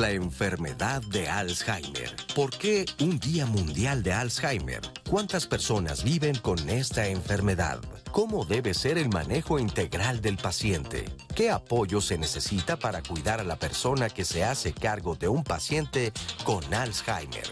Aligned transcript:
La 0.00 0.12
enfermedad 0.12 1.02
de 1.02 1.28
Alzheimer? 1.28 2.16
¿Por 2.34 2.56
qué 2.56 2.86
un 3.00 3.18
Día 3.18 3.44
Mundial 3.44 4.02
de 4.02 4.14
Alzheimer? 4.14 4.80
¿Cuántas 5.10 5.46
personas 5.46 6.02
viven 6.02 6.36
con 6.38 6.70
esta 6.70 7.06
enfermedad? 7.06 7.80
¿Cómo 8.10 8.46
debe 8.46 8.72
ser 8.72 8.96
el 8.96 9.10
manejo 9.10 9.58
integral 9.58 10.22
del 10.22 10.38
paciente? 10.38 11.04
¿Qué 11.34 11.50
apoyo 11.50 12.00
se 12.00 12.16
necesita 12.16 12.78
para 12.78 13.02
cuidar 13.02 13.40
a 13.40 13.44
la 13.44 13.56
persona 13.56 14.08
que 14.08 14.24
se 14.24 14.42
hace 14.42 14.72
cargo 14.72 15.16
de 15.16 15.28
un 15.28 15.44
paciente 15.44 16.12
con 16.44 16.62
Alzheimer? 16.72 17.46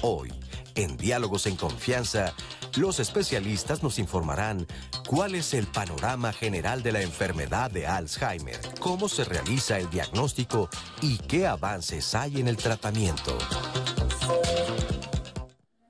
Hoy, 0.00 0.32
en 0.76 0.96
Diálogos 0.96 1.44
en 1.44 1.56
Confianza, 1.56 2.32
los 2.76 3.00
especialistas 3.00 3.82
nos 3.82 3.98
informarán 3.98 4.66
cuál 5.08 5.34
es 5.34 5.54
el 5.54 5.66
panorama 5.66 6.32
general 6.32 6.82
de 6.82 6.92
la 6.92 7.02
enfermedad 7.02 7.70
de 7.70 7.86
Alzheimer, 7.86 8.58
cómo 8.78 9.08
se 9.08 9.24
realiza 9.24 9.78
el 9.78 9.90
diagnóstico 9.90 10.68
y 11.02 11.18
qué 11.18 11.46
avances 11.46 12.14
hay 12.14 12.40
en 12.40 12.48
el 12.48 12.56
tratamiento. 12.56 13.36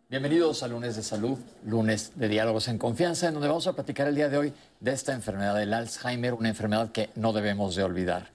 Bienvenidos 0.08 0.62
a 0.62 0.68
Lunes 0.68 0.96
de 0.96 1.02
Salud, 1.02 1.38
lunes 1.64 2.12
de 2.16 2.28
Diálogos 2.28 2.66
en 2.68 2.78
Confianza, 2.78 3.28
en 3.28 3.34
donde 3.34 3.48
vamos 3.48 3.66
a 3.66 3.74
platicar 3.74 4.08
el 4.08 4.16
día 4.16 4.28
de 4.28 4.38
hoy 4.38 4.52
de 4.80 4.92
esta 4.92 5.12
enfermedad 5.12 5.54
del 5.54 5.72
Alzheimer, 5.72 6.34
una 6.34 6.48
enfermedad 6.48 6.90
que 6.90 7.10
no 7.14 7.32
debemos 7.32 7.76
de 7.76 7.84
olvidar. 7.84 8.30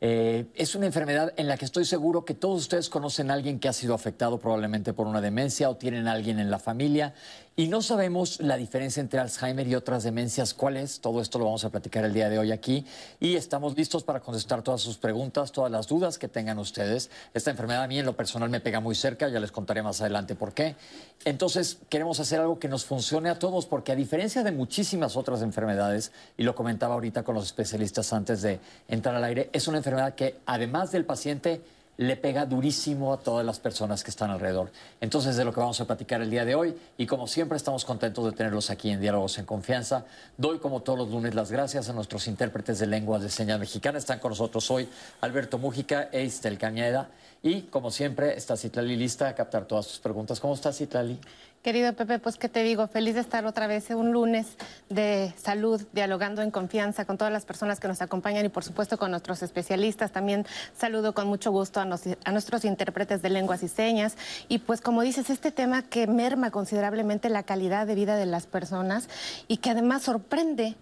Eh, 0.00 0.44
es 0.54 0.74
una 0.74 0.84
enfermedad 0.86 1.32
en 1.38 1.48
la 1.48 1.56
que 1.56 1.64
estoy 1.64 1.86
seguro 1.86 2.26
que 2.26 2.34
todos 2.34 2.60
ustedes 2.60 2.90
conocen 2.90 3.30
a 3.30 3.34
alguien 3.34 3.58
que 3.58 3.68
ha 3.68 3.72
sido 3.72 3.94
afectado 3.94 4.38
probablemente 4.38 4.92
por 4.92 5.06
una 5.06 5.22
demencia 5.22 5.70
o 5.70 5.76
tienen 5.76 6.06
a 6.06 6.12
alguien 6.12 6.38
en 6.38 6.50
la 6.50 6.58
familia 6.58 7.14
y 7.58 7.68
no 7.68 7.80
sabemos 7.80 8.38
la 8.40 8.58
diferencia 8.58 9.00
entre 9.00 9.18
Alzheimer 9.18 9.66
y 9.66 9.74
otras 9.74 10.04
demencias. 10.04 10.52
¿Cuál 10.52 10.76
es? 10.76 11.00
Todo 11.00 11.22
esto 11.22 11.38
lo 11.38 11.46
vamos 11.46 11.64
a 11.64 11.70
platicar 11.70 12.04
el 12.04 12.12
día 12.12 12.28
de 12.28 12.38
hoy 12.38 12.52
aquí 12.52 12.84
y 13.18 13.36
estamos 13.36 13.74
listos 13.78 14.04
para 14.04 14.20
contestar 14.20 14.62
todas 14.62 14.82
sus 14.82 14.98
preguntas, 14.98 15.52
todas 15.52 15.72
las 15.72 15.86
dudas 15.86 16.18
que 16.18 16.28
tengan 16.28 16.58
ustedes. 16.58 17.10
Esta 17.32 17.50
enfermedad 17.50 17.84
a 17.84 17.88
mí 17.88 17.98
en 17.98 18.04
lo 18.04 18.14
personal 18.14 18.50
me 18.50 18.60
pega 18.60 18.80
muy 18.80 18.94
cerca, 18.94 19.30
ya 19.30 19.40
les 19.40 19.52
contaré 19.52 19.82
más 19.82 20.02
adelante 20.02 20.34
por 20.34 20.52
qué. 20.52 20.76
Entonces 21.24 21.78
queremos 21.88 22.20
hacer 22.20 22.40
algo 22.40 22.58
que 22.58 22.68
nos 22.68 22.84
funcione 22.84 23.30
a 23.30 23.38
todos 23.38 23.64
porque 23.64 23.92
a 23.92 23.96
diferencia 23.96 24.42
de 24.42 24.52
muchísimas 24.52 25.16
otras 25.16 25.40
enfermedades, 25.40 26.12
y 26.36 26.42
lo 26.42 26.54
comentaba 26.54 26.92
ahorita 26.92 27.22
con 27.22 27.34
los 27.34 27.46
especialistas 27.46 28.12
antes 28.12 28.42
de 28.42 28.60
entrar 28.86 29.14
al 29.14 29.24
aire, 29.24 29.48
es 29.54 29.66
una 29.66 29.78
enfermedad 29.78 30.14
que 30.14 30.36
además 30.44 30.92
del 30.92 31.06
paciente 31.06 31.62
le 31.98 32.16
pega 32.16 32.44
durísimo 32.44 33.12
a 33.12 33.18
todas 33.18 33.44
las 33.44 33.58
personas 33.58 34.04
que 34.04 34.10
están 34.10 34.30
alrededor. 34.30 34.70
Entonces, 35.00 35.36
de 35.36 35.44
lo 35.44 35.52
que 35.52 35.60
vamos 35.60 35.80
a 35.80 35.86
platicar 35.86 36.20
el 36.20 36.30
día 36.30 36.44
de 36.44 36.54
hoy, 36.54 36.76
y 36.98 37.06
como 37.06 37.26
siempre 37.26 37.56
estamos 37.56 37.84
contentos 37.84 38.24
de 38.24 38.32
tenerlos 38.32 38.70
aquí 38.70 38.90
en 38.90 39.00
Diálogos 39.00 39.38
en 39.38 39.46
Confianza, 39.46 40.04
doy 40.36 40.58
como 40.58 40.80
todos 40.82 40.98
los 40.98 41.10
lunes 41.10 41.34
las 41.34 41.50
gracias 41.50 41.88
a 41.88 41.92
nuestros 41.92 42.26
intérpretes 42.28 42.78
de 42.78 42.86
lenguas 42.86 43.22
de 43.22 43.30
señas 43.30 43.58
mexicana. 43.58 43.98
Están 43.98 44.18
con 44.18 44.30
nosotros 44.30 44.70
hoy 44.70 44.88
Alberto 45.20 45.58
Mújica 45.58 46.08
e 46.12 46.24
Istel 46.24 46.58
Cañeda. 46.58 47.08
Y 47.42 47.62
como 47.62 47.90
siempre, 47.90 48.36
está 48.36 48.56
Citlali 48.56 48.96
lista 48.96 49.28
a 49.28 49.34
captar 49.34 49.66
todas 49.66 49.86
sus 49.86 49.98
preguntas. 49.98 50.40
¿Cómo 50.40 50.54
está 50.54 50.72
Citlali? 50.72 51.18
Querido 51.66 51.92
Pepe, 51.94 52.20
pues 52.20 52.36
qué 52.36 52.48
te 52.48 52.62
digo, 52.62 52.86
feliz 52.86 53.16
de 53.16 53.20
estar 53.20 53.44
otra 53.44 53.66
vez 53.66 53.90
un 53.90 54.12
lunes 54.12 54.56
de 54.88 55.34
salud, 55.36 55.82
dialogando 55.92 56.42
en 56.42 56.52
confianza 56.52 57.06
con 57.06 57.18
todas 57.18 57.32
las 57.32 57.44
personas 57.44 57.80
que 57.80 57.88
nos 57.88 58.00
acompañan 58.02 58.46
y 58.46 58.48
por 58.48 58.62
supuesto 58.62 58.98
con 58.98 59.10
nuestros 59.10 59.42
especialistas. 59.42 60.12
También 60.12 60.46
saludo 60.76 61.12
con 61.12 61.26
mucho 61.26 61.50
gusto 61.50 61.80
a, 61.80 61.84
nuestros 61.84 62.64
intérpretes 62.64 63.20
de 63.20 63.30
lenguas 63.30 63.64
y 63.64 63.68
señas. 63.68 64.16
Y 64.46 64.58
pues 64.58 64.80
como 64.80 65.02
dices, 65.02 65.28
este 65.28 65.50
tema 65.50 65.82
que 65.82 66.06
merma 66.06 66.52
considerablemente 66.52 67.30
la 67.30 67.42
calidad 67.42 67.88
de 67.88 67.96
vida 67.96 68.14
de 68.14 68.26
las 68.26 68.46
personas 68.46 69.08
y 69.48 69.56
que 69.56 69.70
además 69.70 70.04
sorprende 70.04 70.76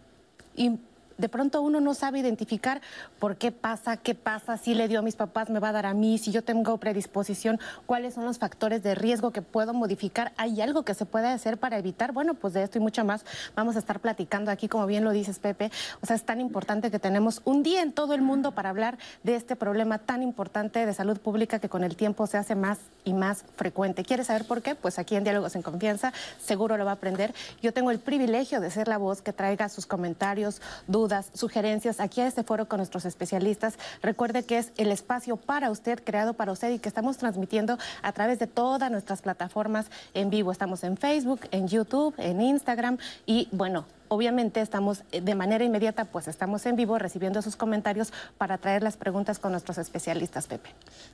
y 0.54 0.78
de 1.19 1.28
pronto 1.28 1.62
uno 1.62 1.80
no 1.80 1.94
sabe 1.94 2.19
identificar 2.19 2.80
por 3.19 3.36
qué 3.36 3.52
pasa, 3.52 3.97
qué 3.97 4.14
pasa, 4.14 4.56
si 4.56 4.75
le 4.75 4.88
dio 4.88 4.98
a 4.98 5.02
mis 5.02 5.16
papás, 5.16 5.50
me 5.50 5.60
va 5.60 5.69
a 5.69 5.72
dar 5.72 5.86
a 5.86 5.94
mí, 5.94 6.19
si 6.19 6.32
yo 6.32 6.42
tengo 6.42 6.76
predisposición, 6.78 7.60
cuáles 7.86 8.14
son 8.14 8.25
los 8.25 8.38
factores 8.38 8.82
de 8.82 8.94
riesgo 8.94 9.30
que 9.30 9.42
puedo 9.42 9.72
modificar, 9.72 10.32
hay 10.36 10.60
algo 10.60 10.82
que 10.84 10.94
se 10.94 11.06
puede 11.06 11.28
hacer 11.28 11.58
para 11.58 11.78
evitar, 11.78 12.12
bueno, 12.12 12.34
pues 12.34 12.54
de 12.54 12.62
esto 12.62 12.78
y 12.78 12.80
mucho 12.80 13.04
más 13.04 13.25
vamos 13.54 13.76
a 13.76 13.78
estar 13.78 14.00
platicando 14.00 14.50
aquí, 14.50 14.69
como 14.69 14.86
bien 14.86 15.04
lo 15.04 15.12
dices 15.12 15.38
Pepe, 15.38 15.70
o 16.02 16.06
sea, 16.06 16.16
es 16.16 16.25
tan 16.25 16.41
importante 16.41 16.91
que 16.91 16.98
tenemos 16.98 17.42
un 17.44 17.62
día 17.62 17.82
en 17.82 17.92
todo 17.92 18.14
el 18.14 18.22
mundo 18.22 18.52
para 18.52 18.70
hablar 18.70 18.98
de 19.22 19.36
este 19.36 19.56
problema 19.56 19.98
tan 19.98 20.22
importante 20.22 20.84
de 20.84 20.94
salud 20.94 21.19
pública 21.19 21.58
que 21.58 21.69
con 21.69 21.84
el 21.84 21.96
tiempo 21.96 22.26
se 22.26 22.38
hace 22.38 22.54
más 22.54 22.78
y 23.04 23.12
más 23.12 23.44
frecuente. 23.56 24.04
¿Quieres 24.04 24.26
saber 24.26 24.46
por 24.46 24.62
qué? 24.62 24.75
Pues 24.75 24.98
aquí 24.98 25.16
en 25.16 25.25
Diálogos 25.25 25.54
en 25.54 25.62
Confianza 25.62 26.12
seguro 26.38 26.76
lo 26.76 26.84
va 26.84 26.92
a 26.92 26.94
aprender. 26.94 27.34
Yo 27.62 27.72
tengo 27.72 27.91
el 27.91 27.98
privilegio 27.98 28.60
de 28.60 28.70
ser 28.70 28.88
la 28.88 28.98
voz 28.98 29.22
que 29.22 29.32
traiga 29.32 29.69
sus 29.69 29.86
comentarios, 29.86 30.60
dudas, 30.86 31.03
dudas, 31.04 31.31
sugerencias 31.34 32.00
aquí 32.00 32.22
a 32.22 32.26
este 32.26 32.44
foro 32.44 32.66
con 32.66 32.78
nuestros 32.78 33.04
especialistas. 33.04 33.75
Recuerde 34.00 34.44
que 34.44 34.56
es 34.56 34.72
el 34.78 34.91
espacio 34.91 35.37
para 35.37 35.70
usted, 35.70 36.03
creado 36.03 36.32
para 36.32 36.50
usted 36.50 36.70
y 36.70 36.78
que 36.78 36.88
estamos 36.88 37.19
transmitiendo 37.19 37.76
a 38.00 38.12
través 38.12 38.38
de 38.38 38.47
todas 38.47 38.91
nuestras 38.91 39.20
plataformas 39.20 39.91
en 40.14 40.31
vivo. 40.31 40.50
Estamos 40.50 40.82
en 40.82 40.97
Facebook, 40.97 41.41
en 41.50 41.69
YouTube, 41.69 42.14
en 42.16 42.41
Instagram 42.41 42.97
y 43.26 43.48
bueno, 43.53 43.84
obviamente 44.14 44.60
estamos 44.60 45.02
eh, 45.12 45.20
de 45.20 45.34
manera 45.34 45.64
inmediata, 45.64 46.04
pues 46.04 46.28
estamos 46.28 46.64
en 46.66 46.76
vivo 46.76 46.98
recibiendo 46.98 47.42
sus 47.42 47.56
comentarios 47.56 48.12
para 48.38 48.58
traer 48.58 48.82
las 48.82 48.97
preguntas 48.97 49.38
con 49.38 49.52
nuestros 49.52 49.78
especialistas, 49.78 50.47
Pepe. 50.47 50.70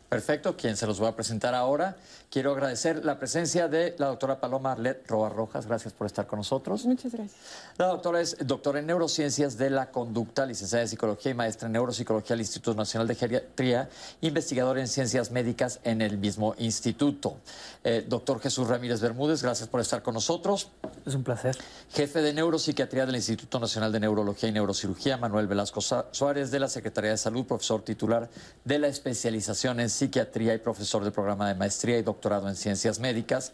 Perfecto, 0.08 0.56
quien 0.56 0.76
se 0.76 0.86
los 0.86 0.98
voy 0.98 1.08
a 1.08 1.16
presentar 1.16 1.54
ahora. 1.54 1.96
Quiero 2.30 2.52
agradecer 2.52 3.04
la 3.04 3.18
presencia 3.18 3.68
de 3.68 3.94
la 3.98 4.06
doctora 4.06 4.40
Paloma 4.40 4.72
Arlet 4.72 5.08
Roa 5.08 5.28
Rojas. 5.28 5.66
Gracias 5.66 5.92
por 5.92 6.06
estar 6.06 6.26
con 6.26 6.38
nosotros. 6.38 6.84
Muchas 6.84 7.12
gracias. 7.12 7.40
La 7.78 7.86
doctora 7.86 8.20
es 8.20 8.36
doctora 8.44 8.80
en 8.80 8.86
neurociencias 8.86 9.56
de 9.56 9.70
la 9.70 9.90
conducta, 9.90 10.44
licenciada 10.46 10.82
en 10.82 10.88
psicología 10.88 11.32
y 11.32 11.34
maestra 11.34 11.66
en 11.66 11.72
neuropsicología 11.72 12.34
del 12.34 12.40
Instituto 12.40 12.76
Nacional 12.76 13.08
de 13.08 13.14
Geriatría, 13.14 13.88
investigadora 14.20 14.80
en 14.80 14.88
ciencias 14.88 15.30
médicas 15.30 15.80
en 15.84 16.02
el 16.02 16.18
mismo 16.18 16.54
instituto. 16.58 17.36
Eh, 17.82 18.04
doctor 18.06 18.40
Jesús 18.40 18.68
Ramírez 18.68 19.00
Bermúdez, 19.00 19.42
gracias 19.42 19.68
por 19.68 19.80
estar 19.80 20.02
con 20.02 20.14
nosotros. 20.14 20.68
Es 21.06 21.14
un 21.14 21.24
placer. 21.24 21.56
Jefe 21.90 22.20
de 22.20 22.34
neuropsiquiatría 22.34 22.89
del 22.90 23.14
Instituto 23.14 23.60
Nacional 23.60 23.92
de 23.92 24.00
Neurología 24.00 24.48
y 24.48 24.52
Neurocirugía, 24.52 25.16
Manuel 25.16 25.46
Velasco 25.46 25.80
Suárez, 25.80 26.50
de 26.50 26.58
la 26.58 26.68
Secretaría 26.68 27.12
de 27.12 27.16
Salud, 27.16 27.46
profesor 27.46 27.82
titular 27.82 28.28
de 28.64 28.78
la 28.80 28.88
especialización 28.88 29.78
en 29.78 29.88
psiquiatría 29.88 30.54
y 30.54 30.58
profesor 30.58 31.04
del 31.04 31.12
programa 31.12 31.46
de 31.46 31.54
maestría 31.54 31.98
y 31.98 32.02
doctorado 32.02 32.48
en 32.48 32.56
ciencias 32.56 32.98
médicas, 32.98 33.52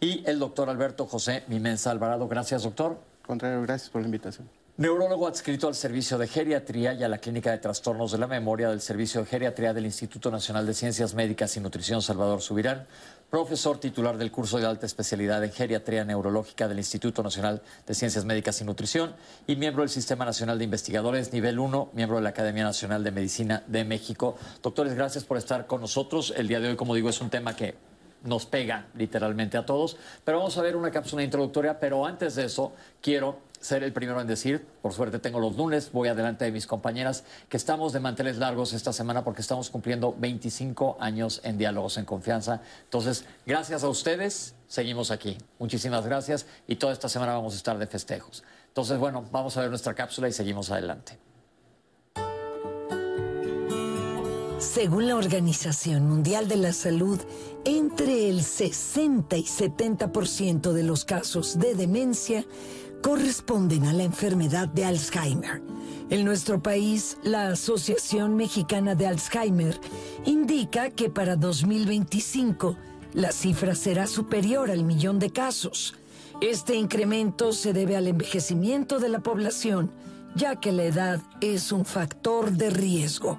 y 0.00 0.22
el 0.24 0.38
doctor 0.38 0.70
Alberto 0.70 1.06
José 1.06 1.42
Mimensa 1.48 1.90
Alvarado. 1.90 2.28
Gracias, 2.28 2.62
doctor. 2.62 2.96
Contrario, 3.26 3.60
gracias 3.62 3.90
por 3.90 4.02
la 4.02 4.06
invitación. 4.06 4.48
Neurólogo 4.78 5.26
adscrito 5.26 5.68
al 5.68 5.74
Servicio 5.74 6.18
de 6.18 6.28
Geriatría 6.28 6.92
y 6.92 7.02
a 7.02 7.08
la 7.08 7.16
Clínica 7.16 7.50
de 7.50 7.56
Trastornos 7.56 8.12
de 8.12 8.18
la 8.18 8.26
Memoria 8.26 8.68
del 8.68 8.82
Servicio 8.82 9.22
de 9.22 9.26
Geriatría 9.26 9.72
del 9.72 9.86
Instituto 9.86 10.30
Nacional 10.30 10.66
de 10.66 10.74
Ciencias 10.74 11.14
Médicas 11.14 11.56
y 11.56 11.60
Nutrición 11.60 12.02
Salvador 12.02 12.42
Subirán, 12.42 12.86
profesor 13.30 13.78
titular 13.78 14.18
del 14.18 14.30
curso 14.30 14.58
de 14.58 14.66
alta 14.66 14.86
especialidad 14.86 15.42
en 15.42 15.52
Geriatría 15.52 16.04
Neurológica 16.04 16.68
del 16.68 16.78
Instituto 16.78 17.22
Nacional 17.22 17.60
de 17.86 17.94
Ciencias 17.94 18.24
Médicas 18.24 18.60
y 18.60 18.64
Nutrición 18.64 19.14
y 19.46 19.56
miembro 19.56 19.82
del 19.82 19.90
Sistema 19.90 20.24
Nacional 20.24 20.58
de 20.58 20.64
Investigadores 20.64 21.32
Nivel 21.32 21.58
1, 21.58 21.90
miembro 21.92 22.16
de 22.18 22.22
la 22.22 22.28
Academia 22.30 22.62
Nacional 22.62 23.02
de 23.02 23.10
Medicina 23.10 23.64
de 23.66 23.84
México. 23.84 24.36
Doctores, 24.62 24.94
gracias 24.94 25.24
por 25.24 25.38
estar 25.38 25.66
con 25.66 25.80
nosotros. 25.80 26.32
El 26.36 26.46
día 26.46 26.60
de 26.60 26.68
hoy, 26.68 26.76
como 26.76 26.94
digo, 26.94 27.08
es 27.08 27.20
un 27.20 27.30
tema 27.30 27.56
que 27.56 27.74
nos 28.22 28.46
pega 28.46 28.86
literalmente 28.94 29.56
a 29.56 29.66
todos, 29.66 29.96
pero 30.24 30.38
vamos 30.38 30.56
a 30.58 30.62
ver 30.62 30.76
una 30.76 30.90
cápsula 30.90 31.22
introductoria, 31.22 31.78
pero 31.78 32.06
antes 32.06 32.34
de 32.36 32.44
eso 32.44 32.72
quiero 33.00 33.38
ser 33.66 33.82
el 33.82 33.92
primero 33.92 34.20
en 34.20 34.26
decir, 34.26 34.64
por 34.80 34.92
suerte 34.92 35.18
tengo 35.18 35.40
los 35.40 35.56
lunes, 35.56 35.90
voy 35.92 36.08
adelante 36.08 36.44
de 36.44 36.52
mis 36.52 36.66
compañeras, 36.66 37.24
que 37.48 37.56
estamos 37.56 37.92
de 37.92 38.00
manteles 38.00 38.38
largos 38.38 38.72
esta 38.72 38.92
semana 38.92 39.24
porque 39.24 39.40
estamos 39.40 39.70
cumpliendo 39.70 40.14
25 40.16 40.96
años 41.00 41.40
en 41.42 41.58
Diálogos 41.58 41.98
en 41.98 42.04
Confianza. 42.04 42.62
Entonces, 42.84 43.24
gracias 43.44 43.82
a 43.82 43.88
ustedes, 43.88 44.54
seguimos 44.68 45.10
aquí. 45.10 45.36
Muchísimas 45.58 46.06
gracias 46.06 46.46
y 46.68 46.76
toda 46.76 46.92
esta 46.92 47.08
semana 47.08 47.32
vamos 47.32 47.54
a 47.54 47.56
estar 47.56 47.76
de 47.76 47.86
festejos. 47.86 48.44
Entonces, 48.68 48.98
bueno, 48.98 49.24
vamos 49.32 49.56
a 49.56 49.62
ver 49.62 49.70
nuestra 49.70 49.94
cápsula 49.94 50.28
y 50.28 50.32
seguimos 50.32 50.70
adelante. 50.70 51.18
Según 54.58 55.06
la 55.06 55.16
Organización 55.16 56.08
Mundial 56.08 56.48
de 56.48 56.56
la 56.56 56.72
Salud, 56.72 57.20
entre 57.64 58.30
el 58.30 58.42
60 58.42 59.36
y 59.36 59.44
70% 59.44 60.72
de 60.72 60.82
los 60.82 61.04
casos 61.04 61.58
de 61.58 61.74
demencia 61.74 62.44
corresponden 63.06 63.86
a 63.86 63.92
la 63.92 64.02
enfermedad 64.02 64.66
de 64.66 64.84
Alzheimer. 64.84 65.62
En 66.10 66.24
nuestro 66.24 66.60
país, 66.60 67.18
la 67.22 67.50
Asociación 67.50 68.34
Mexicana 68.34 68.96
de 68.96 69.06
Alzheimer 69.06 69.78
indica 70.24 70.90
que 70.90 71.08
para 71.08 71.36
2025 71.36 72.76
la 73.14 73.30
cifra 73.30 73.76
será 73.76 74.08
superior 74.08 74.72
al 74.72 74.82
millón 74.82 75.20
de 75.20 75.30
casos. 75.30 75.94
Este 76.40 76.74
incremento 76.74 77.52
se 77.52 77.72
debe 77.72 77.96
al 77.96 78.08
envejecimiento 78.08 78.98
de 78.98 79.08
la 79.08 79.20
población, 79.20 79.92
ya 80.34 80.56
que 80.56 80.72
la 80.72 80.82
edad 80.82 81.22
es 81.40 81.70
un 81.70 81.84
factor 81.84 82.50
de 82.50 82.70
riesgo. 82.70 83.38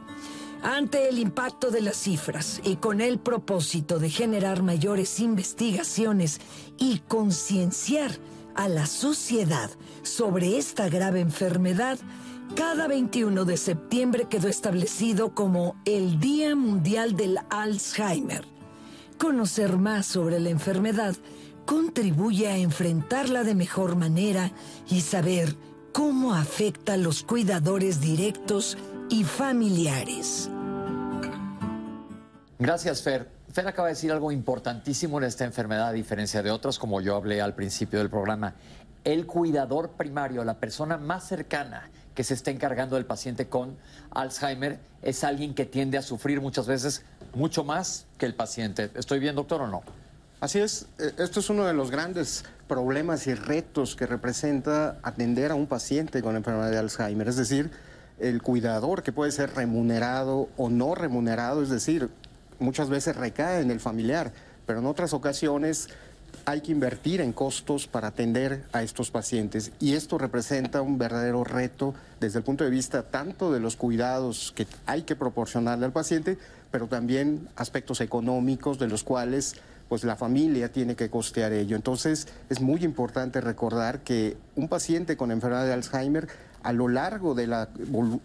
Ante 0.63 1.09
el 1.09 1.19
impacto 1.19 1.71
de 1.71 1.81
las 1.81 1.97
cifras 1.97 2.61
y 2.63 2.77
con 2.77 3.01
el 3.01 3.19
propósito 3.19 3.99
de 3.99 4.09
generar 4.09 4.63
mayores 4.63 5.19
investigaciones 5.19 6.39
y 6.77 6.99
concienciar 6.99 8.11
a 8.57 8.67
la 8.67 8.85
sociedad 8.85 9.69
sobre 10.03 10.57
esta 10.57 10.89
grave 10.89 11.21
enfermedad, 11.21 11.97
cada 12.55 12.87
21 12.87 13.45
de 13.45 13.55
septiembre 13.55 14.27
quedó 14.29 14.47
establecido 14.47 15.33
como 15.33 15.75
el 15.85 16.19
Día 16.19 16.55
Mundial 16.55 17.15
del 17.15 17.39
Alzheimer. 17.49 18.45
Conocer 19.17 19.77
más 19.77 20.05
sobre 20.05 20.39
la 20.39 20.49
enfermedad 20.49 21.15
contribuye 21.65 22.47
a 22.47 22.57
enfrentarla 22.57 23.43
de 23.43 23.55
mejor 23.55 23.95
manera 23.95 24.51
y 24.89 25.01
saber 25.01 25.55
cómo 25.93 26.33
afecta 26.33 26.93
a 26.93 26.97
los 26.97 27.23
cuidadores 27.23 28.01
directos 28.01 28.77
y 29.09 29.23
familiares. 29.23 30.49
Gracias, 32.59 33.03
Fer. 33.03 33.36
Fer 33.51 33.67
acaba 33.67 33.87
de 33.87 33.93
decir 33.93 34.11
algo 34.11 34.31
importantísimo 34.31 35.17
en 35.17 35.23
esta 35.23 35.45
enfermedad, 35.45 35.87
a 35.87 35.93
diferencia 35.93 36.43
de 36.43 36.51
otras, 36.51 36.77
como 36.77 37.01
yo 37.01 37.15
hablé 37.15 37.41
al 37.41 37.55
principio 37.55 37.99
del 37.99 38.09
programa. 38.09 38.53
El 39.03 39.25
cuidador 39.25 39.91
primario, 39.91 40.43
la 40.43 40.55
persona 40.55 40.97
más 40.97 41.27
cercana 41.27 41.89
que 42.13 42.23
se 42.23 42.33
está 42.33 42.51
encargando 42.51 42.95
del 42.95 43.05
paciente 43.05 43.47
con 43.47 43.77
Alzheimer, 44.11 44.79
es 45.01 45.23
alguien 45.23 45.53
que 45.53 45.65
tiende 45.65 45.97
a 45.97 46.01
sufrir 46.01 46.41
muchas 46.41 46.67
veces 46.67 47.03
mucho 47.33 47.63
más 47.63 48.05
que 48.17 48.25
el 48.25 48.35
paciente. 48.35 48.91
¿Estoy 48.95 49.19
bien, 49.19 49.35
doctor, 49.35 49.61
o 49.61 49.67
no? 49.67 49.83
Así 50.39 50.59
es, 50.59 50.87
eh, 50.99 51.13
esto 51.17 51.39
es 51.39 51.49
uno 51.49 51.65
de 51.65 51.73
los 51.73 51.89
grandes 51.89 52.43
problemas 52.67 53.25
y 53.27 53.33
retos 53.33 53.95
que 53.95 54.05
representa 54.05 54.99
atender 55.01 55.51
a 55.51 55.55
un 55.55 55.67
paciente 55.67 56.21
con 56.21 56.35
enfermedad 56.35 56.69
de 56.69 56.77
Alzheimer, 56.77 57.27
es 57.27 57.37
decir, 57.37 57.71
el 58.19 58.41
cuidador 58.41 59.03
que 59.03 59.11
puede 59.11 59.31
ser 59.31 59.55
remunerado 59.55 60.49
o 60.57 60.69
no 60.69 60.95
remunerado, 60.95 61.63
es 61.63 61.69
decir, 61.69 62.09
muchas 62.59 62.89
veces 62.89 63.15
recae 63.15 63.61
en 63.61 63.71
el 63.71 63.79
familiar, 63.79 64.31
pero 64.65 64.79
en 64.79 64.85
otras 64.85 65.13
ocasiones 65.13 65.89
hay 66.45 66.61
que 66.61 66.71
invertir 66.71 67.21
en 67.21 67.33
costos 67.33 67.87
para 67.87 68.09
atender 68.09 68.63
a 68.71 68.83
estos 68.83 69.11
pacientes 69.11 69.71
y 69.79 69.93
esto 69.93 70.17
representa 70.17 70.81
un 70.81 70.97
verdadero 70.97 71.43
reto 71.43 71.93
desde 72.19 72.39
el 72.39 72.45
punto 72.45 72.63
de 72.63 72.69
vista 72.69 73.03
tanto 73.03 73.51
de 73.51 73.59
los 73.59 73.75
cuidados 73.75 74.53
que 74.55 74.67
hay 74.85 75.01
que 75.03 75.15
proporcionarle 75.15 75.85
al 75.85 75.91
paciente, 75.91 76.37
pero 76.71 76.87
también 76.87 77.47
aspectos 77.55 78.01
económicos 78.01 78.79
de 78.79 78.87
los 78.87 79.03
cuales 79.03 79.55
pues 79.89 80.03
la 80.03 80.15
familia 80.17 80.71
tiene 80.71 80.95
que 80.95 81.09
costear 81.09 81.53
ello. 81.53 81.75
Entonces 81.75 82.27
es 82.49 82.59
muy 82.59 82.83
importante 82.83 83.41
recordar 83.41 83.99
que 83.99 84.37
un 84.55 84.67
paciente 84.67 85.15
con 85.15 85.31
enfermedad 85.31 85.65
de 85.65 85.73
Alzheimer 85.73 86.27
a 86.63 86.73
lo 86.73 86.87
largo 86.87 87.35
de 87.35 87.47
la, 87.47 87.69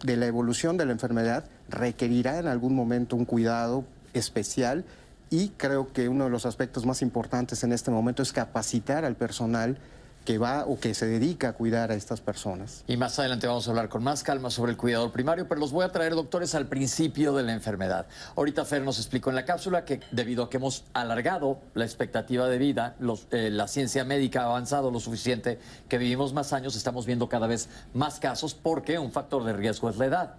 de 0.05 0.17
la 0.17 0.27
evolución 0.27 0.77
de 0.77 0.87
la 0.87 0.93
enfermedad 0.93 1.45
requerirá 1.69 2.39
en 2.39 2.47
algún 2.47 2.75
momento 2.75 3.15
un 3.15 3.25
cuidado 3.25 3.85
especial 4.15 4.85
y 5.31 5.49
creo 5.51 5.93
que 5.93 6.09
uno 6.09 6.25
de 6.25 6.31
los 6.31 6.45
aspectos 6.45 6.85
más 6.85 7.01
importantes 7.03 7.65
en 7.65 7.73
este 7.73 7.91
momento 7.91 8.23
es 8.23 8.33
capacitar 8.33 9.05
al 9.05 9.17
personal 9.17 9.79
que 10.25 10.39
va 10.39 10.65
o 10.67 10.79
que 10.79 10.95
se 10.95 11.07
dedica 11.07 11.49
a 11.49 11.53
cuidar 11.55 11.91
a 11.91 11.95
estas 11.95 12.21
personas. 12.21 12.85
Y 12.87 12.97
más 12.97 13.19
adelante 13.19 13.47
vamos 13.47 13.67
a 13.67 13.71
hablar 13.71 13.89
con 13.89 14.03
más 14.03 14.23
calma 14.23 14.51
sobre 14.51 14.73
el 14.73 14.79
cuidador 14.79 15.11
primario, 15.11 15.49
pero 15.49 15.61
los 15.61 15.73
voy 15.73 15.85
a 15.85 15.91
traer, 15.91 16.15
doctores, 16.15 16.55
al 16.55 16.67
principio 16.67 17.35
de 17.35 17.43
la 17.43 17.53
enfermedad. 17.53 18.07
Ahorita 18.37 18.65
Fer 18.65 18.83
nos 18.83 18.99
explicó 18.99 19.31
en 19.31 19.37
la 19.37 19.45
cápsula 19.45 19.85
que 19.85 20.01
debido 20.11 20.45
a 20.45 20.51
que 20.51 20.59
hemos 20.59 20.85
alargado 20.93 21.59
la 21.75 21.85
expectativa 21.85 22.49
de 22.49 22.59
vida, 22.59 22.97
eh, 23.31 23.51
la 23.51 23.69
ciencia 23.69 24.05
médica 24.05 24.43
ha 24.43 24.47
avanzado 24.47 24.91
lo 24.91 25.01
suficiente, 25.01 25.59
que 25.89 25.99
vivimos 25.99 26.33
más 26.33 26.53
años, 26.53 26.77
estamos 26.77 27.07
viendo 27.07 27.29
cada 27.29 27.47
vez 27.47 27.69
más 27.95 28.21
casos 28.21 28.55
porque 28.55 28.99
un 28.99 29.13
factor 29.13 29.45
de 29.45 29.53
riesgo 29.53 29.91
es 29.91 29.97
la 29.97 30.07
edad. 30.07 30.35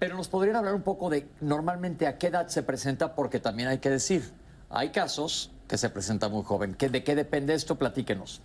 Pero 0.00 0.16
nos 0.16 0.28
podrían 0.28 0.56
hablar 0.56 0.74
un 0.74 0.82
poco 0.82 1.10
de 1.10 1.28
normalmente 1.42 2.06
a 2.06 2.16
qué 2.16 2.28
edad 2.28 2.48
se 2.48 2.62
presenta, 2.62 3.14
porque 3.14 3.38
también 3.38 3.68
hay 3.68 3.78
que 3.78 3.90
decir, 3.90 4.24
hay 4.70 4.88
casos 4.88 5.52
que 5.68 5.76
se 5.76 5.90
presentan 5.90 6.32
muy 6.32 6.42
joven. 6.42 6.74
¿De 6.78 7.04
qué 7.04 7.14
depende 7.14 7.52
esto? 7.52 7.76
Platíquenos. 7.76 8.40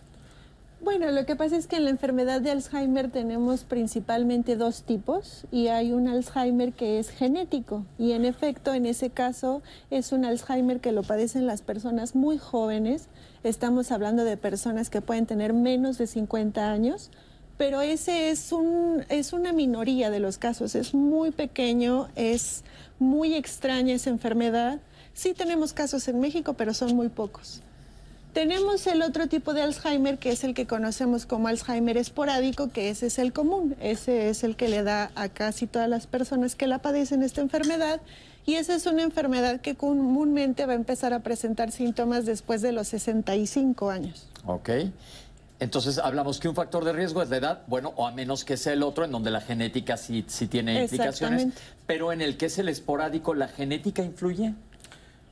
Bueno, 0.81 1.09
lo 1.11 1.25
que 1.25 1.37
pasa 1.37 1.55
es 1.55 1.65
que 1.65 1.77
en 1.77 1.85
la 1.85 1.89
enfermedad 1.89 2.41
de 2.41 2.51
Alzheimer 2.51 3.09
tenemos 3.09 3.63
principalmente 3.63 4.57
dos 4.57 4.83
tipos 4.83 5.45
y 5.49 5.69
hay 5.69 5.93
un 5.93 6.09
Alzheimer 6.09 6.73
que 6.73 6.99
es 6.99 7.09
genético 7.09 7.85
y 7.97 8.11
en 8.11 8.25
efecto 8.25 8.73
en 8.73 8.85
ese 8.85 9.09
caso 9.09 9.63
es 9.89 10.11
un 10.11 10.25
Alzheimer 10.25 10.81
que 10.81 10.91
lo 10.91 11.01
padecen 11.01 11.47
las 11.47 11.61
personas 11.61 12.13
muy 12.13 12.37
jóvenes. 12.37 13.07
Estamos 13.43 13.91
hablando 13.91 14.25
de 14.25 14.35
personas 14.35 14.89
que 14.89 15.01
pueden 15.01 15.25
tener 15.25 15.53
menos 15.53 15.97
de 15.97 16.07
50 16.07 16.69
años, 16.69 17.09
pero 17.57 17.81
ese 17.81 18.29
es, 18.29 18.51
un, 18.51 19.05
es 19.09 19.33
una 19.33 19.53
minoría 19.53 20.09
de 20.09 20.19
los 20.19 20.37
casos, 20.37 20.75
es 20.75 20.93
muy 20.93 21.31
pequeño, 21.31 22.09
es 22.15 22.63
muy 22.99 23.33
extraña 23.35 23.93
esa 23.93 24.09
enfermedad. 24.09 24.79
Sí 25.13 25.33
tenemos 25.33 25.73
casos 25.73 26.07
en 26.07 26.19
México, 26.19 26.53
pero 26.53 26.73
son 26.73 26.95
muy 26.95 27.09
pocos. 27.09 27.61
Tenemos 28.33 28.85
el 28.87 29.01
otro 29.01 29.27
tipo 29.27 29.53
de 29.53 29.61
Alzheimer, 29.61 30.17
que 30.17 30.29
es 30.29 30.43
el 30.43 30.53
que 30.53 30.67
conocemos 30.67 31.25
como 31.25 31.47
Alzheimer 31.47 31.95
esporádico, 31.95 32.69
que 32.69 32.89
ese 32.89 33.07
es 33.07 33.17
el 33.17 33.31
común. 33.31 33.77
Ese 33.79 34.27
es 34.27 34.43
el 34.43 34.57
que 34.57 34.67
le 34.67 34.83
da 34.83 35.09
a 35.15 35.29
casi 35.29 35.67
todas 35.67 35.87
las 35.87 36.05
personas 36.05 36.55
que 36.55 36.67
la 36.67 36.79
padecen 36.79 37.23
esta 37.23 37.39
enfermedad. 37.39 38.01
Y 38.45 38.55
esa 38.55 38.75
es 38.75 38.85
una 38.87 39.03
enfermedad 39.03 39.61
que 39.61 39.75
comúnmente 39.75 40.65
va 40.65 40.73
a 40.73 40.75
empezar 40.75 41.13
a 41.13 41.21
presentar 41.21 41.71
síntomas 41.71 42.25
después 42.25 42.61
de 42.61 42.73
los 42.73 42.89
65 42.89 43.89
años. 43.89 44.27
Ok. 44.45 44.69
Entonces 45.59 45.99
hablamos 45.99 46.39
que 46.39 46.49
un 46.49 46.55
factor 46.55 46.83
de 46.83 46.91
riesgo 46.91 47.21
es 47.21 47.29
la 47.29 47.37
edad, 47.37 47.63
bueno, 47.67 47.93
o 47.95 48.07
a 48.07 48.11
menos 48.11 48.43
que 48.43 48.57
sea 48.57 48.73
el 48.73 48.83
otro, 48.83 49.05
en 49.05 49.11
donde 49.11 49.31
la 49.31 49.39
genética 49.39 49.95
sí, 49.95 50.25
sí 50.27 50.47
tiene 50.47 50.83
implicaciones. 50.83 51.47
Pero 51.87 52.11
en 52.11 52.21
el 52.21 52.35
que 52.35 52.47
es 52.47 52.57
el 52.59 52.67
esporádico, 52.67 53.33
¿la 53.33 53.47
genética 53.47 54.03
influye? 54.03 54.53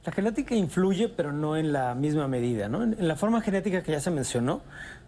La 0.05 0.11
genética 0.11 0.55
influye, 0.55 1.09
pero 1.09 1.31
no 1.31 1.57
en 1.57 1.73
la 1.73 1.93
misma 1.95 2.27
medida. 2.27 2.69
¿no? 2.69 2.83
En, 2.83 3.07
la 3.07 3.15
forma 3.15 3.41
genética 3.41 3.83
que 3.83 3.91
ya 3.91 3.99
se 3.99 4.11
mencionó, 4.11 4.61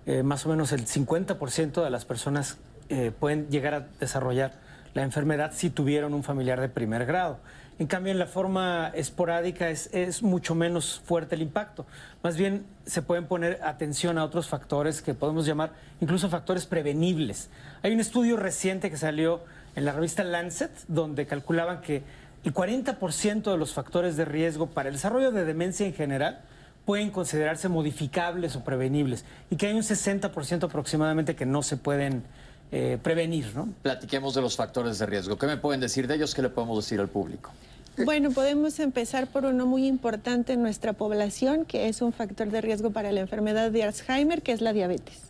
eh, 0.06 0.22
más 0.24 0.46
o 0.46 0.50
menos 0.50 0.72
el 0.74 0.86
50% 0.86 1.84
de 1.84 1.90
las 1.90 2.06
personas 2.06 2.58
eh, 2.90 3.12
pueden 3.18 3.50
llegar 3.50 3.74
a 3.74 3.88
desarrollar 4.00 4.54
la 4.94 5.04
enfermedad 5.04 5.52
si 5.54 5.70
tuvieron 5.70 6.14
un 6.14 6.24
familiar 6.24 6.60
de 6.62 6.70
primer 6.70 7.06
grado. 7.06 7.40
En 7.78 7.88
cambio, 7.88 8.14
en 8.14 8.20
la 8.20 8.26
forma 8.26 8.90
esporádica 8.96 9.70
es, 9.70 10.24
mucho 10.24 10.56
menos 10.56 11.02
fuerte 11.04 11.36
el 11.36 11.42
impacto. 11.42 11.86
Más 12.24 12.38
bien 12.38 12.66
se 12.86 13.02
pueden 13.02 13.26
poner 13.26 13.60
atención 13.64 14.18
a 14.18 14.24
otros 14.24 14.48
factores 14.48 15.02
que 15.02 15.14
podemos 15.14 15.46
llamar 15.46 15.74
incluso 16.00 16.30
factores 16.30 16.66
prevenibles. 16.66 17.50
Hay 17.84 17.94
un 17.94 18.00
estudio 18.00 18.38
reciente 18.38 18.90
que 18.90 18.96
salió 18.96 19.42
en 19.76 19.84
la 19.84 19.92
revista 19.92 20.24
Lancet 20.24 20.72
donde 20.88 21.28
calculaban 21.28 21.82
que 21.82 22.02
el 22.46 22.54
40% 22.54 23.52
de 23.52 23.58
los 23.58 23.74
factores 23.74 24.16
de 24.16 24.24
riesgo 24.24 24.68
para 24.68 24.88
el 24.88 24.96
desarrollo 24.96 25.32
de 25.32 25.44
demencia 25.44 25.86
en 25.86 25.94
general 25.94 26.44
pueden 26.86 27.10
considerarse 27.10 27.68
modificables 27.68 28.56
o 28.56 28.64
prevenibles 28.64 29.26
y 29.50 29.58
que 29.58 29.68
hay 29.68 29.74
un 29.74 29.82
60% 29.82 30.64
aproximadamente 30.64 31.36
que 31.36 31.46
no 31.46 31.62
se 31.62 31.76
pueden 31.76 32.24
eh, 32.72 32.98
prevenir. 33.02 33.56
¿no? 33.56 33.70
Platiquemos 33.82 34.36
de 34.36 34.42
los 34.42 34.56
factores 34.56 35.00
de 35.00 35.06
riesgo. 35.06 35.38
¿Qué 35.38 35.48
me 35.48 35.58
pueden 35.58 35.82
decir 35.82 36.08
de 36.08 36.16
ellos? 36.16 36.34
¿Qué 36.34 36.42
le 36.42 36.50
podemos 36.50 36.84
decir 36.84 37.00
al 37.00 37.10
público? 37.10 37.52
Bueno, 38.04 38.32
podemos 38.32 38.80
empezar 38.80 39.28
por 39.28 39.46
uno 39.46 39.66
muy 39.66 39.88
importante 39.88 40.54
en 40.54 40.62
nuestra 40.62 40.92
población, 40.92 41.64
que 41.64 41.88
es 41.88 42.02
un 42.02 42.12
factor 42.12 42.50
de 42.50 42.60
riesgo 42.60 42.92
para 42.92 43.14
la 43.14 43.22
enfermedad 43.22 43.72
de 43.72 43.84
Alzheimer, 43.84 44.42
que 44.42 44.52
es 44.52 44.60
la 44.60 44.74
diabetes. 44.74 45.22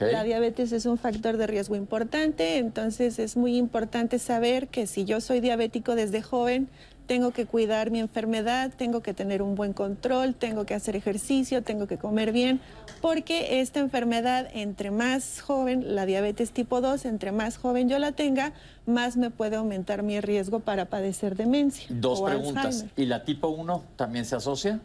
La 0.00 0.24
diabetes 0.24 0.72
es 0.72 0.86
un 0.86 0.96
factor 0.96 1.36
de 1.36 1.46
riesgo 1.46 1.76
importante, 1.76 2.56
entonces 2.56 3.18
es 3.18 3.36
muy 3.36 3.56
importante 3.56 4.18
saber 4.18 4.68
que 4.68 4.86
si 4.86 5.04
yo 5.04 5.20
soy 5.20 5.40
diabético 5.40 5.94
desde 5.94 6.22
joven, 6.22 6.68
tengo 7.06 7.32
que 7.32 7.46
cuidar 7.46 7.90
mi 7.90 8.00
enfermedad, 8.00 8.72
tengo 8.76 9.02
que 9.02 9.14
tener 9.14 9.42
un 9.42 9.54
buen 9.54 9.72
control, 9.72 10.34
tengo 10.34 10.64
que 10.64 10.74
hacer 10.74 10.96
ejercicio, 10.96 11.62
tengo 11.62 11.86
que 11.86 11.98
comer 11.98 12.32
bien, 12.32 12.60
porque 13.00 13.60
esta 13.60 13.80
enfermedad, 13.80 14.48
entre 14.52 14.90
más 14.90 15.40
joven, 15.40 15.94
la 15.94 16.06
diabetes 16.06 16.52
tipo 16.52 16.80
2, 16.80 17.04
entre 17.04 17.32
más 17.32 17.58
joven 17.58 17.88
yo 17.88 17.98
la 17.98 18.12
tenga, 18.12 18.52
más 18.86 19.16
me 19.16 19.30
puede 19.30 19.56
aumentar 19.56 20.02
mi 20.02 20.20
riesgo 20.20 20.60
para 20.60 20.86
padecer 20.86 21.36
demencia. 21.36 21.86
Dos 21.90 22.22
preguntas. 22.22 22.86
¿Y 22.96 23.06
la 23.06 23.24
tipo 23.24 23.48
1 23.48 23.82
también 23.96 24.24
se 24.24 24.36
asocia? 24.36 24.80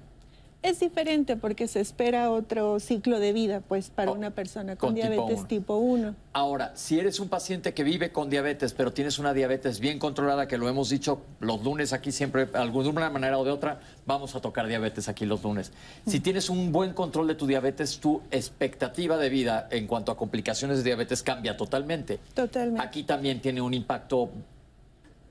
Es 0.61 0.81
diferente 0.81 1.37
porque 1.37 1.69
se 1.69 1.79
espera 1.79 2.29
otro 2.31 2.81
ciclo 2.81 3.19
de 3.21 3.31
vida, 3.31 3.61
pues, 3.61 3.89
para 3.89 4.11
oh, 4.11 4.13
una 4.13 4.31
persona 4.31 4.75
con, 4.75 4.93
diabetes 4.93 5.47
tipo 5.47 5.77
1. 5.77 6.15
Ahora, 6.33 6.73
si 6.75 6.99
eres 6.99 7.21
un 7.21 7.29
paciente 7.29 7.73
que 7.73 7.85
vive 7.85 8.11
con 8.11 8.29
diabetes, 8.29 8.73
pero 8.73 8.91
tienes 8.91 9.19
una 9.19 9.33
diabetes 9.33 9.79
bien 9.79 9.99
controlada, 9.99 10.49
que 10.49 10.57
lo 10.57 10.67
hemos 10.67 10.89
dicho 10.89 11.21
los 11.39 11.63
lunes 11.63 11.93
aquí 11.93 12.11
siempre, 12.11 12.45
de 12.45 12.57
alguna 12.57 13.09
manera 13.09 13.37
o 13.37 13.45
de 13.45 13.51
otra, 13.51 13.79
vamos 14.05 14.35
a 14.35 14.41
tocar 14.41 14.67
diabetes 14.67 15.07
aquí 15.07 15.25
los 15.25 15.41
lunes. 15.43 15.71
Si 16.05 16.19
mm. 16.19 16.23
tienes 16.23 16.49
un 16.49 16.73
buen 16.73 16.91
control 16.91 17.27
de 17.27 17.35
tu 17.35 17.47
diabetes, 17.47 17.99
tu 17.99 18.21
expectativa 18.29 19.15
de 19.15 19.29
vida 19.29 19.69
en 19.71 19.87
cuanto 19.87 20.11
a 20.11 20.17
complicaciones 20.17 20.79
de 20.79 20.83
diabetes 20.83 21.23
cambia 21.23 21.55
totalmente. 21.55 22.19
Totalmente. 22.33 22.81
Aquí 22.81 23.03
también 23.03 23.39
tiene 23.39 23.61
un 23.61 23.73
impacto 23.73 24.29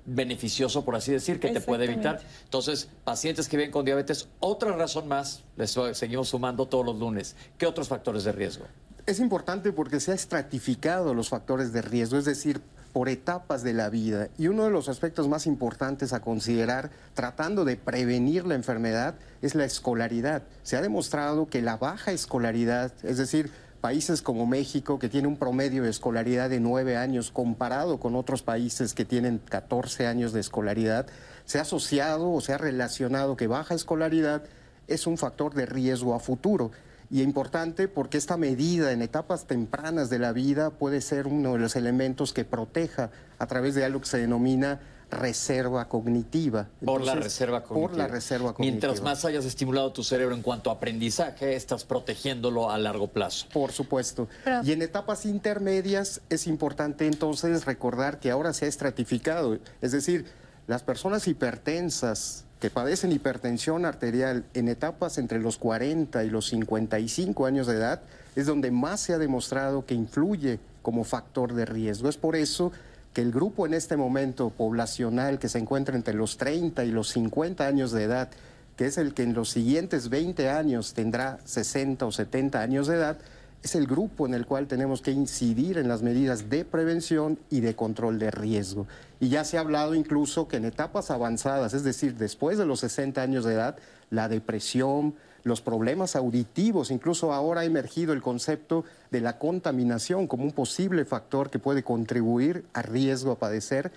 beneficioso, 0.09 0.85
por 0.85 0.97
así 0.97 1.13
decir, 1.13 1.39
que 1.39 1.51
te 1.51 1.61
puede 1.61 1.85
evitar. 1.85 2.21
Entonces, 2.45 2.89
pacientes 3.05 3.49
que 3.49 3.57
viven 3.57 3.71
con 3.71 3.85
diabetes, 3.85 4.29
otra 4.41 4.73
razón 4.73 5.09
más, 5.09 5.43
les 5.57 5.77
seguimos 5.93 6.29
sumando 6.29 6.67
todos 6.67 6.85
los 6.85 6.99
lunes. 6.99 7.37
¿Qué 7.59 7.67
otros 7.67 7.89
factores 7.89 8.25
de 8.25 8.33
riesgo? 8.33 8.65
Es 9.07 9.21
importante 9.21 9.73
porque 9.73 10.01
se 10.01 10.13
ha 10.13 10.15
estratificado 10.15 11.15
los 11.15 11.29
factores 11.29 11.73
de 11.73 11.83
riesgo, 11.83 12.19
es 12.19 12.25
decir, 12.25 12.61
por 12.93 13.09
etapas 13.09 13.63
de 13.63 13.73
la 13.73 13.91
vida. 13.91 14.29
Y 14.39 14.49
uno 14.49 14.65
de 14.65 14.71
los 14.71 14.89
aspectos 14.89 15.29
más 15.29 15.47
importantes 15.47 16.13
a 16.13 16.21
considerar 16.21 16.91
tratando 17.15 17.65
de 17.65 17.77
prevenir 17.77 18.47
la 18.47 18.55
enfermedad 18.55 19.15
es 19.43 19.55
la 19.55 19.65
escolaridad. 19.65 20.43
Se 20.63 20.77
ha 20.77 20.83
demostrado 20.83 21.47
que 21.47 21.63
la 21.63 21.77
baja 21.77 22.13
escolaridad, 22.13 22.93
es 23.03 23.19
decir, 23.19 23.51
países 23.81 24.23
como 24.23 24.47
México, 24.47 24.99
que 24.99 25.09
tiene 25.09 25.29
un 25.29 25.37
promedio 25.37 25.85
de 25.85 25.91
escolaridad 25.91 26.51
de 26.51 26.61
nueve 26.61 26.97
años 26.97 27.31
comparado 27.31 27.99
con 27.99 28.17
otros 28.17 28.43
países 28.43 28.95
que 28.95 29.05
tienen 29.05 29.39
14 29.39 30.07
años 30.07 30.33
de 30.33 30.41
escolaridad, 30.41 31.07
se 31.45 31.59
ha 31.59 31.63
asociado 31.63 32.31
o 32.31 32.41
se 32.41 32.53
ha 32.53 32.59
relacionado 32.59 33.37
que 33.37 33.47
baja 33.47 33.75
escolaridad 33.75 34.43
es 34.87 35.07
un 35.07 35.17
factor 35.17 35.55
de 35.55 35.67
riesgo 35.67 36.15
a 36.15 36.21
futuro. 36.21 36.71
Y 37.11 37.21
es 37.21 37.27
importante 37.27 37.89
porque 37.89 38.19
esta 38.19 38.37
medida 38.37 38.93
en 38.93 39.01
etapas 39.01 39.47
tempranas 39.47 40.11
de 40.11 40.19
la 40.19 40.33
vida 40.33 40.71
puede 40.71 41.01
ser 41.01 41.27
uno 41.27 41.55
de 41.55 41.59
los 41.59 41.77
elementos 41.77 42.33
que 42.33 42.45
proteja 42.45 43.11
a 43.39 43.47
través 43.47 43.75
de 43.75 43.85
algo 43.85 44.01
que 44.01 44.07
se 44.07 44.19
denomina 44.19 44.81
reserva 45.11 45.89
cognitiva. 45.89 46.69
por 46.85 47.03
la 47.03 47.15
reserva 47.15 47.63
cognitiva. 47.63 47.89
Por 47.89 47.99
la 47.99 48.07
reserva 48.09 48.53
cognitiva. 48.53 48.73
Mientras 48.73 49.03
más 49.03 49.25
hayas 49.25 49.45
estimulado 49.45 49.93
tu 49.93 50.05
cerebro 50.05 50.35
en 50.35 50.43
cuanto 50.43 50.71
a 50.71 50.75
aprendizaje, 50.75 51.57
estás 51.57 51.85
protegiéndolo 51.85 52.71
a 52.71 52.79
largo 52.79 53.09
plazo. 53.09 53.47
Por 53.53 53.73
supuesto. 53.73 54.29
Y 54.65 54.73
en 54.73 54.83
etapas 54.83 55.27
intermedias 55.27 56.21
es 56.29 56.47
importante 56.47 57.07
entonces 57.07 57.65
recordar 57.65 58.21
que 58.21 58.31
ahora 58.31 58.53
se 58.53 58.67
ha 58.67 58.69
estratificado. 58.69 59.59
Es 59.81 59.93
decir, 59.93 60.27
las 60.67 60.83
personas 60.83 61.27
hipertensas 61.27 62.45
que 62.61 62.71
padecen 62.71 63.13
hipertensión 63.13 63.85
arterial 63.85 64.45
en 64.55 64.69
etapas 64.69 65.19
entre 65.19 65.39
los 65.39 65.59
40 65.59 66.25
y 66.25 66.31
los 66.31 66.49
55 66.49 67.47
años 67.47 67.67
de 67.67 67.75
edad 67.75 68.03
es 68.37 68.47
donde 68.47 68.71
más 68.71 69.01
se 69.01 69.15
ha 69.15 69.19
demostrado 69.19 69.87
que 69.87 69.95
influye 69.95 70.59
como 70.83 71.05
factor 71.05 71.55
de 71.55 71.65
riesgo. 71.67 72.09
Es 72.09 72.17
por 72.17 72.37
eso 72.37 72.73
que 73.19 73.23
el 73.23 73.33
grupo 73.33 73.67
en 73.67 73.75
este 73.75 73.97
momento 73.97 74.51
poblacional 74.51 75.41
que 75.41 75.49
se 75.49 75.59
encuentra 75.59 75.97
entre 75.97 76.15
los 76.15 76.37
30 76.37 76.85
y 76.85 76.93
los 76.93 77.09
50 77.09 77.67
años 77.67 77.91
de 77.91 78.05
edad, 78.05 78.31
que 78.77 78.87
es 78.87 78.97
el 78.97 79.13
que 79.13 79.25
en 79.25 79.35
los 79.35 79.51
siguientes 79.51 80.09
20 80.09 80.49
años 80.51 80.95
tendrá 80.95 81.41
60 81.45 82.07
o 82.07 82.13
70 82.13 82.61
años 82.61 82.87
de 82.87 82.95
edad, 82.95 83.19
es 83.61 83.75
el 83.75 83.89
grupo 83.89 84.25
en 84.29 84.35
el 84.35 84.47
cual 84.47 84.69
tenemos 84.69 85.03
que 85.03 85.11
incidir 85.11 85.79
en 85.79 85.89
las 85.89 86.01
medidas 86.01 86.49
de 86.49 86.65
prevención 86.65 87.41
y 87.51 87.59
de 87.59 87.75
control 87.75 88.21
de 88.21 88.31
riesgo. 88.31 88.87
Y 89.19 89.31
ya 89.31 89.43
se 89.43 89.59
ha 89.59 89.63
hablado 89.63 89.97
incluso 89.97 90.47
que 90.47 90.59
en 90.59 90.67
etapas 90.67 91.11
avanzadas, 91.11 91.75
es 91.75 91.83
decir, 91.83 92.15
después 92.15 92.57
de 92.57 92.67
los 92.67 92.79
60 92.79 93.21
años 93.21 93.45
de 93.45 93.55
edad, 93.55 93.79
la 94.11 94.29
depresión, 94.29 95.17
los 95.49 95.61
problemas 95.61 96.15
auditivos, 96.15 96.91
incluso 96.91 97.33
ahora 97.33 97.63
ha 97.63 97.65
emergido 97.65 98.13
el 98.13 98.23
concepto 98.23 98.85
de 99.11 99.21
la 99.21 99.39
contaminación 99.39 100.27
como 100.27 100.45
un 100.45 100.53
posible 100.53 101.05
factor 101.05 101.51
que 101.51 101.59
puede 101.59 101.83
contribuir 101.83 102.65
a 102.75 102.83
riesgo 102.83 103.33
a 103.33 103.39
padecer 103.39 103.91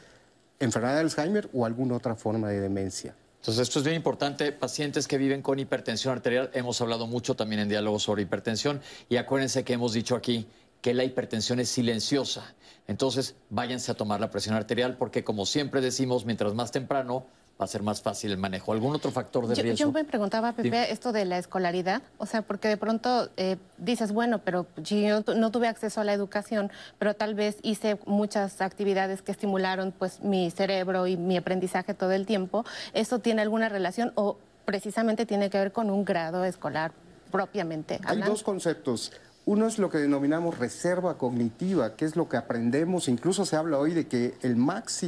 enfermedad 0.59 0.95
de 0.95 1.01
Alzheimer 1.01 1.49
o 1.53 1.65
alguna 1.65 1.95
otra 1.95 2.15
forma 2.15 2.49
de 2.49 2.59
demencia. 2.59 3.15
Entonces, 3.41 3.63
esto 3.63 3.79
es 3.79 3.85
bien 3.85 3.95
importante. 3.95 4.51
Pacientes 4.51 5.07
que 5.07 5.17
viven 5.17 5.41
con 5.41 5.57
hipertensión 5.57 6.13
arterial, 6.13 6.51
hemos 6.53 6.79
hablado 6.79 7.07
mucho 7.07 7.35
también 7.35 7.61
en 7.61 7.69
diálogo 7.69 7.99
sobre 7.99 8.21
hipertensión 8.21 8.81
y 9.09 9.17
acuérdense 9.17 9.63
que 9.63 9.73
hemos 9.73 9.93
dicho 9.93 10.15
aquí 10.15 10.47
que 10.81 10.93
la 10.93 11.03
hipertensión 11.03 11.59
es 11.59 11.69
silenciosa. 11.69 12.53
Entonces, 12.87 13.35
váyanse 13.49 13.91
a 13.91 13.95
tomar 13.95 14.19
la 14.19 14.29
presión 14.29 14.55
arterial 14.55 14.95
porque, 14.97 15.23
como 15.23 15.45
siempre 15.45 15.81
decimos, 15.81 16.25
mientras 16.25 16.53
más 16.53 16.71
temprano, 16.71 17.25
va 17.61 17.65
a 17.65 17.67
ser 17.67 17.83
más 17.83 18.01
fácil 18.01 18.31
el 18.31 18.37
manejo. 18.37 18.73
¿Algún 18.73 18.95
otro 18.95 19.11
factor 19.11 19.45
de 19.45 19.53
riesgo? 19.55 19.77
Yo 19.77 19.91
me 19.91 20.03
preguntaba, 20.03 20.51
Pepe, 20.53 20.91
esto 20.91 21.11
de 21.11 21.25
la 21.25 21.37
escolaridad, 21.37 22.01
o 22.17 22.25
sea, 22.25 22.41
porque 22.41 22.67
de 22.67 22.77
pronto 22.77 23.29
eh, 23.37 23.57
dices, 23.77 24.11
bueno, 24.11 24.39
pero 24.39 24.65
yo 24.77 25.23
no 25.35 25.51
tuve 25.51 25.67
acceso 25.67 26.01
a 26.01 26.03
la 26.03 26.13
educación, 26.13 26.71
pero 26.97 27.13
tal 27.13 27.35
vez 27.35 27.57
hice 27.61 27.99
muchas 28.05 28.61
actividades 28.61 29.21
que 29.21 29.31
estimularon 29.31 29.93
pues 29.97 30.21
mi 30.21 30.49
cerebro 30.49 31.05
y 31.05 31.17
mi 31.17 31.37
aprendizaje 31.37 31.93
todo 31.93 32.11
el 32.11 32.25
tiempo. 32.25 32.65
¿Eso 32.93 33.19
tiene 33.19 33.43
alguna 33.43 33.69
relación 33.69 34.11
o 34.15 34.37
precisamente 34.65 35.27
tiene 35.27 35.51
que 35.51 35.59
ver 35.59 35.71
con 35.71 35.91
un 35.91 36.03
grado 36.03 36.43
escolar 36.45 36.93
propiamente? 37.29 37.99
Hay 38.05 38.21
dos 38.21 38.41
conceptos. 38.41 39.11
Uno 39.45 39.65
es 39.65 39.79
lo 39.79 39.89
que 39.89 39.97
denominamos 39.97 40.59
reserva 40.59 41.17
cognitiva, 41.17 41.95
que 41.95 42.05
es 42.05 42.15
lo 42.15 42.29
que 42.29 42.37
aprendemos. 42.37 43.07
Incluso 43.07 43.43
se 43.43 43.55
habla 43.55 43.79
hoy 43.79 43.93
de 43.93 44.07
que 44.07 44.35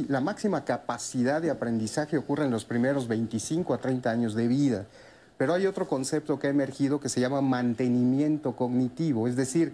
la 0.08 0.20
máxima 0.20 0.64
capacidad 0.64 1.40
de 1.40 1.50
aprendizaje 1.50 2.18
ocurre 2.18 2.44
en 2.44 2.50
los 2.50 2.64
primeros 2.64 3.06
25 3.06 3.72
a 3.72 3.78
30 3.78 4.10
años 4.10 4.34
de 4.34 4.48
vida. 4.48 4.86
Pero 5.38 5.54
hay 5.54 5.66
otro 5.66 5.86
concepto 5.86 6.38
que 6.38 6.48
ha 6.48 6.50
emergido 6.50 6.98
que 6.98 7.08
se 7.08 7.20
llama 7.20 7.42
mantenimiento 7.42 8.56
cognitivo, 8.56 9.28
es 9.28 9.36
decir, 9.36 9.72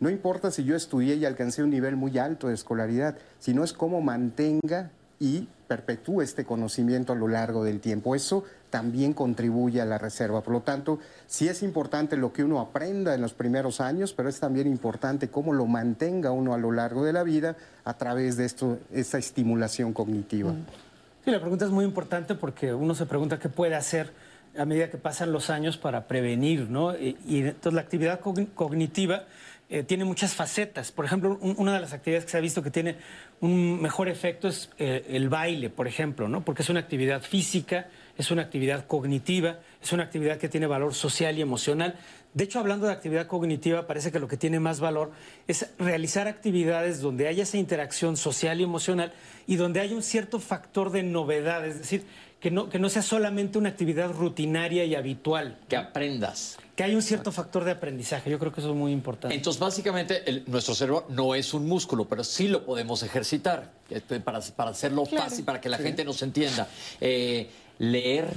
no 0.00 0.08
importa 0.08 0.50
si 0.50 0.64
yo 0.64 0.76
estudié 0.76 1.16
y 1.16 1.24
alcancé 1.24 1.62
un 1.62 1.70
nivel 1.70 1.94
muy 1.94 2.16
alto 2.18 2.48
de 2.48 2.54
escolaridad, 2.54 3.16
sino 3.38 3.64
es 3.64 3.72
cómo 3.72 4.00
mantenga 4.00 4.90
y 5.20 5.46
perpetúe 5.68 6.22
este 6.22 6.44
conocimiento 6.44 7.12
a 7.12 7.16
lo 7.16 7.28
largo 7.28 7.62
del 7.62 7.78
tiempo. 7.78 8.16
Eso 8.16 8.42
también 8.70 9.12
contribuye 9.12 9.80
a 9.80 9.84
la 9.84 9.98
reserva. 9.98 10.42
Por 10.42 10.54
lo 10.54 10.62
tanto, 10.62 10.98
sí 11.26 11.46
es 11.46 11.62
importante 11.62 12.16
lo 12.16 12.32
que 12.32 12.42
uno 12.42 12.58
aprenda 12.58 13.14
en 13.14 13.20
los 13.20 13.34
primeros 13.34 13.80
años, 13.80 14.14
pero 14.14 14.30
es 14.30 14.40
también 14.40 14.66
importante 14.66 15.28
cómo 15.28 15.52
lo 15.52 15.66
mantenga 15.66 16.32
uno 16.32 16.54
a 16.54 16.58
lo 16.58 16.72
largo 16.72 17.04
de 17.04 17.12
la 17.12 17.22
vida 17.22 17.56
a 17.84 17.94
través 17.98 18.38
de 18.38 18.46
esto, 18.46 18.78
esta 18.92 19.18
estimulación 19.18 19.92
cognitiva. 19.92 20.54
Sí, 21.24 21.30
la 21.30 21.40
pregunta 21.40 21.66
es 21.66 21.70
muy 21.70 21.84
importante 21.84 22.34
porque 22.34 22.72
uno 22.72 22.94
se 22.94 23.04
pregunta 23.04 23.38
qué 23.38 23.50
puede 23.50 23.74
hacer 23.74 24.12
a 24.58 24.64
medida 24.64 24.90
que 24.90 24.98
pasan 24.98 25.32
los 25.32 25.50
años 25.50 25.76
para 25.76 26.08
prevenir, 26.08 26.70
¿no? 26.70 26.96
Y, 26.96 27.16
entonces 27.28 27.74
la 27.74 27.82
actividad 27.82 28.20
cognitiva 28.20 29.24
eh, 29.72 29.84
tiene 29.84 30.04
muchas 30.04 30.34
facetas. 30.34 30.90
Por 30.90 31.04
ejemplo, 31.04 31.38
una 31.40 31.72
de 31.74 31.80
las 31.80 31.92
actividades 31.92 32.24
que 32.24 32.32
se 32.32 32.36
ha 32.36 32.40
visto 32.40 32.60
que 32.60 32.72
tiene 32.72 32.96
un 33.40 33.80
mejor 33.80 34.08
efecto 34.08 34.48
es 34.48 34.68
eh, 34.78 35.06
el 35.08 35.28
baile, 35.28 35.70
por 35.70 35.86
ejemplo, 35.86 36.28
¿no? 36.28 36.44
Porque 36.44 36.62
es 36.62 36.68
una 36.70 36.80
actividad 36.80 37.22
física, 37.22 37.86
es 38.18 38.32
una 38.32 38.42
actividad 38.42 38.88
cognitiva, 38.88 39.60
es 39.80 39.92
una 39.92 40.02
actividad 40.02 40.38
que 40.38 40.48
tiene 40.48 40.66
valor 40.66 40.92
social 40.92 41.38
y 41.38 41.42
emocional. 41.42 41.94
De 42.34 42.42
hecho, 42.42 42.58
hablando 42.58 42.86
de 42.86 42.92
actividad 42.92 43.28
cognitiva, 43.28 43.86
parece 43.86 44.10
que 44.10 44.18
lo 44.18 44.26
que 44.26 44.36
tiene 44.36 44.58
más 44.58 44.80
valor 44.80 45.12
es 45.46 45.70
realizar 45.78 46.26
actividades 46.26 47.00
donde 47.00 47.28
haya 47.28 47.44
esa 47.44 47.56
interacción 47.56 48.16
social 48.16 48.60
y 48.60 48.64
emocional 48.64 49.12
y 49.46 49.54
donde 49.54 49.78
haya 49.78 49.94
un 49.94 50.02
cierto 50.02 50.40
factor 50.40 50.90
de 50.90 51.04
novedad, 51.04 51.64
es 51.64 51.78
decir, 51.78 52.04
que 52.40 52.50
no, 52.50 52.68
que 52.68 52.80
no 52.80 52.88
sea 52.88 53.02
solamente 53.02 53.58
una 53.58 53.68
actividad 53.68 54.10
rutinaria 54.12 54.84
y 54.84 54.96
habitual. 54.96 55.58
Que 55.68 55.76
aprendas. 55.76 56.58
Que 56.80 56.84
hay 56.84 56.94
un 56.94 57.02
cierto 57.02 57.30
factor 57.30 57.64
de 57.64 57.72
aprendizaje. 57.72 58.30
Yo 58.30 58.38
creo 58.38 58.52
que 58.52 58.60
eso 58.60 58.70
es 58.70 58.76
muy 58.76 58.90
importante. 58.90 59.36
Entonces, 59.36 59.60
básicamente, 59.60 60.44
nuestro 60.46 60.74
cerebro 60.74 61.04
no 61.10 61.34
es 61.34 61.52
un 61.52 61.66
músculo, 61.66 62.06
pero 62.06 62.24
sí 62.24 62.48
lo 62.48 62.64
podemos 62.64 63.02
ejercitar 63.02 63.70
este, 63.90 64.18
para, 64.18 64.40
para 64.40 64.70
hacerlo 64.70 65.04
fácil, 65.04 65.44
para 65.44 65.60
que 65.60 65.68
la 65.68 65.76
gente 65.76 66.06
nos 66.06 66.22
entienda. 66.22 66.68
Eh, 66.98 67.50
leer 67.78 68.28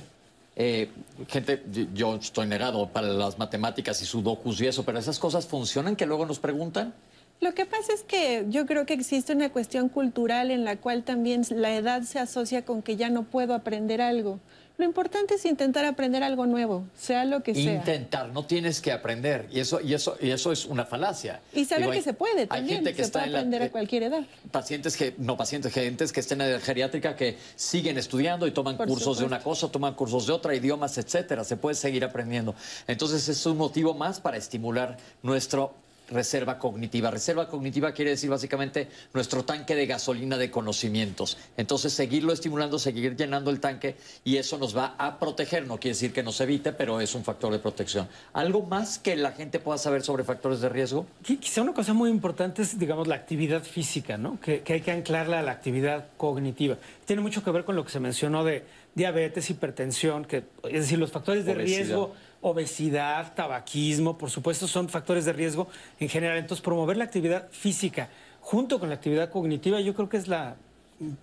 eh, 0.58 0.90
gente, 1.30 1.64
yo 1.94 2.16
estoy 2.16 2.48
negado 2.48 2.88
para 2.90 3.08
las 3.08 3.40
matemáticas 3.40 4.02
y 4.02 4.06
sudokus 4.06 4.60
y 4.60 4.68
eso, 4.68 4.84
pero 4.84 5.00
esas 5.00 5.20
cosas 5.20 5.48
funcionan 5.48 5.96
que 5.96 6.06
luego 6.06 6.26
nos 6.26 6.40
preguntan. 6.40 6.94
Lo 7.40 7.54
que 7.54 7.66
pasa 7.66 7.94
es 7.94 8.04
que 8.04 8.46
yo 8.50 8.66
creo 8.66 8.86
que 8.86 8.94
existe 8.94 9.34
una 9.34 9.52
cuestión 9.52 9.90
cultural 9.90 10.52
en 10.52 10.64
la 10.64 10.78
cual 10.78 11.04
también 11.04 11.44
la 11.50 11.76
edad 11.76 12.04
se 12.04 12.20
asocia 12.20 12.64
con 12.64 12.82
que 12.82 12.96
ya 12.96 13.10
no 13.10 13.24
puedo 13.24 13.54
aprender 13.54 14.02
algo. 14.02 14.40
Lo 14.77 14.86
importante 14.86 15.36
es 15.36 15.46
intentar 15.46 15.86
aprender 15.86 16.24
algo 16.24 16.48
nuevo, 16.48 16.84
sea 16.98 17.25
lo 17.25 17.44
que 17.44 17.53
sea. 17.53 17.75
Intentar, 17.75 18.30
no 18.30 18.46
tienes 18.46 18.82
que 18.82 18.92
aprender. 18.92 19.48
Y 19.51 19.60
eso, 19.60 19.80
y 19.80 19.94
eso, 19.94 20.18
y 20.20 20.32
eso 20.32 20.51
es 20.51 20.65
una 20.65 20.84
falacia. 20.84 21.42
Y 21.53 21.65
saber 21.65 21.92
que 21.92 22.01
se 22.01 22.13
puede 22.13 22.48
también. 22.48 22.70
Hay 22.70 22.75
gente 22.75 22.96
que 22.96 23.03
se 23.03 23.12
puede 23.12 23.25
aprender 23.25 23.62
a 23.62 23.70
cualquier 23.70 24.03
edad. 24.03 24.24
Pacientes 24.51 24.98
que, 24.98 25.13
no 25.20 25.38
pacientes, 25.38 25.72
gentes 25.72 26.12
que 26.12 26.22
estén 26.22 26.42
en 26.42 26.53
la 26.53 26.60
geriátrica 26.60 27.15
que 27.15 27.38
siguen 27.56 28.00
estudiando 28.00 28.48
y 28.48 28.51
toman 28.51 28.77
cursos 28.77 29.20
de 29.20 29.25
una 29.25 29.44
cosa, 29.44 29.72
toman 29.72 29.94
cursos 29.94 30.25
de 30.25 30.34
otra, 30.34 30.56
idiomas, 30.56 30.98
etcétera. 30.98 31.44
Se 31.44 31.56
puede 31.56 31.75
seguir 31.75 32.03
aprendiendo. 32.03 32.56
Entonces 32.88 33.30
es 33.30 33.46
un 33.46 33.58
motivo 33.58 33.94
más 33.94 34.20
para 34.20 34.38
estimular 34.38 34.98
nuestro 35.22 35.75
reserva 36.13 36.58
cognitiva. 36.58 37.12
Reserva 37.12 37.48
cognitiva 37.48 37.91
quiere 37.91 38.12
decir 38.12 38.29
básicamente 38.29 38.88
nuestro 39.13 39.43
tanque 39.43 39.75
de 39.75 39.86
gasolina 39.86 40.38
de 40.38 40.51
conocimientos. 40.51 41.38
Entonces, 41.58 41.93
seguirlo 41.93 42.34
estimulando, 42.34 42.79
seguir 42.79 43.15
llenando 43.15 43.51
el 43.51 43.60
tanque 43.60 43.96
y 44.24 44.38
eso 44.38 44.58
nos 44.58 44.75
va 44.75 44.96
a 44.98 45.20
proteger. 45.20 45.67
No 45.67 45.79
quiere 45.79 45.96
decir 45.96 46.13
que 46.13 46.24
nos 46.24 46.39
evite, 46.41 46.74
pero 46.74 47.01
es 47.01 47.15
un 47.15 47.24
factor 47.24 47.51
de 47.51 47.60
protección. 47.60 48.08
¿Algo 48.34 48.63
más 48.63 49.00
que 49.00 49.15
la 49.15 49.32
gente 49.32 49.60
pueda 49.60 49.77
saber 49.77 50.03
sobre 50.03 50.24
factores 50.24 50.62
de 50.62 50.70
riesgo? 50.70 51.05
Quizá 51.24 51.62
una 51.62 51.74
cosa 51.74 51.93
muy 51.93 52.10
importante 52.10 52.62
es, 52.62 52.77
digamos, 52.77 53.08
la 53.08 53.15
actividad 53.15 53.63
física, 53.63 54.17
¿no? 54.17 54.39
Que, 54.39 54.62
que 54.62 54.74
hay 54.74 54.82
que 54.82 54.91
anclarla 54.91 55.39
a 55.39 55.41
la 55.43 55.51
actividad 55.51 56.08
cognitiva. 56.17 56.77
Tiene 57.05 57.22
mucho 57.22 57.43
que 57.43 57.51
ver 57.51 57.63
con 57.63 57.75
lo 57.75 57.84
que 57.84 57.91
se 57.91 58.00
mencionó 58.00 58.43
de 58.43 58.63
diabetes, 58.96 59.50
hipertensión, 59.50 60.25
que, 60.25 60.43
es 60.63 60.82
decir, 60.82 61.00
los 61.00 61.12
factores 61.12 61.46
de 61.46 61.53
riesgo 61.53 62.13
obesidad, 62.44 63.34
tabaquismo, 63.34 64.18
por 64.18 64.30
supuesto, 64.30 64.68
son 64.68 64.90
factores 64.90 65.26
de 65.26 65.34
riesgo 65.34 65.68
en 66.00 66.10
general. 66.10 66.38
Entonces, 66.38 66.64
promover 66.64 66.98
la 66.98 67.06
actividad 67.06 67.50
física 67.52 68.10
junto 68.42 68.80
con 68.80 68.90
la 68.90 68.96
actividad 68.96 69.32
cognitiva, 69.32 69.80
yo 69.80 69.96
creo 69.96 70.10
que 70.10 70.18
es 70.18 70.28
la 70.28 70.56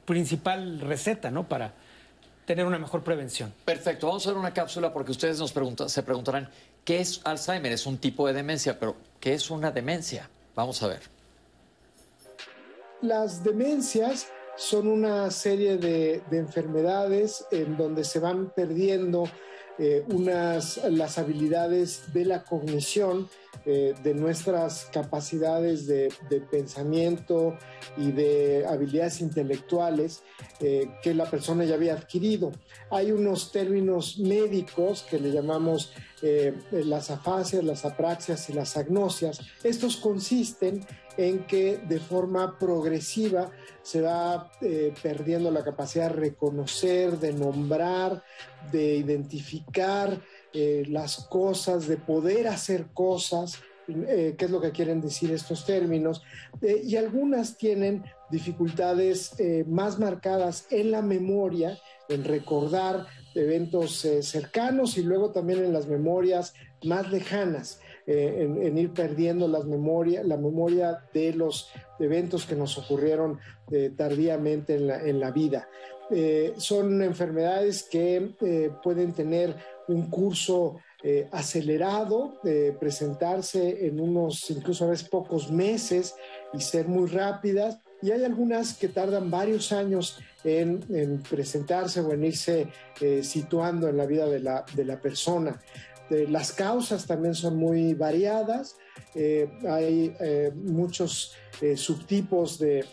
principal 0.07 0.81
receta, 0.81 1.31
¿no? 1.31 1.47
Para 1.47 1.75
tener 2.47 2.67
una 2.67 2.79
mejor 2.79 3.05
prevención. 3.05 3.53
Perfecto, 3.65 4.07
vamos 4.07 4.27
a 4.27 4.31
ver 4.31 4.39
una 4.39 4.53
cápsula 4.53 4.93
porque 4.93 5.13
ustedes 5.13 5.39
nos 5.39 5.53
preguntan, 5.53 5.89
se 5.89 6.03
preguntarán, 6.03 6.49
¿qué 6.85 7.01
es 7.01 7.21
Alzheimer? 7.25 7.71
Es 7.71 7.87
un 7.87 7.99
tipo 7.99 8.27
de 8.27 8.33
demencia, 8.33 8.79
pero 8.79 8.97
¿qué 9.21 9.35
es 9.35 9.51
una 9.51 9.71
demencia? 9.71 10.29
Vamos 10.55 10.83
a 10.83 10.89
ver. 10.89 11.01
Las 13.03 13.45
demencias 13.45 14.29
son 14.57 14.89
una 14.89 15.31
serie 15.31 15.77
de, 15.77 16.23
de 16.31 16.39
enfermedades 16.39 17.47
en 17.51 17.77
donde 17.77 18.05
se 18.05 18.19
van 18.19 18.51
perdiendo 18.51 19.25
eh, 19.83 20.05
unas, 20.09 20.79
las 20.91 21.17
habilidades 21.17 22.13
de 22.13 22.27
la 22.27 22.45
cognición, 22.45 23.31
eh, 23.65 23.95
de 24.03 24.13
nuestras 24.13 24.91
capacidades 24.93 25.87
de, 25.87 26.13
pensamiento 26.51 27.57
y 27.97 28.13
de 28.13 28.67
habilidades 28.69 29.23
intelectuales 29.23 30.23
eh, 30.61 30.91
que 31.03 31.15
la 31.15 31.31
persona 31.31 31.65
ya 31.65 31.77
había 31.77 31.95
adquirido. 31.95 32.53
Hay 32.91 33.11
unos 33.11 33.53
términos 33.53 34.19
médicos 34.19 35.07
que 35.09 35.19
le 35.19 35.33
llamamos 35.33 35.95
las 36.71 37.11
afasias, 37.11 37.65
las 37.65 37.87
apraxias 37.87 38.51
y 38.51 38.53
las 38.53 38.77
agnosias. 38.77 39.41
Estos 39.65 39.97
consisten 39.97 40.85
en 41.17 41.45
que 41.47 41.79
de 41.79 41.99
forma 41.99 42.59
progresiva 42.59 43.51
se 43.83 44.01
va 44.01 44.51
eh, 44.61 44.93
perdiendo 45.03 45.51
la 45.51 45.65
capacidad 45.65 46.11
de 46.11 46.17
reconocer, 46.21 47.19
de 47.19 47.33
nombrar, 47.33 48.23
de 48.71 48.97
identificar 48.97 50.21
eh, 50.53 50.85
las 50.89 51.25
cosas, 51.29 51.87
de 51.87 51.97
poder 51.97 52.49
hacer 52.49 52.87
cosas, 52.93 53.59
eh, 53.89 54.35
qué 54.39 54.45
es 54.45 54.51
lo 54.51 54.61
que 54.61 54.71
quieren 54.71 55.01
decir 55.01 55.33
estos 55.33 55.65
términos, 55.65 56.23
y 56.63 56.97
algunas 56.97 57.57
tienen 57.57 58.05
dificultades 58.31 59.35
más 59.67 59.99
marcadas 59.99 60.67
en 60.71 60.93
la 60.93 61.03
memoria, 61.03 61.77
en 62.09 62.23
recordar 62.25 63.07
eventos 63.35 64.07
cercanos 64.21 64.97
y 64.97 65.03
luego 65.03 65.31
también 65.31 65.65
en 65.65 65.73
las 65.73 65.87
memorias 65.87 66.55
más 66.85 67.11
lejanas. 67.11 67.81
Eh, 68.07 68.49
en, 68.63 68.79
ir 68.79 68.93
perdiendo 68.93 69.47
las 69.47 69.67
memorias, 69.67 70.25
la 70.25 70.37
memoria 70.37 71.05
de 71.13 71.35
los 71.35 71.71
eventos 71.99 72.47
que 72.47 72.57
nos 72.57 72.77
ocurrieron 72.79 73.39
eh, 73.71 73.93
tardíamente 73.97 74.75
en 74.77 75.21
la, 75.21 75.31
vida. 75.31 75.69
Eh, 76.11 76.55
son 76.57 77.03
enfermedades 77.03 77.85
que 77.85 78.33
pueden 78.83 79.13
tener 79.13 79.55
un 79.89 80.09
curso 80.09 80.79
acelerado, 81.31 82.41
presentarse 82.79 83.87
en 83.87 84.01
unos, 84.01 84.51
incluso 84.51 84.85
a 84.85 84.89
veces 84.89 85.09
pocos 85.09 85.51
meses 85.51 86.15
y 86.53 86.61
ser 86.61 86.89
muy 86.89 87.09
rápidas. 87.09 87.79
Y 88.03 88.11
hay 88.11 88.25
algunas 88.25 88.77
que 88.77 88.89
tardan 88.89 89.31
varios 89.31 89.73
años 89.73 90.19
en, 90.45 91.23
presentarse 91.23 92.01
o 92.01 92.13
en 92.13 92.25
irse 92.25 92.69
situando 93.23 93.89
en 93.89 93.97
la 93.97 94.05
vida 94.05 94.27
de 94.27 94.85
la 94.85 95.01
persona. 95.01 95.59
Este, 96.11 96.27
las 96.27 96.53
causas 96.53 97.07
también 97.07 97.35
son 97.35 97.57
muy 97.57 97.95
variadas. 97.95 98.77
Eh, 99.15 99.49
hay 99.69 100.15
eh, 100.19 100.53
muchos 100.55 101.35
eh, 101.61 101.77
subtipos 101.77 102.59
de, 102.59 102.85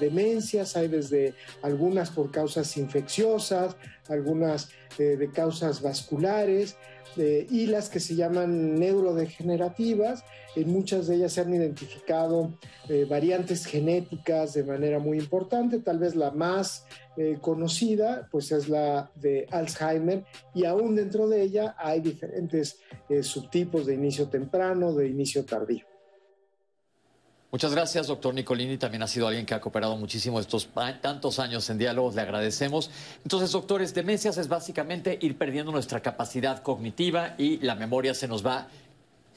demencias, 0.00 0.76
hay 0.76 0.88
desde 0.88 1.34
algunas 1.62 2.10
por 2.10 2.30
causas 2.30 2.76
infecciosas, 2.76 3.76
algunas 4.08 4.68
de 4.98 5.30
causas 5.30 5.80
vasculares 5.80 6.76
y 7.16 7.66
las 7.66 7.88
que 7.88 7.98
se 7.98 8.14
llaman 8.14 8.74
neurodegenerativas. 8.74 10.22
En 10.54 10.70
muchas 10.70 11.06
de 11.06 11.14
ellas 11.16 11.32
se 11.32 11.40
han 11.40 11.54
identificado 11.54 12.58
variantes 13.08 13.64
genéticas 13.64 14.52
de 14.52 14.64
manera 14.64 14.98
muy 14.98 15.18
importante, 15.18 15.78
tal 15.78 15.98
vez 15.98 16.14
la 16.14 16.30
más 16.30 16.84
eh, 17.14 17.36
conocida, 17.42 18.26
pues 18.30 18.52
es 18.52 18.70
la 18.70 19.10
de 19.16 19.46
Alzheimer 19.50 20.24
y 20.54 20.64
aún 20.64 20.96
dentro 20.96 21.28
de 21.28 21.42
ella 21.42 21.74
hay 21.76 22.00
diferentes 22.00 22.78
eh, 23.10 23.22
subtipos 23.22 23.84
de 23.84 23.92
inicio 23.92 24.28
temprano, 24.28 24.94
de 24.94 25.08
inicio 25.08 25.44
tardío. 25.44 25.91
Muchas 27.52 27.72
gracias, 27.72 28.06
doctor 28.06 28.32
Nicolini. 28.32 28.78
También 28.78 29.02
ha 29.02 29.06
sido 29.06 29.28
alguien 29.28 29.44
que 29.44 29.52
ha 29.52 29.60
cooperado 29.60 29.94
muchísimo 29.98 30.40
estos 30.40 30.70
tantos 31.02 31.38
años 31.38 31.68
en 31.68 31.76
diálogos. 31.76 32.14
Le 32.14 32.22
agradecemos. 32.22 32.90
Entonces, 33.24 33.52
doctores, 33.52 33.92
demencias 33.92 34.38
es 34.38 34.48
básicamente 34.48 35.18
ir 35.20 35.36
perdiendo 35.36 35.70
nuestra 35.70 36.00
capacidad 36.00 36.62
cognitiva 36.62 37.34
y 37.36 37.58
la 37.58 37.74
memoria 37.74 38.14
se 38.14 38.26
nos 38.26 38.44
va 38.44 38.68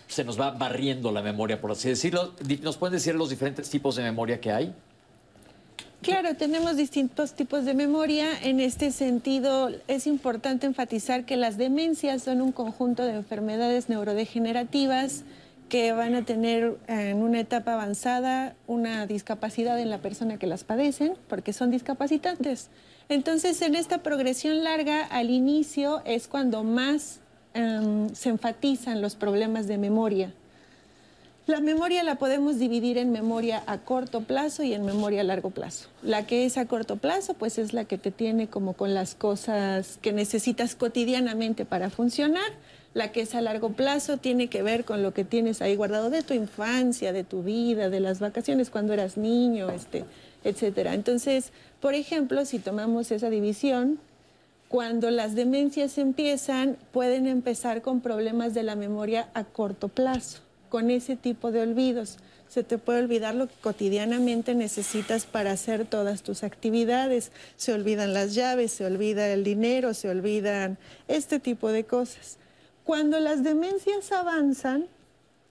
se 0.08 0.24
nos 0.24 0.40
va 0.40 0.52
barriendo 0.52 1.12
la 1.12 1.22
memoria, 1.22 1.60
por 1.60 1.72
así 1.72 1.90
decirlo. 1.90 2.32
¿Nos 2.62 2.78
pueden 2.78 2.94
decir 2.94 3.16
los 3.16 3.32
diferentes 3.32 3.70
tipos 3.70 3.98
de 3.98 4.04
memoria 4.04 4.40
que 4.40 4.52
hay? 4.52 4.74
Claro, 6.02 6.36
tenemos 6.38 6.78
distintos 6.78 7.34
tipos 7.34 7.66
de 7.66 7.74
memoria. 7.74 8.30
En 8.44 8.62
este 8.62 8.92
sentido, 8.92 9.72
es 9.90 10.08
importante 10.08 10.68
enfatizar 10.68 11.26
que 11.26 11.36
las 11.36 11.58
demencias 11.58 12.24
son 12.24 12.42
un 12.42 12.54
conjunto 12.54 13.04
de 13.04 13.16
enfermedades 13.16 13.90
neurodegenerativas 13.90 15.26
que 15.70 15.92
van 15.94 16.16
a 16.16 16.24
tener 16.24 16.78
en 16.88 17.18
una 17.18 17.40
etapa 17.40 17.74
avanzada 17.74 18.56
una 18.68 19.08
discapacidad 19.08 19.80
en 19.80 19.90
la 19.90 20.00
persona 20.00 20.38
que 20.38 20.48
las 20.48 20.64
padecen, 20.64 21.14
porque 21.28 21.54
son 21.54 21.72
discapacitantes. 21.72 22.70
Entonces, 23.10 23.62
en 23.62 23.76
esta 23.76 24.00
progresión 24.00 24.64
larga, 24.64 25.04
al 25.06 25.30
inicio 25.30 26.02
es 26.06 26.28
cuando 26.28 26.64
más 26.64 27.20
em, 27.54 28.10
se 28.14 28.30
enfatizan 28.30 29.02
los 29.02 29.16
problemas 29.16 29.68
de 29.68 29.78
memoria. 29.78 30.34
La 31.48 31.60
memoria 31.60 32.04
la 32.04 32.16
podemos 32.16 32.58
dividir 32.58 32.98
en 32.98 33.12
memoria 33.12 33.62
a 33.68 33.78
corto 33.78 34.22
plazo 34.22 34.64
y 34.64 34.74
en 34.74 34.84
memoria 34.84 35.22
a 35.22 35.24
largo 35.24 35.52
plazo. 35.52 35.90
La 36.02 36.26
que 36.26 36.44
es 36.44 36.58
a 36.58 36.66
corto 36.66 36.96
plazo, 36.96 37.36
pues 37.36 37.60
es 37.60 37.72
la 37.72 37.86
que 37.86 38.00
te 38.00 38.10
tiene 38.10 38.48
como 38.48 38.74
con 38.74 38.96
las 38.96 39.14
cosas 39.14 40.00
que 40.02 40.12
necesitas 40.12 40.74
cotidianamente 40.74 41.64
para 41.64 41.92
funcionar. 41.92 42.52
La 42.96 43.12
que 43.12 43.22
es 43.22 43.36
a 43.36 43.42
largo 43.42 43.74
plazo 43.74 44.16
tiene 44.16 44.48
que 44.48 44.64
ver 44.64 44.86
con 44.86 45.04
lo 45.04 45.14
que 45.14 45.26
tienes 45.26 45.62
ahí 45.62 45.76
guardado 45.76 46.10
de 46.10 46.24
tu 46.24 46.34
infancia, 46.34 47.12
de 47.12 47.26
tu 47.26 47.44
vida, 47.44 47.90
de 47.90 48.00
las 48.00 48.22
vacaciones 48.22 48.70
cuando 48.70 48.94
eras 48.94 49.18
niño, 49.18 49.70
este, 49.70 50.06
etcétera. 50.46 50.94
Entonces, 50.94 51.52
por 51.82 51.94
ejemplo, 51.94 52.46
si 52.46 52.58
tomamos 52.58 53.12
esa 53.12 53.30
división, 53.30 54.00
cuando 54.70 55.12
las 55.12 55.36
demencias 55.36 55.98
empiezan, 55.98 56.78
pueden 56.94 57.28
empezar 57.28 57.82
con 57.82 58.00
problemas 58.00 58.54
de 58.54 58.64
la 58.64 58.78
memoria 58.78 59.28
a 59.34 59.44
corto 59.44 59.90
plazo 59.90 60.40
con 60.70 60.90
ese 60.90 61.18
tipo 61.18 61.52
de 61.52 61.62
olvidos. 61.62 62.18
Se 62.48 62.64
te 62.64 62.78
puede 62.78 63.00
olvidar 63.00 63.36
lo 63.36 63.48
que 63.48 63.56
cotidianamente 63.62 64.56
necesitas 64.56 65.26
para 65.26 65.52
hacer 65.52 65.86
todas 65.86 66.24
tus 66.24 66.44
actividades. 66.44 67.32
Se 67.58 67.74
olvidan 67.74 68.14
las 68.14 68.36
llaves, 68.36 68.72
se 68.72 68.86
olvida 68.86 69.28
el 69.34 69.44
dinero, 69.44 69.94
se 69.94 70.08
olvidan 70.10 70.78
este 71.10 71.42
tipo 71.42 71.74
de 71.74 71.84
cosas. 71.84 72.38
Cuando 72.86 73.20
las 73.20 73.44
demencias 73.44 74.12
avanzan, 74.12 74.86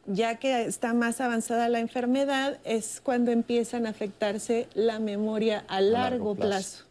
ya 0.06 0.36
que 0.36 0.62
está 0.66 0.94
más 0.94 1.20
avanzada 1.20 1.68
la 1.68 1.80
enfermedad, 1.80 2.58
es 2.64 3.00
cuando 3.02 3.32
empiezan 3.32 3.86
a 3.86 3.90
afectarse 3.90 4.68
la 4.74 5.00
memoria 5.00 5.64
a 5.66 5.80
largo, 5.80 6.36
plazo. 6.36 6.84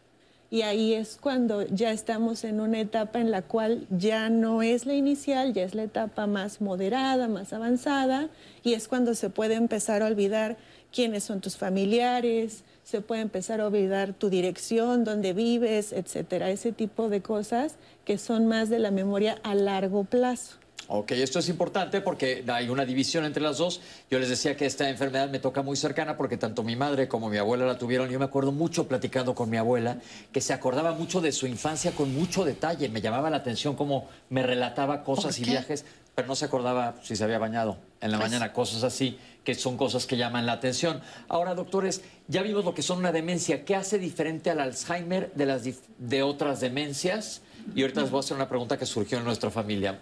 Y 0.50 0.60
ahí 0.60 0.92
es 0.92 1.16
cuando 1.18 1.62
ya 1.62 1.92
estamos 1.92 2.44
en 2.44 2.60
una 2.60 2.78
etapa 2.78 3.20
en 3.20 3.30
la 3.30 3.40
cual 3.40 3.86
ya 3.88 4.28
no 4.28 4.62
es 4.62 4.84
la 4.84 4.92
inicial, 4.92 5.54
ya 5.54 5.62
es 5.62 5.74
la 5.74 5.84
etapa 5.84 6.26
más 6.26 6.60
moderada, 6.60 7.26
más 7.26 7.54
avanzada, 7.54 8.28
y 8.62 8.74
es 8.74 8.86
cuando 8.86 9.14
se 9.14 9.30
puede 9.30 9.54
empezar 9.54 10.02
a 10.02 10.06
olvidar 10.06 10.58
quiénes 10.92 11.24
son 11.24 11.40
tus 11.40 11.56
familiares, 11.56 12.64
se 12.84 13.00
puede 13.00 13.22
empezar 13.22 13.60
a 13.60 13.66
olvidar 13.66 14.12
tu 14.12 14.30
dirección, 14.30 15.04
dónde 15.04 15.32
vives, 15.32 15.92
etcétera, 15.92 16.50
ese 16.50 16.70
tipo 16.70 17.08
de 17.08 17.22
cosas 17.22 17.76
que 18.04 18.18
son 18.18 18.46
más 18.46 18.68
de 18.68 18.78
la 18.78 18.90
memoria 18.90 19.38
a 19.42 19.54
largo 19.54 20.04
plazo. 20.04 20.58
Ok, 20.86 21.12
esto 21.12 21.38
es 21.38 21.48
importante 21.48 22.02
porque 22.02 22.44
hay 22.46 22.68
una 22.68 22.84
división 22.84 23.24
entre 23.24 23.42
las 23.42 23.56
dos. 23.56 23.80
Yo 24.10 24.18
les 24.18 24.28
decía 24.28 24.54
que 24.54 24.66
esta 24.66 24.90
enfermedad 24.90 25.30
me 25.30 25.38
toca 25.38 25.62
muy 25.62 25.78
cercana 25.78 26.18
porque 26.18 26.36
tanto 26.36 26.62
mi 26.62 26.76
madre 26.76 27.08
como 27.08 27.30
mi 27.30 27.38
abuela 27.38 27.64
la 27.64 27.78
tuvieron. 27.78 28.10
Yo 28.10 28.18
me 28.18 28.26
acuerdo 28.26 28.52
mucho 28.52 28.86
platicando 28.86 29.34
con 29.34 29.48
mi 29.48 29.56
abuela, 29.56 29.96
que 30.30 30.42
se 30.42 30.52
acordaba 30.52 30.92
mucho 30.92 31.22
de 31.22 31.32
su 31.32 31.46
infancia 31.46 31.92
con 31.92 32.14
mucho 32.14 32.44
detalle. 32.44 32.90
Me 32.90 33.00
llamaba 33.00 33.30
la 33.30 33.38
atención 33.38 33.76
cómo 33.76 34.08
me 34.28 34.42
relataba 34.42 35.04
cosas 35.04 35.38
y 35.38 35.44
viajes, 35.44 35.86
pero 36.14 36.28
no 36.28 36.36
se 36.36 36.44
acordaba 36.44 36.94
si 37.02 37.16
se 37.16 37.24
había 37.24 37.38
bañado 37.38 37.78
en 38.00 38.10
la 38.10 38.18
pues 38.18 38.30
mañana, 38.30 38.52
cosas 38.52 38.82
así, 38.84 39.18
que 39.44 39.54
son 39.54 39.76
cosas 39.76 40.06
que 40.06 40.16
llaman 40.16 40.46
la 40.46 40.52
atención. 40.52 41.00
Ahora, 41.28 41.54
doctores, 41.54 42.02
ya 42.28 42.42
vimos 42.42 42.64
lo 42.64 42.74
que 42.74 42.82
son 42.82 42.98
una 42.98 43.12
demencia. 43.12 43.64
¿Qué 43.64 43.74
hace 43.74 43.98
diferente 43.98 44.50
al 44.50 44.60
Alzheimer 44.60 45.32
de, 45.34 45.46
las 45.46 45.62
de 45.98 46.22
otras 46.22 46.60
demencias? 46.60 47.42
Y 47.74 47.82
ahorita 47.82 48.02
les 48.02 48.10
voy 48.10 48.18
a 48.18 48.20
hacer 48.20 48.36
una 48.36 48.48
pregunta 48.48 48.78
que 48.78 48.86
surgió 48.86 49.18
en 49.18 49.24
nuestra 49.24 49.50
familia. 49.50 49.98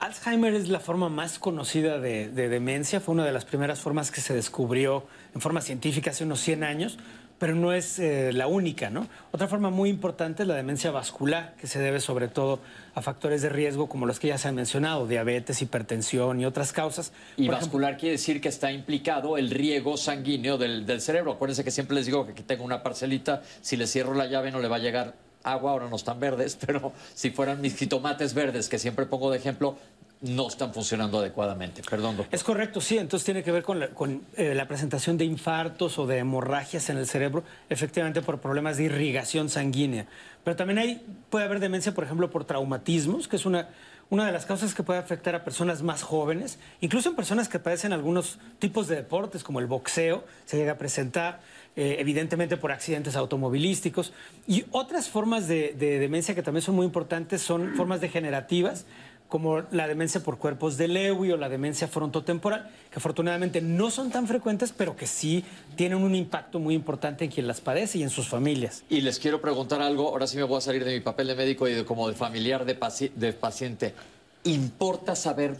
Alzheimer 0.00 0.54
es 0.54 0.68
la 0.68 0.80
forma 0.80 1.10
más 1.10 1.38
conocida 1.38 1.98
de, 1.98 2.30
demencia, 2.30 3.00
fue 3.00 3.14
una 3.14 3.26
de 3.26 3.32
las 3.32 3.44
primeras 3.44 3.80
formas 3.80 4.10
que 4.10 4.22
se 4.22 4.32
descubrió 4.32 5.04
en 5.34 5.42
forma 5.42 5.60
científica 5.60 6.10
hace 6.10 6.24
unos 6.24 6.40
100 6.40 6.64
años, 6.64 6.98
pero 7.40 7.54
no 7.54 7.72
es 7.72 7.98
eh, 7.98 8.34
la 8.34 8.46
única, 8.46 8.90
¿no? 8.90 9.08
Otra 9.32 9.48
forma 9.48 9.70
muy 9.70 9.88
importante 9.88 10.42
es 10.42 10.48
la 10.48 10.56
demencia 10.56 10.90
vascular, 10.90 11.54
que 11.58 11.66
se 11.66 11.78
debe 11.78 11.98
sobre 11.98 12.28
todo 12.28 12.60
a 12.94 13.00
factores 13.00 13.40
de 13.40 13.48
riesgo 13.48 13.88
como 13.88 14.04
los 14.04 14.20
que 14.20 14.28
ya 14.28 14.36
se 14.36 14.46
han 14.48 14.54
mencionado, 14.54 15.06
diabetes, 15.06 15.62
hipertensión 15.62 16.38
y 16.38 16.44
otras 16.44 16.74
causas. 16.74 17.14
Y 17.38 17.46
Por 17.46 17.54
vascular 17.54 17.96
quiere 17.96 18.12
decir 18.12 18.42
que 18.42 18.50
está 18.50 18.70
implicado 18.72 19.38
el 19.38 19.48
riego 19.50 19.96
sanguíneo 19.96 20.58
del, 20.58 20.84
del 20.84 21.00
cerebro. 21.00 21.32
Acuérdense 21.32 21.64
que 21.64 21.70
siempre 21.70 21.96
les 21.96 22.04
digo 22.04 22.26
que 22.26 22.32
aquí 22.32 22.42
tengo 22.42 22.62
una 22.62 22.82
parcelita, 22.82 23.40
si 23.62 23.78
le 23.78 23.86
cierro 23.86 24.12
la 24.12 24.26
llave 24.26 24.50
no 24.50 24.60
le 24.60 24.68
va 24.68 24.76
a 24.76 24.80
llegar 24.80 25.14
agua, 25.42 25.70
ahora 25.70 25.88
no 25.88 25.96
están 25.96 26.20
verdes, 26.20 26.58
pero 26.66 26.92
si 27.14 27.30
fueran 27.30 27.62
mis 27.62 27.74
jitomates 27.74 28.34
verdes, 28.34 28.68
que 28.68 28.78
siempre 28.78 29.06
pongo 29.06 29.30
de 29.30 29.38
ejemplo, 29.38 29.78
no 30.22 30.48
están 30.48 30.74
funcionando 30.74 31.18
adecuadamente. 31.18 31.82
Perdón, 31.88 32.18
doctor. 32.18 32.34
Es 32.34 32.44
correcto, 32.44 32.80
sí. 32.80 32.98
Entonces 32.98 33.24
tiene 33.24 33.42
que 33.42 33.52
ver 33.52 33.62
con, 33.62 34.22
eh, 34.36 34.54
la 34.54 34.68
presentación 34.68 35.16
de 35.16 35.24
infartos 35.24 35.98
o 35.98 36.06
de 36.06 36.18
hemorragias 36.18 36.90
en 36.90 36.98
el 36.98 37.06
cerebro, 37.06 37.42
efectivamente 37.70 38.20
por 38.20 38.38
problemas 38.38 38.76
de 38.76 38.84
irrigación 38.84 39.48
sanguínea. 39.48 40.06
Pero 40.44 40.56
también 40.56 40.78
hay, 40.78 41.06
puede 41.30 41.46
haber 41.46 41.60
demencia, 41.60 41.94
por 41.94 42.04
ejemplo, 42.04 42.30
por 42.30 42.44
traumatismos, 42.44 43.28
que 43.28 43.36
es 43.36 43.46
una, 43.46 43.70
una 44.10 44.26
de 44.26 44.32
las 44.32 44.44
causas 44.44 44.74
que 44.74 44.82
puede 44.82 44.98
afectar 44.98 45.34
a 45.34 45.42
personas 45.42 45.82
más 45.82 46.02
jóvenes, 46.02 46.58
incluso 46.82 47.08
en 47.08 47.16
personas 47.16 47.48
que 47.48 47.58
padecen 47.58 47.94
algunos 47.94 48.38
tipos 48.58 48.88
de 48.88 48.96
deportes, 48.96 49.42
como 49.42 49.58
el 49.60 49.66
boxeo, 49.66 50.24
se 50.44 50.58
llega 50.58 50.72
a 50.72 50.78
presentar, 50.78 51.40
eh, 51.76 51.96
evidentemente 51.98 52.58
por 52.58 52.72
accidentes 52.72 53.16
automovilísticos. 53.16 54.12
Y 54.46 54.64
otras 54.70 55.08
formas 55.08 55.48
de 55.48 55.72
demencia 55.78 56.34
que 56.34 56.42
también 56.42 56.62
son 56.62 56.74
muy 56.74 56.84
importantes 56.84 57.40
son 57.40 57.74
formas 57.74 58.02
degenerativas 58.02 58.84
como 59.30 59.62
la 59.70 59.86
demencia 59.86 60.20
por 60.20 60.38
cuerpos 60.38 60.76
de 60.76 60.88
Lewy 60.88 61.30
o 61.30 61.36
la 61.36 61.48
demencia 61.48 61.86
frontotemporal, 61.86 62.68
que 62.90 62.98
afortunadamente 62.98 63.60
no 63.62 63.90
son 63.90 64.10
tan 64.10 64.26
frecuentes, 64.26 64.74
pero 64.76 64.96
que 64.96 65.06
sí 65.06 65.44
tienen 65.76 65.98
un 65.98 66.16
impacto 66.16 66.58
muy 66.58 66.74
importante 66.74 67.24
en 67.24 67.30
quien 67.30 67.46
las 67.46 67.60
padece 67.60 67.98
y 67.98 68.02
en 68.02 68.10
sus 68.10 68.28
familias. 68.28 68.82
Y 68.90 69.00
les 69.02 69.20
quiero 69.20 69.40
preguntar 69.40 69.80
algo, 69.80 70.08
ahora 70.08 70.26
sí 70.26 70.36
me 70.36 70.42
voy 70.42 70.58
a 70.58 70.60
salir 70.60 70.84
de 70.84 70.92
mi 70.92 71.00
papel 71.00 71.28
de 71.28 71.36
médico 71.36 71.68
y 71.68 71.74
de, 71.74 71.84
como 71.84 72.08
de 72.08 72.14
familiar 72.14 72.64
de, 72.64 72.74
paci 72.74 73.12
de 73.14 73.32
paciente. 73.32 73.94
¿Importa 74.42 75.14
saber 75.14 75.56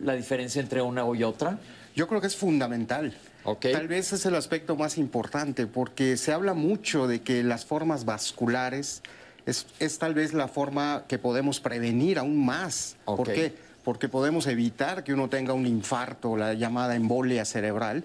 la 0.00 0.14
diferencia 0.14 0.60
entre 0.60 0.82
una 0.82 1.04
y 1.14 1.22
otra? 1.22 1.60
Yo 1.94 2.08
creo 2.08 2.20
que 2.20 2.26
es 2.26 2.36
fundamental. 2.36 3.14
Okay. 3.44 3.72
Tal 3.72 3.86
vez 3.86 4.12
es 4.12 4.26
el 4.26 4.34
aspecto 4.34 4.74
más 4.74 4.98
importante 4.98 5.68
porque 5.68 6.16
se 6.16 6.32
habla 6.32 6.54
mucho 6.54 7.06
de 7.06 7.22
que 7.22 7.44
las 7.44 7.64
formas 7.64 8.04
vasculares 8.04 9.02
es, 9.46 9.66
es 9.78 9.98
tal 9.98 10.14
vez 10.14 10.32
la 10.32 10.48
forma 10.48 11.04
que 11.08 11.18
podemos 11.18 11.60
prevenir 11.60 12.18
aún 12.18 12.44
más. 12.44 12.96
¿Por 13.04 13.30
qué? 13.32 13.54
Porque 13.84 14.08
podemos 14.08 14.46
evitar 14.46 15.02
que 15.04 15.12
uno 15.12 15.28
tenga 15.28 15.54
un 15.54 15.66
infarto, 15.66 16.36
la 16.36 16.54
llamada 16.54 16.94
embolia 16.94 17.44
cerebral, 17.44 18.04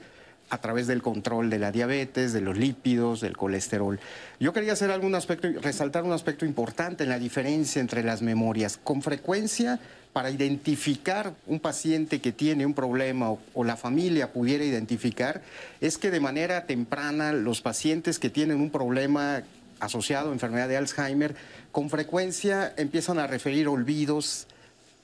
a 0.49 0.59
través 0.59 0.87
del 0.87 1.01
control 1.01 1.49
de 1.49 1.59
la 1.59 1.71
diabetes, 1.71 2.33
de 2.33 2.41
los 2.41 2.57
lípidos, 2.57 3.21
del 3.21 3.35
colesterol. 3.35 3.99
Yo 4.39 4.53
quería 4.53 4.73
hacer 4.73 4.91
algún 4.91 5.13
aspecto, 5.15 5.49
resaltar 5.61 6.03
un 6.03 6.13
aspecto 6.13 6.45
importante 6.45 7.03
en 7.03 7.09
la 7.09 7.19
diferencia 7.19 7.81
entre 7.81 8.03
las 8.03 8.21
memorias. 8.21 8.79
Con 8.81 9.01
frecuencia, 9.01 9.79
para 10.13 10.31
identificar 10.31 11.33
un 11.47 11.59
paciente 11.59 12.21
que 12.21 12.31
tiene 12.31 12.65
un 12.65 12.73
problema 12.73 13.31
o, 13.31 13.39
o, 13.53 13.63
la 13.63 13.75
familia 13.75 14.31
pudiera 14.31 14.63
identificar, 14.63 15.41
es 15.81 15.97
que 15.97 16.11
de 16.11 16.19
manera 16.19 16.65
temprana 16.65 17.33
los 17.33 17.61
pacientes 17.61 18.17
que 18.17 18.29
tienen 18.29 18.61
un 18.61 18.69
problema 18.69 19.43
asociado 19.79 20.29
a 20.29 20.33
enfermedad 20.33 20.67
de 20.67 20.77
Alzheimer, 20.77 21.35
con 21.71 21.89
frecuencia 21.89 22.73
empiezan 22.77 23.19
a 23.19 23.27
referir 23.27 23.67
olvidos 23.67 24.47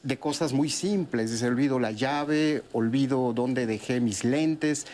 de 0.03 0.17
cosas 0.17 0.51
muy 0.51 0.69
simples, 0.69 1.31
dice 1.31 1.47
olvido 1.47 1.79
la 1.79 1.91
llave, 1.91 2.63
olvido 2.73 3.33
dónde 3.33 3.65
dejé 3.65 4.01
mis 4.01 4.23
lentes. 4.23 4.86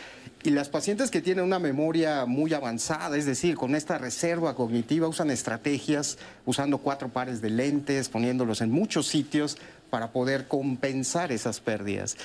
Y 0.43 0.51
las 0.51 0.69
pacientes 0.69 1.11
que 1.11 1.21
tienen 1.21 1.43
una 1.43 1.59
memoria 1.59 2.25
muy 2.25 2.53
avanzada, 2.53 3.17
es 3.17 3.25
decir, 3.25 3.55
con 3.55 3.75
esta 3.75 3.97
reserva 3.97 4.55
cognitiva, 4.55 5.07
usan 5.07 5.31
estrategias 5.31 6.17
usando 6.45 6.77
cuatro 6.77 7.09
pares 7.09 7.41
de 7.41 7.49
lentes, 7.49 8.07
poniéndolos 8.07 8.61
en 8.61 8.71
muchos 8.71 9.07
sitios 9.07 9.57
para 9.89 10.11
poder 10.11 10.47
compensar 10.47 11.31
esas 11.31 11.59
pérdidas. 11.59 12.15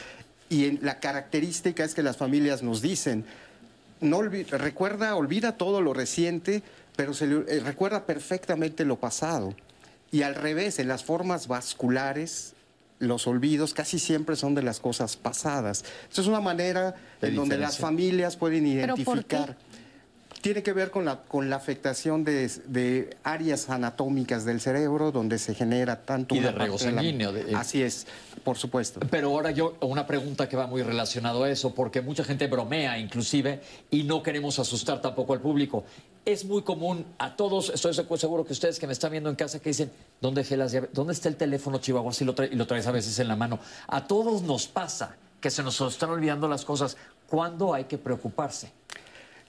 Y 0.48 0.78
la 0.78 1.00
característica 1.00 1.82
es 1.82 1.94
que 1.94 2.02
las 2.02 2.18
familias 2.18 2.62
nos 2.62 2.82
dicen, 2.82 3.24
no 4.00 4.18
olvida, 4.18 4.58
recuerda, 4.58 5.16
olvida 5.16 5.56
todo 5.56 5.80
lo 5.80 5.94
reciente, 5.94 6.62
pero 6.96 7.14
se 7.14 7.26
le, 7.26 7.36
eh, 7.48 7.60
recuerda 7.60 8.06
perfectamente 8.06 8.84
lo 8.84 8.96
pasado. 8.96 9.54
Y 10.10 10.22
al 10.22 10.34
revés, 10.34 10.78
en 10.78 10.88
las 10.88 11.02
formas 11.04 11.48
vasculares, 11.48 12.54
los 13.00 13.26
olvidos 13.26 13.74
casi 13.74 13.98
siempre 13.98 14.36
son 14.36 14.54
de 14.54 14.62
las 14.62 14.78
cosas 14.80 15.16
pasadas. 15.16 15.84
Esto 16.08 16.20
es 16.20 16.26
una 16.28 16.40
manera 16.40 16.94
De 17.20 17.28
en 17.28 17.36
donde 17.36 17.58
las 17.58 17.78
familias 17.78 18.36
pueden 18.36 18.64
¿Pero 18.64 18.94
por 18.94 19.16
identificar. 19.16 19.56
Tiene 20.40 20.62
que 20.62 20.74
ver 20.74 20.90
con 20.90 21.06
la, 21.06 21.22
con 21.22 21.48
la 21.48 21.56
afectación 21.56 22.22
de, 22.22 22.48
de 22.66 23.16
áreas 23.24 23.70
anatómicas 23.70 24.44
del 24.44 24.60
cerebro 24.60 25.10
donde 25.10 25.38
se 25.38 25.54
genera 25.54 26.04
tanto 26.04 26.34
Y 26.34 26.40
de 26.40 26.48
una 26.50 26.58
riego 26.58 26.76
la- 26.78 27.32
de- 27.32 27.54
Así 27.54 27.82
es, 27.82 28.06
por 28.44 28.58
supuesto. 28.58 29.00
Pero 29.10 29.28
ahora 29.30 29.52
yo, 29.52 29.76
una 29.80 30.06
pregunta 30.06 30.46
que 30.46 30.56
va 30.56 30.66
muy 30.66 30.82
relacionado 30.82 31.44
a 31.44 31.50
eso, 31.50 31.74
porque 31.74 32.02
mucha 32.02 32.24
gente 32.24 32.46
bromea 32.46 32.98
inclusive 32.98 33.62
y 33.90 34.02
no 34.04 34.22
queremos 34.22 34.58
asustar 34.58 35.00
tampoco 35.00 35.32
al 35.32 35.40
público. 35.40 35.84
Es 36.24 36.44
muy 36.46 36.62
común 36.62 37.04
a 37.18 37.36
todos, 37.36 37.68
estoy 37.68 37.92
segu- 37.92 38.16
seguro 38.16 38.44
que 38.46 38.54
ustedes 38.54 38.78
que 38.78 38.86
me 38.86 38.94
están 38.94 39.10
viendo 39.12 39.28
en 39.28 39.36
casa 39.36 39.58
que 39.60 39.68
dicen, 39.70 39.90
¿dónde 40.22 40.40
dejé 40.40 40.56
las 40.56 40.72
llaves? 40.72 40.88
¿Dónde 40.94 41.12
está 41.12 41.28
el 41.28 41.36
teléfono 41.36 41.78
Chihuahua? 41.78 42.14
Si 42.14 42.24
lo 42.24 42.34
y 42.50 42.54
lo 42.56 42.66
traes 42.66 42.86
a 42.86 42.92
veces 42.92 43.18
en 43.18 43.28
la 43.28 43.36
mano. 43.36 43.58
A 43.88 44.06
todos 44.06 44.40
nos 44.42 44.66
pasa 44.66 45.16
que 45.40 45.50
se 45.50 45.62
nos 45.62 45.78
están 45.82 46.08
olvidando 46.10 46.48
las 46.48 46.64
cosas. 46.64 46.96
¿Cuándo 47.28 47.74
hay 47.74 47.84
que 47.84 47.98
preocuparse? 47.98 48.70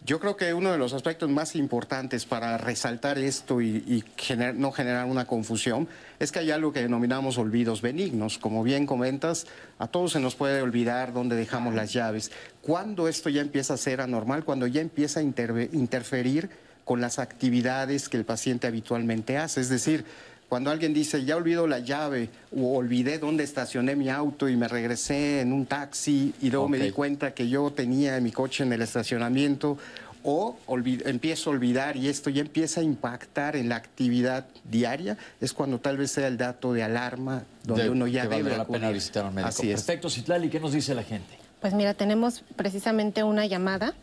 Yo 0.04 0.20
creo 0.20 0.36
que 0.36 0.54
uno 0.54 0.72
de 0.72 0.78
los 0.78 0.92
aspectos 0.94 1.30
más 1.30 1.56
importantes 1.56 2.26
para 2.26 2.58
resaltar 2.58 3.18
esto 3.18 3.62
y, 3.62 3.78
y 3.88 4.04
gener- 4.18 4.54
no 4.56 4.72
generar 4.74 5.06
una 5.06 5.26
confusión 5.26 5.88
es 6.20 6.32
que 6.34 6.40
hay 6.40 6.52
algo 6.52 6.74
que 6.74 6.82
denominamos 6.82 7.38
olvidos 7.38 7.82
benignos. 7.82 8.38
Como 8.38 8.64
bien 8.64 8.86
comentas, 8.86 9.48
a 9.80 9.88
todos 9.88 10.12
se 10.12 10.20
nos 10.20 10.36
puede 10.36 10.62
olvidar 10.62 11.14
dónde 11.14 11.38
dejamos 11.38 11.74
las 11.74 11.94
llaves. 11.94 12.32
Cuando 12.62 13.08
esto 13.08 13.30
ya 13.30 13.40
empieza 13.42 13.76
a 13.76 13.78
ser 13.78 14.02
anormal, 14.02 14.44
cuando 14.44 14.68
ya 14.68 14.82
empieza 14.82 15.22
a 15.22 15.24
interferir 15.24 16.50
con 16.86 17.02
las 17.02 17.20
actividades 17.20 18.08
que 18.10 18.16
el 18.18 18.24
paciente 18.26 18.68
habitualmente 18.68 19.38
hace. 19.38 19.60
Es 19.60 19.70
decir, 19.70 20.06
cuando 20.48 20.70
alguien 20.70 20.94
dice, 20.94 21.26
ya 21.26 21.36
olvido 21.36 21.66
la 21.68 21.80
llave 21.80 22.30
o 22.56 22.78
olvidé 22.78 23.18
dónde 23.18 23.44
estacioné 23.44 23.96
mi 23.96 24.10
auto 24.10 24.48
y 24.48 24.56
me 24.56 24.68
regresé 24.68 25.42
en 25.42 25.52
un 25.52 25.66
taxi 25.66 26.34
y 26.42 26.52
luego 26.52 26.70
me 26.70 26.78
di 26.78 26.92
cuenta 26.92 27.34
que 27.34 27.50
yo 27.50 27.72
tenía 27.72 28.20
mi 28.22 28.32
coche 28.32 28.64
en 28.64 28.72
el 28.72 28.82
estacionamiento 28.84 29.78
o 30.28 30.58
empiezo 31.06 31.50
a 31.50 31.54
olvidar 31.54 31.98
y 31.98 32.08
esto 32.08 32.30
ya 32.30 32.42
empieza 32.42 32.82
a 32.82 32.84
impactar 32.84 33.56
en 33.56 33.70
la 33.70 33.76
actividad 33.76 34.46
diaria, 34.64 35.18
es 35.42 35.54
cuando 35.54 35.80
tal 35.80 35.98
vez 35.98 36.12
sea 36.12 36.28
el 36.28 36.38
dato 36.38 36.74
de 36.74 36.82
alarma 36.84 37.44
donde 37.64 37.84
De- 37.84 37.90
uno 37.92 38.08
ya 38.08 38.28
debe 38.28 38.56
la 38.58 38.66
pena 38.66 38.90
visitar 38.92 39.26
a 39.26 39.30
un 39.30 39.36
médico. 39.36 39.50
Así 39.50 39.70
es. 39.72 39.82
Perfecto, 39.84 40.10
Citlali, 40.10 40.50
¿qué 40.50 40.60
nos 40.60 40.74
dice 40.74 40.96
la 40.96 41.04
gente? 41.04 41.38
Pues 41.62 41.74
mira, 41.74 41.94
tenemos 41.96 42.44
precisamente 42.56 43.24
una 43.24 43.46
llamada 43.48 43.94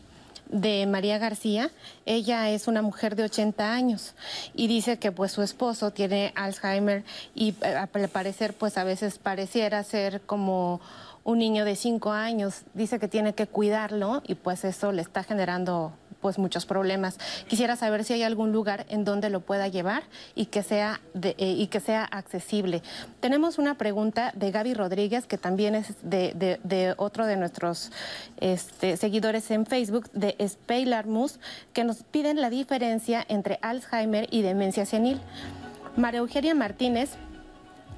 de 0.49 0.85
María 0.85 1.17
García. 1.17 1.71
Ella 2.05 2.49
es 2.49 2.67
una 2.67 2.81
mujer 2.81 3.15
de 3.15 3.23
80 3.23 3.73
años 3.73 4.13
y 4.53 4.67
dice 4.67 4.99
que 4.99 5.11
pues 5.11 5.31
su 5.31 5.41
esposo 5.41 5.91
tiene 5.91 6.33
Alzheimer 6.35 7.03
y 7.35 7.55
eh, 7.61 7.75
al 7.75 8.09
parecer 8.09 8.53
pues 8.53 8.77
a 8.77 8.83
veces 8.83 9.17
pareciera 9.17 9.83
ser 9.83 10.21
como 10.21 10.81
un 11.23 11.39
niño 11.39 11.65
de 11.65 11.75
5 11.75 12.11
años. 12.11 12.63
Dice 12.73 12.99
que 12.99 13.07
tiene 13.07 13.33
que 13.33 13.47
cuidarlo 13.47 14.21
y 14.27 14.35
pues 14.35 14.63
eso 14.63 14.91
le 14.91 15.01
está 15.01 15.23
generando 15.23 15.93
pues 16.23 16.39
muchos 16.39 16.65
problemas. 16.65 17.19
Quisiera 17.47 17.75
saber 17.75 18.03
si 18.05 18.13
hay 18.13 18.23
algún 18.23 18.51
lugar 18.51 18.87
en 18.89 19.03
donde 19.03 19.29
lo 19.29 19.41
pueda 19.41 19.67
llevar 19.67 20.03
y 20.33 20.45
que 20.47 20.63
sea 20.63 21.01
de- 21.13 21.35
eh, 21.37 21.51
y 21.51 21.67
que 21.67 21.79
sea 21.81 22.05
accesible. 22.05 22.81
Tenemos 23.19 23.59
una 23.59 23.75
pregunta 23.77 24.31
de 24.35 24.49
Gaby 24.49 24.73
Rodríguez 24.73 25.27
que 25.27 25.37
también 25.37 25.75
es 25.75 25.93
de, 26.01 26.95
otro 26.97 27.25
de 27.27 27.35
nuestros 27.37 27.91
este, 28.39 28.95
seguidores 28.97 29.51
en 29.51 29.65
Facebook 29.65 30.09
de 30.13 30.35
Speilarmus 30.47 31.39
que 31.73 31.83
nos 31.83 32.03
piden 32.03 32.39
la 32.41 32.49
diferencia 32.49 33.25
entre 33.27 33.59
Alzheimer 33.61 34.27
y 34.31 34.41
demencia 34.41 34.85
senil. 34.85 35.19
María 35.97 36.21
Eugenia 36.21 36.55
Martínez 36.55 37.11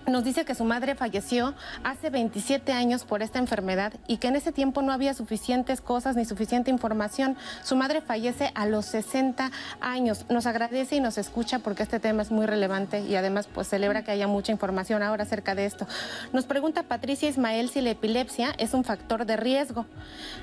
nos 0.07 0.23
dice 0.23 0.45
que 0.45 0.55
su 0.55 0.63
madre 0.63 0.95
falleció 0.95 1.53
hace 1.83 2.09
27 2.09 2.71
años 2.73 3.03
por 3.05 3.21
esta 3.23 3.39
enfermedad 3.39 3.93
y 4.07 4.17
que 4.17 4.27
en 4.27 4.35
ese 4.35 4.51
tiempo 4.51 4.81
no 4.81 4.91
había 4.91 5.13
suficientes 5.13 5.81
cosas 5.81 6.15
ni 6.15 6.25
suficiente 6.25 6.69
información. 6.71 7.35
Su 7.63 7.75
madre 7.75 8.01
fallece 8.01 8.51
a 8.55 8.65
los 8.65 8.85
60 8.85 9.51
años. 9.81 10.25
Nos 10.29 10.45
agradece 10.45 10.95
y 10.97 10.99
nos 10.99 11.17
escucha 11.17 11.59
porque 11.59 11.83
este 11.83 11.99
tema 11.99 12.21
es 12.21 12.31
muy 12.31 12.45
relevante 12.45 13.01
y 13.01 13.15
además 13.15 13.47
pues 13.51 13.67
celebra 13.67 14.03
que 14.03 14.11
haya 14.11 14.27
mucha 14.27 14.51
información 14.51 15.01
ahora 15.01 15.23
acerca 15.23 15.55
de 15.55 15.65
esto. 15.65 15.87
Nos 16.33 16.45
pregunta 16.45 16.83
Patricia 16.83 17.27
Ismael 17.29 17.69
si 17.69 17.81
la 17.81 17.89
epilepsia 17.91 18.53
es 18.57 18.73
un 18.73 18.83
factor 18.83 19.25
de 19.25 19.37
riesgo. 19.37 19.85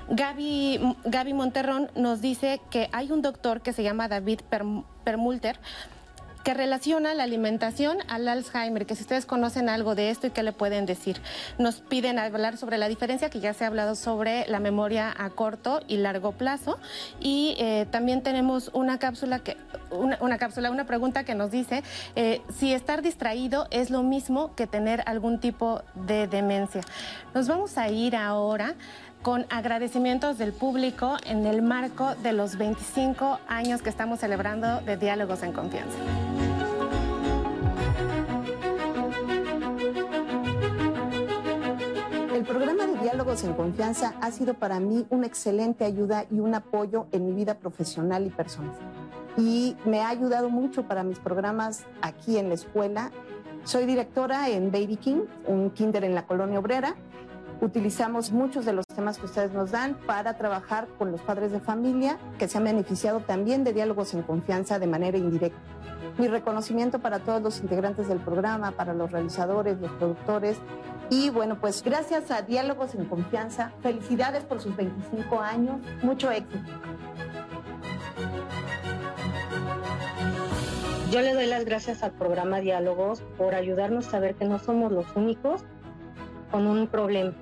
Gaby, 0.08 0.96
Gaby 1.04 1.32
Monterrón 1.34 1.90
nos 1.94 2.20
dice 2.20 2.60
que 2.70 2.88
hay 2.92 3.12
un 3.12 3.22
doctor 3.22 3.60
que 3.60 3.72
se 3.72 3.82
llama 3.82 4.08
David 4.08 4.40
Perm- 4.50 4.84
Permulter 5.04 5.58
que 6.42 6.54
relaciona 6.54 7.14
la 7.14 7.24
alimentación 7.24 7.98
al 8.08 8.28
Alzheimer, 8.28 8.86
que 8.86 8.94
si 8.94 9.02
ustedes 9.02 9.26
conocen 9.26 9.68
algo 9.68 9.94
de 9.94 10.10
esto 10.10 10.26
y 10.26 10.30
qué 10.30 10.42
le 10.42 10.52
pueden 10.52 10.86
decir. 10.86 11.20
Nos 11.58 11.80
piden 11.80 12.18
hablar 12.18 12.56
sobre 12.56 12.78
la 12.78 12.88
diferencia, 12.88 13.30
que 13.30 13.40
ya 13.40 13.54
se 13.54 13.64
ha 13.64 13.68
hablado 13.68 13.94
sobre 13.94 14.46
la 14.48 14.60
memoria 14.60 15.14
a 15.16 15.30
corto 15.30 15.80
y 15.88 15.98
largo 15.98 16.32
plazo. 16.32 16.78
Y 17.20 17.54
eh, 17.58 17.86
también 17.90 18.22
tenemos 18.22 18.70
una 18.72 18.98
cápsula, 18.98 19.40
que, 19.40 19.56
una, 19.90 20.38
cápsula, 20.38 20.70
una 20.70 20.86
pregunta 20.86 21.24
que 21.24 21.34
nos 21.34 21.50
dice 21.50 21.82
eh, 22.16 22.42
si 22.54 22.72
estar 22.72 23.02
distraído 23.02 23.66
es 23.70 23.90
lo 23.90 24.02
mismo 24.02 24.54
que 24.54 24.66
tener 24.66 25.02
algún 25.06 25.38
tipo 25.38 25.82
de 25.94 26.26
demencia. 26.26 26.82
Nos 27.34 27.48
vamos 27.48 27.78
a 27.78 27.88
ir 27.88 28.16
ahora 28.16 28.74
con 29.22 29.46
agradecimientos 29.50 30.36
del 30.36 30.52
público 30.52 31.16
en 31.24 31.46
el 31.46 31.62
marco 31.62 32.14
de 32.16 32.32
los 32.32 32.58
25 32.58 33.38
años 33.46 33.80
que 33.80 33.88
estamos 33.88 34.18
celebrando 34.18 34.80
de 34.80 34.96
Diálogos 34.96 35.44
en 35.44 35.52
Confianza. 35.52 35.96
El 42.34 42.44
programa 42.44 42.86
de 42.86 42.98
Diálogos 43.00 43.44
en 43.44 43.54
Confianza 43.54 44.14
ha 44.20 44.32
sido 44.32 44.54
para 44.54 44.80
mí 44.80 45.06
una 45.10 45.28
excelente 45.28 45.84
ayuda 45.84 46.24
y 46.28 46.40
un 46.40 46.54
apoyo 46.56 47.06
en 47.12 47.26
mi 47.26 47.32
vida 47.32 47.54
profesional 47.54 48.26
y 48.26 48.30
personal. 48.30 48.74
Y 49.36 49.76
me 49.84 50.00
ha 50.00 50.08
ayudado 50.08 50.50
mucho 50.50 50.88
para 50.88 51.04
mis 51.04 51.20
programas 51.20 51.84
aquí 52.02 52.38
en 52.38 52.48
la 52.48 52.54
escuela. 52.54 53.12
Soy 53.62 53.86
directora 53.86 54.48
en 54.48 54.72
Baby 54.72 54.96
King, 54.96 55.20
un 55.46 55.70
kinder 55.70 56.02
en 56.02 56.16
la 56.16 56.26
colonia 56.26 56.58
obrera, 56.58 56.96
Utilizamos 57.62 58.32
muchos 58.32 58.64
de 58.64 58.72
los 58.72 58.84
temas 58.88 59.18
que 59.18 59.26
ustedes 59.26 59.52
nos 59.52 59.70
dan 59.70 59.94
para 59.94 60.36
trabajar 60.36 60.88
con 60.98 61.12
los 61.12 61.20
padres 61.20 61.52
de 61.52 61.60
familia 61.60 62.18
que 62.36 62.48
se 62.48 62.58
han 62.58 62.64
beneficiado 62.64 63.20
también 63.20 63.62
de 63.62 63.72
diálogos 63.72 64.14
en 64.14 64.22
confianza 64.22 64.80
de 64.80 64.88
manera 64.88 65.16
indirecta. 65.16 65.60
Mi 66.18 66.26
reconocimiento 66.26 66.98
para 66.98 67.20
todos 67.20 67.40
los 67.40 67.60
integrantes 67.60 68.08
del 68.08 68.18
programa, 68.18 68.72
para 68.72 68.94
los 68.94 69.12
realizadores, 69.12 69.78
los 69.78 69.92
productores. 69.92 70.58
Y 71.08 71.30
bueno, 71.30 71.60
pues 71.60 71.84
gracias 71.84 72.32
a 72.32 72.42
Diálogos 72.42 72.96
en 72.96 73.04
Confianza, 73.04 73.70
felicidades 73.80 74.42
por 74.42 74.60
sus 74.60 74.74
25 74.74 75.38
años, 75.38 75.76
mucho 76.02 76.32
éxito. 76.32 76.68
Yo 81.12 81.20
le 81.20 81.32
doy 81.32 81.46
las 81.46 81.64
gracias 81.64 82.02
al 82.02 82.10
programa 82.10 82.58
Diálogos 82.58 83.22
por 83.38 83.54
ayudarnos 83.54 84.08
a 84.08 84.10
saber 84.10 84.34
que 84.34 84.46
no 84.46 84.58
somos 84.58 84.90
los 84.90 85.06
únicos 85.14 85.62
con 86.50 86.66
un 86.66 86.88
problema 86.88 87.32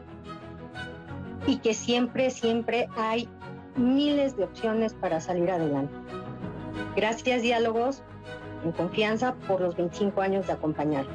y 1.47 1.57
que 1.59 1.75
siempre, 1.75 2.31
siempre 2.31 2.89
hay 2.97 3.29
miles 3.77 4.37
de 4.37 4.45
opciones 4.45 4.95
para 4.95 5.21
salir 5.21 5.51
adelante. 5.51 5.95
Gracias 6.97 7.43
Diálogos 7.43 8.03
en 8.65 8.73
confianza 8.73 9.35
por 9.47 9.61
los 9.61 9.77
25 9.77 10.21
años 10.21 10.47
de 10.47 10.53
acompañar. 10.53 11.07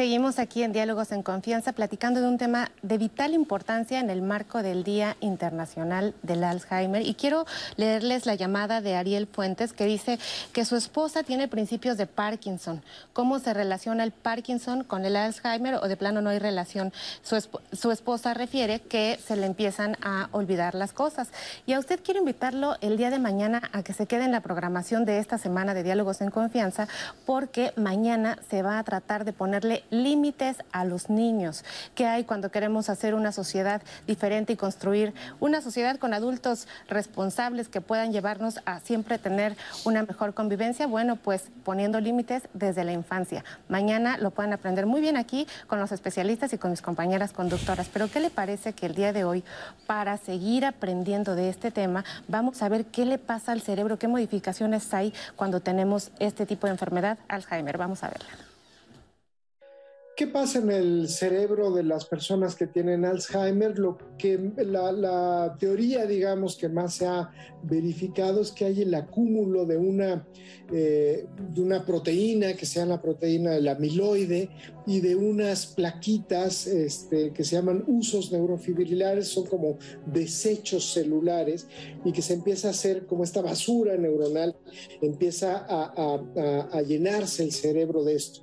Seguimos 0.00 0.38
aquí 0.38 0.62
en 0.62 0.72
Diálogos 0.72 1.12
en 1.12 1.22
Confianza 1.22 1.74
platicando 1.74 2.22
de 2.22 2.26
un 2.26 2.38
tema 2.38 2.70
de 2.80 2.96
vital 2.96 3.34
importancia 3.34 4.00
en 4.00 4.08
el 4.08 4.22
marco 4.22 4.62
del 4.62 4.82
Día 4.82 5.18
Internacional 5.20 6.14
del 6.22 6.42
Alzheimer. 6.42 7.06
Y 7.06 7.12
quiero 7.12 7.44
leerles 7.76 8.24
la 8.24 8.34
llamada 8.34 8.80
de 8.80 8.96
Ariel 8.96 9.26
Fuentes 9.26 9.74
que 9.74 9.84
dice 9.84 10.18
que 10.54 10.64
su 10.64 10.76
esposa 10.76 11.22
tiene 11.22 11.48
principios 11.48 11.98
de 11.98 12.06
Parkinson. 12.06 12.82
¿Cómo 13.12 13.40
se 13.40 13.52
relaciona 13.52 14.02
el 14.02 14.12
Parkinson 14.12 14.84
con 14.84 15.04
el 15.04 15.16
Alzheimer 15.16 15.74
o 15.74 15.86
de 15.86 15.98
plano 15.98 16.22
no 16.22 16.30
hay 16.30 16.38
relación? 16.38 16.94
Su, 17.20 17.90
esposa 17.90 18.32
refiere 18.32 18.80
que 18.80 19.20
se 19.22 19.36
le 19.36 19.44
empiezan 19.44 19.98
a 20.00 20.30
olvidar 20.32 20.74
las 20.74 20.94
cosas. 20.94 21.28
Y 21.66 21.74
a 21.74 21.78
usted 21.78 22.00
quiero 22.02 22.20
invitarlo 22.20 22.78
el 22.80 22.96
día 22.96 23.10
de 23.10 23.18
mañana 23.18 23.68
a 23.74 23.82
que 23.82 23.92
se 23.92 24.06
quede 24.06 24.24
en 24.24 24.32
la 24.32 24.40
programación 24.40 25.04
de 25.04 25.18
esta 25.18 25.36
semana 25.36 25.74
de 25.74 25.82
Diálogos 25.82 26.22
en 26.22 26.30
Confianza 26.30 26.88
porque 27.26 27.74
mañana 27.76 28.38
se 28.48 28.62
va 28.62 28.78
a 28.78 28.84
tratar 28.84 29.26
de 29.26 29.34
ponerle 29.34 29.84
límites 29.90 30.56
a 30.72 30.84
los 30.84 31.10
niños. 31.10 31.64
¿Qué 31.94 32.06
hay 32.06 32.24
cuando 32.24 32.50
queremos 32.50 32.88
hacer 32.88 33.14
una 33.14 33.32
sociedad 33.32 33.82
diferente 34.06 34.52
y 34.52 34.56
construir 34.56 35.14
una 35.40 35.60
sociedad 35.60 35.98
con 35.98 36.14
adultos 36.14 36.66
responsables 36.88 37.68
que 37.68 37.80
puedan 37.80 38.12
llevarnos 38.12 38.60
a 38.64 38.80
siempre 38.80 39.18
tener 39.18 39.56
una 39.84 40.02
mejor 40.02 40.34
convivencia? 40.34 40.86
Bueno, 40.86 41.16
pues 41.16 41.44
poniendo 41.64 42.00
límites 42.00 42.44
desde 42.54 42.84
la 42.84 42.92
infancia. 42.92 43.44
Mañana 43.68 44.18
lo 44.18 44.30
pueden 44.30 44.52
aprender 44.52 44.86
muy 44.86 45.00
bien 45.00 45.16
aquí 45.16 45.46
con 45.66 45.78
los 45.80 45.92
especialistas 45.92 46.52
y 46.52 46.58
con 46.58 46.70
mis 46.70 46.82
compañeras 46.82 47.32
conductoras. 47.32 47.88
Pero 47.92 48.10
¿qué 48.10 48.20
le 48.20 48.30
parece 48.30 48.72
que 48.72 48.86
el 48.86 48.94
día 48.94 49.12
de 49.12 49.24
hoy, 49.24 49.44
para 49.86 50.16
seguir 50.16 50.64
aprendiendo 50.64 51.34
de 51.34 51.48
este 51.48 51.70
tema, 51.70 52.04
vamos 52.28 52.62
a 52.62 52.68
ver 52.68 52.86
qué 52.86 53.04
le 53.04 53.18
pasa 53.18 53.52
al 53.52 53.60
cerebro, 53.60 53.98
qué 53.98 54.08
modificaciones 54.08 54.92
hay 54.94 55.12
cuando 55.36 55.60
tenemos 55.60 56.10
este 56.18 56.46
tipo 56.46 56.66
de 56.66 56.72
enfermedad, 56.72 57.18
Alzheimer? 57.28 57.78
Vamos 57.78 58.02
a 58.02 58.08
verla. 58.08 58.49
¿Qué 60.16 60.26
pasa 60.26 60.58
en 60.58 60.70
el 60.70 61.08
cerebro 61.08 61.72
de 61.72 61.82
las 61.82 62.04
personas 62.04 62.54
que 62.54 62.66
tienen 62.66 63.06
Alzheimer? 63.06 63.78
Lo 63.78 63.96
que 64.18 64.38
la, 64.58 65.56
teoría, 65.58 66.04
digamos, 66.04 66.56
que 66.56 66.68
más 66.68 66.94
se 66.94 67.06
ha 67.06 67.30
verificado 67.62 68.42
es 68.42 68.52
que 68.52 68.66
hay 68.66 68.82
el 68.82 68.94
acúmulo 68.94 69.64
de 69.64 69.78
una, 69.78 70.26
eh, 70.70 71.26
de 71.54 71.60
una 71.62 71.86
proteína 71.86 72.52
que 72.54 72.66
se 72.66 72.80
llama 72.80 72.96
la 72.96 73.02
proteína 73.02 73.52
del 73.52 73.68
amiloide 73.68 74.50
y 74.86 75.00
de 75.00 75.16
unas 75.16 75.66
plaquitas 75.66 76.66
este, 76.66 77.32
que 77.32 77.44
se 77.44 77.56
llaman 77.56 77.84
usos 77.86 78.30
neurofibrilares, 78.30 79.28
son 79.28 79.46
como 79.46 79.78
desechos 80.04 80.92
celulares 80.92 81.66
y 82.04 82.12
que 82.12 82.20
se 82.20 82.34
empieza 82.34 82.68
a 82.68 82.72
hacer 82.72 83.06
como 83.06 83.24
esta 83.24 83.40
basura 83.40 83.96
neuronal, 83.96 84.54
empieza 85.00 85.64
a 85.66 86.82
llenarse 86.82 87.44
el 87.44 87.52
cerebro 87.52 88.04
de 88.04 88.16
esto. 88.16 88.42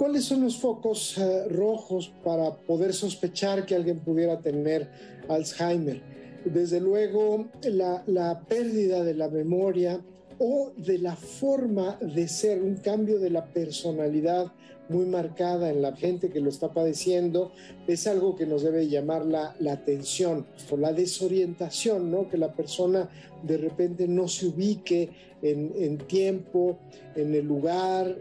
¿Cuáles 0.00 0.24
son 0.24 0.40
los 0.40 0.56
focos 0.56 1.18
eh, 1.18 1.46
rojos 1.50 2.10
para 2.24 2.56
poder 2.56 2.94
sospechar 2.94 3.66
que 3.66 3.74
alguien 3.74 3.98
pudiera 3.98 4.40
tener 4.40 4.88
Alzheimer? 5.28 6.00
Desde 6.42 6.80
luego, 6.80 7.50
la, 7.64 8.02
la 8.06 8.40
pérdida 8.40 9.04
de 9.04 9.12
la 9.12 9.28
memoria 9.28 10.00
o 10.38 10.72
de 10.74 10.96
la 10.96 11.14
forma 11.16 11.98
de 12.00 12.28
ser, 12.28 12.62
un 12.62 12.76
cambio 12.76 13.18
de 13.18 13.28
la 13.28 13.44
personalidad 13.44 14.50
muy 14.90 15.06
marcada 15.06 15.70
en 15.70 15.80
la 15.80 15.96
gente 15.96 16.28
que 16.30 16.40
lo 16.40 16.50
está 16.50 16.74
padeciendo, 16.74 17.52
es 17.86 18.06
algo 18.06 18.36
que 18.36 18.44
nos 18.44 18.62
debe 18.62 18.88
llamar 18.88 19.24
la, 19.24 19.54
atención, 19.70 20.46
o 20.70 20.76
la 20.76 20.92
desorientación, 20.92 22.10
¿no? 22.10 22.28
Que 22.28 22.36
la 22.36 22.52
persona 22.52 23.08
de 23.42 23.56
repente 23.56 24.06
no 24.06 24.28
se 24.28 24.46
ubique 24.48 25.10
en, 25.42 25.96
tiempo, 25.98 26.78
en 27.16 27.34
el 27.34 27.46
lugar, 27.46 28.18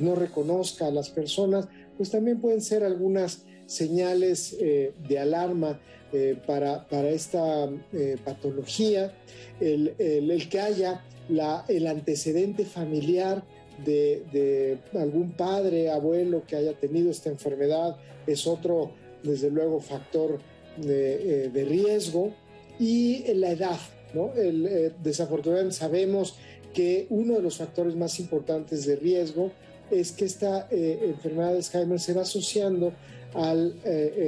no 0.00 0.14
reconozca 0.16 0.86
a 0.86 0.90
las 0.90 1.10
personas, 1.10 1.68
pues 1.96 2.10
también 2.10 2.40
pueden 2.40 2.60
ser 2.60 2.82
algunas 2.82 3.44
señales 3.66 4.56
eh, 4.60 4.92
de 5.08 5.18
alarma 5.18 5.78
eh, 6.12 6.36
para, 6.46 6.88
para, 6.88 7.08
esta 7.10 7.68
eh, 7.92 8.16
patología, 8.24 9.12
el, 9.60 9.94
el, 9.98 10.48
que 10.48 10.60
haya 10.60 11.04
la, 11.28 11.64
el 11.68 11.86
antecedente 11.86 12.64
familiar 12.64 13.44
de, 13.84 14.78
algún 14.94 15.32
padre, 15.32 15.90
abuelo 15.90 16.42
que 16.46 16.56
haya 16.56 16.72
tenido 16.74 17.10
esta 17.10 17.30
enfermedad 17.30 17.96
es 18.26 18.46
otro, 18.46 18.92
desde 19.22 19.50
luego, 19.50 19.80
factor 19.80 20.38
de, 20.76 21.46
eh, 21.46 21.64
riesgo. 21.64 22.32
Y 22.78 23.32
la 23.34 23.52
edad, 23.52 23.78
¿no? 24.12 24.32
Eh, 24.36 24.92
desafortunadamente 25.02 25.76
sabemos 25.76 26.36
que 26.74 27.06
uno 27.08 27.34
de 27.34 27.42
los 27.42 27.56
factores 27.56 27.96
más 27.96 28.20
importantes 28.20 28.84
de 28.84 28.96
riesgo 28.96 29.50
es 29.90 30.12
que 30.12 30.26
esta 30.26 30.68
eh, 30.70 30.98
enfermedad 31.04 31.52
de 31.52 31.56
Alzheimer 31.58 31.98
se 31.98 32.12
va 32.12 32.22
asociando 32.22 32.92
al, 33.32 33.76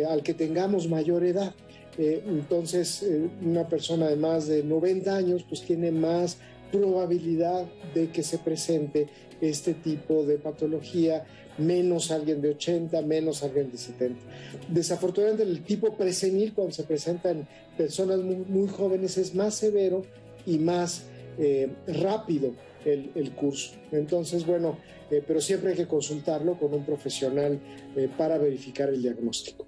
al 0.08 0.22
que 0.22 0.34
tengamos 0.34 0.88
mayor 0.88 1.24
edad. 1.24 1.54
entonces, 1.98 3.04
una 3.42 3.68
persona 3.68 4.06
de 4.08 4.16
más 4.16 4.46
de 4.46 4.62
90 4.62 5.16
años 5.16 5.44
pues 5.48 5.62
tiene 5.62 5.90
más 5.90 6.38
probabilidad 6.70 7.66
de 7.94 8.10
que 8.10 8.22
se 8.22 8.38
presente 8.38 9.08
este 9.40 9.74
tipo 9.74 10.24
de 10.24 10.38
patología, 10.38 11.24
menos 11.58 12.10
alguien 12.10 12.40
de 12.40 12.50
80, 12.50 13.02
menos 13.02 13.42
alguien 13.42 13.70
de 13.70 13.78
70. 13.78 14.20
Desafortunadamente 14.68 15.44
el 15.44 15.62
tipo 15.62 15.96
presenil 15.96 16.54
cuando 16.54 16.72
se 16.72 16.84
presenta 16.84 17.30
en 17.30 17.46
personas 17.76 18.20
muy, 18.20 18.68
jóvenes 18.68 19.18
es 19.18 19.34
más 19.34 19.54
severo 19.54 20.04
y 20.46 20.58
más 20.58 21.04
eh, 21.38 21.70
rápido 21.86 22.52
el, 22.84 23.32
curso. 23.32 23.72
Entonces, 23.92 24.46
bueno, 24.46 24.78
eh, 25.10 25.22
pero 25.26 25.40
siempre 25.40 25.70
hay 25.70 25.76
que 25.76 25.86
consultarlo 25.86 26.58
con 26.58 26.72
un 26.72 26.84
profesional 26.84 27.58
eh, 27.96 28.08
para 28.16 28.38
verificar 28.38 28.88
el 28.88 29.02
diagnóstico. 29.02 29.66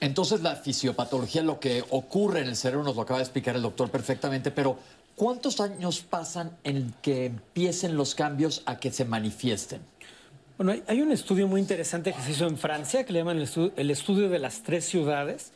Entonces 0.00 0.42
la 0.42 0.56
fisiopatología, 0.56 1.42
lo 1.42 1.60
que 1.60 1.84
ocurre 1.90 2.40
en 2.40 2.48
el 2.48 2.56
cerebro, 2.56 2.82
nos 2.82 2.96
lo 2.96 3.02
acaba 3.02 3.18
de 3.18 3.24
explicar 3.24 3.54
el 3.54 3.62
doctor 3.62 3.88
perfectamente, 3.88 4.50
pero 4.50 4.76
¿Cuántos 5.16 5.60
años 5.60 6.00
pasan 6.00 6.56
en 6.64 6.94
que 7.02 7.26
empiecen 7.26 7.96
los 7.96 8.14
cambios 8.14 8.62
a 8.66 8.78
que 8.78 8.90
se 8.90 9.04
manifiesten? 9.04 9.80
Bueno, 10.56 10.80
hay, 10.86 11.00
un 11.00 11.12
estudio 11.12 11.48
muy 11.48 11.60
interesante 11.60 12.12
que 12.12 12.20
se 12.20 12.32
hizo 12.32 12.46
en 12.46 12.56
Francia 12.56 13.04
que 13.04 13.12
le 13.12 13.20
llaman 13.20 13.36
el 13.36 13.90
estudio, 13.90 14.28
de 14.28 14.38
las 14.38 14.62
tres 14.62 14.84
ciudades, 14.84 15.52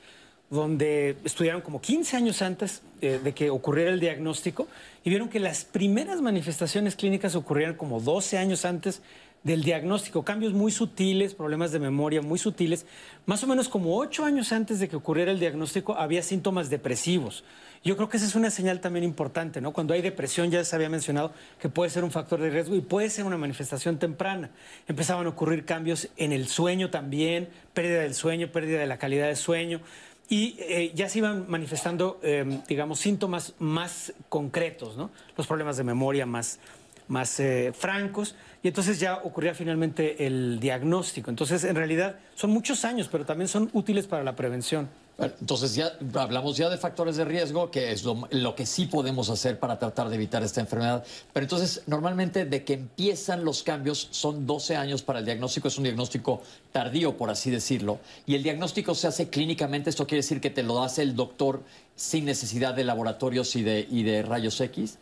donde 0.50 1.16
estudiaron 1.24 1.60
como 1.60 1.80
15 1.80 2.16
años 2.16 2.42
antes 2.42 2.82
eh, 3.00 3.20
de 3.22 3.32
que 3.32 3.50
ocurriera 3.50 3.90
el 3.90 4.00
diagnóstico 4.00 4.68
y 5.04 5.10
vieron 5.10 5.28
que 5.28 5.40
las 5.40 5.64
primeras 5.64 6.20
manifestaciones 6.20 6.96
clínicas 6.96 7.34
ocurrieron 7.34 7.76
como 7.76 8.00
12 8.00 8.38
años 8.38 8.64
antes 8.64 9.02
del 9.46 9.62
diagnóstico, 9.62 10.24
cambios 10.24 10.54
muy 10.54 10.72
sutiles, 10.72 11.34
problemas 11.34 11.70
de 11.70 11.78
memoria 11.78 12.20
muy 12.20 12.38
sutiles. 12.38 12.84
Más 13.26 13.44
o 13.44 13.46
menos 13.46 13.68
como 13.68 13.96
ocho 13.96 14.24
años 14.24 14.50
antes 14.50 14.80
de 14.80 14.88
que 14.88 14.96
ocurriera 14.96 15.30
el 15.30 15.38
diagnóstico 15.38 15.94
había 15.96 16.22
síntomas 16.24 16.68
depresivos. 16.68 17.44
Yo 17.86 17.96
creo 17.96 18.08
que 18.08 18.16
esa 18.16 18.26
es 18.26 18.34
una 18.34 18.50
señal 18.50 18.80
también 18.80 19.04
importante, 19.04 19.60
¿no? 19.60 19.72
Cuando 19.72 19.94
hay 19.94 20.02
depresión, 20.02 20.50
ya 20.50 20.64
se 20.64 20.74
había 20.74 20.88
mencionado 20.88 21.30
que 21.60 21.68
puede 21.68 21.88
ser 21.88 22.02
un 22.02 22.10
factor 22.10 22.40
de 22.40 22.50
riesgo 22.50 22.74
y 22.74 22.80
puede 22.80 23.08
ser 23.10 23.24
una 23.24 23.38
manifestación 23.38 24.00
temprana. 24.00 24.50
Empezaban 24.88 25.24
a 25.24 25.28
ocurrir 25.28 25.64
cambios 25.64 26.08
en 26.16 26.32
el 26.32 26.48
sueño 26.48 26.90
también, 26.90 27.48
pérdida 27.74 28.00
del 28.00 28.14
sueño, 28.14 28.48
pérdida 28.48 28.80
de 28.80 28.88
la 28.88 28.98
calidad 28.98 29.28
de 29.28 29.36
sueño. 29.36 29.82
Y 30.28 30.56
eh, 30.58 30.90
ya 30.96 31.08
se 31.08 31.18
iban 31.18 31.48
manifestando, 31.48 32.18
em, 32.24 32.60
digamos, 32.66 32.98
síntomas 32.98 33.54
más 33.60 34.12
concretos, 34.28 34.96
¿no? 34.96 35.12
Los 35.36 35.46
problemas 35.46 35.76
de 35.76 35.84
memoria 35.84 36.26
más, 36.26 36.58
más 37.06 37.38
eh, 37.38 37.72
francos 37.72 38.34
y 38.66 38.68
entonces 38.68 38.98
ya 38.98 39.20
ocurría 39.22 39.54
finalmente 39.54 40.26
el 40.26 40.58
diagnóstico. 40.58 41.30
Entonces, 41.30 41.62
en 41.62 41.76
realidad, 41.76 42.16
son 42.34 42.50
muchos 42.50 42.84
años, 42.84 43.08
pero 43.08 43.24
también 43.24 43.46
son 43.46 43.70
útiles 43.74 44.08
para 44.08 44.24
la 44.24 44.34
prevención. 44.34 44.88
Entonces 45.18 45.76
ya 45.76 45.92
hablamos 46.14 46.56
ya 46.56 46.68
de 46.68 46.76
factores 46.76 47.16
de 47.16 47.24
riesgo, 47.24 47.70
que 47.70 47.92
es 47.92 48.02
lo, 48.02 48.54
que 48.56 48.66
sí 48.66 48.86
podemos 48.86 49.30
hacer 49.30 49.60
para 49.60 49.78
tratar 49.78 50.08
de 50.08 50.16
evitar 50.16 50.42
esta 50.42 50.60
enfermedad. 50.60 51.04
Pero 51.32 51.44
entonces, 51.44 51.84
normalmente 51.86 52.44
de 52.44 52.64
que 52.64 52.72
empiezan 52.72 53.44
los 53.44 53.62
cambios 53.62 54.08
son 54.10 54.48
12 54.48 54.74
años 54.74 55.00
para 55.04 55.20
el 55.20 55.24
diagnóstico, 55.24 55.68
es 55.68 55.78
un 55.78 55.84
diagnóstico 55.84 56.42
tardío, 56.72 57.16
por 57.16 57.30
así 57.30 57.52
decirlo. 57.52 58.00
Y 58.26 58.34
el 58.34 58.42
diagnóstico 58.42 58.96
se 58.96 59.06
hace 59.06 59.28
clínicamente, 59.28 59.90
esto 59.90 60.08
quiere 60.08 60.22
decir 60.22 60.40
que 60.40 60.50
te 60.50 60.64
lo 60.64 60.82
hace 60.82 61.02
el 61.02 61.14
doctor 61.14 61.62
sin 61.94 62.24
necesidad 62.24 62.74
de 62.74 62.82
laboratorios 62.82 63.54
y 63.54 63.62
de, 63.62 63.86
y 63.88 64.02
de 64.02 64.22
rayos 64.22 64.60
X 64.60 64.98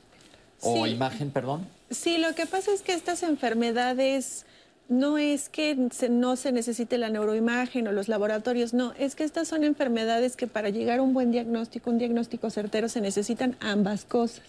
o 0.64 0.86
imagen, 0.86 1.30
perdón. 1.30 1.66
Sí, 1.90 2.18
lo 2.18 2.34
que 2.34 2.46
pasa 2.46 2.72
es 2.72 2.82
que 2.82 2.94
estas 2.94 3.22
enfermedades 3.22 4.44
no 4.88 5.16
es 5.16 5.48
que 5.48 5.74
no 6.10 6.36
se 6.36 6.52
necesite 6.52 6.98
la 6.98 7.08
neuroimagen 7.08 7.88
o 7.88 7.92
los 7.92 8.08
laboratorios, 8.08 8.74
no, 8.74 8.92
es 8.98 9.14
que 9.14 9.24
estas 9.24 9.48
son 9.48 9.64
enfermedades 9.64 10.36
que 10.36 10.46
para 10.46 10.68
llegar 10.68 10.98
a 10.98 11.02
un 11.02 11.14
buen 11.14 11.30
diagnóstico, 11.30 11.90
un 11.90 11.98
diagnóstico 11.98 12.50
certero, 12.50 12.88
se 12.88 13.00
necesitan 13.00 13.56
ambas 13.60 14.04
cosas. 14.04 14.44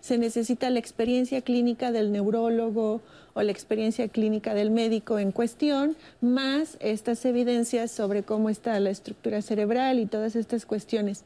Se 0.00 0.18
necesita 0.18 0.68
la 0.68 0.80
experiencia 0.80 1.40
clínica 1.40 1.90
del 1.90 2.12
neurólogo 2.12 3.00
o 3.32 3.42
la 3.42 3.50
experiencia 3.50 4.06
clínica 4.08 4.52
del 4.52 4.70
médico 4.70 5.18
en 5.18 5.32
cuestión, 5.32 5.96
más 6.20 6.76
estas 6.80 7.24
evidencias 7.24 7.90
sobre 7.90 8.22
cómo 8.22 8.50
está 8.50 8.78
la 8.80 8.90
estructura 8.90 9.40
cerebral 9.40 9.98
y 9.98 10.06
todas 10.06 10.36
estas 10.36 10.66
cuestiones. 10.66 11.24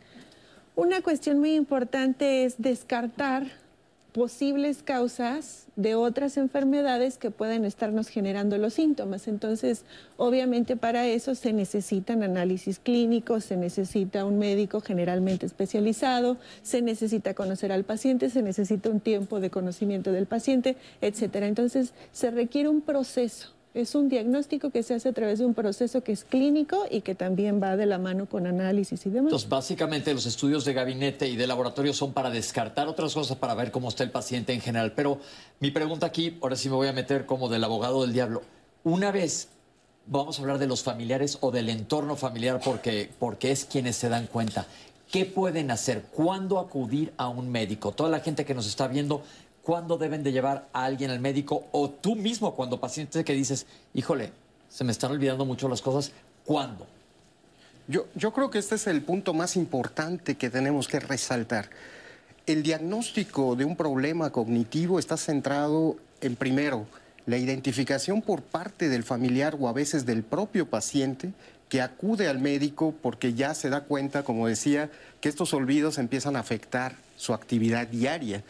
Una 0.76 1.02
cuestión 1.02 1.40
muy 1.40 1.54
importante 1.54 2.44
es 2.44 2.54
descartar 2.58 3.48
posibles 4.12 4.82
causas 4.82 5.66
de 5.76 5.94
otras 5.94 6.36
enfermedades 6.36 7.18
que 7.18 7.30
pueden 7.30 7.64
estarnos 7.64 8.08
generando 8.08 8.58
los 8.58 8.74
síntomas. 8.74 9.28
Entonces, 9.28 9.84
obviamente 10.16 10.76
para 10.76 11.06
eso 11.06 11.34
se 11.34 11.52
necesitan 11.52 12.22
análisis 12.22 12.78
clínicos, 12.78 13.44
se 13.44 13.56
necesita 13.56 14.24
un 14.24 14.38
médico 14.38 14.80
generalmente 14.80 15.46
especializado, 15.46 16.36
se 16.62 16.82
necesita 16.82 17.34
conocer 17.34 17.70
al 17.70 17.84
paciente, 17.84 18.30
se 18.30 18.42
necesita 18.42 18.90
un 18.90 19.00
tiempo 19.00 19.40
de 19.40 19.50
conocimiento 19.50 20.10
del 20.10 20.26
paciente, 20.26 20.76
etcétera. 21.00 21.46
Entonces, 21.46 21.92
se 22.12 22.30
requiere 22.30 22.68
un 22.68 22.80
proceso 22.80 23.57
es 23.82 23.94
un 23.94 24.08
diagnóstico 24.08 24.70
que 24.70 24.82
se 24.82 24.94
hace 24.94 25.08
a 25.08 25.12
través 25.12 25.38
de 25.38 25.46
un 25.46 25.54
proceso 25.54 26.02
que 26.02 26.12
es 26.12 26.24
clínico 26.24 26.84
y 26.90 27.00
que 27.00 27.14
también 27.14 27.62
va 27.62 27.76
de 27.76 27.86
la 27.86 27.98
mano 27.98 28.26
con 28.26 28.46
análisis 28.46 29.04
y 29.06 29.10
demás. 29.10 29.28
Entonces, 29.28 29.48
básicamente 29.48 30.12
los 30.12 30.26
estudios 30.26 30.64
de 30.64 30.72
gabinete 30.72 31.28
y 31.28 31.36
de 31.36 31.46
laboratorio 31.46 31.92
son 31.92 32.12
para 32.12 32.30
descartar 32.30 32.88
otras 32.88 33.14
cosas, 33.14 33.36
para 33.36 33.54
ver 33.54 33.70
cómo 33.70 33.88
está 33.88 34.04
el 34.04 34.10
paciente 34.10 34.52
en 34.52 34.60
general. 34.60 34.92
Pero 34.94 35.18
mi 35.60 35.70
pregunta 35.70 36.06
aquí, 36.06 36.38
ahora 36.42 36.56
sí 36.56 36.68
me 36.68 36.76
voy 36.76 36.88
a 36.88 36.92
meter 36.92 37.26
como 37.26 37.48
del 37.48 37.64
abogado 37.64 38.02
del 38.02 38.12
diablo. 38.12 38.42
Una 38.84 39.10
vez 39.10 39.48
vamos 40.06 40.38
a 40.38 40.42
hablar 40.42 40.58
de 40.58 40.66
los 40.66 40.82
familiares 40.82 41.38
o 41.40 41.50
del 41.50 41.68
entorno 41.68 42.16
familiar 42.16 42.60
porque, 42.64 43.10
porque 43.18 43.50
es 43.50 43.64
quienes 43.64 43.96
se 43.96 44.08
dan 44.08 44.26
cuenta. 44.26 44.66
¿Qué 45.10 45.24
pueden 45.24 45.70
hacer? 45.70 46.02
¿Cuándo 46.12 46.58
acudir 46.58 47.12
a 47.16 47.28
un 47.28 47.50
médico? 47.50 47.92
Toda 47.92 48.10
la 48.10 48.20
gente 48.20 48.44
que 48.44 48.54
nos 48.54 48.66
está 48.66 48.88
viendo, 48.88 49.22
cuándo 49.62 49.98
deben 49.98 50.22
de 50.22 50.32
llevar 50.32 50.68
a 50.72 50.84
alguien 50.84 51.10
al 51.10 51.20
médico 51.20 51.66
o 51.72 51.90
tú 51.90 52.14
mismo 52.14 52.54
cuando 52.54 52.80
paciente 52.80 53.24
que 53.24 53.34
dices, 53.34 53.66
híjole, 53.94 54.32
se 54.68 54.84
me 54.84 54.92
están 54.92 55.10
olvidando 55.10 55.44
mucho 55.44 55.68
las 55.68 55.82
cosas, 55.82 56.12
¿cuándo? 56.44 56.86
Yo, 57.86 58.06
yo 58.14 58.32
creo 58.32 58.50
que 58.50 58.58
este 58.58 58.74
es 58.74 58.86
el 58.86 59.02
punto 59.02 59.32
más 59.32 59.56
importante 59.56 60.36
que 60.36 60.50
tenemos 60.50 60.88
que 60.88 61.00
resaltar. 61.00 61.70
El 62.46 62.62
diagnóstico 62.62 63.56
de 63.56 63.64
un 63.64 63.76
problema 63.76 64.30
cognitivo 64.30 64.98
está 64.98 65.16
centrado 65.16 65.96
en, 66.20 66.36
primero, 66.36 66.86
la 67.26 67.36
identificación 67.36 68.22
por 68.22 68.42
parte 68.42 68.88
del 68.88 69.04
familiar 69.04 69.56
o 69.60 69.68
a 69.68 69.72
veces 69.74 70.06
del 70.06 70.22
propio 70.22 70.68
paciente 70.68 71.32
que 71.68 71.82
acude 71.82 72.28
al 72.28 72.38
médico 72.38 72.94
porque 73.02 73.34
ya 73.34 73.54
se 73.54 73.68
da 73.68 73.82
cuenta, 73.82 74.22
como 74.22 74.48
decía, 74.48 74.90
que 75.20 75.28
estos 75.28 75.52
olvidos 75.52 75.98
empiezan 75.98 76.36
a 76.36 76.40
afectar 76.40 76.96
su 77.16 77.34
actividad 77.34 77.86
diaria. 77.86 78.42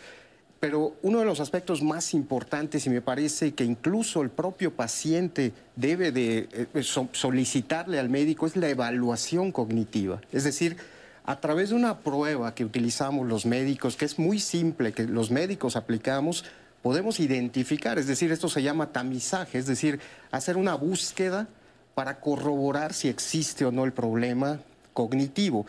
Pero 0.61 0.97
uno 1.03 1.21
de 1.21 1.25
los 1.25 1.38
aspectos 1.38 1.83
más 1.83 2.14
importantes, 2.14 2.87
y 2.87 2.90
me 2.90 3.01
parece 3.01 3.55
que 3.55 3.64
incluso 3.64 4.23
el 4.23 4.31
propio 4.31 4.73
paciente 4.73 5.53
debe 5.77 6.11
de 6.11 6.49
eh, 6.53 6.83
solicitarle 7.12 7.99
al 7.99 8.09
médico, 8.09 8.47
es 8.47 8.57
la 8.57 8.68
evaluación 8.68 9.53
cognitiva. 9.53 10.21
Es 10.33 10.42
decir, 10.42 10.77
a 11.25 11.40
través 11.40 11.68
de 11.68 11.77
una 11.77 11.99
prueba 11.99 12.55
que 12.55 12.64
utilizamos 12.64 13.29
los 13.29 13.47
médicos, 13.47 13.97
que 13.97 14.05
es 14.05 14.18
muy 14.18 14.40
simple, 14.40 14.92
que 14.92 15.05
los 15.05 15.31
médicos 15.31 15.77
aplicamos, 15.77 16.44
podemos 16.83 17.21
identificar, 17.21 17.99
es 17.99 18.07
decir, 18.07 18.33
esto 18.33 18.49
se 18.49 18.62
llama 18.62 18.92
tamizaje, 18.92 19.59
es 19.59 19.66
decir, 19.66 20.01
hacer 20.31 20.57
una 20.57 20.75
búsqueda 20.75 21.47
para 21.94 22.18
corroborar 22.21 22.94
si 22.94 23.09
existe 23.09 23.64
o 23.64 23.71
no 23.71 23.85
el 23.85 23.92
problema 23.92 24.61
cognitivo. 24.92 25.66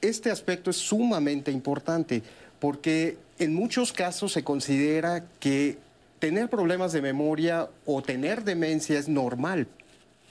Este 0.00 0.30
aspecto 0.30 0.70
es 0.70 0.76
sumamente 0.76 1.50
importante 1.50 2.22
porque 2.58 3.18
en 3.38 3.54
muchos 3.54 3.92
casos 3.92 4.32
se 4.32 4.44
considera 4.44 5.24
que 5.40 5.78
tener 6.18 6.48
problemas 6.48 6.92
de 6.92 7.02
memoria 7.02 7.68
o 7.84 8.02
tener 8.02 8.44
demencia 8.44 8.98
es 8.98 9.08
normal 9.08 9.66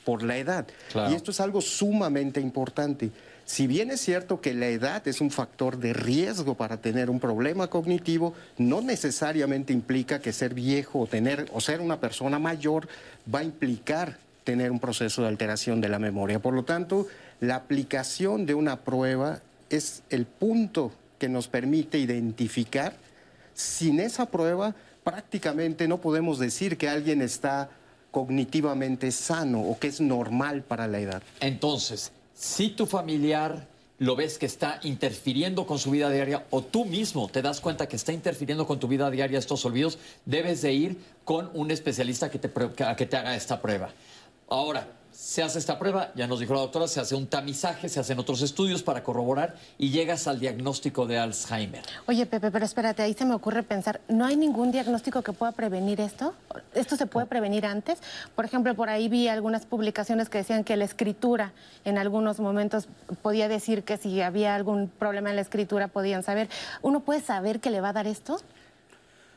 por 0.06 0.24
la 0.24 0.38
edad. 0.38 0.68
Y 1.10 1.14
esto 1.14 1.32
es 1.32 1.40
algo 1.40 1.62
sumamente 1.62 2.40
importante. 2.40 3.12
Si 3.46 3.68
bien 3.68 3.92
es 3.92 4.00
cierto 4.00 4.40
que 4.40 4.54
la 4.54 4.68
edad 4.68 5.06
es 5.08 5.20
un 5.20 5.32
factor 5.32 5.78
de 5.78 5.94
riesgo 5.94 6.56
para 6.56 6.78
tener 6.78 7.10
un 7.10 7.20
problema 7.20 7.68
cognitivo, 7.68 8.34
no 8.58 8.82
necesariamente 8.82 9.74
implica 9.74 10.20
que 10.20 10.32
ser 10.32 10.54
viejo 10.54 11.00
o 11.00 11.08
tener 11.08 11.48
o 11.52 11.60
ser 11.60 11.82
una 11.82 12.00
persona 12.00 12.40
mayor 12.40 12.88
va 13.34 13.40
a 13.40 13.44
implicar 13.44 14.18
tener 14.44 14.72
un 14.72 14.80
proceso 14.80 15.22
de 15.22 15.28
alteración 15.28 15.82
de 15.82 15.90
la 15.90 16.00
memoria. 16.00 16.40
Por 16.40 16.54
lo 16.54 16.64
tanto, 16.64 17.08
la 17.42 17.56
aplicación 17.56 18.46
de 18.46 18.54
una 18.54 18.78
prueba 18.78 19.42
es 19.70 20.04
el 20.10 20.26
punto 20.26 20.94
que 21.22 21.30
nos 21.30 21.48
permite 21.48 22.00
identificar. 22.00 22.96
Sin 23.54 24.00
esa 24.00 24.26
prueba, 24.26 24.74
prácticamente 25.04 25.88
no 25.88 26.02
podemos 26.02 26.40
decir 26.40 26.80
que 26.80 26.90
alguien 26.90 27.22
está 27.22 27.70
cognitivamente 28.10 29.12
sano 29.12 29.62
o 29.62 29.78
que 29.78 29.88
es 29.90 30.02
normal 30.02 30.64
para 30.64 30.88
la 30.88 31.00
edad. 31.00 31.22
Entonces, 31.40 32.12
si 32.34 32.70
tu 32.70 32.88
familiar 32.88 33.68
lo 34.00 34.16
ves 34.16 34.40
que 34.40 34.48
está 34.48 34.80
interfiriendo 34.82 35.68
con 35.68 35.78
su 35.78 35.92
vida 35.92 36.10
diaria 36.10 36.48
o 36.50 36.64
tú 36.64 36.86
mismo 36.86 37.30
te 37.30 37.44
das 37.44 37.62
cuenta 37.62 37.88
que 37.88 37.98
está 37.98 38.12
interfiriendo 38.14 38.66
con 38.66 38.80
tu 38.80 38.88
vida 38.88 39.12
diaria 39.12 39.38
estos 39.38 39.64
olvidos, 39.64 40.00
debes 40.26 40.64
de 40.64 40.74
ir 40.74 40.98
con 41.24 41.52
un 41.54 41.70
especialista 41.70 42.32
que 42.32 42.40
te, 42.40 42.50
que 42.98 43.06
te 43.06 43.16
haga 43.16 43.36
esta 43.36 43.62
prueba. 43.62 43.92
Ahora, 44.50 44.88
se 45.22 45.44
hace 45.44 45.60
esta 45.60 45.78
prueba, 45.78 46.12
ya 46.16 46.26
nos 46.26 46.40
dijo 46.40 46.56
la 46.56 46.62
doctora, 46.62 46.88
se 46.88 47.00
hace 47.00 47.14
un 47.14 47.28
tamizaje, 47.28 47.88
se 47.90 48.00
hacen 48.00 48.18
otros 48.18 48.42
estudios 48.42 48.82
para 48.82 49.04
corroborar 49.04 49.54
y 49.78 49.92
llegas 49.92 50.28
al 50.28 50.40
diagnóstico 50.40 51.06
de 51.06 51.20
Alzheimer. 51.20 51.84
Oye, 52.08 52.26
Pepe, 52.26 52.50
pero 52.50 52.66
espérate, 52.66 53.04
ahí 53.04 53.14
se 53.14 53.26
me 53.26 53.36
ocurre 53.36 53.62
pensar, 53.62 54.02
¿no 54.08 54.26
hay 54.26 54.36
ningún 54.36 54.72
diagnóstico 54.72 55.22
que 55.22 55.32
pueda 55.32 55.52
prevenir 55.52 56.02
esto? 56.02 56.34
¿Esto 56.74 56.96
se 56.96 57.06
puede 57.06 57.28
prevenir 57.28 57.68
antes? 57.68 58.00
Por 58.34 58.46
ejemplo, 58.46 58.74
por 58.74 58.90
ahí 58.90 59.10
vi 59.10 59.28
algunas 59.28 59.68
publicaciones 59.68 60.28
que 60.28 60.40
decían 60.40 60.64
que 60.64 60.76
la 60.76 60.86
escritura 60.86 61.54
en 61.86 62.00
algunos 62.00 62.40
momentos 62.40 62.88
podía 63.22 63.48
decir 63.48 63.84
que 63.84 63.98
si 63.98 64.22
había 64.22 64.56
algún 64.56 64.88
problema 64.90 65.30
en 65.30 65.36
la 65.36 65.44
escritura 65.44 65.88
podían 65.88 66.24
saber. 66.24 66.50
¿Uno 66.82 67.02
puede 67.02 67.22
saber 67.22 67.60
que 67.60 67.70
le 67.70 67.80
va 67.80 67.90
a 67.90 67.94
dar 67.94 68.08
esto? 68.08 68.42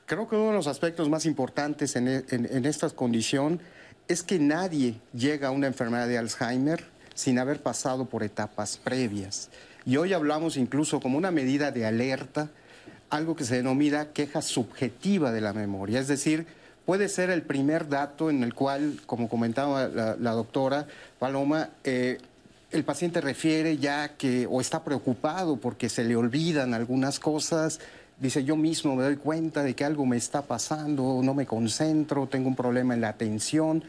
Creo 0.06 0.28
que 0.28 0.36
uno 0.36 0.48
de 0.48 0.56
los 0.56 0.66
aspectos 0.66 1.10
más 1.10 1.26
importantes 1.26 1.94
en, 1.94 2.08
e, 2.08 2.24
en 2.30 2.64
esta 2.64 2.88
condición 2.88 3.60
es 4.08 4.22
que 4.22 4.38
nadie 4.38 4.96
llega 5.12 5.48
a 5.48 5.50
una 5.50 5.66
enfermedad 5.66 6.08
de 6.08 6.18
Alzheimer 6.18 6.84
sin 7.14 7.38
haber 7.38 7.62
pasado 7.62 8.06
por 8.06 8.22
etapas 8.22 8.76
previas. 8.76 9.50
Y 9.86 9.96
hoy 9.96 10.12
hablamos 10.12 10.56
incluso 10.56 11.00
como 11.00 11.18
una 11.18 11.30
medida 11.30 11.70
de 11.70 11.86
alerta, 11.86 12.50
algo 13.10 13.36
que 13.36 13.44
se 13.44 13.56
denomina 13.56 14.12
queja 14.12 14.42
subjetiva 14.42 15.30
de 15.30 15.40
la 15.40 15.52
memoria, 15.52 16.00
es 16.00 16.08
decir, 16.08 16.46
puede 16.84 17.08
ser 17.08 17.30
el 17.30 17.42
primer 17.42 17.88
dato 17.88 18.30
en 18.30 18.42
el 18.42 18.54
cual, 18.54 19.00
como 19.06 19.28
comentaba 19.28 19.88
la, 19.88 20.32
doctora 20.32 20.86
Paloma, 21.18 21.70
eh, 21.84 22.18
el 22.72 22.84
paciente 22.84 23.20
refiere 23.20 23.78
ya 23.78 24.16
que 24.16 24.46
o 24.50 24.60
está 24.60 24.82
preocupado 24.82 25.56
porque 25.56 25.88
se 25.88 26.04
le 26.04 26.16
olvidan 26.16 26.74
algunas 26.74 27.20
cosas, 27.20 27.78
dice 28.18 28.44
yo 28.44 28.56
mismo 28.56 28.96
me 28.96 29.02
doy 29.02 29.16
cuenta 29.16 29.62
de 29.62 29.74
que 29.74 29.84
algo 29.84 30.06
me 30.06 30.16
está 30.16 30.42
pasando, 30.42 31.20
no 31.22 31.34
me 31.34 31.46
concentro, 31.46 32.26
tengo 32.26 32.48
un 32.48 32.56
problema 32.56 32.94
en 32.94 33.00
la 33.00 33.08
atención. 33.08 33.84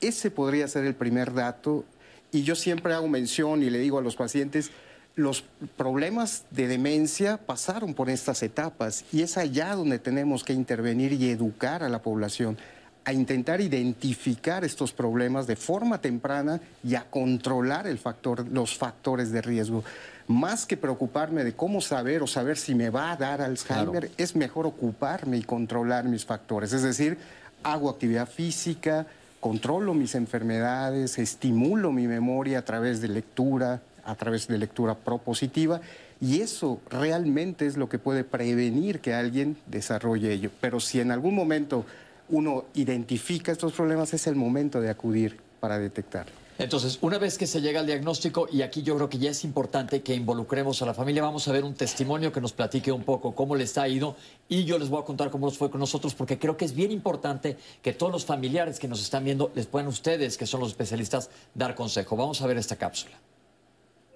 Ese 0.00 0.30
podría 0.30 0.68
ser 0.68 0.84
el 0.84 0.94
primer 0.94 1.32
dato 1.32 1.84
y 2.32 2.42
yo 2.42 2.54
siempre 2.54 2.94
hago 2.94 3.08
mención 3.08 3.62
y 3.62 3.70
le 3.70 3.78
digo 3.78 3.98
a 3.98 4.02
los 4.02 4.16
pacientes, 4.16 4.70
los 5.14 5.44
problemas 5.76 6.44
de 6.50 6.68
demencia 6.68 7.36
pasaron 7.36 7.94
por 7.94 8.08
estas 8.08 8.42
etapas 8.42 9.04
y 9.12 9.22
es 9.22 9.36
allá 9.36 9.74
donde 9.74 9.98
tenemos 9.98 10.42
que 10.42 10.54
intervenir 10.54 11.12
y 11.12 11.30
educar 11.30 11.82
a 11.82 11.88
la 11.88 12.00
población 12.00 12.56
a 13.04 13.12
intentar 13.12 13.60
identificar 13.60 14.64
estos 14.64 14.92
problemas 14.92 15.46
de 15.46 15.56
forma 15.56 16.00
temprana 16.00 16.60
y 16.84 16.94
a 16.94 17.04
controlar 17.10 17.86
el 17.86 17.98
factor, 17.98 18.46
los 18.48 18.76
factores 18.76 19.32
de 19.32 19.42
riesgo. 19.42 19.82
Más 20.28 20.66
que 20.66 20.76
preocuparme 20.76 21.42
de 21.42 21.54
cómo 21.54 21.80
saber 21.80 22.22
o 22.22 22.26
saber 22.26 22.56
si 22.56 22.74
me 22.74 22.90
va 22.90 23.12
a 23.12 23.16
dar 23.16 23.42
Alzheimer, 23.42 24.10
es 24.16 24.36
mejor 24.36 24.66
ocuparme 24.66 25.36
y 25.36 25.42
controlar 25.42 26.04
mis 26.04 26.24
factores. 26.24 26.72
Es 26.72 26.82
decir, 26.82 27.18
hago 27.64 27.90
actividad 27.90 28.28
física, 28.28 29.06
controlo 29.40 29.94
mis 29.94 30.14
enfermedades, 30.14 31.18
estimulo 31.18 31.90
mi 31.90 32.06
memoria 32.06 32.60
a 32.60 32.64
través 32.64 33.00
de 33.00 33.08
lectura, 33.08 33.80
a 34.04 34.14
través 34.14 34.46
de 34.46 34.58
lectura 34.58 34.94
propositiva 34.94 35.80
y 36.20 36.40
eso 36.40 36.80
realmente 36.88 37.66
es 37.66 37.76
lo 37.76 37.88
que 37.88 37.98
puede 37.98 38.22
prevenir 38.22 39.00
que 39.00 39.12
alguien 39.12 39.56
desarrolle 39.66 40.32
ello. 40.32 40.50
Pero 40.60 40.78
si 40.78 41.00
en 41.00 41.10
algún 41.10 41.34
momento 41.34 41.84
uno 42.28 42.64
identifica 42.74 43.52
estos 43.52 43.72
problemas, 43.72 44.14
es 44.14 44.26
el 44.26 44.36
momento 44.36 44.80
de 44.80 44.90
acudir 44.90 45.38
para 45.60 45.78
detectarlo. 45.78 46.32
Entonces, 46.58 46.98
una 47.00 47.18
vez 47.18 47.38
que 47.38 47.46
se 47.46 47.60
llega 47.60 47.80
al 47.80 47.86
diagnóstico, 47.86 48.46
y 48.50 48.62
aquí 48.62 48.82
yo 48.82 48.94
creo 48.94 49.08
que 49.08 49.18
ya 49.18 49.30
es 49.30 49.42
importante 49.42 50.02
que 50.02 50.14
involucremos 50.14 50.80
a 50.82 50.86
la 50.86 50.94
familia, 50.94 51.22
vamos 51.22 51.48
a 51.48 51.52
ver 51.52 51.64
un 51.64 51.74
testimonio 51.74 52.30
que 52.30 52.40
nos 52.40 52.52
platique 52.52 52.92
un 52.92 53.04
poco 53.04 53.34
cómo 53.34 53.56
les 53.56 53.76
ha 53.78 53.88
ido 53.88 54.16
y 54.48 54.64
yo 54.64 54.78
les 54.78 54.88
voy 54.88 55.00
a 55.00 55.04
contar 55.04 55.30
cómo 55.30 55.46
nos 55.46 55.58
fue 55.58 55.70
con 55.70 55.80
nosotros, 55.80 56.14
porque 56.14 56.38
creo 56.38 56.56
que 56.56 56.64
es 56.64 56.74
bien 56.74 56.92
importante 56.92 57.56
que 57.80 57.92
todos 57.92 58.12
los 58.12 58.24
familiares 58.24 58.78
que 58.78 58.86
nos 58.86 59.02
están 59.02 59.24
viendo 59.24 59.50
les 59.54 59.66
puedan 59.66 59.88
ustedes, 59.88 60.36
que 60.36 60.46
son 60.46 60.60
los 60.60 60.68
especialistas, 60.68 61.30
dar 61.54 61.74
consejo. 61.74 62.16
Vamos 62.16 62.42
a 62.42 62.46
ver 62.46 62.58
esta 62.58 62.76
cápsula 62.76 63.18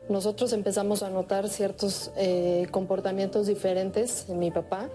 nosotros 0.09 0.53
empezamos 0.53 1.03
a 1.03 1.11
notar 1.11 1.49
ciertos 1.49 2.11
eh, 2.17 2.69
comportamientos 2.71 3.47
diferentes 3.47 4.27
en 4.29 4.39
mi 4.39 4.51
papá, 4.51 4.89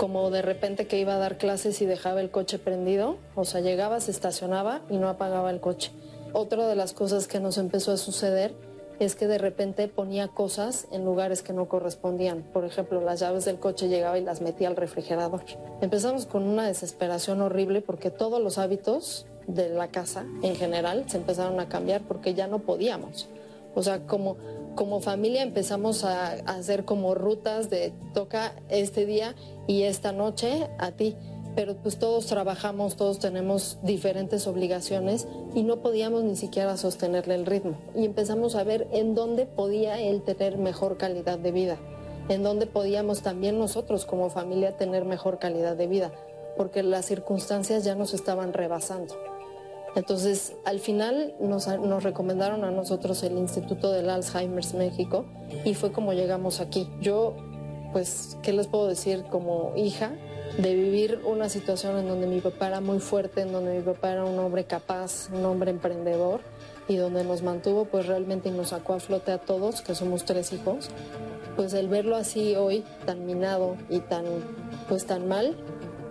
como 0.00 0.30
de 0.30 0.40
repente 0.40 0.86
que 0.86 0.98
iba 0.98 1.16
a 1.16 1.18
dar 1.18 1.36
clases 1.36 1.82
y 1.82 1.84
dejaba 1.84 2.22
el 2.22 2.30
coche 2.30 2.58
prendido, 2.58 3.18
o 3.34 3.44
sea, 3.44 3.60
llegaba, 3.60 4.00
se 4.00 4.10
estacionaba 4.10 4.80
y 4.88 4.96
no 4.96 5.10
apagaba 5.10 5.50
el 5.50 5.60
coche. 5.60 5.92
Otra 6.32 6.66
de 6.66 6.74
las 6.74 6.94
cosas 6.94 7.28
que 7.28 7.38
nos 7.38 7.58
empezó 7.58 7.92
a 7.92 7.98
suceder 7.98 8.54
es 8.98 9.14
que 9.14 9.26
de 9.26 9.36
repente 9.36 9.88
ponía 9.88 10.28
cosas 10.28 10.86
en 10.90 11.04
lugares 11.04 11.42
que 11.42 11.52
no 11.52 11.68
correspondían. 11.68 12.44
Por 12.50 12.64
ejemplo, 12.64 13.02
las 13.02 13.20
llaves 13.20 13.44
del 13.44 13.58
coche 13.58 13.88
llegaba 13.88 14.18
y 14.18 14.24
las 14.24 14.40
metía 14.40 14.68
al 14.68 14.76
refrigerador. 14.76 15.42
Empezamos 15.82 16.24
con 16.24 16.44
una 16.44 16.66
desesperación 16.66 17.42
horrible 17.42 17.82
porque 17.82 18.10
todos 18.10 18.40
los 18.40 18.56
hábitos 18.56 19.26
de 19.48 19.68
la 19.68 19.88
casa 19.88 20.24
en 20.42 20.56
general 20.56 21.04
se 21.10 21.18
empezaron 21.18 21.60
a 21.60 21.68
cambiar 21.68 22.00
porque 22.08 22.32
ya 22.32 22.46
no 22.46 22.60
podíamos. 22.60 23.28
O 23.74 23.82
sea, 23.82 24.06
como, 24.06 24.36
como 24.74 25.00
familia 25.00 25.42
empezamos 25.42 26.04
a, 26.04 26.32
hacer 26.46 26.84
como 26.84 27.14
rutas 27.14 27.70
de 27.70 27.92
toca 28.14 28.54
este 28.68 29.06
día 29.06 29.34
y 29.70 29.84
esta 29.84 30.10
noche 30.10 30.68
a 30.78 30.90
ti. 30.90 31.14
Pero 31.54 31.76
pues 31.76 31.96
todos 31.96 32.26
trabajamos, 32.26 32.96
todos 32.96 33.20
tenemos 33.20 33.78
diferentes 33.82 34.48
obligaciones 34.48 35.28
y 35.54 35.62
no 35.62 35.76
podíamos 35.76 36.24
ni 36.24 36.34
siquiera 36.34 36.76
sostenerle 36.76 37.36
el 37.36 37.46
ritmo. 37.46 37.76
Y 37.94 38.04
empezamos 38.04 38.56
a 38.56 38.64
ver 38.64 38.88
en 38.90 39.14
dónde 39.14 39.46
podía 39.46 40.00
él 40.00 40.22
tener 40.22 40.58
mejor 40.58 40.96
calidad 40.96 41.38
de 41.38 41.52
vida, 41.52 41.76
en 42.28 42.42
dónde 42.42 42.66
podíamos 42.66 43.22
también 43.22 43.60
nosotros 43.60 44.06
como 44.06 44.28
familia 44.28 44.76
tener 44.76 45.04
mejor 45.04 45.38
calidad 45.38 45.76
de 45.76 45.86
vida, 45.86 46.10
porque 46.56 46.82
las 46.82 47.06
circunstancias 47.06 47.84
ya 47.84 47.94
nos 47.94 48.12
estaban 48.12 48.52
rebasando. 48.52 49.14
Entonces, 49.96 50.54
al 50.64 50.78
final 50.78 51.34
nos, 51.40 51.66
recomendaron 52.02 52.64
a 52.64 52.70
nosotros 52.70 53.22
el 53.22 53.36
Instituto 53.38 53.90
del 53.90 54.08
Alzheimer's 54.08 54.74
México 54.74 55.26
y 55.64 55.74
fue 55.74 55.90
como 55.90 56.12
llegamos 56.12 56.60
aquí. 56.60 56.88
Yo, 57.00 57.34
pues, 57.92 58.36
¿qué 58.42 58.52
les 58.52 58.66
puedo 58.66 58.86
decir 58.86 59.24
como 59.30 59.72
hija? 59.76 60.12
de 60.58 60.74
vivir 60.74 61.20
una 61.24 61.48
situación 61.48 61.96
en 61.98 62.08
donde 62.08 62.26
mi 62.26 62.40
papá 62.40 62.68
era 62.68 62.80
muy 62.80 62.98
fuerte, 62.98 63.42
en 63.42 63.52
donde 63.52 63.78
mi 63.78 63.82
papá 63.82 64.12
era 64.12 64.24
un 64.24 64.38
hombre 64.38 64.64
capaz, 64.64 65.28
un 65.32 65.44
hombre 65.44 65.70
emprendedor 65.70 66.40
y 66.88 66.96
donde 66.96 67.24
nos 67.24 67.42
mantuvo 67.42 67.84
pues 67.84 68.06
realmente 68.06 68.48
y 68.48 68.52
nos 68.52 68.70
sacó 68.70 68.94
a 68.94 69.00
flote 69.00 69.32
a 69.32 69.38
todos, 69.38 69.80
que 69.80 69.94
somos 69.94 70.24
tres 70.24 70.52
hijos, 70.52 70.90
pues 71.56 71.72
el 71.72 71.88
verlo 71.88 72.16
así 72.16 72.56
hoy 72.56 72.84
tan 73.06 73.26
minado 73.26 73.76
y 73.88 74.00
tan 74.00 74.24
pues 74.88 75.06
tan 75.06 75.28
mal, 75.28 75.56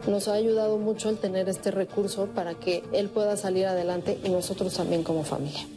nos 0.07 0.27
ha 0.29 0.33
ayudado 0.33 0.77
mucho 0.77 1.09
el 1.09 1.17
tener 1.17 1.49
este 1.49 1.71
recurso 1.71 2.27
para 2.27 2.53
que 2.53 2.83
él 2.93 3.09
pueda 3.09 3.35
salir 3.35 3.65
adelante 3.65 4.17
y 4.23 4.29
nosotros 4.29 4.73
también 4.73 5.03
como 5.03 5.23
familia. 5.23 5.67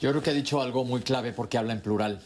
Yo 0.00 0.10
creo 0.10 0.22
que 0.22 0.30
ha 0.30 0.34
dicho 0.34 0.62
algo 0.62 0.84
muy 0.84 1.00
clave 1.00 1.32
porque 1.32 1.58
habla 1.58 1.72
en 1.72 1.80
plural. 1.80 2.20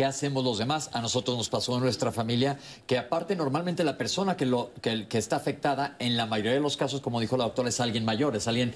¿Qué 0.00 0.06
hacemos 0.06 0.42
los 0.42 0.56
demás? 0.56 0.88
A 0.94 1.02
nosotros 1.02 1.36
nos 1.36 1.50
pasó 1.50 1.74
en 1.74 1.82
nuestra 1.82 2.10
familia, 2.10 2.58
que 2.86 2.96
aparte 2.96 3.36
normalmente 3.36 3.84
la 3.84 3.98
persona 3.98 4.34
que, 4.34 4.46
lo, 4.46 4.70
que, 4.80 5.06
está 5.10 5.36
afectada, 5.36 5.94
en 5.98 6.16
la 6.16 6.24
mayoría 6.24 6.54
de 6.54 6.60
los 6.60 6.78
casos, 6.78 7.02
como 7.02 7.20
dijo 7.20 7.36
la 7.36 7.44
doctora, 7.44 7.68
es 7.68 7.80
alguien 7.80 8.06
mayor, 8.06 8.34
es 8.34 8.48
alguien 8.48 8.72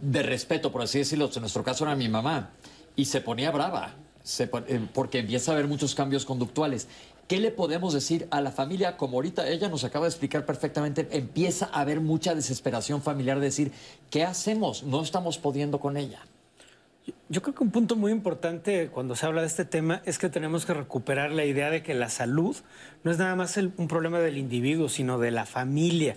de 0.00 0.24
respeto, 0.24 0.72
por 0.72 0.82
así 0.82 0.98
decirlo. 0.98 1.30
En 1.32 1.42
nuestro 1.42 1.62
caso 1.62 1.84
era 1.84 1.94
mi 1.94 2.08
mamá 2.08 2.50
y 2.96 3.04
se 3.04 3.20
ponía 3.20 3.52
brava 3.52 3.94
eh, 4.40 4.88
porque 4.92 5.20
empieza 5.20 5.52
a 5.52 5.54
haber 5.54 5.68
muchos 5.68 5.94
cambios 5.94 6.24
conductuales. 6.24 6.88
¿Qué 7.28 7.38
le 7.38 7.52
podemos 7.52 7.94
decir 7.94 8.26
a 8.32 8.40
la 8.40 8.50
familia? 8.50 8.96
Como 8.96 9.18
ahorita 9.18 9.48
ella 9.48 9.68
nos 9.68 9.84
acaba 9.84 10.06
de 10.06 10.10
explicar 10.10 10.44
perfectamente, 10.44 11.06
empieza 11.12 11.70
a 11.72 11.82
haber 11.82 12.00
mucha 12.00 12.34
desesperación 12.34 13.00
familiar 13.00 13.38
de 13.38 13.44
decir, 13.44 13.70
¿qué 14.10 14.24
hacemos? 14.24 14.82
No 14.82 15.02
estamos 15.02 15.38
pudiendo 15.38 15.78
con 15.78 15.96
ella. 15.96 16.18
Yo 17.28 17.42
creo 17.42 17.54
que 17.54 17.62
un 17.62 17.70
punto 17.70 17.96
muy 17.96 18.12
importante 18.12 18.88
cuando 18.88 19.16
se 19.16 19.26
habla 19.26 19.42
de 19.42 19.46
este 19.46 19.64
tema 19.64 20.00
es 20.06 20.18
que 20.18 20.28
tenemos 20.28 20.64
que 20.64 20.72
recuperar 20.72 21.32
la 21.32 21.44
idea 21.44 21.68
de 21.68 21.82
que 21.82 21.92
la 21.94 22.08
salud 22.08 22.56
no 23.02 23.10
es 23.10 23.18
nada 23.18 23.34
más 23.36 23.56
un 23.56 23.88
problema 23.88 24.20
del 24.20 24.38
individuo, 24.38 24.88
sino 24.88 25.18
de 25.18 25.30
la 25.30 25.44
familia, 25.44 26.16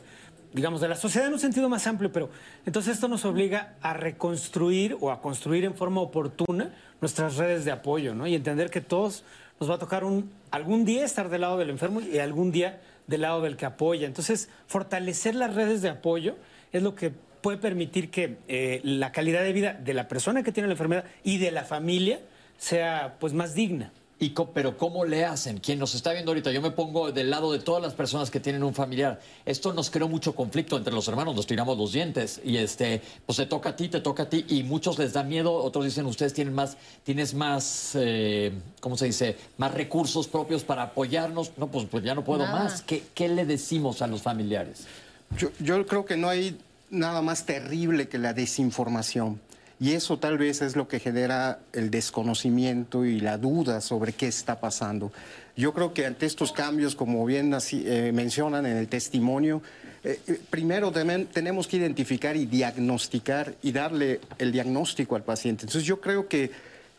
digamos, 0.53 0.79
de 0.79 0.87
la 0.87 0.95
sociedad 0.95 1.27
en 1.27 1.33
un 1.33 1.39
sentido 1.39 1.67
más 1.69 1.87
amplio, 1.87 2.11
pero 2.11 2.29
entonces 2.65 2.93
esto 2.93 3.07
nos 3.07 3.25
obliga 3.25 3.75
a 3.81 3.93
reconstruir 3.93 4.97
o 5.01 5.11
a 5.11 5.21
construir 5.21 5.65
en 5.65 5.75
forma 5.75 6.01
oportuna 6.01 6.73
nuestras 7.01 7.35
redes 7.35 7.65
de 7.65 7.71
apoyo, 7.71 8.15
¿no? 8.15 8.27
Y 8.27 8.35
entender 8.35 8.69
que 8.69 8.81
todos 8.81 9.23
nos 9.59 9.69
va 9.69 9.75
a 9.75 9.79
tocar 9.79 10.03
un, 10.03 10.31
algún 10.51 10.85
día 10.85 11.03
estar 11.03 11.29
del 11.29 11.41
lado 11.41 11.57
del 11.57 11.69
enfermo 11.69 11.99
y 11.99 12.19
algún 12.19 12.51
día 12.51 12.79
del 13.07 13.21
lado 13.21 13.41
del 13.41 13.57
que 13.57 13.65
apoya. 13.65 14.07
Entonces, 14.07 14.49
fortalecer 14.67 15.35
las 15.35 15.53
redes 15.53 15.81
de 15.81 15.89
apoyo 15.89 16.37
es 16.71 16.83
lo 16.83 16.95
que 16.95 17.13
puede 17.47 17.59
permitir 17.59 18.11
que 18.11 18.39
eh, 18.49 18.81
la 18.83 19.13
calidad 19.13 19.41
de 19.41 19.53
vida 19.53 19.71
de 19.71 19.93
la 19.93 20.09
persona 20.09 20.43
que 20.43 20.51
tiene 20.51 20.67
la 20.67 20.73
enfermedad 20.73 21.05
y 21.23 21.37
de 21.37 21.51
la 21.51 21.63
familia 21.63 22.19
sea 22.57 23.15
pues 23.21 23.31
más 23.31 23.55
digna. 23.55 23.93
Y 24.19 24.33
pero 24.53 24.77
¿cómo 24.77 25.05
le 25.05 25.23
hacen? 25.23 25.59
Quien 25.59 25.79
nos 25.79 25.95
está 25.95 26.11
viendo 26.11 26.31
ahorita, 26.31 26.51
yo 26.51 26.61
me 26.61 26.71
pongo 26.71 27.13
del 27.13 27.29
lado 27.29 27.53
de 27.53 27.59
todas 27.59 27.81
las 27.81 27.93
personas 27.93 28.29
que 28.29 28.41
tienen 28.41 28.63
un 28.63 28.73
familiar. 28.73 29.21
Esto 29.45 29.71
nos 29.71 29.89
creó 29.89 30.09
mucho 30.09 30.35
conflicto 30.35 30.75
entre 30.75 30.93
los 30.93 31.07
hermanos, 31.07 31.37
nos 31.37 31.47
tiramos 31.47 31.77
los 31.77 31.93
dientes 31.93 32.41
y 32.43 32.57
este, 32.57 33.01
pues 33.25 33.37
te 33.37 33.45
toca 33.45 33.69
a 33.69 33.75
ti, 33.77 33.87
te 33.87 34.01
toca 34.01 34.23
a 34.23 34.29
ti 34.29 34.43
y 34.49 34.63
muchos 34.63 34.99
les 34.99 35.13
da 35.13 35.23
miedo, 35.23 35.53
otros 35.53 35.85
dicen 35.85 36.05
ustedes 36.05 36.33
tienen 36.33 36.53
más, 36.53 36.75
tienes 37.05 37.33
más, 37.33 37.93
eh, 37.95 38.51
¿cómo 38.81 38.97
se 38.97 39.05
dice? 39.05 39.37
Más 39.55 39.73
recursos 39.73 40.27
propios 40.27 40.65
para 40.65 40.83
apoyarnos. 40.83 41.53
No, 41.55 41.67
pues, 41.67 41.85
pues 41.89 42.03
ya 42.03 42.13
no 42.13 42.25
puedo 42.25 42.45
más. 42.45 42.81
¿Qué, 42.81 43.03
¿Qué, 43.15 43.29
le 43.29 43.45
decimos 43.45 44.01
a 44.01 44.07
los 44.07 44.21
familiares? 44.21 44.85
Yo, 45.37 45.49
yo 45.61 45.85
creo 45.85 46.03
que 46.05 46.17
no 46.17 46.27
hay 46.27 46.57
nada 46.89 47.21
más 47.21 47.45
terrible 47.45 48.07
que 48.07 48.17
la 48.17 48.33
desinformación. 48.33 49.39
Y 49.79 49.91
eso 49.91 50.17
tal 50.17 50.39
vez 50.39 50.61
es 50.63 50.75
lo 50.75 50.87
que 50.87 50.99
genera 50.99 51.59
el 51.71 51.91
desconocimiento 51.91 53.05
y 53.05 53.19
la 53.19 53.37
duda 53.37 53.79
sobre 53.79 54.13
qué 54.13 54.27
está 54.27 54.59
pasando. 54.59 55.11
Yo 55.55 55.73
creo 55.73 55.93
que 55.93 56.05
ante 56.05 56.25
estos 56.25 56.51
cambios, 56.51 56.95
como 56.95 57.23
bien 57.25 57.55
eh, 57.71 58.11
mencionan 58.13 58.65
en 58.65 58.77
el 58.77 58.87
testimonio, 58.87 59.61
eh, 60.03 60.19
eh, 60.27 60.39
primero 60.49 60.91
tenemos 60.91 61.67
que 61.67 61.77
identificar 61.77 62.35
y 62.35 62.47
diagnosticar 62.47 63.53
y 63.61 63.71
darle 63.71 64.19
el 64.39 64.51
diagnóstico 64.51 65.15
al 65.15 65.23
paciente. 65.23 65.65
Entonces 65.65 65.83
yo 65.83 66.01
creo 66.01 66.27
que, 66.27 66.49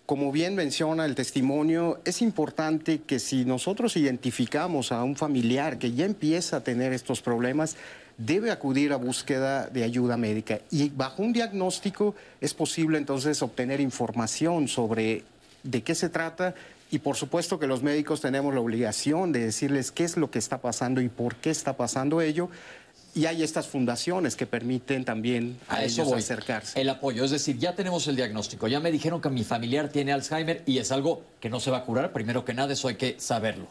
como 0.06 0.30
bien 0.30 0.54
menciona 0.54 1.04
el 1.04 1.16
testimonio, 1.16 2.00
es 2.04 2.22
importante 2.22 3.00
que 3.00 3.18
si 3.18 3.44
nosotros 3.44 3.96
identificamos 3.96 4.92
a 4.92 5.02
un 5.02 5.16
familiar 5.16 5.78
que 5.78 5.92
ya 5.92 6.04
empieza 6.04 6.58
a 6.58 6.60
tener 6.60 6.92
estos 6.92 7.22
problemas, 7.22 7.76
debe 8.18 8.50
acudir 8.50 8.92
a 8.92 8.96
búsqueda 8.96 9.68
de 9.68 9.84
ayuda 9.84 10.16
médica 10.16 10.60
y 10.70 10.90
bajo 10.90 11.22
un 11.22 11.32
diagnóstico 11.32 12.16
es 12.40 12.52
posible 12.52 12.98
entonces 12.98 13.40
obtener 13.42 13.80
información 13.80 14.66
sobre 14.68 15.22
de 15.62 15.82
qué 15.82 15.94
se 15.94 16.08
trata 16.08 16.54
y 16.90 16.98
por 16.98 17.16
supuesto 17.16 17.58
que 17.60 17.68
los 17.68 17.82
médicos 17.82 18.20
tenemos 18.20 18.52
la 18.52 18.60
obligación 18.60 19.30
de 19.30 19.40
decirles 19.40 19.92
qué 19.92 20.02
es 20.04 20.16
lo 20.16 20.30
que 20.32 20.40
está 20.40 20.58
pasando 20.60 21.00
y 21.00 21.08
por 21.08 21.36
qué 21.36 21.50
está 21.50 21.76
pasando 21.76 22.20
ello 22.20 22.50
y 23.14 23.26
hay 23.26 23.42
estas 23.42 23.66
fundaciones 23.68 24.36
que 24.36 24.46
permiten 24.46 25.04
también 25.04 25.56
a, 25.68 25.76
A 25.76 25.84
eso 25.84 26.02
ellos 26.02 26.12
voy. 26.12 26.18
acercarse. 26.20 26.80
El 26.80 26.88
apoyo, 26.88 27.24
es 27.24 27.30
decir, 27.30 27.58
ya 27.58 27.74
tenemos 27.74 28.06
el 28.06 28.16
diagnóstico, 28.16 28.68
ya 28.68 28.80
me 28.80 28.92
dijeron 28.92 29.20
que 29.20 29.30
mi 29.30 29.44
familiar 29.44 29.88
tiene 29.88 30.12
Alzheimer 30.12 30.62
y 30.66 30.78
es 30.78 30.92
algo 30.92 31.22
que 31.40 31.48
no 31.50 31.58
se 31.58 31.70
va 31.70 31.78
a 31.78 31.84
curar, 31.84 32.12
primero 32.12 32.44
que 32.44 32.52
nada, 32.54 32.72
eso 32.72 32.86
hay 32.88 32.96
que 32.96 33.16
saberlo. 33.18 33.66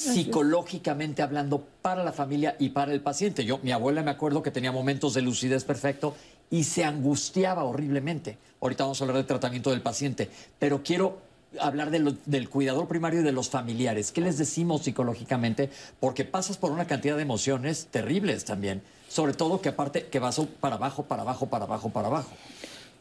Psicológicamente 0.00 1.22
hablando, 1.22 1.62
para 1.82 2.02
la 2.02 2.12
familia 2.12 2.56
y 2.58 2.70
para 2.70 2.92
el 2.92 3.02
paciente. 3.02 3.44
Yo, 3.44 3.58
mi 3.62 3.70
abuela 3.70 4.02
me 4.02 4.10
acuerdo 4.10 4.42
que 4.42 4.50
tenía 4.50 4.72
momentos 4.72 5.12
de 5.12 5.22
lucidez 5.22 5.64
perfecto 5.64 6.14
y 6.50 6.64
se 6.64 6.84
angustiaba 6.84 7.64
horriblemente. 7.64 8.38
Ahorita 8.60 8.84
vamos 8.84 9.00
a 9.00 9.04
hablar 9.04 9.18
del 9.18 9.26
tratamiento 9.26 9.70
del 9.70 9.82
paciente, 9.82 10.30
pero 10.58 10.82
quiero 10.82 11.18
hablar 11.58 11.90
del 11.90 12.48
cuidador 12.48 12.86
primario 12.88 13.20
y 13.20 13.24
de 13.24 13.32
los 13.32 13.50
familiares. 13.50 14.12
¿Qué 14.12 14.20
les 14.20 14.38
decimos 14.38 14.82
psicológicamente? 14.82 15.70
Porque 15.98 16.24
pasas 16.24 16.56
por 16.56 16.70
una 16.70 16.86
cantidad 16.86 17.16
de 17.16 17.22
emociones 17.22 17.88
terribles 17.90 18.44
también. 18.44 18.82
Sobre 19.08 19.34
todo 19.34 19.60
que 19.60 19.70
aparte 19.70 20.06
que 20.06 20.18
vas 20.20 20.40
para 20.60 20.76
abajo, 20.76 21.02
para 21.02 21.22
abajo, 21.22 21.46
para 21.46 21.64
abajo, 21.64 21.90
para 21.90 22.06
abajo. 22.06 22.30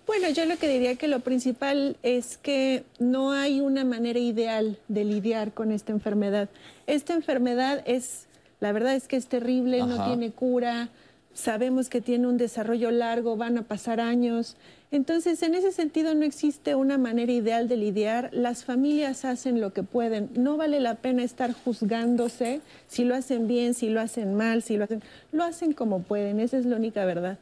Bueno, 0.10 0.28
yo 0.30 0.46
lo 0.46 0.58
que 0.58 0.68
diría 0.68 0.96
que 0.96 1.08
lo 1.08 1.20
principal 1.20 1.96
es 2.02 2.38
que 2.38 2.84
no 2.98 3.32
hay 3.32 3.62
una 3.62 3.86
manera 3.86 4.18
ideal 4.18 4.80
de 4.88 5.04
lidiar 5.04 5.52
con 5.52 5.72
esta 5.72 5.92
enfermedad. 5.92 6.50
Esta 6.88 7.14
enfermedad 7.14 7.84
es, 7.86 8.26
la 8.60 8.72
verdad 8.72 8.96
es 8.96 9.08
que 9.08 9.18
es 9.18 9.28
terrible, 9.28 9.78
no 9.86 10.04
tiene 10.08 10.32
cura, 10.32 10.90
sabemos 11.36 11.90
que 11.90 12.02
tiene 12.02 12.26
un 12.26 12.38
desarrollo 12.38 12.90
largo, 12.90 13.38
van 13.38 13.60
a 13.60 13.62
pasar 13.62 14.00
años. 14.00 14.58
Entonces, 14.90 15.44
en 15.44 15.54
ese 15.54 15.72
sentido 15.72 16.16
no 16.16 16.26
existe 16.26 16.74
una 16.74 16.98
manera 16.98 17.32
ideal 17.32 17.68
de 17.68 17.78
lidiar. 17.78 18.32
Las 18.34 18.66
familias 18.66 19.26
hacen 19.26 19.62
lo 19.62 19.74
que 19.74 19.84
pueden. 19.84 20.32
No 20.34 20.58
vale 20.58 20.80
la 20.80 20.96
pena 20.96 21.22
estar 21.22 21.54
juzgándose 21.54 22.62
si 22.88 23.04
lo 23.04 23.14
hacen 23.14 23.48
bien, 23.48 23.76
si 23.76 23.90
lo 23.90 24.02
hacen 24.02 24.34
mal, 24.34 24.64
si 24.64 24.76
lo 24.76 24.86
hacen... 24.86 25.04
Lo 25.32 25.44
hacen 25.44 25.74
como 25.74 26.02
pueden, 26.02 26.40
esa 26.40 26.58
es 26.58 26.66
la 26.66 26.78
única 26.78 27.06
verdad. 27.06 27.38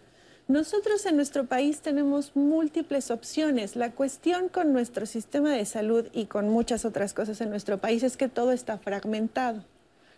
Nosotros 0.48 1.06
en 1.06 1.18
nuestro 1.18 1.46
país 1.46 1.82
tenemos 1.82 2.34
múltiples 2.34 3.12
opciones. 3.12 3.76
La 3.76 3.92
cuestión 3.92 4.48
con 4.48 4.72
nuestro 4.72 5.06
sistema 5.06 5.52
de 5.52 5.66
salud 5.66 6.06
y 6.14 6.28
con 6.28 6.48
muchas 6.48 6.86
otras 6.86 7.14
cosas 7.14 7.42
en 7.42 7.50
nuestro 7.50 7.80
país 7.80 8.02
es 8.02 8.16
que 8.16 8.30
todo 8.30 8.54
está 8.54 8.78
fragmentado. 8.78 9.66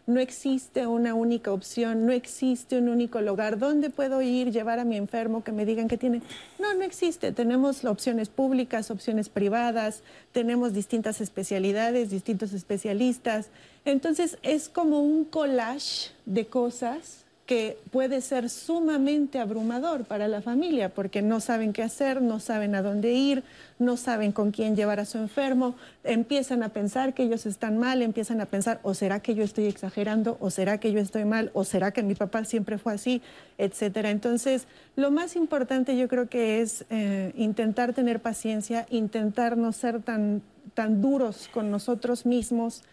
No 0.06 0.20
existe 0.20 0.86
una 0.86 1.16
única 1.16 1.52
opción, 1.52 2.06
no 2.06 2.12
existe 2.12 2.78
un 2.78 2.90
único 2.90 3.22
lugar. 3.22 3.58
¿Dónde 3.58 3.90
puedo 3.90 4.22
ir, 4.22 4.52
llevar 4.52 4.78
a 4.78 4.86
mi 4.86 4.98
enfermo 4.98 5.44
que 5.44 5.52
me 5.52 5.66
digan 5.66 5.88
que 5.88 5.98
tiene? 5.98 6.22
No, 6.60 6.76
no 6.76 6.84
existe. 6.84 7.32
Tenemos 7.32 7.84
opciones 7.84 8.30
públicas, 8.30 8.92
opciones 8.92 9.30
privadas, 9.30 10.04
tenemos 10.32 10.74
distintas 10.74 11.22
especialidades, 11.22 12.12
distintos 12.12 12.54
especialistas. 12.54 13.50
Entonces 13.84 14.38
es 14.44 14.70
como 14.70 15.02
un 15.02 15.26
collage 15.26 16.12
de 16.28 16.46
cosas 16.46 17.26
que 17.50 17.80
puede 17.90 18.22
ser 18.22 18.48
sumamente 18.48 19.40
abrumador 19.40 20.06
para 20.06 20.28
la 20.28 20.40
familia 20.40 20.90
porque 20.90 21.24
no 21.24 21.40
saben 21.40 21.74
qué 21.74 21.82
hacer, 21.82 22.22
no 22.22 22.40
saben 22.40 22.76
a 22.76 22.84
dónde 22.84 23.14
ir, 23.14 23.42
no 23.80 23.98
saben 23.98 24.32
con 24.32 24.52
quién 24.52 24.76
llevar 24.76 25.00
a 25.00 25.06
su 25.06 25.18
enfermo, 25.18 25.74
empiezan 26.04 26.62
a 26.62 26.70
pensar 26.70 27.16
que 27.16 27.24
ellos 27.24 27.48
están 27.48 27.80
mal, 27.80 28.04
empiezan 28.04 28.40
a 28.40 28.46
pensar, 28.46 28.80
o 28.84 28.94
será 28.94 29.22
que 29.22 29.34
yo 29.34 29.44
estoy 29.44 29.66
exagerando, 29.66 30.38
o 30.40 30.52
será 30.52 30.80
que 30.80 30.92
yo 30.92 31.00
estoy 31.00 31.26
mal, 31.26 31.50
o 31.56 31.64
será 31.64 31.90
que 31.90 32.04
mi 32.04 32.14
papá 32.14 32.46
siempre 32.46 32.78
fue 32.78 32.94
así, 32.94 33.24
etcétera. 33.58 34.12
Entonces, 34.12 34.68
lo 34.96 35.10
más 35.10 35.36
importante 35.36 35.98
yo 35.98 36.08
creo 36.08 36.30
que 36.30 36.62
es 36.62 36.86
eh, 36.92 37.34
intentar 37.36 37.94
tener 37.94 38.20
paciencia, 38.20 38.86
intentar 38.92 39.58
no 39.58 39.72
ser 39.72 40.04
tan, 40.04 40.44
tan 40.76 41.02
duros 41.02 41.50
con 41.52 41.72
nosotros 41.72 42.28
mismos 42.28 42.84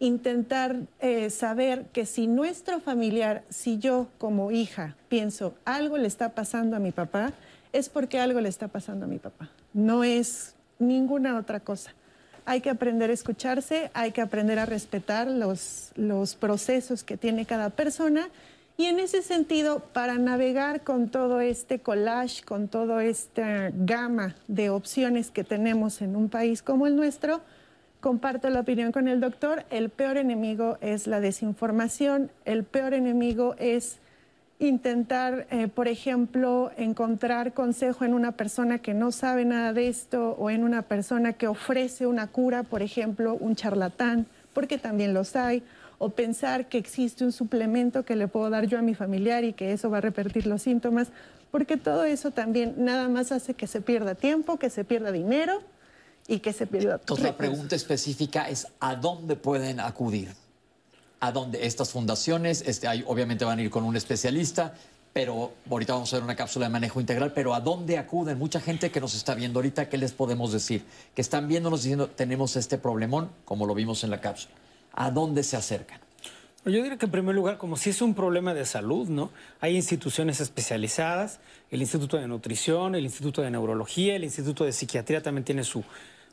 intentar 0.00 0.76
eh, 0.98 1.30
saber 1.30 1.86
que 1.92 2.06
si 2.06 2.26
nuestro 2.26 2.80
familiar, 2.80 3.44
si 3.50 3.78
yo 3.78 4.08
como 4.18 4.50
hija 4.50 4.96
pienso 5.08 5.54
algo 5.64 5.98
le 5.98 6.08
está 6.08 6.30
pasando 6.30 6.74
a 6.74 6.80
mi 6.80 6.90
papá, 6.90 7.32
es 7.72 7.88
porque 7.88 8.18
algo 8.18 8.40
le 8.40 8.48
está 8.48 8.66
pasando 8.66 9.04
a 9.04 9.08
mi 9.08 9.18
papá. 9.18 9.50
No 9.72 10.02
es 10.02 10.54
ninguna 10.78 11.38
otra 11.38 11.60
cosa. 11.60 11.92
Hay 12.46 12.62
que 12.62 12.70
aprender 12.70 13.10
a 13.10 13.12
escucharse, 13.12 13.90
hay 13.94 14.10
que 14.10 14.22
aprender 14.22 14.58
a 14.58 14.66
respetar 14.66 15.28
los, 15.28 15.92
los 15.94 16.34
procesos 16.34 17.04
que 17.04 17.16
tiene 17.16 17.46
cada 17.46 17.70
persona 17.70 18.30
y 18.80 18.86
en 18.86 18.98
ese 18.98 19.20
sentido, 19.20 19.80
para 19.92 20.16
navegar 20.16 20.84
con 20.84 21.10
todo 21.10 21.42
este 21.42 21.80
collage, 21.80 22.42
con 22.42 22.66
toda 22.68 23.04
esta 23.04 23.70
gama 23.74 24.36
de 24.48 24.70
opciones 24.70 25.30
que 25.30 25.44
tenemos 25.44 26.00
en 26.00 26.16
un 26.16 26.30
país 26.30 26.62
como 26.62 26.86
el 26.86 26.96
nuestro, 26.96 27.42
Comparto 28.00 28.48
la 28.48 28.60
opinión 28.60 28.92
con 28.92 29.08
el 29.08 29.20
doctor, 29.20 29.64
el 29.68 29.90
peor 29.90 30.16
enemigo 30.16 30.78
es 30.80 31.06
la 31.06 31.20
desinformación, 31.20 32.30
el 32.46 32.64
peor 32.64 32.94
enemigo 32.94 33.54
es 33.58 33.98
intentar, 34.58 35.46
eh, 35.50 35.68
por 35.68 35.86
ejemplo, 35.86 36.70
encontrar 36.78 37.52
consejo 37.52 38.06
en 38.06 38.14
una 38.14 38.32
persona 38.32 38.78
que 38.78 38.94
no 38.94 39.12
sabe 39.12 39.44
nada 39.44 39.74
de 39.74 39.88
esto 39.88 40.30
o 40.38 40.48
en 40.48 40.64
una 40.64 40.80
persona 40.80 41.34
que 41.34 41.46
ofrece 41.46 42.06
una 42.06 42.26
cura, 42.26 42.62
por 42.62 42.80
ejemplo, 42.80 43.34
un 43.34 43.54
charlatán, 43.54 44.26
porque 44.54 44.78
también 44.78 45.12
los 45.12 45.36
hay, 45.36 45.62
o 45.98 46.08
pensar 46.08 46.70
que 46.70 46.78
existe 46.78 47.22
un 47.22 47.32
suplemento 47.32 48.06
que 48.06 48.16
le 48.16 48.28
puedo 48.28 48.48
dar 48.48 48.66
yo 48.66 48.78
a 48.78 48.82
mi 48.82 48.94
familiar 48.94 49.44
y 49.44 49.52
que 49.52 49.74
eso 49.74 49.90
va 49.90 49.98
a 49.98 50.00
revertir 50.00 50.46
los 50.46 50.62
síntomas, 50.62 51.08
porque 51.50 51.76
todo 51.76 52.04
eso 52.04 52.30
también 52.30 52.76
nada 52.78 53.10
más 53.10 53.30
hace 53.30 53.52
que 53.52 53.66
se 53.66 53.82
pierda 53.82 54.14
tiempo, 54.14 54.58
que 54.58 54.70
se 54.70 54.84
pierda 54.84 55.12
dinero 55.12 55.60
y 56.26 56.38
que 56.40 56.52
se 56.52 56.66
pierda 56.66 56.94
Entonces 56.96 57.24
la 57.24 57.36
pregunta 57.36 57.74
específica 57.76 58.48
es 58.48 58.66
¿a 58.80 58.94
dónde 58.96 59.36
pueden 59.36 59.80
acudir? 59.80 60.32
¿A 61.20 61.32
dónde? 61.32 61.66
Estas 61.66 61.90
fundaciones, 61.90 62.62
este, 62.66 62.88
hay- 62.88 63.04
obviamente 63.06 63.44
van 63.44 63.58
a 63.58 63.62
ir 63.62 63.70
con 63.70 63.84
un 63.84 63.96
especialista, 63.96 64.74
pero 65.12 65.52
ahorita 65.68 65.92
vamos 65.94 66.12
a 66.12 66.16
ver 66.16 66.24
una 66.24 66.36
cápsula 66.36 66.66
de 66.66 66.70
manejo 66.70 67.00
integral, 67.00 67.32
pero 67.34 67.52
¿a 67.52 67.60
dónde 67.60 67.98
acuden? 67.98 68.38
Mucha 68.38 68.60
gente 68.60 68.90
que 68.90 69.00
nos 69.00 69.14
está 69.14 69.34
viendo 69.34 69.58
ahorita, 69.58 69.88
¿qué 69.88 69.98
les 69.98 70.12
podemos 70.12 70.52
decir? 70.52 70.84
Que 71.14 71.20
están 71.20 71.48
viéndonos 71.48 71.82
diciendo, 71.82 72.08
tenemos 72.08 72.56
este 72.56 72.78
problemón, 72.78 73.28
como 73.44 73.66
lo 73.66 73.74
vimos 73.74 74.04
en 74.04 74.10
la 74.10 74.20
cápsula. 74.20 74.54
¿A 74.92 75.10
dónde 75.10 75.42
se 75.42 75.56
acercan? 75.56 76.00
Yo 76.66 76.72
diría 76.82 76.98
que 76.98 77.06
en 77.06 77.10
primer 77.12 77.34
lugar, 77.34 77.56
como 77.56 77.76
si 77.76 77.90
es 77.90 78.02
un 78.02 78.14
problema 78.14 78.52
de 78.52 78.66
salud, 78.66 79.08
¿no? 79.08 79.30
Hay 79.60 79.76
instituciones 79.76 80.40
especializadas, 80.40 81.40
el 81.70 81.80
Instituto 81.80 82.18
de 82.18 82.28
Nutrición, 82.28 82.94
el 82.94 83.04
Instituto 83.04 83.40
de 83.42 83.50
Neurología, 83.50 84.14
el 84.16 84.24
Instituto 84.24 84.64
de 84.64 84.72
Psiquiatría 84.72 85.22
también 85.22 85.44
tiene 85.44 85.64
su, 85.64 85.82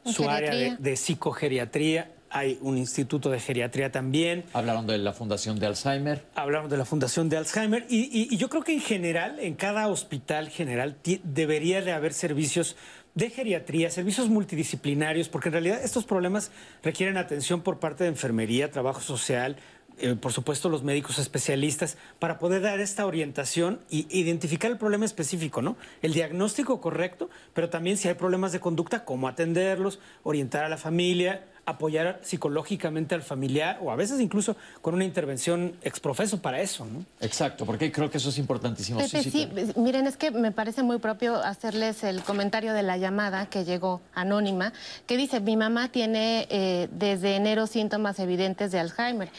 su 0.06 0.30
área 0.30 0.52
de, 0.52 0.58
Geriatría. 0.58 0.78
de 0.92 0.96
psicogeriatría, 0.98 2.12
hay 2.30 2.58
un 2.62 2.78
instituto 2.78 3.30
de 3.30 3.40
geriatría 3.40 3.90
también. 3.90 4.44
Hablaron 4.52 4.86
de 4.86 4.98
la 4.98 5.14
Fundación 5.14 5.60
de 5.60 5.66
Alzheimer. 5.68 6.26
Hablaron 6.36 6.70
de 6.70 6.76
la 6.76 6.84
Fundación 6.84 7.30
de 7.30 7.38
Alzheimer 7.38 7.86
y, 7.90 8.00
y- 8.12 8.28
y 8.30 8.38
yo 8.38 8.50
creo 8.50 8.64
que 8.64 8.74
en 8.74 8.82
general, 8.82 9.40
en 9.40 9.56
cada 9.56 9.88
hospital 9.88 10.50
general, 10.50 10.98
debería 11.24 11.82
de 11.82 11.94
haber 11.94 12.14
servicios 12.14 12.76
de 13.16 13.30
geriatría, 13.30 13.90
servicios 13.90 14.28
multidisciplinarios, 14.28 15.30
porque 15.30 15.48
en 15.50 15.54
realidad 15.54 15.82
estos 15.82 16.04
problemas 16.04 16.52
requieren 16.84 17.16
atención 17.18 17.62
por 17.62 17.80
parte 17.80 18.04
de 18.04 18.10
enfermería, 18.10 18.72
trabajo 18.72 19.00
social, 19.00 19.56
eh, 20.00 20.16
por 20.16 20.32
supuesto 20.32 20.70
los 20.70 20.84
médicos 20.84 21.20
especialistas, 21.20 21.98
para 22.20 22.40
poder 22.40 22.62
dar 22.62 22.80
esta 22.80 23.06
orientación 23.06 23.80
e 23.92 24.06
identificar 24.10 24.70
el 24.70 24.78
problema 24.78 25.06
específico, 25.06 25.62
¿no? 25.62 25.76
El 26.02 26.14
diagnóstico 26.14 26.80
correcto, 26.82 27.30
pero 27.54 27.70
también 27.70 27.98
si 27.98 28.08
hay 28.08 28.14
problemas 28.14 28.52
de 28.52 28.60
conducta, 28.60 29.06
cómo 29.06 29.28
atenderlos, 29.28 30.00
orientar 30.24 30.64
a 30.64 30.70
la 30.70 30.78
familia, 30.78 31.46
apoyar 31.68 32.22
psicológicamente 32.24 33.14
al 33.14 33.22
familiar 33.22 33.78
o 33.82 33.92
a 33.92 33.96
veces 33.98 34.22
incluso 34.22 34.56
con 34.82 34.94
una 34.94 35.04
intervención 35.04 35.76
exprofeso 35.82 36.42
para 36.42 36.62
eso, 36.62 36.86
¿no? 36.86 37.04
Exacto, 37.20 37.66
porque 37.66 37.92
creo 37.92 38.10
que 38.10 38.20
eso 38.20 38.30
es 38.30 38.38
importantísimo. 38.38 39.00
Pepe, 39.00 39.22
sí, 39.22 39.50
miren, 39.76 40.08
es 40.08 40.16
que 40.16 40.32
me 40.32 40.54
parece 40.54 40.82
muy 40.82 40.98
propio 41.00 41.36
hacerles 41.36 42.06
el 42.06 42.24
comentario 42.24 42.72
de 42.72 42.84
la 42.84 42.96
llamada 42.96 43.48
que 43.48 43.66
llegó 43.66 44.00
anónima, 44.14 44.72
que 45.06 45.18
dice, 45.18 45.42
mi 45.42 45.58
mamá 45.58 45.90
tiene 45.92 46.48
eh, 46.50 46.88
desde 46.92 47.36
enero 47.36 47.68
síntomas 47.68 48.18
evidentes 48.20 48.72
de 48.72 48.80
Alzheimer. 48.80 49.30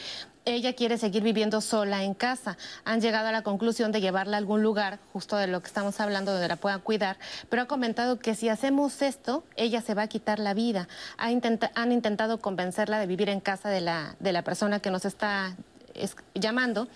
Ella 0.53 0.73
quiere 0.73 0.97
seguir 0.97 1.23
viviendo 1.23 1.61
sola 1.61 2.03
en 2.03 2.13
casa. 2.13 2.57
Han 2.85 3.01
llegado 3.01 3.27
a 3.27 3.31
la 3.31 3.41
conclusión 3.43 3.91
de 3.91 4.01
llevarla 4.01 4.37
a 4.37 4.39
algún 4.39 4.63
lugar, 4.63 4.99
justo 5.13 5.35
de 5.37 5.47
lo 5.47 5.61
que 5.61 5.67
estamos 5.67 5.99
hablando, 5.99 6.31
donde 6.31 6.47
la 6.47 6.55
puedan 6.55 6.81
cuidar, 6.81 7.17
pero 7.49 7.61
ha 7.61 7.65
comentado 7.65 8.19
que 8.19 8.35
si 8.35 8.49
hacemos 8.49 9.01
esto, 9.01 9.43
ella 9.55 9.81
se 9.81 9.93
va 9.93 10.03
a 10.03 10.07
quitar 10.07 10.39
la 10.39 10.53
vida. 10.53 10.87
Ha 11.17 11.31
intenta- 11.31 11.71
han 11.75 11.91
intentado 11.91 12.39
convencerla 12.39 12.99
de 12.99 13.07
vivir 13.07 13.29
en 13.29 13.39
casa 13.41 13.69
de 13.69 13.81
la, 13.81 14.15
de 14.19 14.31
la 14.31 14.43
persona 14.43 14.79
que 14.79 14.91
nos 14.91 15.05
está 15.05 15.55
es- 15.93 16.15
llamando 16.33 16.87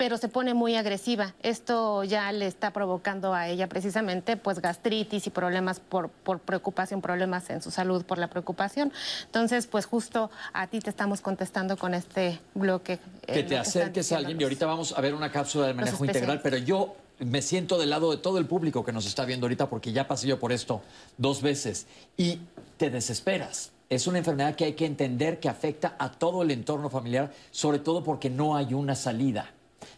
pero 0.00 0.16
se 0.16 0.28
pone 0.28 0.54
muy 0.54 0.76
agresiva. 0.76 1.34
Esto 1.42 2.04
ya 2.04 2.32
le 2.32 2.46
está 2.46 2.72
provocando 2.72 3.34
a 3.34 3.48
ella 3.48 3.68
precisamente 3.68 4.38
pues 4.38 4.62
gastritis 4.62 5.26
y 5.26 5.30
problemas 5.30 5.78
por, 5.78 6.08
por 6.08 6.38
preocupación, 6.38 7.02
problemas 7.02 7.50
en 7.50 7.60
su 7.60 7.70
salud 7.70 8.02
por 8.06 8.16
la 8.16 8.28
preocupación. 8.28 8.94
Entonces, 9.26 9.66
pues 9.66 9.84
justo 9.84 10.30
a 10.54 10.68
ti 10.68 10.78
te 10.80 10.88
estamos 10.88 11.20
contestando 11.20 11.76
con 11.76 11.92
este 11.92 12.40
bloque. 12.54 12.94
eh, 13.26 13.34
que 13.34 13.42
te 13.42 13.58
acerques 13.58 14.10
a 14.12 14.16
alguien 14.16 14.40
y 14.40 14.42
ahorita 14.42 14.64
vamos 14.64 14.94
a 14.96 15.02
ver 15.02 15.12
una 15.12 15.30
cápsula 15.30 15.66
de 15.66 15.74
manejo 15.74 16.02
integral, 16.02 16.40
pero 16.42 16.56
yo 16.56 16.96
me 17.18 17.42
siento 17.42 17.78
del 17.78 17.90
lado 17.90 18.10
de 18.10 18.16
todo 18.16 18.38
el 18.38 18.46
público 18.46 18.82
que 18.82 18.92
nos 18.92 19.04
está 19.04 19.26
viendo 19.26 19.44
ahorita 19.44 19.68
porque 19.68 19.92
ya 19.92 20.08
pasé 20.08 20.28
yo 20.28 20.40
por 20.40 20.50
esto 20.50 20.80
dos 21.18 21.42
veces 21.42 21.86
y 22.16 22.38
te 22.78 22.88
desesperas. 22.88 23.72
Es 23.90 24.06
una 24.06 24.16
enfermedad 24.16 24.54
que 24.54 24.64
hay 24.64 24.72
que 24.72 24.86
entender 24.86 25.40
que 25.40 25.50
afecta 25.50 25.94
a 25.98 26.10
todo 26.10 26.40
el 26.40 26.50
entorno 26.52 26.88
familiar, 26.88 27.34
sobre 27.50 27.80
todo 27.80 28.02
porque 28.02 28.30
no 28.30 28.56
hay 28.56 28.72
una 28.72 28.94
salida. 28.94 29.50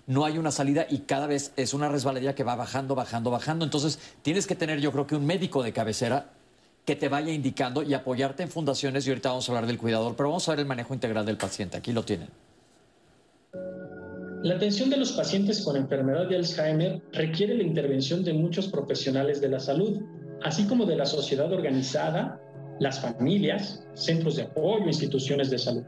No 0.06 0.24
hay 0.24 0.38
una 0.38 0.50
salida 0.50 0.86
y 0.88 0.98
cada 0.98 1.26
vez 1.26 1.52
es 1.56 1.74
una 1.74 1.88
resbaladilla 1.88 2.34
que 2.34 2.44
va 2.44 2.56
bajando, 2.56 2.94
bajando, 2.94 3.30
bajando. 3.30 3.64
Entonces 3.64 3.98
tienes 4.22 4.46
que 4.46 4.54
tener 4.54 4.80
yo 4.80 4.92
creo 4.92 5.06
que 5.06 5.16
un 5.16 5.26
médico 5.26 5.62
de 5.62 5.72
cabecera 5.72 6.26
que 6.84 6.96
te 6.96 7.08
vaya 7.08 7.32
indicando 7.32 7.82
y 7.82 7.94
apoyarte 7.94 8.42
en 8.42 8.48
fundaciones 8.48 9.06
y 9.06 9.10
ahorita 9.10 9.28
vamos 9.28 9.48
a 9.48 9.52
hablar 9.52 9.66
del 9.66 9.78
cuidador, 9.78 10.16
pero 10.16 10.30
vamos 10.30 10.48
a 10.48 10.52
ver 10.52 10.60
el 10.60 10.66
manejo 10.66 10.94
integral 10.94 11.24
del 11.24 11.36
paciente. 11.36 11.76
Aquí 11.76 11.92
lo 11.92 12.04
tienen. 12.04 12.28
La 14.42 14.56
atención 14.56 14.90
de 14.90 14.96
los 14.96 15.12
pacientes 15.12 15.62
con 15.62 15.76
enfermedad 15.76 16.26
de 16.28 16.34
Alzheimer 16.34 17.00
requiere 17.12 17.54
la 17.54 17.62
intervención 17.62 18.24
de 18.24 18.32
muchos 18.32 18.66
profesionales 18.66 19.40
de 19.40 19.48
la 19.48 19.60
salud, 19.60 20.00
así 20.42 20.64
como 20.64 20.84
de 20.84 20.96
la 20.96 21.06
sociedad 21.06 21.52
organizada, 21.52 22.40
las 22.80 23.00
familias, 23.00 23.84
centros 23.94 24.34
de 24.34 24.42
apoyo, 24.42 24.86
instituciones 24.86 25.48
de 25.50 25.58
salud. 25.58 25.84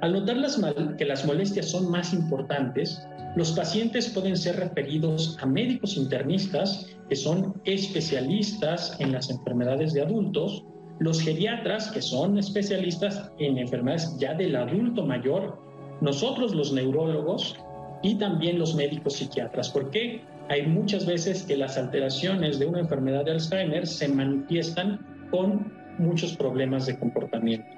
Al 0.00 0.12
notar 0.12 0.36
las 0.36 0.60
que 0.98 1.04
las 1.04 1.24
molestias 1.24 1.70
son 1.70 1.88
más 1.88 2.12
importantes, 2.12 3.06
los 3.36 3.52
pacientes 3.52 4.08
pueden 4.08 4.34
ser 4.34 4.56
referidos 4.56 5.36
a 5.42 5.46
médicos 5.46 5.98
internistas 5.98 6.86
que 7.10 7.14
son 7.14 7.60
especialistas 7.66 8.98
en 8.98 9.12
las 9.12 9.28
enfermedades 9.28 9.92
de 9.92 10.00
adultos, 10.00 10.64
los 11.00 11.20
geriatras 11.20 11.90
que 11.90 12.00
son 12.00 12.38
especialistas 12.38 13.30
en 13.38 13.58
enfermedades 13.58 14.16
ya 14.18 14.32
del 14.32 14.56
adulto 14.56 15.04
mayor, 15.04 15.58
nosotros 16.00 16.54
los 16.54 16.72
neurólogos 16.72 17.56
y 18.02 18.14
también 18.14 18.58
los 18.58 18.74
médicos 18.74 19.16
psiquiatras. 19.16 19.68
porque 19.68 20.22
Hay 20.48 20.66
muchas 20.66 21.04
veces 21.04 21.42
que 21.42 21.58
las 21.58 21.76
alteraciones 21.76 22.58
de 22.58 22.64
una 22.64 22.80
enfermedad 22.80 23.26
de 23.26 23.32
Alzheimer 23.32 23.86
se 23.86 24.08
manifiestan 24.08 25.28
con 25.30 25.70
muchos 25.98 26.34
problemas 26.36 26.86
de 26.86 26.98
comportamiento. 26.98 27.75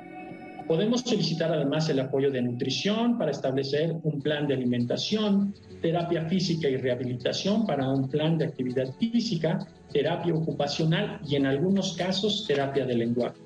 Podemos 0.68 1.00
solicitar 1.00 1.50
además 1.50 1.88
el 1.88 1.98
apoyo 1.98 2.30
de 2.30 2.42
nutrición 2.42 3.16
para 3.16 3.30
establecer 3.30 3.96
un 4.02 4.20
plan 4.20 4.46
de 4.46 4.52
alimentación, 4.52 5.54
terapia 5.80 6.26
física 6.26 6.68
y 6.68 6.76
rehabilitación 6.76 7.64
para 7.64 7.88
un 7.88 8.06
plan 8.10 8.36
de 8.36 8.44
actividad 8.44 8.92
física, 8.98 9.66
terapia 9.90 10.34
ocupacional 10.34 11.20
y 11.26 11.36
en 11.36 11.46
algunos 11.46 11.96
casos 11.96 12.44
terapia 12.46 12.84
de 12.84 12.96
lenguaje. 12.96 13.38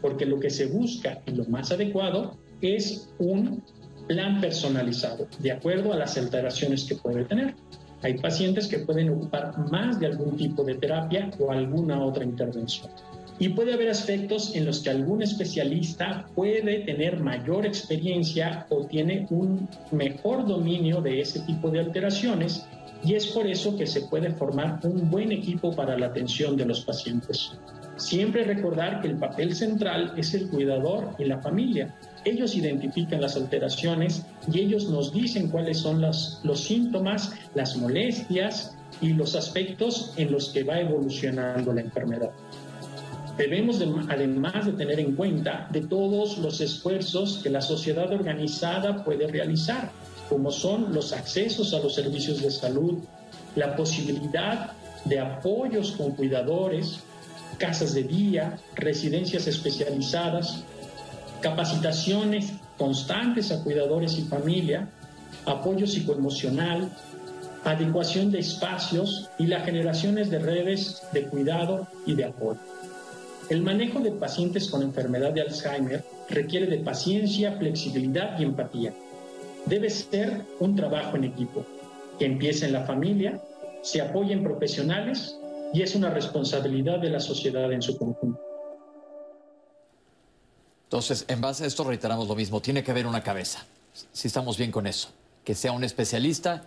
Porque 0.00 0.24
lo 0.24 0.40
que 0.40 0.48
se 0.48 0.68
busca 0.68 1.20
y 1.26 1.32
lo 1.32 1.44
más 1.44 1.70
adecuado 1.70 2.38
es 2.62 3.10
un 3.18 3.62
plan 4.08 4.40
personalizado, 4.40 5.28
de 5.38 5.52
acuerdo 5.52 5.92
a 5.92 5.96
las 5.96 6.16
alteraciones 6.16 6.84
que 6.84 6.94
puede 6.94 7.26
tener. 7.26 7.54
Hay 8.02 8.16
pacientes 8.16 8.66
que 8.66 8.78
pueden 8.78 9.10
ocupar 9.10 9.52
más 9.70 10.00
de 10.00 10.06
algún 10.06 10.34
tipo 10.38 10.64
de 10.64 10.76
terapia 10.76 11.30
o 11.38 11.52
alguna 11.52 12.02
otra 12.02 12.24
intervención. 12.24 12.90
Y 13.40 13.48
puede 13.48 13.72
haber 13.72 13.88
aspectos 13.88 14.54
en 14.54 14.66
los 14.66 14.80
que 14.80 14.90
algún 14.90 15.22
especialista 15.22 16.26
puede 16.34 16.80
tener 16.80 17.20
mayor 17.20 17.64
experiencia 17.64 18.66
o 18.68 18.84
tiene 18.84 19.26
un 19.30 19.66
mejor 19.90 20.46
dominio 20.46 21.00
de 21.00 21.22
ese 21.22 21.40
tipo 21.40 21.70
de 21.70 21.80
alteraciones 21.80 22.66
y 23.02 23.14
es 23.14 23.28
por 23.28 23.46
eso 23.46 23.76
que 23.78 23.86
se 23.86 24.02
puede 24.02 24.30
formar 24.32 24.78
un 24.82 25.10
buen 25.10 25.32
equipo 25.32 25.74
para 25.74 25.98
la 25.98 26.06
atención 26.06 26.54
de 26.54 26.66
los 26.66 26.82
pacientes. 26.82 27.52
Siempre 27.96 28.44
recordar 28.44 29.00
que 29.00 29.08
el 29.08 29.16
papel 29.16 29.54
central 29.54 30.12
es 30.18 30.34
el 30.34 30.48
cuidador 30.50 31.14
y 31.18 31.24
la 31.24 31.40
familia, 31.40 31.94
ellos 32.24 32.54
identifican 32.54 33.22
las 33.22 33.36
alteraciones 33.36 34.26
y 34.52 34.60
ellos 34.60 34.90
nos 34.90 35.12
dicen 35.12 35.48
cuáles 35.48 35.78
son 35.78 36.02
los 36.02 36.60
síntomas, 36.60 37.32
las 37.54 37.76
molestias 37.76 38.76
y 39.00 39.14
los 39.14 39.34
aspectos 39.34 40.12
en 40.16 40.30
los 40.32 40.50
que 40.50 40.64
va 40.64 40.80
evolucionando 40.80 41.72
la 41.72 41.80
enfermedad. 41.80 42.30
Debemos, 43.40 43.80
además 44.10 44.66
de 44.66 44.72
tener 44.72 45.00
en 45.00 45.16
cuenta 45.16 45.66
de 45.72 45.80
todos 45.80 46.36
los 46.36 46.60
esfuerzos 46.60 47.40
que 47.42 47.48
la 47.48 47.62
sociedad 47.62 48.12
organizada 48.12 49.02
puede 49.02 49.26
realizar, 49.28 49.90
como 50.28 50.50
son 50.50 50.92
los 50.92 51.14
accesos 51.14 51.72
a 51.72 51.78
los 51.78 51.94
servicios 51.94 52.42
de 52.42 52.50
salud, 52.50 52.98
la 53.56 53.74
posibilidad 53.76 54.72
de 55.06 55.20
apoyos 55.20 55.92
con 55.92 56.10
cuidadores, 56.10 57.00
casas 57.56 57.94
de 57.94 58.02
día, 58.02 58.58
residencias 58.74 59.46
especializadas, 59.46 60.62
capacitaciones 61.40 62.52
constantes 62.76 63.50
a 63.52 63.64
cuidadores 63.64 64.18
y 64.18 64.24
familia, 64.24 64.86
apoyo 65.46 65.86
psicoemocional, 65.86 66.90
adecuación 67.64 68.30
de 68.32 68.40
espacios 68.40 69.30
y 69.38 69.46
la 69.46 69.60
generación 69.60 70.16
de 70.16 70.38
redes 70.38 71.02
de 71.14 71.22
cuidado 71.22 71.88
y 72.04 72.14
de 72.14 72.24
apoyo. 72.26 72.60
El 73.50 73.62
manejo 73.62 73.98
de 73.98 74.12
pacientes 74.12 74.70
con 74.70 74.80
enfermedad 74.80 75.32
de 75.32 75.40
Alzheimer 75.40 76.04
requiere 76.28 76.66
de 76.66 76.78
paciencia, 76.78 77.58
flexibilidad 77.58 78.38
y 78.38 78.44
empatía. 78.44 78.94
Debe 79.66 79.90
ser 79.90 80.46
un 80.60 80.76
trabajo 80.76 81.16
en 81.16 81.24
equipo, 81.24 81.66
que 82.16 82.26
empiece 82.26 82.66
en 82.66 82.72
la 82.72 82.84
familia, 82.86 83.42
se 83.82 84.00
apoye 84.00 84.32
en 84.34 84.44
profesionales 84.44 85.36
y 85.74 85.82
es 85.82 85.96
una 85.96 86.10
responsabilidad 86.10 87.00
de 87.00 87.10
la 87.10 87.18
sociedad 87.18 87.72
en 87.72 87.82
su 87.82 87.98
conjunto. 87.98 88.40
Entonces, 90.84 91.24
en 91.26 91.40
base 91.40 91.64
a 91.64 91.66
esto 91.66 91.82
reiteramos 91.82 92.28
lo 92.28 92.36
mismo, 92.36 92.60
tiene 92.62 92.84
que 92.84 92.92
haber 92.92 93.08
una 93.08 93.24
cabeza, 93.24 93.66
si 94.12 94.28
estamos 94.28 94.58
bien 94.58 94.70
con 94.70 94.86
eso, 94.86 95.08
que 95.44 95.56
sea 95.56 95.72
un 95.72 95.82
especialista 95.82 96.62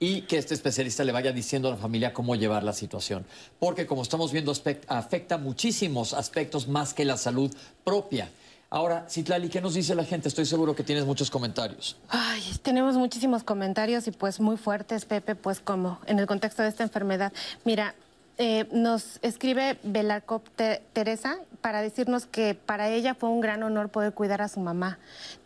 y 0.00 0.22
que 0.22 0.38
este 0.38 0.54
especialista 0.54 1.04
le 1.04 1.12
vaya 1.12 1.32
diciendo 1.32 1.68
a 1.68 1.72
la 1.72 1.76
familia 1.76 2.12
cómo 2.12 2.36
llevar 2.36 2.62
la 2.62 2.72
situación. 2.72 3.24
Porque 3.58 3.86
como 3.86 4.02
estamos 4.02 4.32
viendo, 4.32 4.52
afecta 4.86 5.38
muchísimos 5.38 6.14
aspectos 6.14 6.68
más 6.68 6.94
que 6.94 7.04
la 7.04 7.16
salud 7.16 7.54
propia. 7.84 8.30
Ahora, 8.70 9.06
Citlali, 9.08 9.48
¿qué 9.48 9.62
nos 9.62 9.74
dice 9.74 9.94
la 9.94 10.04
gente? 10.04 10.28
Estoy 10.28 10.44
seguro 10.44 10.76
que 10.76 10.82
tienes 10.82 11.06
muchos 11.06 11.30
comentarios. 11.30 11.96
Ay, 12.10 12.42
tenemos 12.62 12.96
muchísimos 12.96 13.42
comentarios 13.42 14.06
y 14.06 14.10
pues 14.10 14.40
muy 14.40 14.58
fuertes, 14.58 15.06
Pepe, 15.06 15.34
pues 15.34 15.60
como 15.60 15.98
en 16.06 16.18
el 16.18 16.26
contexto 16.26 16.62
de 16.62 16.68
esta 16.68 16.82
enfermedad. 16.82 17.32
Mira, 17.64 17.94
eh, 18.40 18.68
nos 18.70 19.18
escribe 19.22 19.78
Belarcop 19.82 20.46
Teresa 20.92 21.38
para 21.60 21.82
decirnos 21.82 22.26
que 22.26 22.54
para 22.54 22.88
ella 22.88 23.14
fue 23.14 23.30
un 23.30 23.40
gran 23.40 23.64
honor 23.64 23.88
poder 23.88 24.12
cuidar 24.12 24.42
a 24.42 24.48
su 24.48 24.60
mamá, 24.60 24.98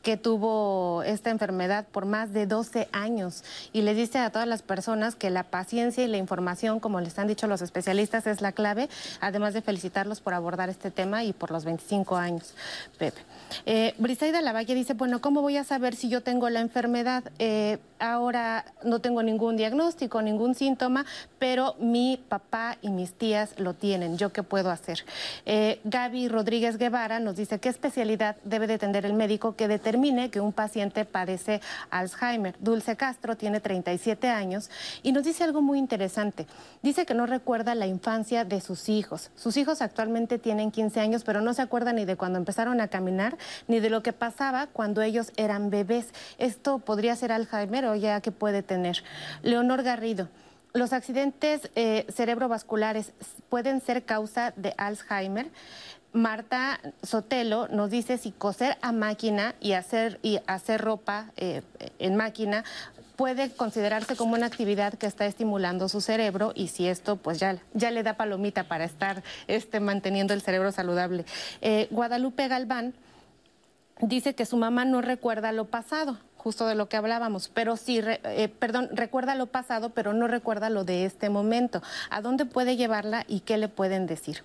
que 0.02 0.16
tuvo 0.16 1.02
esta 1.04 1.30
enfermedad 1.30 1.86
por 1.90 2.04
más 2.04 2.32
de 2.32 2.46
12 2.46 2.88
años. 2.92 3.44
Y 3.72 3.82
le 3.82 3.94
dice 3.94 4.18
a 4.18 4.30
todas 4.30 4.48
las 4.48 4.62
personas 4.62 5.14
que 5.14 5.30
la 5.30 5.44
paciencia 5.44 6.04
y 6.04 6.08
la 6.08 6.16
información, 6.18 6.80
como 6.80 7.00
les 7.00 7.18
han 7.18 7.28
dicho 7.28 7.46
los 7.46 7.62
especialistas, 7.62 8.26
es 8.26 8.40
la 8.40 8.52
clave, 8.52 8.88
además 9.20 9.54
de 9.54 9.62
felicitarlos 9.62 10.20
por 10.20 10.34
abordar 10.34 10.68
este 10.68 10.90
tema 10.90 11.24
y 11.24 11.32
por 11.32 11.50
los 11.50 11.64
25 11.64 12.16
años, 12.16 12.54
Pepe. 12.98 13.20
Eh, 13.66 13.94
Lavalle 14.42 14.74
dice, 14.74 14.94
bueno, 14.94 15.20
¿cómo 15.20 15.40
voy 15.40 15.56
a 15.56 15.64
saber 15.64 15.94
si 15.94 16.08
yo 16.08 16.22
tengo 16.22 16.50
la 16.50 16.60
enfermedad? 16.60 17.24
Eh, 17.38 17.78
ahora 18.00 18.64
no 18.82 18.98
tengo 18.98 19.22
ningún 19.22 19.56
diagnóstico, 19.56 20.20
ningún 20.20 20.54
síntoma, 20.54 21.06
pero 21.38 21.76
mi 21.78 22.20
papá 22.28 22.76
y 22.82 22.88
mis 22.88 23.12
tías 23.12 23.58
lo 23.58 23.74
tienen. 23.74 24.18
¿Yo 24.18 24.32
qué 24.32 24.42
puedo 24.42 24.70
hacer? 24.70 25.04
Eh, 25.46 25.80
Gaby 25.84 26.28
Rodríguez 26.28 26.76
Guevara 26.76 27.20
nos 27.20 27.36
dice 27.36 27.60
qué 27.60 27.68
especialidad 27.68 28.36
debe 28.42 28.66
de 28.66 28.78
tener 28.78 29.06
el 29.06 29.14
médico 29.14 29.54
que 29.54 29.68
determine 29.68 29.91
que 30.30 30.40
un 30.40 30.52
paciente 30.52 31.04
padece 31.04 31.60
Alzheimer. 31.90 32.56
Dulce 32.58 32.96
Castro 32.96 33.36
tiene 33.36 33.60
37 33.60 34.28
años 34.28 34.70
y 35.02 35.12
nos 35.12 35.24
dice 35.24 35.44
algo 35.44 35.60
muy 35.60 35.78
interesante. 35.78 36.46
Dice 36.82 37.06
que 37.06 37.14
no 37.14 37.26
recuerda 37.26 37.74
la 37.74 37.86
infancia 37.86 38.44
de 38.44 38.60
sus 38.60 38.88
hijos. 38.88 39.30
Sus 39.36 39.56
hijos 39.56 39.82
actualmente 39.82 40.38
tienen 40.38 40.70
15 40.70 41.00
años, 41.00 41.24
pero 41.24 41.40
no 41.40 41.54
se 41.54 41.62
acuerda 41.62 41.92
ni 41.92 42.04
de 42.04 42.16
cuando 42.16 42.38
empezaron 42.38 42.80
a 42.80 42.88
caminar, 42.88 43.36
ni 43.68 43.80
de 43.80 43.90
lo 43.90 44.02
que 44.02 44.12
pasaba 44.12 44.66
cuando 44.66 45.02
ellos 45.02 45.30
eran 45.36 45.70
bebés. 45.70 46.08
Esto 46.38 46.78
podría 46.78 47.14
ser 47.14 47.30
Alzheimer 47.32 47.84
o 47.86 47.94
ya 47.94 48.20
que 48.20 48.32
puede 48.32 48.62
tener. 48.62 49.04
Leonor 49.42 49.82
Garrido. 49.82 50.28
Los 50.74 50.94
accidentes 50.94 51.70
eh, 51.74 52.06
cerebrovasculares 52.08 53.12
pueden 53.50 53.82
ser 53.82 54.04
causa 54.04 54.54
de 54.56 54.74
Alzheimer. 54.78 55.50
Marta 56.12 56.78
Sotelo 57.02 57.68
nos 57.68 57.90
dice 57.90 58.18
si 58.18 58.32
coser 58.32 58.76
a 58.82 58.92
máquina 58.92 59.54
y 59.60 59.72
hacer, 59.72 60.18
y 60.22 60.40
hacer 60.46 60.80
ropa 60.80 61.30
eh, 61.36 61.62
en 61.98 62.16
máquina 62.16 62.64
puede 63.16 63.50
considerarse 63.50 64.16
como 64.16 64.34
una 64.34 64.46
actividad 64.46 64.94
que 64.94 65.06
está 65.06 65.26
estimulando 65.26 65.88
su 65.88 66.00
cerebro 66.00 66.52
y 66.54 66.68
si 66.68 66.86
esto 66.86 67.16
pues 67.16 67.38
ya, 67.38 67.58
ya 67.72 67.90
le 67.90 68.02
da 68.02 68.14
palomita 68.14 68.64
para 68.64 68.84
estar 68.84 69.22
este, 69.46 69.80
manteniendo 69.80 70.34
el 70.34 70.42
cerebro 70.42 70.70
saludable. 70.70 71.24
Eh, 71.62 71.88
Guadalupe 71.90 72.48
Galván 72.48 72.94
dice 74.00 74.34
que 74.34 74.44
su 74.44 74.56
mamá 74.56 74.84
no 74.84 75.00
recuerda 75.00 75.52
lo 75.52 75.66
pasado 75.66 76.18
justo 76.36 76.66
de 76.66 76.74
lo 76.74 76.88
que 76.88 76.96
hablábamos, 76.96 77.48
pero 77.48 77.76
sí, 77.76 78.00
eh, 78.02 78.52
perdón, 78.58 78.88
recuerda 78.92 79.36
lo 79.36 79.46
pasado, 79.46 79.90
pero 79.90 80.12
no 80.12 80.26
recuerda 80.26 80.70
lo 80.70 80.82
de 80.82 81.04
este 81.04 81.30
momento. 81.30 81.82
¿A 82.10 82.20
dónde 82.20 82.46
puede 82.46 82.76
llevarla 82.76 83.24
y 83.28 83.40
qué 83.40 83.56
le 83.58 83.68
pueden 83.68 84.06
decir? 84.08 84.42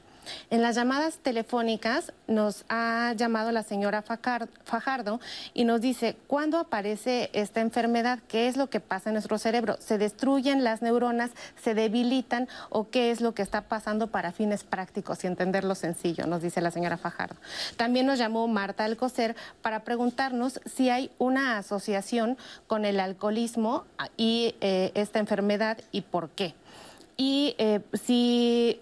En 0.50 0.62
las 0.62 0.76
llamadas 0.76 1.18
telefónicas 1.18 2.14
nos 2.28 2.66
ha 2.70 3.14
llamado 3.16 3.52
la 3.52 3.64
señora 3.64 4.02
Fajardo 4.02 5.20
y 5.54 5.66
nos 5.66 5.82
dice, 5.82 6.16
¿cuándo 6.28 6.60
aparece 6.60 7.30
esta 7.34 7.62
enfermedad? 7.62 8.20
¿Qué 8.28 8.48
es 8.48 8.58
lo 8.58 8.70
que 8.70 8.80
pasa 8.80 9.10
en 9.10 9.14
nuestro 9.14 9.38
cerebro? 9.38 9.78
¿Se 9.80 9.98
destruyen 9.98 10.64
las 10.64 10.82
neuronas? 10.82 11.32
¿Se 11.62 11.74
debilitan? 11.74 12.48
¿O 12.70 12.90
qué 12.90 13.12
es 13.12 13.22
lo 13.22 13.34
que 13.34 13.42
está 13.42 13.62
pasando 13.62 14.08
para 14.08 14.32
fines 14.32 14.64
prácticos 14.64 15.24
y 15.24 15.28
entenderlo 15.28 15.76
sencillo? 15.76 16.28
Nos 16.28 16.42
dice 16.42 16.62
la 16.62 16.72
señora 16.72 16.98
Fajardo. 16.98 17.36
También 17.76 18.06
nos 18.06 18.20
llamó 18.20 18.48
Marta 18.48 18.86
Alcocer 18.86 19.36
para 19.62 19.84
preguntarnos 19.84 20.60
si 20.66 20.90
hay 20.90 21.12
una 21.18 21.58
asociación 21.58 22.38
con 22.68 22.86
el 22.86 23.00
alcoholismo 23.00 23.86
y 24.16 24.56
eh, 24.62 24.92
esta 24.96 25.20
enfermedad 25.20 25.78
y 25.92 26.02
por 26.02 26.30
qué. 26.30 26.54
Y 27.18 27.56
eh, 27.58 27.82
si 27.94 28.80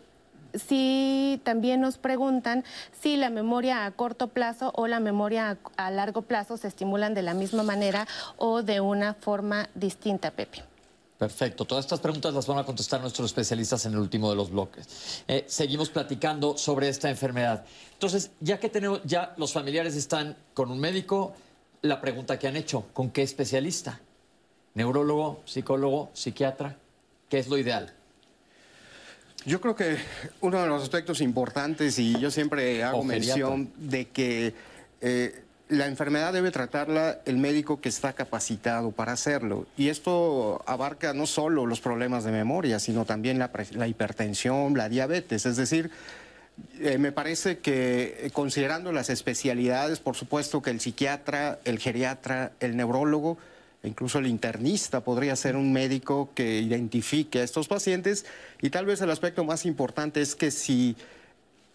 sí 0.67 1.41
también 1.43 1.81
nos 1.81 1.97
preguntan 1.97 2.63
si 2.99 3.17
la 3.17 3.29
memoria 3.29 3.85
a 3.85 3.91
corto 3.91 4.27
plazo 4.27 4.71
o 4.75 4.87
la 4.87 4.99
memoria 4.99 5.57
a, 5.77 5.91
largo 5.91 6.21
plazo 6.21 6.57
se 6.57 6.67
estimulan 6.67 7.13
de 7.13 7.21
la 7.21 7.33
misma 7.33 7.63
manera 7.63 8.07
o 8.37 8.61
de 8.61 8.81
una 8.81 9.13
forma 9.13 9.69
distinta, 9.75 10.31
Pepe. 10.31 10.63
Perfecto. 11.17 11.63
Todas 11.63 11.85
estas 11.85 12.01
preguntas 12.01 12.33
las 12.33 12.45
van 12.45 12.57
a 12.57 12.65
contestar 12.65 12.99
nuestros 12.99 13.27
especialistas 13.27 13.85
en 13.85 13.93
el 13.93 13.99
último 13.99 14.29
de 14.29 14.35
los 14.35 14.51
bloques. 14.51 15.23
Eh, 15.27 15.45
seguimos 15.47 15.89
platicando 15.89 16.57
sobre 16.57 16.89
esta 16.89 17.09
enfermedad. 17.09 17.63
Entonces, 17.93 18.31
ya 18.41 18.59
que 18.59 18.69
tenemos, 18.69 19.01
ya 19.05 19.33
los 19.37 19.53
familiares 19.53 19.95
están 19.95 20.35
con 20.53 20.71
un 20.71 20.79
médico, 20.79 21.33
la 21.81 22.01
pregunta 22.01 22.37
que 22.37 22.47
han 22.47 22.57
hecho, 22.57 22.85
¿con 22.91 23.11
qué 23.11 23.21
especialista? 23.21 24.01
¿Neurólogo, 24.73 25.41
psicólogo, 25.45 26.09
psiquiatra? 26.13 26.77
¿Qué 27.29 27.39
es 27.39 27.47
lo 27.47 27.57
ideal? 27.57 27.93
Yo 29.45 29.61
creo 29.61 29.75
que 29.75 29.97
uno 30.41 30.61
de 30.61 30.67
los 30.67 30.81
aspectos 30.81 31.21
importantes, 31.21 31.99
y 31.99 32.19
yo 32.19 32.31
siempre 32.31 32.83
hago 32.83 33.03
mención 33.03 33.71
de 33.77 34.07
que 34.07 34.53
eh, 35.01 35.43
la 35.69 35.85
enfermedad 35.85 36.33
debe 36.33 36.49
tratarla 36.49 37.19
el 37.25 37.37
médico 37.37 37.79
que 37.79 37.89
está 37.89 38.13
capacitado 38.13 38.91
para 38.91 39.11
hacerlo. 39.11 39.67
Y 39.77 39.89
esto 39.89 40.63
abarca 40.65 41.13
no 41.13 41.27
solo 41.27 41.67
los 41.67 41.79
problemas 41.79 42.23
de 42.23 42.31
memoria, 42.31 42.79
sino 42.79 43.05
también 43.05 43.37
la, 43.37 43.87
hipertensión, 43.87 44.75
la 44.75 44.89
diabetes. 44.89 45.45
Es 45.45 45.57
decir, 45.57 45.91
eh, 46.79 46.97
me 46.97 47.11
parece 47.11 47.59
que 47.59 48.17
eh, 48.21 48.31
considerando 48.31 48.91
las 48.91 49.11
especialidades, 49.11 49.99
por 49.99 50.15
supuesto 50.15 50.63
que 50.63 50.71
el 50.71 50.79
psiquiatra, 50.79 51.59
el 51.65 51.77
geriatra, 51.77 52.51
el 52.59 52.75
neurólogo, 52.75 53.37
incluso 53.85 54.19
el 54.19 54.27
internista 54.27 55.01
podría 55.01 55.35
ser 55.35 55.55
un 55.55 55.71
médico 55.71 56.29
que 56.35 56.59
identifique 56.59 57.39
a 57.39 57.43
estos 57.43 57.67
pacientes. 57.67 58.25
Y 58.61 58.69
tal 58.69 58.85
vez 58.85 59.01
el 59.01 59.11
aspecto 59.11 59.43
más 59.43 59.65
importante 59.65 60.21
es 60.21 60.35
que 60.35 60.51
si 60.51 60.95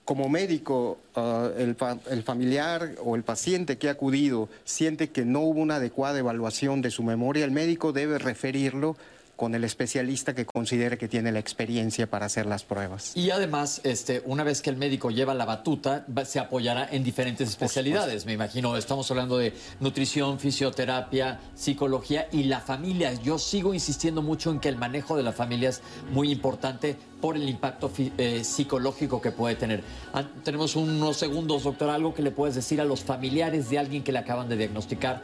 como 0.05 0.29
médico 0.29 0.99
ah, 1.15 1.51
el, 1.57 1.77
el, 2.11 2.23
familiar 2.23 2.97
o 3.05 3.15
el 3.17 3.23
paciente 3.23 3.79
que 3.79 3.89
ha 3.89 3.93
acudido 3.93 4.49
siente 4.65 5.11
que 5.11 5.25
no 5.25 5.41
hubo 5.41 5.61
una 5.61 5.77
adecuada 5.77 6.19
evaluación 6.19 6.83
de 6.83 6.91
su 6.91 7.03
memoria, 7.03 7.45
el 7.45 7.53
médico 7.53 7.93
debe 7.93 8.19
referirlo 8.19 8.97
con 9.41 9.55
el 9.55 9.65
especialista 9.65 10.35
que 10.35 10.45
considere 10.45 10.99
que 10.99 11.09
tiene 11.09 11.33
la 11.33 11.39
experiencia 11.39 12.07
para 12.11 12.27
hacer 12.27 12.45
las 12.45 12.63
pruebas. 12.63 13.17
Y 13.17 13.31
además, 13.31 13.81
este, 13.85 14.23
una 14.27 14.45
vez 14.45 14.61
que 14.61 14.69
el 14.69 14.77
médico 14.77 15.11
lleva 15.11 15.33
la 15.33 15.47
batuta, 15.47 16.05
se 16.27 16.39
apoyará 16.39 16.87
en 16.93 17.03
diferentes 17.03 17.49
especialidades, 17.49 18.27
me 18.27 18.35
imagino. 18.35 18.77
Estamos 18.77 19.11
hablando 19.11 19.39
de 19.39 19.55
nutrición, 19.81 20.39
fisioterapia, 20.39 21.41
psicología 21.55 22.29
y 22.31 22.43
la 22.43 22.61
familia. 22.61 23.15
Yo 23.15 23.39
sigo 23.39 23.73
insistiendo 23.73 24.21
mucho 24.21 24.51
en 24.51 24.61
que 24.61 24.69
el 24.69 24.77
manejo 24.77 25.17
de 25.17 25.23
la 25.23 25.33
familia 25.33 25.71
es 25.71 25.81
muy 26.13 26.31
importante 26.31 26.95
por 27.23 27.35
el 27.35 27.49
impacto 27.49 27.91
eh, 27.97 28.45
psicológico 28.45 29.23
que 29.23 29.31
puede 29.31 29.55
tener. 29.55 29.83
Ah, 30.13 30.23
tenemos 30.45 30.77
unos 30.77 31.17
segundos, 31.17 31.63
doctor, 31.63 31.89
algo 31.89 32.13
que 32.13 32.21
le 32.21 32.31
puedes 32.31 32.57
decir 32.57 32.79
a 32.79 32.85
los 32.85 33.05
familiares 33.05 33.71
de 33.71 33.79
alguien 33.79 34.03
que 34.03 34.13
le 34.13 34.19
acaban 34.19 34.51
de 34.51 34.59
diagnosticar 34.59 35.23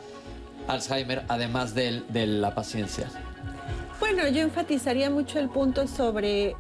Alzheimer, 0.69 1.27
además 1.29 1.75
de 1.75 2.27
la 2.27 2.55
paciencia. 2.55 3.11
Bueno, 3.99 4.29
yo 4.29 4.43
enfatizaría 4.43 5.09
mucho 5.09 5.39
el 5.39 5.49
punto 5.49 5.89
sobre, 5.89 6.55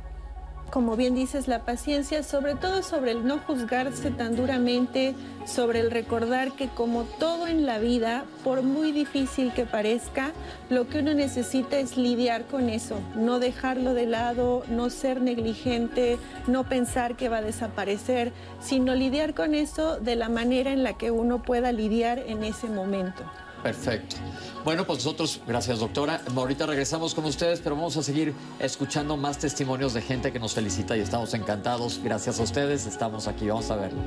como 0.70 0.96
bien 0.96 1.14
dices, 1.14 1.48
la 1.48 1.66
paciencia, 1.66 2.22
sobre 2.22 2.54
todo 2.54 2.82
sobre 2.82 3.10
el 3.10 3.26
no 3.26 3.38
juzgarse 3.40 4.10
tan 4.10 4.36
duramente, 4.36 5.14
sobre 5.44 5.80
el 5.80 5.90
recordar 5.90 6.52
que 6.52 6.68
como 6.68 7.02
todo 7.04 7.46
en 7.46 7.66
la 7.66 7.78
vida, 7.78 8.24
por 8.42 8.62
muy 8.62 8.90
difícil 8.90 9.52
que 9.52 9.66
parezca, 9.66 10.32
lo 10.70 10.88
que 10.88 11.00
uno 11.00 11.12
necesita 11.12 11.78
es 11.78 11.98
lidiar 11.98 12.46
con 12.46 12.70
eso, 12.70 13.00
no 13.14 13.38
dejarlo 13.38 13.92
de 13.92 14.06
lado, 14.06 14.62
no 14.70 14.88
ser 14.88 15.20
negligente, 15.20 16.18
no 16.46 16.64
pensar 16.64 17.16
que 17.16 17.28
va 17.28 17.38
a 17.38 17.42
desaparecer, 17.42 18.32
sino 18.60 18.94
lidiar 18.94 19.34
con 19.34 19.54
eso 19.54 20.00
de 20.00 20.16
la 20.16 20.30
manera 20.30 20.72
en 20.72 20.82
la 20.82 20.94
que 20.96 21.10
uno 21.10 21.42
pueda 21.42 21.70
lidiar 21.70 22.18
en 22.18 22.44
ese 22.44 22.66
momento. 22.66 23.24
Perfecto. 23.62 24.16
Bueno, 24.64 24.84
pues 24.84 24.98
nosotros, 24.98 25.40
gracias 25.46 25.78
doctora. 25.78 26.20
Ahorita 26.34 26.66
regresamos 26.66 27.14
con 27.14 27.24
ustedes, 27.24 27.60
pero 27.60 27.76
vamos 27.76 27.96
a 27.96 28.02
seguir 28.02 28.34
escuchando 28.58 29.16
más 29.16 29.38
testimonios 29.38 29.94
de 29.94 30.02
gente 30.02 30.32
que 30.32 30.38
nos 30.38 30.54
felicita 30.54 30.96
y 30.96 31.00
estamos 31.00 31.34
encantados. 31.34 32.00
Gracias 32.02 32.40
a 32.40 32.42
ustedes, 32.42 32.86
estamos 32.86 33.28
aquí, 33.28 33.48
vamos 33.48 33.70
a 33.70 33.76
verlo. 33.76 34.00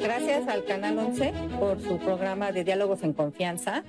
Gracias 0.00 0.46
al 0.48 0.64
Canal 0.64 0.98
11 0.98 1.32
por 1.58 1.80
su 1.80 1.98
programa 1.98 2.52
de 2.52 2.64
Diálogos 2.64 3.02
en 3.02 3.12
Confianza. 3.12 3.82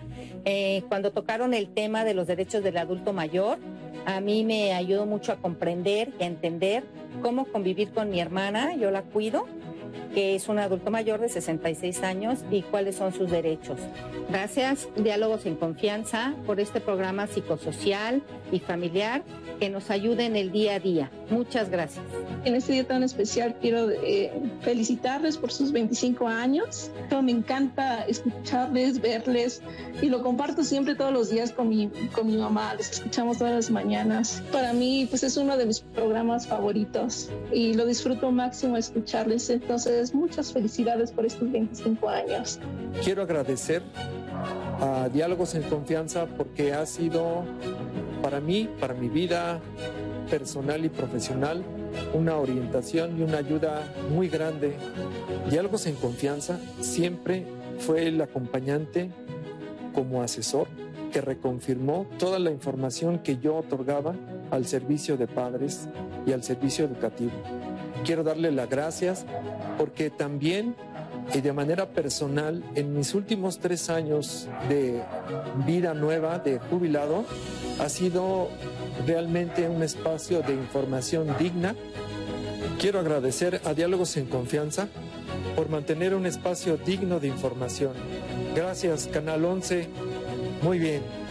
Eh, 0.45 0.83
cuando 0.89 1.11
tocaron 1.11 1.53
el 1.53 1.67
tema 1.69 2.03
de 2.03 2.13
los 2.13 2.27
derechos 2.27 2.63
del 2.63 2.77
adulto 2.77 3.13
mayor, 3.13 3.59
a 4.05 4.19
mí 4.19 4.43
me 4.43 4.73
ayudó 4.73 5.05
mucho 5.05 5.31
a 5.31 5.35
comprender 5.35 6.11
y 6.19 6.23
a 6.23 6.27
entender 6.27 6.83
cómo 7.21 7.45
convivir 7.45 7.91
con 7.91 8.09
mi 8.09 8.19
hermana, 8.19 8.75
yo 8.75 8.91
la 8.91 9.03
cuido, 9.03 9.47
que 10.13 10.35
es 10.35 10.47
un 10.47 10.59
adulto 10.59 10.91
mayor 10.91 11.19
de 11.19 11.29
66 11.29 12.03
años 12.03 12.39
y 12.51 12.61
cuáles 12.61 12.95
son 12.95 13.13
sus 13.13 13.29
derechos. 13.29 13.79
Gracias, 14.29 14.87
Diálogos 14.95 15.45
en 15.45 15.55
Confianza, 15.55 16.33
por 16.45 16.59
este 16.59 16.79
programa 16.79 17.27
psicosocial 17.27 18.21
y 18.51 18.59
familiar 18.59 19.23
que 19.63 19.69
nos 19.69 19.89
ayude 19.91 20.25
en 20.25 20.35
el 20.35 20.51
día 20.51 20.75
a 20.75 20.79
día. 20.81 21.09
Muchas 21.29 21.69
gracias. 21.69 22.03
En 22.43 22.53
este 22.53 22.73
día 22.73 22.85
tan 22.85 23.01
especial 23.01 23.55
quiero 23.61 23.89
eh, 23.91 24.29
felicitarles 24.59 25.37
por 25.37 25.53
sus 25.53 25.71
25 25.71 26.27
años. 26.27 26.91
Me 27.23 27.31
encanta 27.31 28.03
escucharles, 28.03 28.99
verles 28.99 29.61
y 30.01 30.09
lo 30.09 30.21
comparto 30.21 30.65
siempre 30.65 30.95
todos 30.95 31.13
los 31.13 31.29
días 31.29 31.53
con 31.53 31.69
mi, 31.69 31.87
con 32.13 32.27
mi 32.27 32.35
mamá. 32.35 32.75
Les 32.75 32.91
escuchamos 32.91 33.37
todas 33.37 33.53
las 33.53 33.71
mañanas. 33.71 34.43
Para 34.51 34.73
mí 34.73 35.07
pues 35.09 35.23
es 35.23 35.37
uno 35.37 35.55
de 35.55 35.65
mis 35.65 35.79
programas 35.79 36.45
favoritos 36.45 37.29
y 37.53 37.73
lo 37.73 37.85
disfruto 37.85 38.33
máximo 38.33 38.75
escucharles. 38.75 39.49
Entonces 39.49 40.13
muchas 40.13 40.51
felicidades 40.51 41.13
por 41.13 41.25
estos 41.25 41.49
25 41.49 42.09
años. 42.09 42.59
Quiero 43.01 43.21
agradecer 43.21 43.81
a 44.81 45.07
Diálogos 45.07 45.55
en 45.55 45.63
Confianza 45.63 46.25
porque 46.25 46.73
ha 46.73 46.85
sido 46.85 47.45
para 48.23 48.39
mí, 48.39 48.69
para 48.79 48.93
mi 48.93 49.09
vida 49.09 49.52
personal 50.29 50.85
y 50.85 50.89
profesional, 50.89 51.63
una 52.13 52.37
orientación 52.37 53.19
y 53.19 53.23
una 53.23 53.37
ayuda 53.37 53.93
muy 54.13 54.29
grande. 54.29 54.75
Diálogos 55.49 55.85
en 55.85 55.95
Confianza 55.95 56.59
siempre 56.81 57.45
fue 57.79 58.07
el 58.07 58.21
acompañante 58.21 59.11
como 59.93 60.21
asesor 60.21 60.67
que 61.11 61.21
reconfirmó 61.21 62.07
toda 62.17 62.39
la 62.39 62.49
información 62.49 63.19
que 63.19 63.37
yo 63.37 63.57
otorgaba 63.57 64.15
al 64.49 64.65
servicio 64.65 65.17
de 65.17 65.27
padres 65.27 65.87
y 66.25 66.31
al 66.31 66.43
servicio 66.43 66.85
educativo. 66.85 67.31
Quiero 68.03 68.23
darle 68.23 68.51
las 68.51 68.69
gracias 68.69 69.25
porque 69.77 70.09
también 70.09 70.75
y 71.33 71.41
de 71.41 71.53
manera 71.53 71.89
personal, 71.89 72.63
en 72.75 72.95
mis 72.95 73.13
últimos 73.13 73.59
tres 73.59 73.89
años 73.89 74.47
de 74.69 75.01
vida 75.65 75.93
nueva, 75.93 76.39
de 76.39 76.59
jubilado, 76.59 77.25
ha 77.79 77.89
sido 77.89 78.49
realmente 79.05 79.67
un 79.67 79.83
espacio 79.83 80.41
de 80.41 80.53
información 80.53 81.35
digna. 81.39 81.75
Quiero 82.79 82.99
agradecer 82.99 83.61
a 83.65 83.73
Diálogos 83.73 84.17
en 84.17 84.25
Confianza 84.25 84.87
por 85.55 85.69
mantener 85.69 86.13
un 86.15 86.25
espacio 86.25 86.77
digno 86.77 87.19
de 87.19 87.27
información. 87.27 87.93
Gracias, 88.55 89.07
Canal 89.07 89.45
11. 89.45 89.87
Muy 90.61 90.79
bien. 90.79 91.22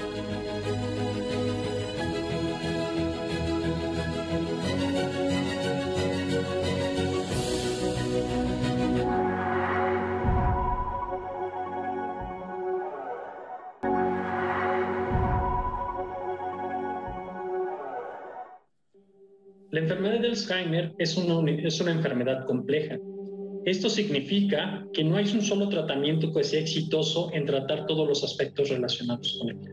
La 19.73 19.81
enfermedad 19.81 20.21
de 20.21 20.29
Alzheimer 20.29 20.93
es 20.99 21.17
una, 21.17 21.51
es 21.51 21.81
una 21.81 21.93
enfermedad 21.93 22.45
compleja. 22.45 22.99
Esto 23.65 23.89
significa 23.89 24.87
que 24.93 25.03
no 25.03 25.17
hay 25.17 25.25
un 25.33 25.41
solo 25.41 25.71
tratamiento 25.71 26.31
que 26.31 26.45
sea 26.45 26.61
exitoso 26.61 27.31
en 27.33 27.47
tratar 27.47 27.87
todos 27.87 28.07
los 28.07 28.23
aspectos 28.23 28.69
relacionados 28.69 29.39
con 29.39 29.49
ella. 29.49 29.73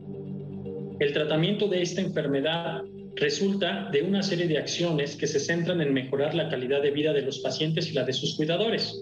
El 1.01 1.11
tratamiento 1.11 1.67
de 1.67 1.81
esta 1.81 1.99
enfermedad 1.99 2.81
resulta 3.15 3.89
de 3.91 4.03
una 4.03 4.23
serie 4.23 4.47
de 4.47 4.57
acciones 4.57 5.17
que 5.17 5.27
se 5.27 5.41
centran 5.41 5.81
en 5.81 5.93
mejorar 5.93 6.33
la 6.33 6.47
calidad 6.47 6.81
de 6.81 6.91
vida 6.91 7.11
de 7.11 7.23
los 7.23 7.39
pacientes 7.39 7.91
y 7.91 7.93
la 7.93 8.05
de 8.05 8.13
sus 8.13 8.37
cuidadores. 8.37 8.97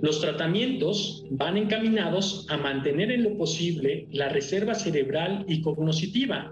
Los 0.00 0.22
tratamientos 0.22 1.22
van 1.32 1.58
encaminados 1.58 2.46
a 2.48 2.56
mantener 2.56 3.10
en 3.10 3.24
lo 3.24 3.36
posible 3.36 4.06
la 4.10 4.30
reserva 4.30 4.74
cerebral 4.74 5.44
y 5.46 5.60
cognoscitiva, 5.60 6.50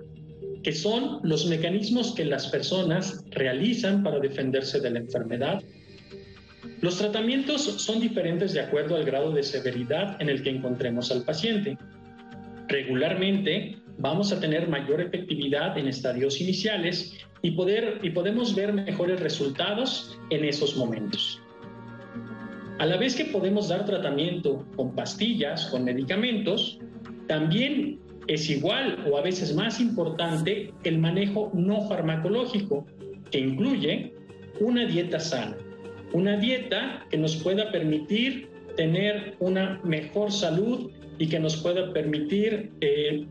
que 0.63 0.73
son 0.73 1.21
los 1.23 1.47
mecanismos 1.47 2.15
que 2.15 2.25
las 2.25 2.49
personas 2.49 3.25
realizan 3.31 4.03
para 4.03 4.21
defenderse 4.21 4.81
de 4.81 4.91
la 4.91 4.99
enfermedad. 5.01 5.63
Los 6.81 6.99
tratamientos 6.99 7.63
son 7.63 8.01
diferentes 8.01 8.53
de 8.53 8.61
acuerdo 8.61 8.97
al 8.97 9.05
grado 9.05 9.33
de 9.33 9.43
severidad 9.43 10.21
en 10.21 10.29
el 10.29 10.43
que 10.43 10.51
encontremos 10.51 11.11
al 11.11 11.25
paciente. 11.25 11.77
Regularmente 12.69 13.77
vamos 13.99 14.33
a 14.33 14.41
tener 14.41 14.69
mayor 14.69 15.01
efectividad 15.01 15.77
en 15.77 15.89
estadios 15.89 16.41
iniciales 16.41 17.13
y, 17.43 17.53
poder, 17.53 17.99
y 18.03 18.11
podemos 18.11 18.55
ver 18.55 18.73
mejores 18.73 19.21
resultados 19.21 20.19
en 20.31 20.45
esos 20.45 20.77
momentos. 20.77 21.41
A 22.79 22.87
la 22.87 22.97
vez 22.97 23.15
que 23.15 23.27
podemos 23.27 23.69
dar 23.69 23.85
tratamiento 23.85 24.65
con 24.77 24.95
pastillas, 24.95 25.67
con 25.67 25.85
medicamentos, 25.85 26.79
también 27.29 28.01
es 28.29 28.49
igual 28.51 29.05
o 29.11 29.17
a 29.19 29.23
veces 29.23 29.55
más 29.55 29.81
importante 29.81 30.73
el 30.85 30.99
manejo 30.99 31.51
no 31.55 31.89
farmacológico, 31.89 32.87
que 33.31 33.39
incluye 33.39 34.13
una 34.61 34.87
dieta 34.87 35.19
sana, 35.19 35.57
una 36.13 36.37
dieta 36.37 37.05
que 37.11 37.17
nos 37.17 37.37
pueda 37.37 37.71
permitir 37.73 38.49
tener 38.77 39.37
una 39.41 39.81
mejor 39.85 40.33
salud 40.33 40.91
y 41.19 41.29
que 41.29 41.39
nos 41.39 41.57
pueda 41.57 41.93
permitir 41.93 42.71
eh, 42.81 43.27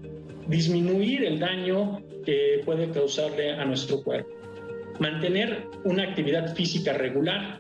disminuir 0.47 1.23
el 1.23 1.39
daño 1.39 2.01
que 2.25 2.61
puede 2.65 2.89
causarle 2.89 3.51
a 3.51 3.65
nuestro 3.65 4.03
cuerpo. 4.03 4.29
Mantener 4.99 5.67
una 5.83 6.03
actividad 6.03 6.55
física 6.55 6.93
regular, 6.93 7.59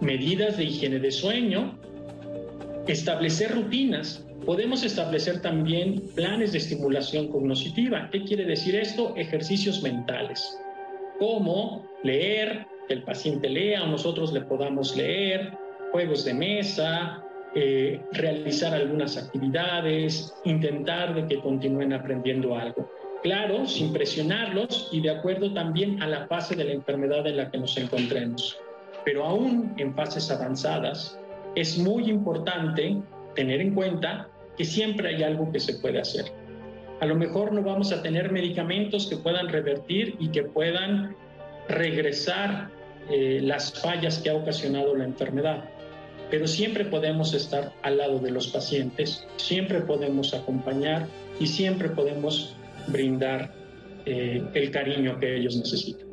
medidas 0.00 0.56
de 0.56 0.64
higiene 0.64 0.98
de 0.98 1.10
sueño, 1.10 1.78
establecer 2.86 3.52
rutinas. 3.52 4.25
Podemos 4.46 4.84
establecer 4.84 5.42
también 5.42 6.00
planes 6.14 6.52
de 6.52 6.58
estimulación 6.58 7.26
cognitiva. 7.32 8.08
¿Qué 8.12 8.22
quiere 8.22 8.44
decir 8.44 8.76
esto? 8.76 9.12
Ejercicios 9.16 9.82
mentales, 9.82 10.56
como 11.18 11.84
leer, 12.04 12.64
que 12.86 12.94
el 12.94 13.02
paciente 13.02 13.48
lea 13.48 13.82
o 13.82 13.88
nosotros 13.88 14.32
le 14.32 14.42
podamos 14.42 14.96
leer, 14.96 15.52
juegos 15.90 16.24
de 16.24 16.34
mesa, 16.34 17.24
eh, 17.56 18.00
realizar 18.12 18.72
algunas 18.72 19.16
actividades, 19.16 20.32
intentar 20.44 21.16
de 21.16 21.26
que 21.26 21.40
continúen 21.42 21.92
aprendiendo 21.92 22.54
algo. 22.54 22.88
Claro, 23.24 23.66
sin 23.66 23.92
presionarlos 23.92 24.90
y 24.92 25.00
de 25.00 25.10
acuerdo 25.10 25.52
también 25.52 26.00
a 26.00 26.06
la 26.06 26.28
fase 26.28 26.54
de 26.54 26.66
la 26.66 26.72
enfermedad 26.72 27.26
en 27.26 27.38
la 27.38 27.50
que 27.50 27.58
nos 27.58 27.76
encontremos. 27.76 28.56
Pero 29.04 29.24
aún 29.24 29.74
en 29.76 29.92
fases 29.96 30.30
avanzadas, 30.30 31.18
es 31.56 31.76
muy 31.78 32.08
importante 32.08 32.96
tener 33.34 33.60
en 33.60 33.74
cuenta 33.74 34.28
que 34.56 34.64
siempre 34.64 35.14
hay 35.14 35.22
algo 35.22 35.52
que 35.52 35.60
se 35.60 35.74
puede 35.74 36.00
hacer. 36.00 36.26
A 37.00 37.06
lo 37.06 37.14
mejor 37.14 37.52
no 37.52 37.62
vamos 37.62 37.92
a 37.92 38.02
tener 38.02 38.32
medicamentos 38.32 39.06
que 39.06 39.16
puedan 39.16 39.48
revertir 39.48 40.16
y 40.18 40.28
que 40.28 40.42
puedan 40.44 41.14
regresar 41.68 42.70
eh, 43.10 43.40
las 43.42 43.72
fallas 43.80 44.18
que 44.18 44.30
ha 44.30 44.34
ocasionado 44.34 44.96
la 44.96 45.04
enfermedad, 45.04 45.64
pero 46.30 46.46
siempre 46.46 46.84
podemos 46.84 47.34
estar 47.34 47.72
al 47.82 47.98
lado 47.98 48.18
de 48.18 48.30
los 48.30 48.48
pacientes, 48.48 49.26
siempre 49.36 49.80
podemos 49.80 50.34
acompañar 50.34 51.06
y 51.38 51.46
siempre 51.46 51.90
podemos 51.90 52.56
brindar 52.88 53.52
eh, 54.06 54.42
el 54.54 54.70
cariño 54.70 55.18
que 55.20 55.36
ellos 55.36 55.56
necesitan. 55.56 56.06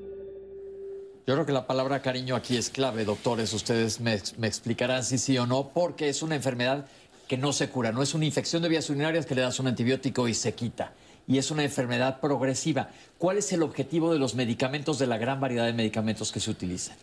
Yo 1.26 1.36
creo 1.36 1.46
que 1.46 1.54
la 1.54 1.66
palabra 1.66 2.02
cariño 2.02 2.36
aquí 2.36 2.58
es 2.58 2.70
clave, 2.70 3.06
doctores. 3.06 3.54
Ustedes 3.54 4.02
me, 4.02 4.14
explicarán 4.14 5.06
si 5.06 5.18
sí 5.18 5.38
o 5.38 5.48
no, 5.48 5.70
porque 5.74 6.10
es 6.10 6.22
una 6.22 6.36
enfermedad 6.36 6.86
que 7.34 7.38
no 7.40 7.52
se 7.52 7.68
cura, 7.68 7.92
no 7.92 8.04
es 8.04 8.14
una 8.14 8.26
infección 8.26 8.62
de 8.62 8.70
vías 8.70 8.88
urinarias 8.92 9.26
que 9.26 9.34
le 9.34 9.42
das 9.42 9.60
un 9.60 9.66
antibiótico 9.66 10.28
y 10.28 10.36
se 10.36 10.54
quita. 10.54 10.94
Y 11.28 11.40
es 11.40 11.50
una 11.50 11.64
enfermedad 11.64 12.20
progresiva. 12.20 12.90
¿Cuál 13.18 13.40
es 13.40 13.52
el 13.54 13.64
objetivo 13.64 14.14
de 14.14 14.20
los 14.20 14.36
medicamentos, 14.36 15.00
de 15.00 15.08
la 15.08 15.18
gran 15.18 15.40
variedad 15.40 15.66
de 15.66 15.74
medicamentos 15.74 16.32
que 16.32 16.40
se 16.40 16.52
utilizan? 16.52 16.96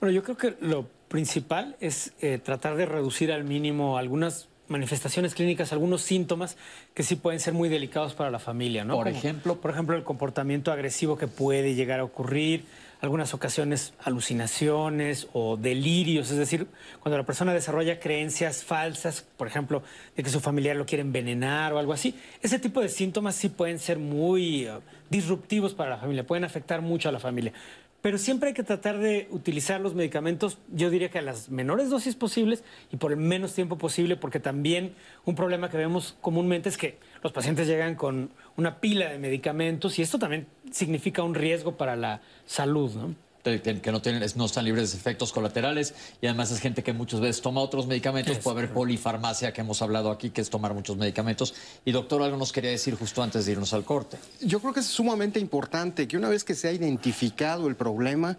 Bueno, 0.00 0.12
yo 0.12 0.24
creo 0.24 0.36
que 0.36 0.56
lo 0.60 0.88
principal 1.06 1.76
es 1.78 2.12
eh, 2.20 2.40
tratar 2.42 2.74
de 2.74 2.86
reducir 2.86 3.30
al 3.30 3.44
mínimo 3.44 3.98
algunas 3.98 4.48
manifestaciones 4.66 5.32
clínicas, 5.32 5.72
algunos 5.72 6.02
síntomas 6.02 6.56
que 6.92 7.04
sí 7.04 7.14
pueden 7.14 7.38
ser 7.38 7.54
muy 7.54 7.68
delicados 7.68 8.14
para 8.14 8.32
la 8.32 8.40
familia, 8.40 8.84
¿no? 8.84 8.94
Por 8.94 9.06
ejemplo. 9.06 9.60
Por 9.60 9.70
ejemplo, 9.70 9.96
el 9.96 10.02
comportamiento 10.02 10.72
agresivo 10.72 11.16
que 11.16 11.28
puede 11.28 11.76
llegar 11.76 12.00
a 12.00 12.04
ocurrir, 12.04 12.64
algunas 13.02 13.34
ocasiones 13.34 13.94
alucinaciones 14.04 15.26
o 15.32 15.56
delirios, 15.56 16.30
es 16.30 16.36
decir, 16.36 16.68
cuando 17.00 17.18
la 17.18 17.26
persona 17.26 17.52
desarrolla 17.52 17.98
creencias 17.98 18.62
falsas, 18.62 19.26
por 19.36 19.48
ejemplo, 19.48 19.82
de 20.16 20.22
que 20.22 20.30
su 20.30 20.38
familiar 20.38 20.76
lo 20.76 20.86
quiere 20.86 21.02
envenenar 21.02 21.72
o 21.72 21.78
algo 21.78 21.92
así, 21.92 22.14
ese 22.42 22.60
tipo 22.60 22.80
de 22.80 22.88
síntomas 22.88 23.34
sí 23.34 23.48
pueden 23.48 23.80
ser 23.80 23.98
muy 23.98 24.68
uh, 24.68 24.80
disruptivos 25.10 25.74
para 25.74 25.90
la 25.90 25.96
familia, 25.98 26.24
pueden 26.24 26.44
afectar 26.44 26.80
mucho 26.80 27.08
a 27.08 27.12
la 27.12 27.18
familia. 27.18 27.52
Pero 28.02 28.18
siempre 28.18 28.48
hay 28.48 28.54
que 28.54 28.62
tratar 28.62 28.98
de 28.98 29.26
utilizar 29.30 29.80
los 29.80 29.94
medicamentos, 29.94 30.58
yo 30.72 30.88
diría 30.88 31.08
que 31.08 31.18
a 31.18 31.22
las 31.22 31.50
menores 31.50 31.90
dosis 31.90 32.14
posibles 32.14 32.62
y 32.92 32.96
por 32.98 33.10
el 33.10 33.18
menos 33.18 33.52
tiempo 33.52 33.78
posible, 33.78 34.16
porque 34.16 34.38
también 34.38 34.94
un 35.24 35.34
problema 35.34 35.70
que 35.70 35.76
vemos 35.76 36.16
comúnmente 36.20 36.68
es 36.68 36.76
que 36.76 36.98
los 37.22 37.32
pacientes 37.32 37.66
llegan 37.66 37.96
con 37.96 38.30
una 38.56 38.80
pila 38.80 39.08
de 39.08 39.18
medicamentos 39.18 39.98
y 39.98 40.02
esto 40.02 40.18
también 40.18 40.46
significa 40.72 41.22
un 41.22 41.34
riesgo 41.34 41.76
para 41.76 41.96
la 41.96 42.20
salud, 42.46 42.92
¿no? 42.94 43.14
que 43.42 43.90
no, 43.90 44.00
tienen, 44.00 44.24
no 44.36 44.44
están 44.44 44.64
libres 44.64 44.92
de 44.92 44.98
efectos 44.98 45.32
colaterales 45.32 45.94
y 46.20 46.26
además 46.26 46.52
es 46.52 46.60
gente 46.60 46.82
que 46.82 46.92
muchas 46.92 47.20
veces 47.20 47.42
toma 47.42 47.60
otros 47.60 47.86
medicamentos, 47.86 48.38
puede 48.38 48.58
haber 48.58 48.72
polifarmacia 48.72 49.52
que 49.52 49.62
hemos 49.62 49.82
hablado 49.82 50.10
aquí, 50.10 50.30
que 50.30 50.40
es 50.40 50.48
tomar 50.48 50.74
muchos 50.74 50.96
medicamentos. 50.96 51.54
Y 51.84 51.90
doctor, 51.90 52.22
algo 52.22 52.36
nos 52.36 52.52
quería 52.52 52.70
decir 52.70 52.94
justo 52.94 53.22
antes 53.22 53.44
de 53.44 53.52
irnos 53.52 53.72
al 53.72 53.84
corte. 53.84 54.16
Yo 54.40 54.60
creo 54.60 54.72
que 54.72 54.80
es 54.80 54.86
sumamente 54.86 55.40
importante 55.40 56.06
que 56.06 56.16
una 56.16 56.28
vez 56.28 56.44
que 56.44 56.54
se 56.54 56.68
ha 56.68 56.72
identificado 56.72 57.66
el 57.66 57.74
problema, 57.74 58.38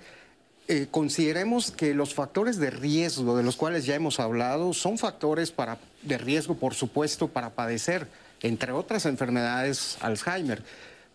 eh, 0.70 0.88
consideremos 0.90 1.72
que 1.72 1.94
los 1.94 2.14
factores 2.14 2.58
de 2.58 2.70
riesgo 2.70 3.36
de 3.36 3.44
los 3.44 3.58
cuales 3.58 3.86
ya 3.86 3.96
hemos 3.96 4.22
hablado 4.22 4.74
son 4.74 4.98
factores 4.98 5.52
para, 5.52 5.80
de 6.04 6.18
riesgo, 6.18 6.56
por 6.56 6.76
supuesto, 6.76 7.28
para 7.28 7.50
padecer, 7.50 8.08
entre 8.42 8.72
otras 8.72 9.06
enfermedades, 9.06 9.98
Alzheimer 10.00 10.64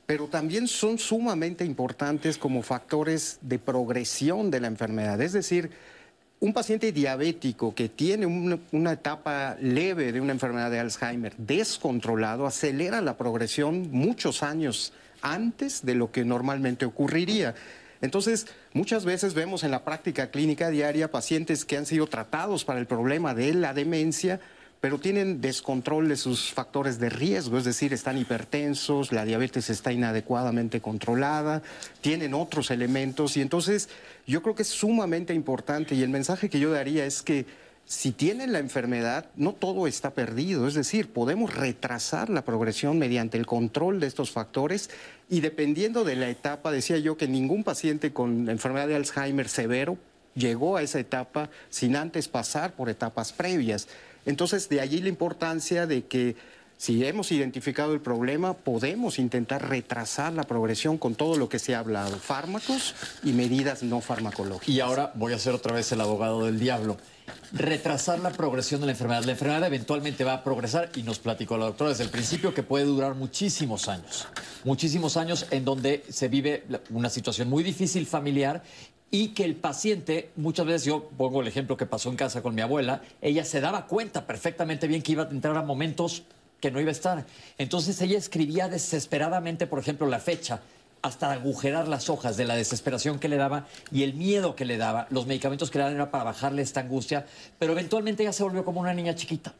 pero 0.08 0.26
también 0.26 0.68
son 0.68 0.98
sumamente 0.98 1.66
importantes 1.66 2.38
como 2.38 2.62
factores 2.62 3.38
de 3.42 3.58
progresión 3.58 4.50
de 4.50 4.58
la 4.58 4.66
enfermedad. 4.66 5.20
Es 5.20 5.34
decir, 5.34 5.70
un 6.40 6.54
paciente 6.54 6.92
diabético 6.92 7.74
que 7.74 7.90
tiene 7.90 8.24
una, 8.24 8.92
etapa 8.92 9.58
leve 9.60 10.10
de 10.10 10.22
una 10.22 10.32
enfermedad 10.32 10.70
de 10.70 10.78
Alzheimer 10.78 11.36
descontrolado 11.36 12.46
acelera 12.46 13.02
la 13.02 13.18
progresión 13.18 13.90
muchos 13.90 14.42
años 14.42 14.94
antes 15.20 15.84
de 15.84 15.94
lo 15.94 16.10
que 16.10 16.24
normalmente 16.24 16.86
ocurriría. 16.86 17.54
Entonces, 18.00 18.46
muchas 18.72 19.04
veces 19.04 19.34
vemos 19.34 19.62
en 19.62 19.72
la 19.72 19.84
práctica 19.84 20.30
clínica 20.30 20.70
diaria 20.70 21.10
pacientes 21.10 21.66
que 21.66 21.76
han 21.76 21.84
sido 21.84 22.06
tratados 22.06 22.64
para 22.64 22.80
el 22.80 22.86
problema 22.86 23.34
de 23.34 23.52
la 23.52 23.74
demencia, 23.74 24.40
pero 24.80 24.98
tienen 24.98 25.40
descontrol 25.40 26.08
de 26.08 26.16
sus 26.16 26.52
factores 26.52 27.00
de 27.00 27.10
riesgo, 27.10 27.58
es 27.58 27.64
decir, 27.64 27.92
están 27.92 28.16
hipertensos, 28.18 29.12
la 29.12 29.24
diabetes 29.24 29.70
está 29.70 29.92
inadecuadamente 29.92 30.80
controlada, 30.80 31.62
tienen 32.00 32.34
otros 32.34 32.70
elementos 32.70 33.36
y 33.36 33.40
entonces 33.40 33.88
yo 34.26 34.42
creo 34.42 34.54
que 34.54 34.62
es 34.62 34.68
sumamente 34.68 35.34
importante 35.34 35.94
y 35.94 36.02
el 36.02 36.10
mensaje 36.10 36.48
que 36.48 36.60
yo 36.60 36.70
daría 36.70 37.04
es 37.06 37.22
que 37.22 37.46
si 37.88 38.12
tienen 38.12 38.52
la 38.52 38.58
enfermedad, 38.58 39.30
no 39.34 39.54
todo 39.54 39.86
está 39.86 40.10
perdido, 40.10 40.68
es 40.68 40.74
decir, 40.74 41.10
podemos 41.10 41.54
retrasar 41.54 42.28
la 42.28 42.44
progresión 42.44 42.98
mediante 42.98 43.38
el 43.38 43.46
control 43.46 43.98
de 43.98 44.06
estos 44.06 44.30
factores 44.30 44.90
y 45.30 45.40
dependiendo 45.40 46.04
de 46.04 46.14
la 46.14 46.28
etapa, 46.28 46.70
decía 46.70 46.98
yo 46.98 47.16
que 47.16 47.26
ningún 47.26 47.64
paciente 47.64 48.12
con 48.12 48.50
enfermedad 48.50 48.88
de 48.88 48.96
Alzheimer 48.96 49.48
severo 49.48 49.96
llegó 50.34 50.76
a 50.76 50.82
esa 50.82 51.00
etapa 51.00 51.50
sin 51.70 51.96
antes 51.96 52.28
pasar 52.28 52.74
por 52.74 52.88
etapas 52.90 53.32
previas. 53.32 53.88
Entonces, 54.28 54.68
de 54.68 54.82
allí 54.82 55.00
la 55.00 55.08
importancia 55.08 55.86
de 55.86 56.04
que 56.04 56.36
si 56.76 57.02
hemos 57.04 57.32
identificado 57.32 57.94
el 57.94 58.00
problema, 58.00 58.52
podemos 58.52 59.18
intentar 59.18 59.68
retrasar 59.68 60.34
la 60.34 60.44
progresión 60.44 60.98
con 60.98 61.14
todo 61.14 61.36
lo 61.36 61.48
que 61.48 61.58
se 61.58 61.74
ha 61.74 61.78
hablado, 61.78 62.18
fármacos 62.18 62.94
y 63.24 63.32
medidas 63.32 63.82
no 63.82 64.02
farmacológicas. 64.02 64.68
Y 64.68 64.80
ahora 64.80 65.12
voy 65.14 65.32
a 65.32 65.38
ser 65.38 65.54
otra 65.54 65.72
vez 65.72 65.90
el 65.92 66.02
abogado 66.02 66.44
del 66.44 66.60
diablo. 66.60 66.98
Retrasar 67.52 68.20
la 68.20 68.30
progresión 68.30 68.80
de 68.80 68.86
la 68.86 68.92
enfermedad. 68.92 69.24
La 69.24 69.32
enfermedad 69.32 69.66
eventualmente 69.66 70.24
va 70.24 70.34
a 70.34 70.44
progresar 70.44 70.90
y 70.94 71.02
nos 71.04 71.18
platicó 71.18 71.56
la 71.56 71.64
doctora 71.64 71.90
desde 71.90 72.04
el 72.04 72.10
principio 72.10 72.52
que 72.52 72.62
puede 72.62 72.84
durar 72.84 73.14
muchísimos 73.14 73.88
años. 73.88 74.28
Muchísimos 74.62 75.16
años 75.16 75.46
en 75.50 75.64
donde 75.64 76.04
se 76.10 76.28
vive 76.28 76.64
una 76.90 77.08
situación 77.08 77.48
muy 77.48 77.64
difícil 77.64 78.06
familiar 78.06 78.62
y 79.10 79.28
que 79.28 79.44
el 79.44 79.56
paciente, 79.56 80.30
muchas 80.36 80.66
veces 80.66 80.84
yo 80.84 81.08
pongo 81.16 81.40
el 81.40 81.48
ejemplo 81.48 81.76
que 81.76 81.86
pasó 81.86 82.10
en 82.10 82.16
casa 82.16 82.42
con 82.42 82.54
mi 82.54 82.60
abuela, 82.60 83.02
ella 83.22 83.44
se 83.44 83.60
daba 83.60 83.86
cuenta 83.86 84.26
perfectamente 84.26 84.86
bien 84.86 85.02
que 85.02 85.12
iba 85.12 85.24
a 85.24 85.30
entrar 85.30 85.56
a 85.56 85.62
momentos 85.62 86.24
que 86.60 86.70
no 86.70 86.80
iba 86.80 86.90
a 86.90 86.92
estar. 86.92 87.24
Entonces 87.56 88.00
ella 88.02 88.18
escribía 88.18 88.68
desesperadamente, 88.68 89.66
por 89.66 89.78
ejemplo, 89.78 90.06
la 90.06 90.18
fecha 90.18 90.60
hasta 91.02 91.32
agujerar 91.32 91.88
las 91.88 92.10
hojas 92.10 92.36
de 92.36 92.44
la 92.44 92.56
desesperación 92.56 93.18
que 93.18 93.28
le 93.28 93.36
daba 93.36 93.66
y 93.92 94.02
el 94.02 94.14
miedo 94.14 94.56
que 94.56 94.64
le 94.64 94.76
daba. 94.76 95.06
Los 95.10 95.26
medicamentos 95.26 95.70
que 95.70 95.78
le 95.78 95.84
daban 95.84 95.96
era 95.96 96.10
para 96.10 96.24
bajarle 96.24 96.62
esta 96.62 96.80
angustia, 96.80 97.24
pero 97.58 97.72
eventualmente 97.72 98.24
ya 98.24 98.32
se 98.32 98.42
volvió 98.42 98.64
como 98.64 98.80
una 98.80 98.94
niña 98.94 99.14
chiquita. 99.14 99.54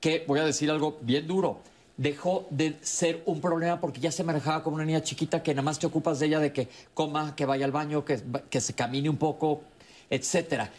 Que, 0.00 0.24
voy 0.26 0.40
a 0.40 0.44
decir 0.44 0.70
algo 0.70 0.98
bien 1.02 1.26
duro, 1.26 1.60
dejó 2.00 2.46
de 2.48 2.78
ser 2.80 3.22
un 3.26 3.42
problema 3.42 3.78
porque 3.78 4.00
ya 4.00 4.10
se 4.10 4.24
manejaba 4.24 4.62
como 4.62 4.76
una 4.76 4.86
niña 4.86 5.02
chiquita 5.02 5.42
que 5.42 5.52
nada 5.52 5.60
más 5.62 5.78
te 5.78 5.86
ocupas 5.86 6.18
de 6.18 6.26
ella 6.28 6.40
de 6.40 6.50
que 6.50 6.66
coma, 6.94 7.36
que 7.36 7.44
vaya 7.44 7.66
al 7.66 7.72
baño, 7.72 8.06
que, 8.06 8.22
que 8.48 8.62
se 8.62 8.72
camine 8.72 9.10
un 9.10 9.18
poco, 9.18 9.60
etcétera. 10.08 10.70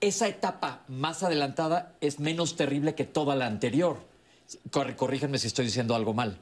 Esa 0.00 0.26
etapa 0.26 0.80
más 0.88 1.22
adelantada 1.22 1.92
es 2.00 2.18
menos 2.18 2.56
terrible 2.56 2.94
que 2.94 3.04
toda 3.04 3.36
la 3.36 3.44
anterior. 3.44 3.98
Corrí- 4.70 4.96
Corríjanme 4.96 5.36
si 5.36 5.48
estoy 5.48 5.66
diciendo 5.66 5.94
algo 5.94 6.14
mal. 6.14 6.38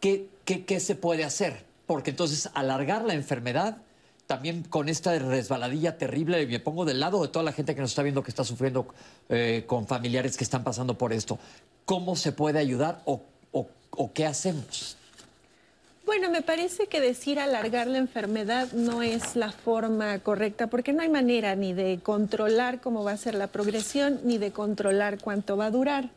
¿Qué, 0.00 0.28
qué, 0.44 0.64
qué 0.64 0.80
se 0.80 0.96
puede 0.96 1.22
hacer? 1.22 1.64
Porque 1.86 2.10
entonces 2.10 2.50
alargar 2.54 3.04
la 3.04 3.14
enfermedad, 3.14 3.76
también 4.26 4.64
con 4.64 4.88
esta 4.88 5.16
resbaladilla 5.20 5.98
terrible, 5.98 6.44
me 6.48 6.58
pongo 6.58 6.84
del 6.84 6.98
lado 6.98 7.22
de 7.22 7.28
toda 7.28 7.44
la 7.44 7.52
gente 7.52 7.76
que 7.76 7.80
nos 7.80 7.90
está 7.90 8.02
viendo 8.02 8.24
que 8.24 8.30
está 8.30 8.42
sufriendo 8.42 8.88
eh, 9.28 9.64
con 9.66 9.86
familiares 9.86 10.36
que 10.36 10.44
están 10.44 10.64
pasando 10.64 10.96
por 10.98 11.12
esto. 11.12 11.38
¿Cómo 11.84 12.16
se 12.16 12.32
puede 12.32 12.58
ayudar 12.58 13.00
o, 13.04 13.20
o- 13.52 13.68
o 13.90 14.12
qué 14.12 14.26
hacemos? 14.26 14.96
Bueno, 16.06 16.30
me 16.30 16.42
parece 16.42 16.86
que 16.86 17.00
decir 17.00 17.38
alargar 17.40 17.86
la 17.86 17.96
enfermedad 17.96 18.70
no 18.72 19.02
es 19.02 19.36
la 19.36 19.52
forma 19.52 20.18
correcta, 20.18 20.66
porque 20.66 20.92
no 20.92 21.00
hay 21.02 21.08
manera 21.08 21.56
ni 21.56 21.72
de 21.72 21.98
controlar 22.02 22.80
cómo 22.82 23.04
va 23.04 23.12
a 23.12 23.16
ser 23.16 23.34
la 23.34 23.46
progresión, 23.46 24.20
ni 24.24 24.36
de 24.36 24.50
controlar 24.52 25.18
cuánto 25.18 25.56
va 25.56 25.66
a 25.66 25.70
durar. 25.70 26.10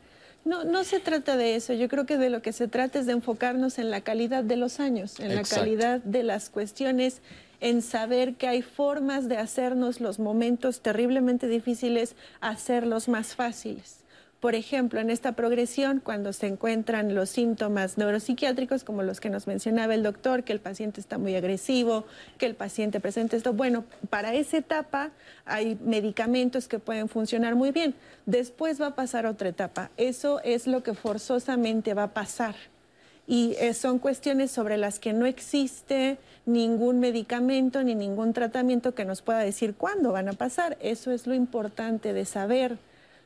No, 0.43 0.65
no 0.65 0.83
se 0.83 0.99
trata 0.99 1.37
de 1.37 1.55
eso. 1.55 1.73
Yo 1.73 1.87
creo 1.87 2.05
que 2.05 2.17
de 2.17 2.29
lo 2.29 2.41
que 2.41 2.51
se 2.53 2.67
trata 2.67 2.99
es 2.99 3.05
de 3.05 3.13
enfocarnos 3.13 3.79
en 3.79 3.89
la 3.89 4.01
calidad 4.01 4.43
de 4.43 4.57
los 4.57 4.79
años, 4.81 5.19
en 5.19 5.35
la 5.35 5.43
calidad 5.43 5.99
de 6.01 6.23
las 6.23 6.49
cuestiones, 6.49 7.21
en 7.61 7.81
saber 7.81 8.35
que 8.35 8.47
hay 8.47 8.61
formas 8.61 9.27
de 9.27 9.37
hacernos 9.37 10.01
los 10.01 10.19
momentos 10.19 10.81
terriblemente 10.81 11.47
difíciles, 11.47 12.15
hacerlos 12.41 13.07
más 13.07 13.35
fáciles. 13.35 13.97
Por 14.39 14.53
ejemplo, 14.53 14.99
en 14.99 15.09
esta 15.09 15.31
progresión, 15.31 15.99
cuando 15.99 16.31
se 16.31 16.45
encuentran 16.45 17.15
los 17.15 17.31
síntomas 17.31 17.97
neuropsiquiátricos, 17.97 18.83
como 18.83 19.01
los 19.01 19.19
que 19.19 19.31
nos 19.31 19.47
mencionaba 19.47 19.95
el 19.95 20.03
doctor, 20.03 20.43
que 20.43 20.53
el 20.53 20.59
paciente 20.59 21.01
está 21.01 21.17
muy 21.17 21.35
agresivo, 21.35 22.05
que 22.37 22.45
el 22.45 22.53
paciente 22.53 22.99
presenta 22.99 23.35
esto, 23.35 23.53
bueno, 23.53 23.83
para 24.11 24.35
esa 24.35 24.57
etapa 24.57 25.09
hay 25.45 25.75
medicamentos 25.83 26.67
que 26.67 26.77
pueden 26.77 27.09
funcionar 27.09 27.55
muy 27.55 27.71
bien. 27.71 27.95
Después 28.27 28.79
va 28.79 28.87
a 28.87 28.95
pasar 28.95 29.25
otra 29.25 29.49
etapa. 29.49 29.89
Eso 29.97 30.39
es 30.43 30.67
lo 30.67 30.83
que 30.83 30.93
forzosamente 30.93 31.95
va 31.95 32.03
a 32.03 32.13
pasar 32.13 32.55
y 33.27 33.55
eh, 33.59 33.73
son 33.73 33.99
cuestiones 33.99 34.51
sobre 34.51 34.77
las 34.77 34.99
que 34.99 35.11
no 35.11 35.25
existe 35.25 36.17
ningún 36.45 36.99
medicamento 37.01 37.83
ni 37.83 37.93
ningún 37.93 38.31
tratamiento 38.31 38.95
que 38.95 39.03
nos 39.03 39.21
pueda 39.21 39.39
decir 39.39 39.75
cuándo 39.75 40.13
van 40.13 40.29
a 40.29 40.33
pasar. 40.33 40.77
Eso 40.81 41.11
es 41.11 41.27
lo 41.27 41.33
importante 41.33 42.13
de 42.13 42.23
saber. 42.23 42.77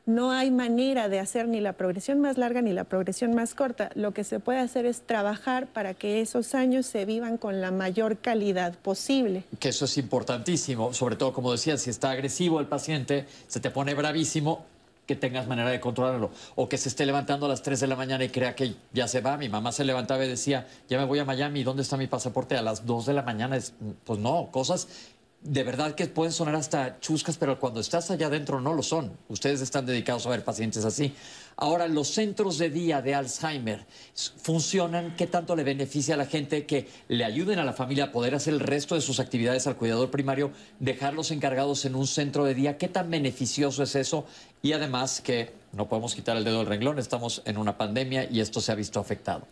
No 0.04 0.32
hay 0.32 0.50
manera 0.50 1.08
de 1.08 1.20
hacer 1.20 1.46
ni 1.46 1.60
la 1.60 1.74
progresión 1.74 2.18
más 2.18 2.36
larga 2.36 2.60
ni 2.60 2.72
la 2.72 2.82
progresión 2.82 3.36
más 3.36 3.54
corta. 3.54 3.90
Lo 3.94 4.10
que 4.12 4.24
se 4.24 4.40
puede 4.40 4.58
hacer 4.58 4.84
es 4.84 5.02
trabajar 5.02 5.68
para 5.68 5.94
que 5.94 6.20
esos 6.20 6.56
años 6.56 6.86
se 6.86 7.04
vivan 7.04 7.38
con 7.38 7.60
la 7.60 7.70
mayor 7.70 8.18
calidad 8.18 8.74
posible. 8.74 9.44
Que 9.60 9.68
eso 9.68 9.84
es 9.84 9.96
importantísimo, 9.98 10.92
sobre 10.92 11.14
todo 11.14 11.32
como 11.32 11.52
decía, 11.52 11.78
si 11.78 11.90
está 11.90 12.10
agresivo 12.10 12.58
el 12.58 12.66
paciente, 12.66 13.26
se 13.46 13.60
te 13.60 13.70
pone 13.70 13.94
bravísimo, 13.94 14.66
que 15.06 15.16
tengas 15.16 15.46
manera 15.46 15.70
de 15.70 15.80
controlarlo. 15.80 16.30
O 16.54 16.68
que 16.68 16.78
se 16.78 16.88
esté 16.88 17.06
levantando 17.06 17.46
a 17.46 17.48
las 17.48 17.62
3 17.62 17.80
de 17.80 17.86
la 17.86 17.96
mañana 17.96 18.24
y 18.24 18.28
crea 18.28 18.54
que 18.54 18.74
ya 18.92 19.08
se 19.08 19.20
va. 19.20 19.36
Mi 19.36 19.48
mamá 19.48 19.72
se 19.72 19.84
levantaba 19.84 20.24
y 20.24 20.28
decía, 20.28 20.66
ya 20.88 20.98
me 20.98 21.04
voy 21.04 21.18
a 21.18 21.24
Miami, 21.24 21.64
¿dónde 21.64 21.82
está 21.82 21.96
mi 21.96 22.06
pasaporte? 22.06 22.56
A 22.56 22.62
las 22.62 22.86
2 22.86 23.06
de 23.06 23.12
la 23.14 23.22
mañana. 23.22 23.56
Es, 23.56 23.74
pues 24.04 24.18
no, 24.18 24.48
cosas 24.50 24.88
de 25.42 25.64
verdad 25.64 25.94
que 25.94 26.06
pueden 26.06 26.32
sonar 26.32 26.54
hasta 26.54 27.00
chuscas, 27.00 27.36
pero 27.36 27.58
cuando 27.58 27.80
estás 27.80 28.10
allá 28.10 28.28
adentro 28.28 28.60
no 28.60 28.74
lo 28.74 28.82
son. 28.82 29.16
Ustedes 29.28 29.60
están 29.60 29.86
dedicados 29.86 30.26
a 30.26 30.30
ver 30.30 30.44
pacientes 30.44 30.84
así. 30.84 31.14
Ahora, 31.56 31.86
los 31.86 32.08
centros 32.08 32.58
de 32.58 32.70
día 32.70 33.02
de 33.02 33.14
Alzheimer 33.14 33.84
funcionan. 34.42 35.14
¿Qué 35.16 35.26
tanto 35.26 35.54
le 35.54 35.64
beneficia 35.64 36.14
a 36.14 36.18
la 36.18 36.26
gente 36.26 36.66
que 36.66 36.88
le 37.08 37.24
ayuden 37.24 37.58
a 37.58 37.64
la 37.64 37.72
familia 37.72 38.04
a 38.04 38.12
poder 38.12 38.34
hacer 38.34 38.54
el 38.54 38.60
resto 38.60 38.94
de 38.94 39.00
sus 39.00 39.20
actividades 39.20 39.66
al 39.66 39.76
cuidador 39.76 40.10
primario, 40.10 40.50
dejarlos 40.80 41.30
encargados 41.30 41.84
en 41.84 41.94
un 41.94 42.06
centro 42.06 42.44
de 42.44 42.54
día? 42.54 42.78
¿Qué 42.78 42.88
tan 42.88 43.10
beneficioso 43.10 43.82
es 43.82 43.94
eso? 43.94 44.24
Y 44.62 44.72
además 44.72 45.20
que 45.20 45.52
no 45.72 45.88
podemos 45.88 46.14
quitar 46.14 46.36
el 46.36 46.44
dedo 46.44 46.58
del 46.58 46.66
renglón, 46.66 46.98
estamos 46.98 47.42
en 47.44 47.56
una 47.58 47.76
pandemia 47.76 48.28
y 48.30 48.40
esto 48.40 48.60
se 48.60 48.72
ha 48.72 48.74
visto 48.74 49.00
afectado. 49.00 49.46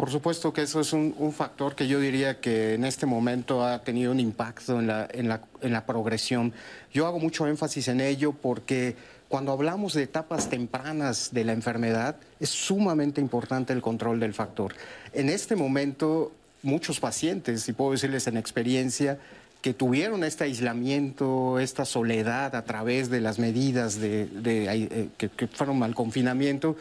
Por 0.00 0.10
supuesto 0.10 0.50
que 0.54 0.62
eso 0.62 0.80
es 0.80 0.94
un, 0.94 1.32
factor 1.36 1.74
que 1.74 1.86
yo 1.86 2.00
diría 2.00 2.40
que 2.40 2.72
en 2.72 2.86
este 2.86 3.04
momento 3.04 3.66
ha 3.66 3.82
tenido 3.82 4.12
un 4.12 4.18
impacto 4.18 4.80
en 4.80 4.86
la, 4.86 5.06
en, 5.12 5.28
la, 5.28 5.42
en 5.60 5.72
la 5.72 5.84
progresión. 5.84 6.54
Yo 6.90 7.06
hago 7.06 7.18
mucho 7.18 7.46
énfasis 7.46 7.88
en 7.88 8.00
ello 8.00 8.32
porque 8.32 8.96
cuando 9.30 9.52
hablamos 9.52 9.94
de 9.94 10.02
etapas 10.02 10.50
tempranas 10.50 11.30
de 11.32 11.44
la 11.44 11.52
enfermedad 11.52 12.16
es 12.40 12.50
sumamente 12.50 13.20
importante 13.20 13.72
el 13.72 13.80
control 13.80 14.18
del 14.18 14.34
factor. 14.34 14.74
En 15.12 15.28
este 15.28 15.54
momento 15.54 16.32
muchos 16.62 16.98
pacientes, 16.98 17.68
y 17.68 17.72
puedo 17.72 17.92
decirles 17.92 18.26
en 18.26 18.36
experiencia, 18.36 19.20
que 19.62 19.72
tuvieron 19.72 20.24
este 20.24 20.44
aislamiento, 20.44 21.60
esta 21.60 21.84
soledad 21.84 22.56
a 22.56 22.64
través 22.64 23.08
de 23.08 23.20
las 23.20 23.38
medidas 23.38 24.00
de, 24.00 24.26
de, 24.26 24.66
eh, 24.68 25.08
que, 25.16 25.28
que 25.28 25.46
fueron 25.46 25.84
al 25.84 25.94
confinamiento, 25.94 26.76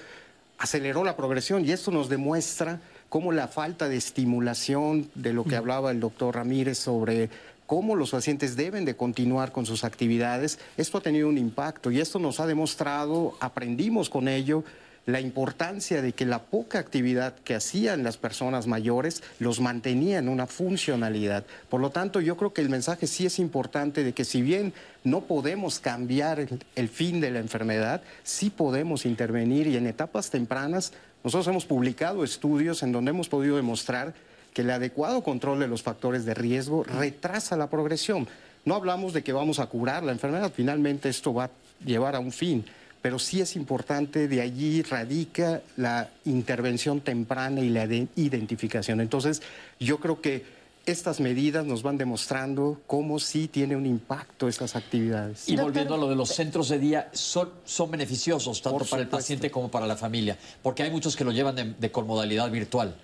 aceleró 0.57 1.03
la 1.03 1.15
progresión 1.15 1.63
y 1.65 1.71
esto 1.71 1.91
nos 1.91 2.09
demuestra 2.09 2.79
cómo 3.09 3.31
la 3.31 3.47
falta 3.47 3.87
de 3.87 3.97
estimulación 3.97 5.11
de 5.13 5.33
lo 5.33 5.43
que 5.43 5.55
hablaba 5.55 5.91
el 5.91 5.99
doctor 5.99 6.33
Ramírez 6.33 6.79
sobre 6.79 7.29
cómo 7.69 7.95
los 7.95 8.09
pacientes 8.09 8.55
deben 8.55 8.83
de 8.83 8.95
continuar 8.95 9.51
con 9.51 9.67
sus 9.67 9.83
actividades, 9.83 10.57
esto 10.75 10.97
ha 10.97 11.01
tenido 11.01 11.29
un 11.29 11.37
impacto 11.37 11.91
y 11.91 11.99
esto 11.99 12.17
nos 12.17 12.39
ha 12.39 12.47
demostrado, 12.47 13.37
aprendimos 13.39 14.09
con 14.09 14.27
ello, 14.27 14.63
la 15.05 15.21
importancia 15.21 16.01
de 16.01 16.13
que 16.13 16.25
la 16.25 16.39
poca 16.39 16.79
actividad 16.79 17.35
que 17.35 17.53
hacían 17.53 18.01
las 18.01 18.17
personas 18.17 18.65
mayores 18.65 19.21
los 19.37 19.59
mantenía 19.59 20.17
en 20.17 20.29
una 20.29 20.47
funcionalidad. 20.47 21.45
Por 21.69 21.79
lo 21.79 21.91
tanto, 21.91 22.21
yo 22.21 22.37
creo 22.37 22.53
que 22.53 22.61
el 22.61 22.69
mensaje 22.69 23.05
sí 23.05 23.27
es 23.27 23.37
importante 23.37 24.03
de 24.03 24.13
que 24.13 24.25
si 24.25 24.41
bien 24.41 24.73
no 25.03 25.21
podemos 25.21 25.77
cambiar 25.77 26.39
el, 26.39 26.63
el 26.75 26.89
fin 26.89 27.21
de 27.21 27.29
la 27.29 27.37
enfermedad, 27.37 28.01
sí 28.23 28.49
podemos 28.49 29.05
intervenir 29.05 29.67
y 29.67 29.77
en 29.77 29.85
etapas 29.85 30.31
tempranas 30.31 30.91
nosotros 31.23 31.47
hemos 31.47 31.65
publicado 31.65 32.23
estudios 32.23 32.81
en 32.81 32.91
donde 32.91 33.11
hemos 33.11 33.29
podido 33.29 33.57
demostrar 33.57 34.15
que 34.53 34.61
el 34.61 34.71
adecuado 34.71 35.21
control 35.23 35.59
de 35.59 35.67
los 35.67 35.83
factores 35.83 36.25
de 36.25 36.33
riesgo 36.33 36.83
retrasa 36.83 37.55
la 37.57 37.69
progresión. 37.69 38.27
No 38.65 38.75
hablamos 38.75 39.13
de 39.13 39.23
que 39.23 39.33
vamos 39.33 39.59
a 39.59 39.67
curar 39.67 40.03
la 40.03 40.11
enfermedad, 40.11 40.51
finalmente 40.55 41.09
esto 41.09 41.33
va 41.33 41.45
a 41.45 41.51
llevar 41.85 42.15
a 42.15 42.19
un 42.19 42.31
fin, 42.31 42.65
pero 43.01 43.17
sí 43.19 43.39
es 43.39 43.55
importante, 43.55 44.27
de 44.27 44.41
allí 44.41 44.81
radica 44.81 45.61
la 45.77 46.09
intervención 46.25 46.99
temprana 46.99 47.61
y 47.61 47.69
la 47.69 47.87
de- 47.87 48.07
identificación. 48.15 48.99
Entonces, 49.01 49.41
yo 49.79 49.99
creo 49.99 50.19
que 50.21 50.43
estas 50.85 51.19
medidas 51.19 51.65
nos 51.65 51.83
van 51.83 51.97
demostrando 51.97 52.81
cómo 52.87 53.19
sí 53.19 53.47
tiene 53.47 53.75
un 53.75 53.85
impacto 53.85 54.47
estas 54.47 54.75
actividades. 54.75 55.47
Y 55.47 55.55
volviendo 55.55 55.93
a 55.93 55.97
lo 55.97 56.09
de 56.09 56.15
los 56.15 56.29
centros 56.29 56.67
de 56.69 56.79
día, 56.79 57.09
son, 57.13 57.49
son 57.63 57.91
beneficiosos 57.91 58.61
tanto 58.61 58.83
para 58.85 59.03
el 59.03 59.07
paciente 59.07 59.51
como 59.51 59.69
para 59.69 59.85
la 59.85 59.95
familia, 59.95 60.37
porque 60.63 60.83
hay 60.83 60.89
muchos 60.89 61.15
que 61.15 61.23
lo 61.23 61.31
llevan 61.31 61.55
de, 61.55 61.73
de 61.79 61.91
con 61.91 62.07
modalidad 62.07 62.49
virtual. 62.49 62.95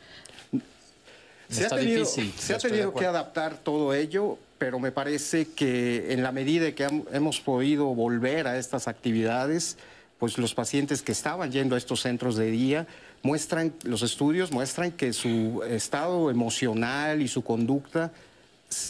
Se 1.50 1.64
Está 1.64 1.76
ha 1.76 1.80
tenido, 1.80 2.00
difícil. 2.00 2.34
se 2.38 2.50
yo 2.50 2.54
ha 2.54 2.58
estoy 2.58 2.72
de 2.72 2.78
tenido 2.78 2.93
que 2.93 3.06
adaptar 3.06 3.58
todo 3.58 3.93
ello, 3.93 4.38
pero 4.58 4.80
me 4.80 4.91
parece 4.91 5.48
que 5.50 6.14
en 6.14 6.24
la 6.24 6.32
medida 6.32 6.72
que 6.74 6.88
hemos 7.12 7.39
podido 7.39 7.86
volver 7.88 8.48
a 8.48 8.58
estas 8.58 8.88
actividades, 8.88 9.78
pues 10.18 10.38
los 10.38 10.56
pacientes 10.56 11.02
que 11.02 11.12
estaban 11.12 11.52
yendo 11.52 11.76
a 11.76 11.78
estos 11.78 12.02
centros 12.02 12.36
de 12.36 12.50
día 12.50 12.88
muestran, 13.22 13.74
los 13.84 14.02
estudios 14.02 14.52
muestran 14.52 14.91
que 14.91 15.14
su 15.14 15.64
estado 15.68 16.30
emocional 16.32 17.22
y 17.22 17.28
su 17.28 17.43
conducta 17.43 18.12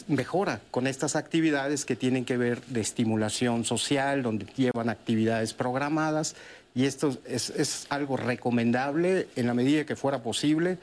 mejora 0.07 0.61
con 0.71 0.87
estas 0.87 1.15
actividades 1.15 1.85
que 1.85 1.95
tienen 1.95 2.25
que 2.25 2.37
ver 2.37 2.61
de 2.67 2.81
estimulación 2.81 3.65
social, 3.65 4.23
donde 4.23 4.45
llevan 4.55 4.89
actividades 4.89 5.53
programadas, 5.53 6.35
y 6.73 6.85
esto 6.85 7.17
es, 7.25 7.49
es 7.51 7.85
algo 7.89 8.17
recomendable 8.17 9.27
en 9.35 9.47
la 9.47 9.53
medida 9.53 9.85
que 9.85 9.95
fuera 9.95 10.21
posible. 10.21 10.77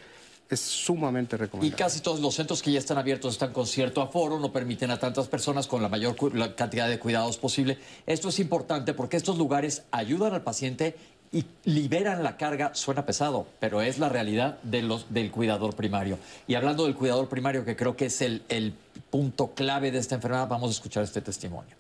Es 0.52 0.60
sumamente 0.60 1.36
Y 1.36 1.38
recomendable. 1.38 1.76
casi 1.78 2.00
todos 2.00 2.20
los 2.20 2.34
centros 2.34 2.60
que 2.60 2.70
ya 2.70 2.78
están 2.78 2.98
abiertos 2.98 3.32
están 3.32 3.54
con 3.54 3.66
cierto 3.66 4.02
aforo, 4.02 4.38
no 4.38 4.52
permiten 4.52 4.90
a 4.90 4.98
tantas 4.98 5.26
personas 5.26 5.66
con 5.66 5.80
la 5.80 5.88
mayor 5.88 6.14
la 6.34 6.54
cantidad 6.54 6.90
de 6.90 6.98
cuidados 6.98 7.38
posible. 7.38 7.78
Esto 8.06 8.28
es 8.28 8.38
importante 8.38 8.92
porque 8.92 9.16
estos 9.16 9.38
lugares 9.38 9.84
ayudan 9.92 10.34
al 10.34 10.42
paciente 10.42 10.94
y 11.32 11.46
liberan 11.64 12.22
la 12.22 12.36
carga. 12.36 12.74
Suena 12.74 13.06
pesado, 13.06 13.46
pero 13.60 13.80
es 13.80 13.98
la 13.98 14.10
realidad 14.10 14.58
de 14.62 14.82
los, 14.82 15.06
del 15.14 15.30
cuidador 15.30 15.74
primario. 15.74 16.18
Y 16.46 16.54
hablando 16.54 16.84
del 16.84 16.96
cuidador 16.96 17.30
primario, 17.30 17.64
que 17.64 17.74
creo 17.74 17.96
que 17.96 18.04
es 18.04 18.20
el, 18.20 18.42
el 18.50 18.74
punto 19.08 19.52
clave 19.54 19.90
de 19.90 20.00
esta 20.00 20.16
enfermedad, 20.16 20.48
vamos 20.48 20.68
a 20.68 20.72
escuchar 20.72 21.02
este 21.02 21.22
testimonio. 21.22 21.74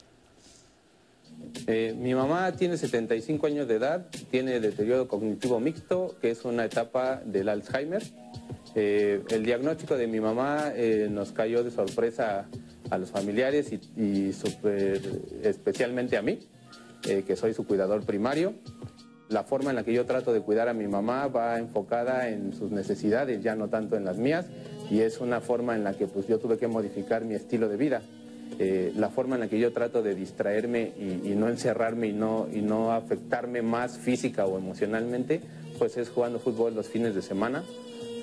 Eh, 1.66 1.94
mi 1.98 2.14
mamá 2.14 2.52
tiene 2.52 2.78
75 2.78 3.46
años 3.46 3.68
de 3.68 3.74
edad, 3.74 4.06
tiene 4.30 4.60
deterioro 4.60 5.06
cognitivo 5.08 5.60
mixto, 5.60 6.14
que 6.22 6.30
es 6.30 6.46
una 6.46 6.64
etapa 6.64 7.20
del 7.24 7.50
Alzheimer. 7.50 8.02
Eh, 8.74 9.22
el 9.28 9.44
diagnóstico 9.44 9.96
de 9.96 10.06
mi 10.06 10.20
mamá 10.20 10.72
eh, 10.74 11.08
nos 11.10 11.32
cayó 11.32 11.62
de 11.62 11.70
sorpresa 11.70 12.46
a 12.90 12.98
los 12.98 13.10
familiares 13.10 13.72
y, 13.72 14.30
especialmente 15.42 16.16
a 16.16 16.22
mí, 16.22 16.38
eh, 17.08 17.24
que 17.26 17.36
soy 17.36 17.52
su 17.54 17.66
cuidador 17.66 18.04
primario. 18.04 18.54
La 19.28 19.44
forma 19.44 19.70
en 19.70 19.76
la 19.76 19.84
que 19.84 19.92
yo 19.92 20.04
trato 20.04 20.32
de 20.32 20.40
cuidar 20.40 20.68
a 20.68 20.74
mi 20.74 20.86
mamá 20.86 21.26
va 21.26 21.58
enfocada 21.58 22.28
en 22.28 22.52
sus 22.52 22.70
necesidades, 22.70 23.42
ya 23.42 23.54
no 23.56 23.68
tanto 23.68 23.96
en 23.96 24.04
las 24.04 24.18
mías, 24.18 24.46
y 24.90 25.00
es 25.00 25.20
una 25.20 25.40
forma 25.40 25.74
en 25.74 25.84
la 25.84 25.94
que 25.94 26.06
pues, 26.06 26.26
yo 26.26 26.38
tuve 26.38 26.58
que 26.58 26.68
modificar 26.68 27.24
mi 27.24 27.34
estilo 27.34 27.68
de 27.68 27.76
vida. 27.76 28.02
la 28.58 29.08
forma 29.08 29.36
en 29.36 29.40
la 29.40 29.48
que 29.48 29.58
yo 29.58 29.72
trato 29.72 30.02
de 30.02 30.14
distraerme 30.14 30.92
y, 30.98 31.30
y 31.30 31.34
no 31.34 31.48
encerrarme 31.48 32.08
y 32.08 32.12
no, 32.12 32.46
y 32.52 32.60
no 32.60 32.92
afectarme 32.92 33.62
más 33.62 33.96
física 33.96 34.44
o 34.44 34.58
emocionalmente, 34.58 35.40
pues 35.78 35.96
es 35.96 36.10
jugando 36.10 36.38
fútbol 36.38 36.74
los 36.74 36.88
fines 36.88 37.14
de 37.14 37.22
semana 37.22 37.64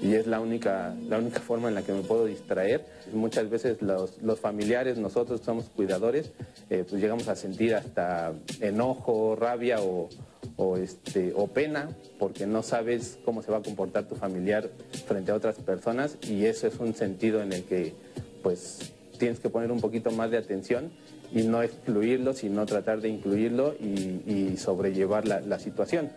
y 0.01 0.13
es 0.13 0.27
la 0.27 0.39
única, 0.39 0.95
la 1.07 1.17
única 1.17 1.39
forma 1.39 1.67
en 1.69 1.75
la 1.75 1.81
que 1.81 1.91
me 1.91 2.01
puedo 2.01 2.25
distraer. 2.25 2.85
Muchas 3.13 3.49
veces 3.49 3.81
los, 3.81 4.21
los 4.21 4.39
familiares, 4.39 4.97
nosotros 4.97 5.41
somos 5.41 5.65
cuidadores, 5.65 6.31
eh, 6.69 6.85
pues 6.87 7.01
llegamos 7.01 7.27
a 7.27 7.35
sentir 7.35 7.75
hasta 7.75 8.33
enojo, 8.61 9.35
rabia 9.35 9.81
o, 9.81 10.09
o, 10.55 10.77
este, 10.77 11.33
o 11.35 11.47
pena 11.47 11.89
porque 12.17 12.45
no 12.47 12.63
sabes 12.63 13.19
cómo 13.25 13.41
se 13.41 13.51
va 13.51 13.57
a 13.57 13.61
comportar 13.61 14.05
tu 14.07 14.15
familiar 14.15 14.69
frente 15.07 15.31
a 15.31 15.35
otras 15.35 15.55
personas 15.55 16.17
y 16.21 16.45
eso 16.45 16.67
es 16.67 16.79
un 16.79 16.93
sentido 16.93 17.41
en 17.41 17.53
el 17.53 17.63
que 17.63 17.93
pues 18.41 18.93
tienes 19.17 19.39
que 19.39 19.49
poner 19.49 19.71
un 19.71 19.81
poquito 19.81 20.11
más 20.11 20.31
de 20.31 20.37
atención 20.37 20.91
y 21.31 21.43
no 21.43 21.61
excluirlo, 21.61 22.33
sino 22.33 22.65
tratar 22.65 23.01
de 23.01 23.09
incluirlo 23.09 23.75
y, 23.79 24.21
y 24.25 24.57
sobrellevar 24.57 25.27
la, 25.27 25.41
la 25.41 25.59
situación. 25.59 26.09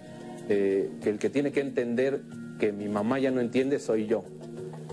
Eh, 0.48 0.90
que 1.02 1.10
el 1.10 1.18
que 1.18 1.30
tiene 1.30 1.52
que 1.52 1.60
entender 1.60 2.20
que 2.62 2.70
mi 2.70 2.88
mamá 2.88 3.18
ya 3.18 3.32
no 3.32 3.40
entiende 3.40 3.80
soy 3.80 4.06
yo. 4.06 4.22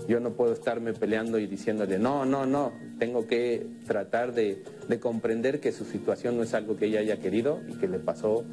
Yo 0.08 0.18
no 0.18 0.30
puedo 0.30 0.52
estarme 0.52 0.92
peleando 0.92 1.38
y 1.38 1.46
diciéndole, 1.46 2.00
no, 2.00 2.24
no, 2.24 2.44
no, 2.44 2.72
tengo 2.98 3.28
que 3.28 3.64
tratar 3.86 4.32
de, 4.32 4.64
comprender 5.00 5.60
que 5.60 5.70
su 5.70 5.84
situación 5.84 6.36
no 6.36 6.42
es 6.42 6.52
algo 6.52 6.76
que 6.76 6.86
ella 6.86 6.98
haya 6.98 7.20
querido 7.20 7.60
y 7.68 7.74
que 7.74 7.86
le 7.86 8.00
pasó 8.00 8.44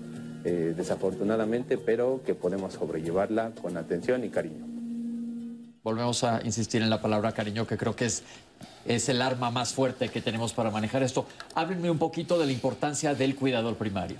eh, 0.45 0.75
desafortunadamente, 0.77 1.79
pero 1.79 2.21
que 2.23 2.35
podemos 2.35 2.73
sobrellevarla 2.73 3.53
con 3.59 3.75
atención 3.75 4.23
y 4.23 4.29
cariño. 4.29 4.67
Volvemos 5.81 6.23
a 6.23 6.41
insistir 6.43 6.83
en 6.83 6.91
la 6.91 7.01
palabra 7.01 7.31
cariño, 7.31 7.65
que 7.65 7.75
creo 7.75 7.95
que 7.95 8.05
es, 8.05 8.21
es 8.85 9.09
el 9.09 9.23
arma 9.23 9.49
más 9.49 9.73
fuerte 9.73 10.09
que 10.09 10.21
tenemos 10.21 10.53
para 10.53 10.69
manejar 10.69 11.01
esto. 11.01 11.25
Háblenme 11.55 11.89
un 11.89 11.97
poquito 11.97 12.37
de 12.37 12.45
la 12.45 12.51
importancia 12.51 13.15
del 13.15 13.35
cuidador 13.35 13.77
primario. 13.77 14.17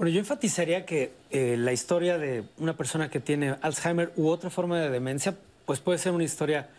Bueno, 0.00 0.14
yo 0.14 0.20
enfatizaría 0.20 0.86
que 0.86 1.12
eh, 1.30 1.56
la 1.58 1.74
historia 1.74 2.16
de 2.16 2.44
una 2.56 2.74
persona 2.74 3.10
que 3.10 3.20
tiene 3.20 3.56
Alzheimer 3.60 4.14
u 4.16 4.28
otra 4.28 4.48
forma 4.48 4.80
de 4.80 4.88
demencia, 4.88 5.36
pues 5.66 5.80
puede 5.80 5.98
ser 5.98 6.12
una 6.12 6.24
historia 6.24 6.70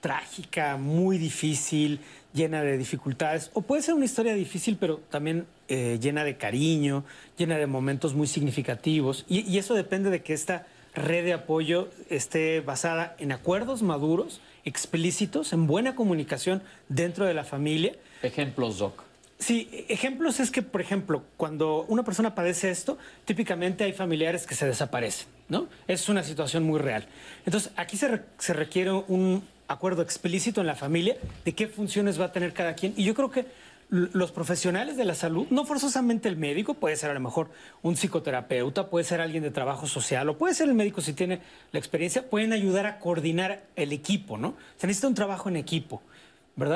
trágica, 0.00 0.78
muy 0.78 1.18
difícil, 1.18 2.00
llena 2.32 2.62
de 2.62 2.78
dificultades, 2.78 3.50
o 3.52 3.60
puede 3.60 3.82
ser 3.82 3.92
una 3.92 4.06
historia 4.06 4.32
difícil, 4.32 4.78
pero 4.80 4.96
también 5.10 5.44
eh, 5.68 5.98
llena 6.00 6.24
de 6.24 6.38
cariño, 6.38 7.04
llena 7.36 7.58
de 7.58 7.66
momentos 7.66 8.14
muy 8.14 8.26
significativos, 8.26 9.26
y, 9.28 9.40
y 9.40 9.58
eso 9.58 9.74
depende 9.74 10.08
de 10.08 10.22
que 10.22 10.32
esta 10.32 10.66
red 10.94 11.22
de 11.26 11.34
apoyo 11.34 11.90
esté 12.08 12.62
basada 12.62 13.14
en 13.18 13.32
acuerdos 13.32 13.82
maduros, 13.82 14.40
explícitos, 14.64 15.52
en 15.52 15.66
buena 15.66 15.94
comunicación 15.94 16.62
dentro 16.88 17.26
de 17.26 17.34
la 17.34 17.44
familia. 17.44 17.92
Ejemplos, 18.22 18.78
Doc. 18.78 19.09
Sí, 19.40 19.70
ejemplos 19.88 20.38
es 20.38 20.50
que, 20.50 20.60
por 20.60 20.82
ejemplo, 20.82 21.24
cuando 21.38 21.86
una 21.88 22.02
persona 22.02 22.34
padece 22.34 22.70
esto, 22.70 22.98
típicamente 23.24 23.84
hay 23.84 23.94
familiares 23.94 24.46
que 24.46 24.54
se 24.54 24.66
desaparecen, 24.66 25.28
¿no? 25.48 25.66
Es 25.88 26.10
una 26.10 26.22
situación 26.22 26.62
muy 26.62 26.78
real. 26.78 27.06
Entonces, 27.46 27.72
aquí 27.76 27.96
se, 27.96 28.52
requiere 28.52 28.92
un 28.92 29.42
acuerdo 29.66 30.02
explícito 30.02 30.60
en 30.60 30.66
la 30.66 30.74
familia 30.74 31.16
de 31.42 31.54
qué 31.54 31.68
funciones 31.68 32.20
va 32.20 32.26
a 32.26 32.32
tener 32.32 32.52
cada 32.52 32.74
quien. 32.74 32.92
Y 32.98 33.04
yo 33.04 33.14
creo 33.14 33.30
que 33.30 33.46
los 33.88 34.30
profesionales 34.30 34.98
de 34.98 35.06
la 35.06 35.14
salud, 35.14 35.46
no 35.48 35.64
forzosamente 35.64 36.28
el 36.28 36.36
médico, 36.36 36.74
puede 36.74 36.96
ser 36.96 37.10
a 37.10 37.14
lo 37.14 37.20
mejor 37.20 37.48
un 37.80 37.96
psicoterapeuta, 37.96 38.90
puede 38.90 39.06
ser 39.06 39.22
alguien 39.22 39.42
de 39.42 39.50
trabajo 39.50 39.86
social 39.86 40.28
o 40.28 40.36
puede 40.36 40.52
ser 40.52 40.68
el 40.68 40.74
médico 40.74 41.00
si 41.00 41.14
tiene 41.14 41.40
la 41.72 41.78
experiencia, 41.78 42.28
pueden 42.28 42.52
ayudar 42.52 42.84
a 42.84 42.98
coordinar 42.98 43.62
el 43.74 43.92
equipo, 43.92 44.36
¿no? 44.36 44.54
Se 44.76 44.86
necesita 44.86 45.08
un 45.08 45.14
trabajo 45.14 45.48
en 45.48 45.56
equipo. 45.56 46.02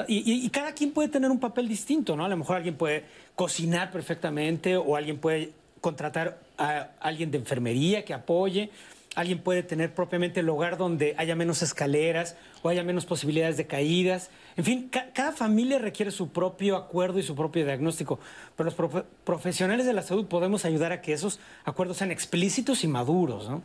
Y, 0.08 0.48
cada 0.50 0.72
quien 0.72 0.92
puede 0.92 1.08
tener 1.08 1.30
un 1.30 1.40
papel 1.40 1.68
distinto, 1.68 2.16
¿no? 2.16 2.24
A 2.24 2.28
lo 2.28 2.36
mejor 2.36 2.56
alguien 2.56 2.76
puede 2.76 3.04
cocinar 3.34 3.90
perfectamente 3.90 4.76
o 4.76 4.96
alguien 4.96 5.18
puede 5.18 5.52
contratar 5.80 6.38
a 6.56 6.90
alguien 7.00 7.30
de 7.30 7.38
enfermería 7.38 8.04
que 8.04 8.14
apoye, 8.14 8.70
alguien 9.14 9.40
puede 9.40 9.62
tener 9.62 9.94
propiamente 9.94 10.40
el 10.40 10.48
hogar 10.48 10.76
donde 10.76 11.14
haya 11.18 11.36
menos 11.36 11.62
escaleras 11.62 12.36
o 12.62 12.68
haya 12.68 12.82
menos 12.82 13.04
posibilidades 13.06 13.56
de 13.56 13.66
caídas. 13.66 14.30
En 14.56 14.64
fin, 14.64 14.90
cada 15.12 15.32
familia 15.32 15.78
requiere 15.78 16.10
su 16.10 16.28
propio 16.28 16.76
acuerdo 16.76 17.18
y 17.18 17.22
su 17.22 17.34
propio 17.34 17.64
diagnóstico, 17.64 18.18
pero 18.56 18.70
los 18.70 19.04
profesionales 19.24 19.86
de 19.86 19.92
la 19.92 20.02
salud 20.02 20.26
podemos 20.26 20.64
ayudar 20.64 20.92
a 20.92 21.00
que 21.00 21.12
esos 21.12 21.38
acuerdos 21.64 21.98
sean 21.98 22.10
explícitos 22.10 22.84
y 22.84 22.88
maduros, 22.88 23.48
¿no? 23.48 23.62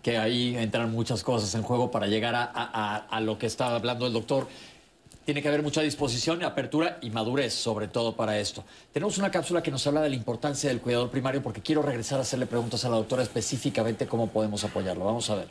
que 0.00 0.16
ahí 0.16 0.56
entran 0.56 0.90
muchas 0.90 1.22
cosas 1.22 1.54
en 1.54 1.62
juego 1.62 1.90
para 1.90 2.06
llegar 2.06 2.34
a 2.34 3.20
lo 3.20 3.38
que 3.38 3.44
estaba 3.44 3.76
hablando 3.76 4.06
el 4.06 4.14
doctor 4.14 4.48
tiene 5.24 5.42
que 5.42 5.48
haber 5.48 5.62
mucha 5.62 5.82
disposición, 5.82 6.42
apertura 6.42 6.98
y 7.02 7.10
madurez, 7.10 7.54
sobre 7.54 7.88
todo 7.88 8.16
para 8.16 8.38
esto. 8.38 8.64
Tenemos 8.92 9.18
una 9.18 9.30
cápsula 9.30 9.62
que 9.62 9.70
nos 9.70 9.86
habla 9.86 10.02
de 10.02 10.10
la 10.10 10.16
importancia 10.16 10.68
del 10.70 10.80
cuidador 10.80 11.10
primario 11.10 11.42
porque 11.42 11.60
quiero 11.60 11.82
regresar 11.82 12.18
a 12.18 12.22
hacerle 12.22 12.46
preguntas 12.46 12.84
a 12.84 12.88
la 12.88 12.96
doctora 12.96 13.22
específicamente 13.22 14.06
cómo 14.06 14.28
podemos 14.28 14.64
apoyarlo. 14.64 15.04
Vamos 15.04 15.28
a 15.30 15.36
ver. 15.36 15.48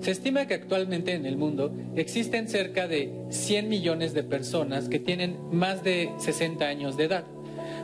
Se 0.00 0.12
estima 0.12 0.46
que 0.46 0.54
actualmente 0.54 1.14
en 1.14 1.26
el 1.26 1.36
mundo 1.36 1.72
existen 1.96 2.48
cerca 2.48 2.86
de 2.86 3.12
100 3.30 3.68
millones 3.68 4.14
de 4.14 4.22
personas 4.22 4.88
que 4.88 5.00
tienen 5.00 5.36
más 5.50 5.82
de 5.82 6.12
60 6.18 6.64
años 6.64 6.96
de 6.96 7.04
edad. 7.04 7.24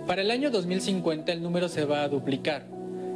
Para 0.06 0.22
el 0.22 0.30
año 0.30 0.50
2050 0.50 1.32
el 1.32 1.42
número 1.42 1.68
se 1.68 1.84
va 1.84 2.02
a 2.02 2.08
duplicar. 2.08 2.66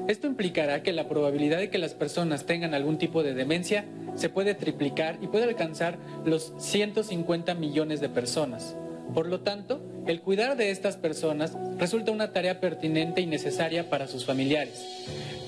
Esto 0.09 0.29
implicará 0.29 0.85
que 0.85 0.93
la 0.93 1.09
probabilidad 1.09 1.59
de 1.59 1.69
que 1.69 1.79
las 1.79 1.95
personas 1.95 2.47
tengan 2.47 2.75
algún 2.75 2.97
tipo 2.97 3.25
de 3.25 3.35
demencia 3.35 3.85
se 4.15 4.29
puede 4.29 4.55
triplicar 4.55 5.19
y 5.21 5.27
puede 5.27 5.45
alcanzar 5.45 5.99
los 6.25 6.53
150 6.59 7.55
millones 7.55 8.01
de 8.01 8.09
personas. 8.09 8.77
Por 9.13 9.27
lo 9.27 9.41
tanto, 9.41 9.81
el 10.07 10.21
cuidar 10.21 10.57
de 10.57 10.71
estas 10.71 10.97
personas 10.97 11.57
resulta 11.79 12.13
una 12.13 12.33
tarea 12.33 12.61
pertinente 12.61 13.21
y 13.21 13.27
necesaria 13.27 13.91
para 13.91 14.07
sus 14.07 14.25
familiares. 14.25 14.85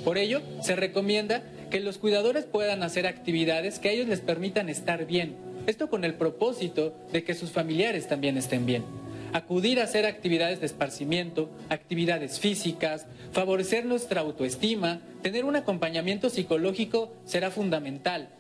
Por 0.05 0.19
ello, 0.19 0.43
se 0.61 0.75
recomienda 0.75 1.43
que 1.71 1.79
los 1.81 1.99
cuidadores 1.99 2.45
puedan 2.45 2.83
hacer 2.83 3.07
actividades 3.07 3.79
que 3.79 3.91
a 3.91 3.93
ellos 3.93 4.09
les 4.09 4.21
permitan 4.21 4.69
estar 4.69 5.07
bien. 5.07 5.37
Esto 5.69 5.89
con 5.89 6.05
el 6.05 6.15
propósito 6.15 6.95
de 7.13 7.23
que 7.23 7.35
sus 7.35 7.51
familiares 7.51 8.09
también 8.09 8.37
estén 8.37 8.67
bien. 8.67 8.85
Acudir 9.33 9.81
a 9.81 9.85
hacer 9.85 10.07
actividades 10.07 10.61
de 10.61 10.67
esparcimiento, 10.67 11.51
actividades 11.69 12.41
físicas, 12.41 13.07
favorecer 13.33 13.85
nuestra 13.85 14.21
autoestima, 14.23 15.01
tener 15.23 15.45
un 15.45 15.57
acompañamiento 15.57 16.31
psicológico 16.31 17.13
será 17.25 17.51
fundamental 17.51 18.31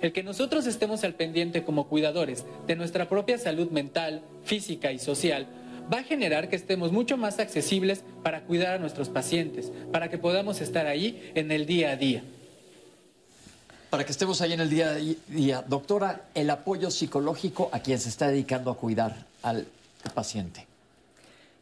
el 0.00 0.12
que 0.12 0.22
nosotros 0.22 0.66
estemos 0.66 1.02
al 1.02 1.14
pendiente 1.14 1.62
como 1.62 1.88
cuidadores 1.88 2.44
de 2.66 2.76
nuestra 2.76 3.08
propia 3.08 3.38
salud 3.38 3.70
mental, 3.70 4.22
física 4.44 4.92
y 4.92 4.98
social 4.98 5.46
va 5.92 5.98
a 5.98 6.02
generar 6.02 6.48
que 6.48 6.56
estemos 6.56 6.92
mucho 6.92 7.16
más 7.16 7.38
accesibles 7.38 8.02
para 8.22 8.42
cuidar 8.42 8.74
a 8.74 8.78
nuestros 8.78 9.08
pacientes, 9.08 9.72
para 9.92 10.08
que 10.08 10.18
podamos 10.18 10.60
estar 10.60 10.86
ahí 10.86 11.32
en 11.34 11.50
el 11.50 11.66
día 11.66 11.90
a 11.90 11.96
día. 11.96 12.22
Para 13.90 14.04
que 14.04 14.12
estemos 14.12 14.40
ahí 14.40 14.52
en 14.52 14.60
el 14.60 14.70
día 14.70 14.90
a 14.90 14.94
día. 14.94 15.64
Doctora, 15.66 16.22
el 16.34 16.50
apoyo 16.50 16.90
psicológico 16.90 17.68
a 17.72 17.80
quien 17.80 17.98
se 17.98 18.08
está 18.08 18.28
dedicando 18.28 18.70
a 18.70 18.76
cuidar 18.76 19.26
al 19.42 19.66
paciente. 20.10 20.66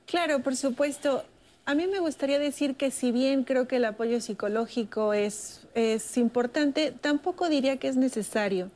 Claro, 0.07 0.41
por 0.41 0.57
supuesto. 0.57 1.25
A 1.65 1.75
mí 1.75 1.87
me 1.87 2.01
gustaría 2.01 2.41
decir 2.41 2.75
que 2.75 2.91
si 2.91 3.13
bien 3.13 3.45
creo 3.45 3.69
que 3.69 3.77
el 3.77 3.85
apoyo 3.85 4.21
psicológico 4.21 5.13
es, 5.13 5.61
es 5.75 6.17
importante, 6.17 6.93
tampoco 6.93 7.49
diría 7.49 7.77
que 7.77 7.87
es 7.87 7.97
necesario. 7.97 8.69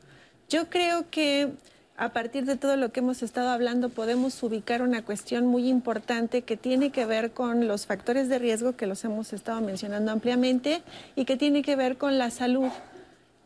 Yo 0.48 0.70
creo 0.70 1.10
que 1.10 1.50
a 1.96 2.10
partir 2.10 2.44
de 2.44 2.56
todo 2.56 2.76
lo 2.76 2.92
que 2.92 3.00
hemos 3.00 3.22
estado 3.22 3.48
hablando 3.48 3.88
podemos 3.88 4.42
ubicar 4.42 4.82
una 4.82 5.02
cuestión 5.02 5.46
muy 5.46 5.68
importante 5.68 6.42
que 6.42 6.56
tiene 6.56 6.90
que 6.90 7.06
ver 7.06 7.32
con 7.32 7.66
los 7.66 7.86
factores 7.86 8.28
de 8.28 8.38
riesgo 8.38 8.76
que 8.76 8.86
los 8.86 9.02
hemos 9.04 9.32
estado 9.32 9.60
mencionando 9.62 10.12
ampliamente 10.12 10.82
y 11.16 11.24
que 11.24 11.36
tiene 11.36 11.62
que 11.62 11.74
ver 11.74 11.96
con 11.96 12.18
la 12.18 12.30
salud. 12.30 12.70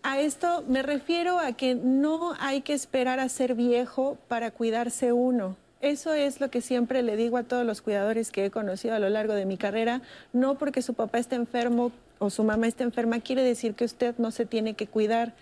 A 0.02 0.18
esto 0.18 0.64
me 0.66 0.82
refiero 0.82 1.38
a 1.38 1.52
que 1.52 1.74
no 1.74 2.34
hay 2.40 2.62
que 2.62 2.72
esperar 2.72 3.20
a 3.20 3.28
ser 3.28 3.54
viejo 3.54 4.18
para 4.28 4.50
cuidarse 4.50 5.12
uno. 5.12 5.56
Eso 5.80 6.12
es 6.12 6.42
lo 6.42 6.50
que 6.50 6.60
siempre 6.60 7.02
le 7.02 7.16
digo 7.16 7.38
a 7.38 7.42
todos 7.42 7.64
los 7.64 7.80
cuidadores 7.80 8.30
que 8.30 8.44
he 8.44 8.50
conocido 8.50 8.94
a 8.94 8.98
lo 8.98 9.08
largo 9.08 9.32
de 9.32 9.46
mi 9.46 9.56
carrera. 9.56 10.02
No 10.34 10.58
porque 10.58 10.82
su 10.82 10.92
papá 10.92 11.18
esté 11.18 11.36
enfermo 11.36 11.90
o 12.18 12.28
su 12.28 12.44
mamá 12.44 12.66
esté 12.66 12.84
enferma 12.84 13.20
quiere 13.20 13.42
decir 13.42 13.74
que 13.74 13.86
usted 13.86 14.14
no 14.18 14.30
se 14.30 14.44
tiene 14.44 14.74
que 14.74 14.86
cuidar. 14.86 15.32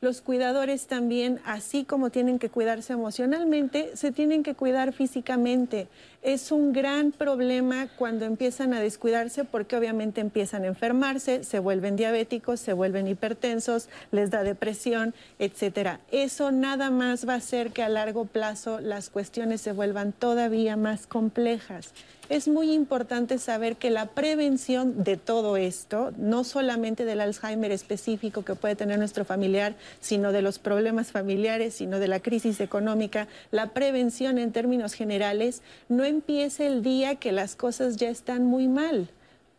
Los 0.00 0.20
cuidadores 0.20 0.86
también, 0.86 1.40
así 1.44 1.84
como 1.84 2.10
tienen 2.10 2.38
que 2.38 2.48
cuidarse 2.48 2.92
emocionalmente, 2.92 3.90
se 3.96 4.12
tienen 4.12 4.44
que 4.44 4.54
cuidar 4.54 4.92
físicamente. 4.92 5.88
Es 6.28 6.52
un 6.52 6.74
gran 6.74 7.10
problema 7.10 7.88
cuando 7.96 8.26
empiezan 8.26 8.74
a 8.74 8.80
descuidarse 8.80 9.44
porque 9.44 9.76
obviamente 9.76 10.20
empiezan 10.20 10.64
a 10.64 10.66
enfermarse, 10.66 11.42
se 11.42 11.58
vuelven 11.58 11.96
diabéticos, 11.96 12.60
se 12.60 12.74
vuelven 12.74 13.08
hipertensos, 13.08 13.88
les 14.10 14.30
da 14.30 14.42
depresión, 14.42 15.14
etcétera. 15.38 16.00
Eso 16.10 16.52
nada 16.52 16.90
más 16.90 17.26
va 17.26 17.32
a 17.32 17.36
hacer 17.36 17.70
que 17.70 17.82
a 17.82 17.88
largo 17.88 18.26
plazo 18.26 18.78
las 18.78 19.08
cuestiones 19.08 19.62
se 19.62 19.72
vuelvan 19.72 20.12
todavía 20.12 20.76
más 20.76 21.06
complejas 21.06 21.94
es 22.28 22.46
muy 22.46 22.72
importante 22.72 23.38
saber 23.38 23.76
que 23.76 23.90
la 23.90 24.06
prevención 24.06 25.02
de 25.02 25.16
todo 25.16 25.56
esto, 25.56 26.12
no 26.18 26.44
solamente 26.44 27.04
del 27.04 27.20
Alzheimer 27.20 27.72
específico 27.72 28.44
que 28.44 28.54
puede 28.54 28.76
tener 28.76 28.98
nuestro 28.98 29.24
familiar, 29.24 29.74
sino 30.00 30.32
de 30.32 30.42
los 30.42 30.58
problemas 30.58 31.10
familiares, 31.10 31.74
sino 31.74 31.98
de 31.98 32.08
la 32.08 32.20
crisis 32.20 32.60
económica, 32.60 33.28
la 33.50 33.70
prevención 33.70 34.38
en 34.38 34.52
términos 34.52 34.92
generales 34.92 35.62
no 35.88 36.04
empieza 36.18 36.66
el 36.66 36.82
día 36.82 37.14
que 37.14 37.32
las 37.32 37.54
cosas 37.54 37.96
ya 37.96 38.10
están 38.10 38.44
muy 38.44 38.68
mal. 38.68 39.08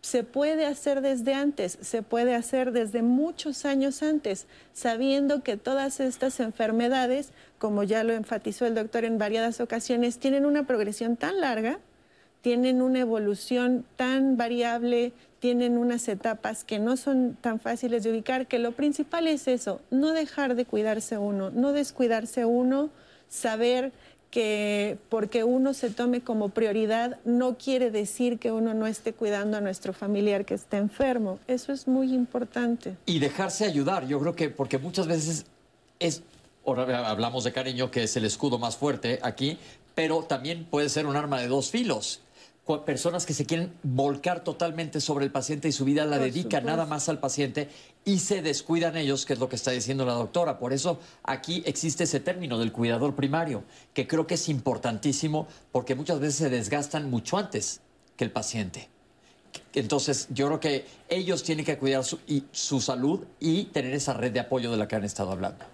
Se 0.01 0.23
puede 0.23 0.65
hacer 0.65 1.01
desde 1.01 1.33
antes, 1.33 1.77
se 1.81 2.03
puede 2.03 2.35
hacer 2.35 2.71
desde 2.71 3.01
muchos 3.01 3.65
años 3.65 4.03
antes, 4.03 4.45
sabiendo 4.73 5.41
que 5.41 5.57
todas 5.57 5.99
estas 5.99 6.39
enfermedades, 6.39 7.31
como 7.57 7.83
ya 7.83 8.03
lo 8.03 8.13
enfatizó 8.13 8.65
el 8.65 8.75
doctor 8.75 9.03
en 9.05 9.17
variadas 9.17 9.59
ocasiones, 9.59 10.19
tienen 10.19 10.45
una 10.45 10.67
progresión 10.67 11.17
tan 11.17 11.41
larga 11.41 11.79
tienen 12.41 12.81
una 12.81 12.99
evolución 12.99 13.85
tan 13.95 14.37
variable, 14.37 15.11
tienen 15.39 15.77
unas 15.77 16.07
etapas 16.07 16.63
que 16.63 16.79
no 16.79 16.97
son 16.97 17.37
tan 17.39 17.59
fáciles 17.59 18.03
de 18.03 18.11
ubicar, 18.11 18.47
que 18.47 18.59
lo 18.59 18.71
principal 18.71 19.27
es 19.27 19.47
eso, 19.47 19.81
no 19.91 20.13
dejar 20.13 20.55
de 20.55 20.65
cuidarse 20.65 21.17
uno, 21.17 21.49
no 21.49 21.73
descuidarse 21.73 22.45
uno, 22.45 22.89
saber 23.27 23.91
que 24.31 24.97
porque 25.09 25.43
uno 25.43 25.73
se 25.73 25.89
tome 25.89 26.21
como 26.21 26.49
prioridad 26.49 27.17
no 27.25 27.57
quiere 27.57 27.89
decir 27.89 28.37
que 28.39 28.51
uno 28.51 28.73
no 28.73 28.85
esté 28.87 29.13
cuidando 29.13 29.57
a 29.57 29.61
nuestro 29.61 29.93
familiar 29.93 30.45
que 30.45 30.53
está 30.53 30.77
enfermo. 30.77 31.39
Eso 31.47 31.71
es 31.71 31.87
muy 31.87 32.13
importante. 32.13 32.95
Y 33.05 33.19
dejarse 33.19 33.65
ayudar, 33.65 34.07
yo 34.07 34.19
creo 34.19 34.35
que 34.35 34.49
porque 34.49 34.77
muchas 34.77 35.07
veces 35.07 35.45
es, 35.99 36.21
ahora 36.65 37.09
hablamos 37.09 37.43
de 37.43 37.51
cariño, 37.51 37.89
que 37.89 38.03
es 38.03 38.15
el 38.17 38.25
escudo 38.25 38.59
más 38.59 38.77
fuerte 38.77 39.19
aquí, 39.23 39.57
pero 39.95 40.23
también 40.23 40.65
puede 40.65 40.89
ser 40.89 41.07
un 41.07 41.15
arma 41.15 41.41
de 41.41 41.47
dos 41.47 41.71
filos 41.71 42.21
personas 42.85 43.25
que 43.25 43.33
se 43.33 43.45
quieren 43.45 43.73
volcar 43.83 44.43
totalmente 44.43 45.01
sobre 45.01 45.25
el 45.25 45.31
paciente 45.31 45.67
y 45.67 45.71
su 45.71 45.85
vida 45.85 46.05
la 46.05 46.19
dedican 46.19 46.65
nada 46.65 46.85
más 46.85 47.09
al 47.09 47.19
paciente 47.19 47.69
y 48.05 48.19
se 48.19 48.41
descuidan 48.41 48.95
ellos, 48.95 49.25
que 49.25 49.33
es 49.33 49.39
lo 49.39 49.49
que 49.49 49.55
está 49.55 49.71
diciendo 49.71 50.05
la 50.05 50.13
doctora. 50.13 50.59
Por 50.59 50.73
eso 50.73 50.99
aquí 51.23 51.63
existe 51.65 52.03
ese 52.03 52.19
término 52.19 52.59
del 52.59 52.71
cuidador 52.71 53.15
primario, 53.15 53.63
que 53.93 54.07
creo 54.07 54.27
que 54.27 54.35
es 54.35 54.49
importantísimo 54.49 55.47
porque 55.71 55.95
muchas 55.95 56.19
veces 56.19 56.35
se 56.35 56.49
desgastan 56.49 57.09
mucho 57.09 57.37
antes 57.37 57.81
que 58.15 58.23
el 58.23 58.31
paciente. 58.31 58.89
Entonces, 59.73 60.27
yo 60.29 60.47
creo 60.47 60.59
que 60.59 60.85
ellos 61.09 61.43
tienen 61.43 61.65
que 61.65 61.77
cuidar 61.77 62.03
su, 62.03 62.19
y, 62.27 62.43
su 62.51 62.81
salud 62.81 63.21
y 63.39 63.65
tener 63.65 63.93
esa 63.93 64.13
red 64.13 64.31
de 64.31 64.39
apoyo 64.39 64.71
de 64.71 64.77
la 64.77 64.87
que 64.87 64.95
han 64.95 65.03
estado 65.03 65.31
hablando. 65.31 65.65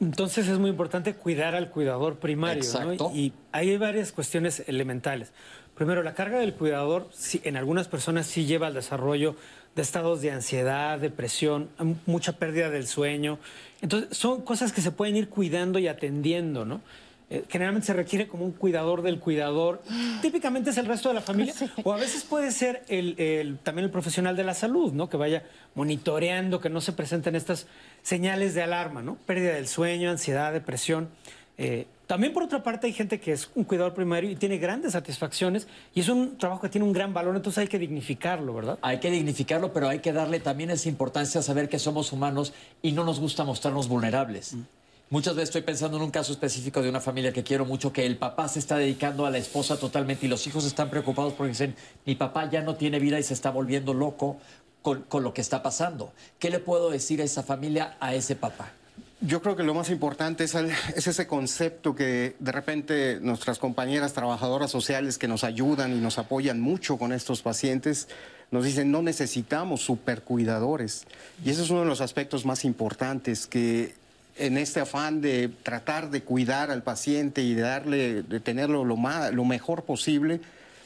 entonces 0.00 0.48
es 0.48 0.58
muy 0.58 0.70
importante 0.70 1.14
cuidar 1.14 1.54
al 1.54 1.70
cuidador 1.70 2.18
primario. 2.18 2.62
Exacto. 2.62 3.10
Y 3.14 3.32
hay 3.52 3.76
varias 3.76 4.12
cuestiones 4.12 4.62
elementales. 4.66 5.32
Primero, 5.76 6.02
la 6.02 6.14
carga 6.14 6.38
del 6.38 6.54
cuidador 6.54 7.08
en 7.44 7.56
algunas 7.56 7.86
personas 7.86 8.26
sí 8.26 8.46
lleva 8.46 8.68
al 8.68 8.74
desarrollo 8.74 9.36
de 9.74 9.82
estados 9.82 10.22
de 10.22 10.30
ansiedad, 10.30 10.98
depresión, 10.98 11.68
mucha 12.06 12.32
pérdida 12.32 12.70
del 12.70 12.86
sueño. 12.86 13.38
Entonces, 13.82 14.16
son 14.16 14.40
cosas 14.40 14.72
que 14.72 14.80
se 14.80 14.90
pueden 14.90 15.16
ir 15.16 15.28
cuidando 15.28 15.78
y 15.78 15.86
atendiendo, 15.86 16.64
¿no? 16.64 16.80
Eh, 17.28 17.44
generalmente 17.48 17.88
se 17.88 17.92
requiere 17.92 18.28
como 18.28 18.44
un 18.44 18.52
cuidador 18.52 19.02
del 19.02 19.18
cuidador. 19.18 19.82
Típicamente 20.22 20.70
es 20.70 20.78
el 20.78 20.86
resto 20.86 21.08
de 21.08 21.16
la 21.16 21.20
familia. 21.20 21.52
O 21.82 21.92
a 21.92 21.96
veces 21.96 22.24
puede 22.24 22.52
ser 22.52 22.84
el, 22.88 23.58
también 23.62 23.84
el 23.84 23.90
profesional 23.90 24.34
de 24.34 24.44
la 24.44 24.54
salud, 24.54 24.92
¿no? 24.92 25.10
Que 25.10 25.18
vaya 25.18 25.42
monitoreando 25.74 26.60
que 26.60 26.70
no 26.70 26.80
se 26.80 26.92
presenten 26.92 27.34
estas 27.34 27.66
señales 28.02 28.54
de 28.54 28.62
alarma, 28.62 29.02
¿no? 29.02 29.16
Pérdida 29.26 29.54
del 29.54 29.66
sueño, 29.66 30.10
ansiedad, 30.10 30.52
depresión. 30.52 31.10
Eh, 31.58 31.86
también 32.06 32.32
por 32.32 32.44
otra 32.44 32.62
parte 32.62 32.86
hay 32.86 32.92
gente 32.92 33.18
que 33.18 33.32
es 33.32 33.50
un 33.54 33.64
cuidador 33.64 33.92
primario 33.92 34.30
y 34.30 34.36
tiene 34.36 34.58
grandes 34.58 34.92
satisfacciones 34.92 35.66
y 35.92 36.00
es 36.00 36.08
un 36.08 36.38
trabajo 36.38 36.62
que 36.62 36.68
tiene 36.68 36.86
un 36.86 36.92
gran 36.92 37.12
valor, 37.12 37.34
entonces 37.34 37.58
hay 37.58 37.68
que 37.68 37.78
dignificarlo, 37.78 38.54
¿verdad? 38.54 38.78
Hay 38.82 39.00
que 39.00 39.10
dignificarlo, 39.10 39.72
pero 39.72 39.88
hay 39.88 39.98
que 39.98 40.12
darle 40.12 40.38
también 40.38 40.70
esa 40.70 40.88
importancia 40.88 41.40
a 41.40 41.42
saber 41.42 41.68
que 41.68 41.80
somos 41.80 42.12
humanos 42.12 42.52
y 42.80 42.92
no 42.92 43.02
nos 43.02 43.18
gusta 43.18 43.44
mostrarnos 43.44 43.88
vulnerables. 43.88 44.54
Mm. 44.54 44.62
Muchas 45.10 45.34
veces 45.34 45.50
estoy 45.50 45.62
pensando 45.62 45.96
en 45.96 46.02
un 46.04 46.10
caso 46.10 46.32
específico 46.32 46.82
de 46.82 46.88
una 46.88 47.00
familia 47.00 47.32
que 47.32 47.44
quiero 47.44 47.64
mucho, 47.64 47.92
que 47.92 48.06
el 48.06 48.16
papá 48.16 48.48
se 48.48 48.58
está 48.58 48.76
dedicando 48.76 49.24
a 49.26 49.30
la 49.30 49.38
esposa 49.38 49.76
totalmente 49.78 50.26
y 50.26 50.28
los 50.28 50.46
hijos 50.46 50.64
están 50.64 50.90
preocupados 50.90 51.32
porque 51.32 51.50
dicen, 51.50 51.76
mi 52.04 52.14
papá 52.16 52.50
ya 52.50 52.62
no 52.62 52.74
tiene 52.76 52.98
vida 52.98 53.18
y 53.18 53.22
se 53.22 53.34
está 53.34 53.50
volviendo 53.50 53.94
loco 53.94 54.38
con, 54.82 55.02
con 55.02 55.22
lo 55.22 55.32
que 55.32 55.40
está 55.40 55.62
pasando. 55.62 56.12
¿Qué 56.40 56.50
le 56.50 56.58
puedo 56.58 56.90
decir 56.90 57.20
a 57.20 57.24
esa 57.24 57.44
familia, 57.44 57.96
a 58.00 58.14
ese 58.14 58.34
papá? 58.34 58.72
Yo 59.20 59.40
creo 59.40 59.56
que 59.56 59.62
lo 59.62 59.72
más 59.72 59.88
importante 59.88 60.44
es, 60.44 60.54
ese 60.54 61.26
concepto 61.26 61.94
que 61.94 62.36
de 62.38 62.52
repente 62.52 63.18
nuestras 63.22 63.58
compañeras 63.58 64.12
trabajadoras 64.12 64.70
sociales 64.70 65.16
que 65.16 65.26
nos 65.26 65.42
ayudan 65.42 65.96
y 65.96 66.00
nos 66.00 66.18
apoyan 66.18 66.60
mucho 66.60 66.98
con 66.98 67.12
estos 67.12 67.40
pacientes 67.40 68.08
nos 68.50 68.64
dicen 68.64 68.92
no 68.92 69.02
necesitamos 69.02 69.80
supercuidadores. 69.80 71.06
Y 71.44 71.50
ese 71.50 71.62
es 71.62 71.70
uno 71.70 71.80
de 71.80 71.86
los 71.86 72.00
aspectos 72.00 72.44
más 72.44 72.64
importantes 72.64 73.46
que 73.46 73.94
en 74.36 74.58
este 74.58 74.80
afán 74.80 75.20
de 75.20 75.48
tratar 75.62 76.10
de 76.10 76.22
cuidar 76.22 76.70
al 76.70 76.82
paciente 76.82 77.42
y 77.42 77.54
de 77.54 77.62
darle, 77.62 78.22
de 78.22 78.40
tenerlo 78.40 78.84
lo, 78.84 78.96
lo 79.32 79.44
mejor 79.44 79.84
posible, 79.84 80.40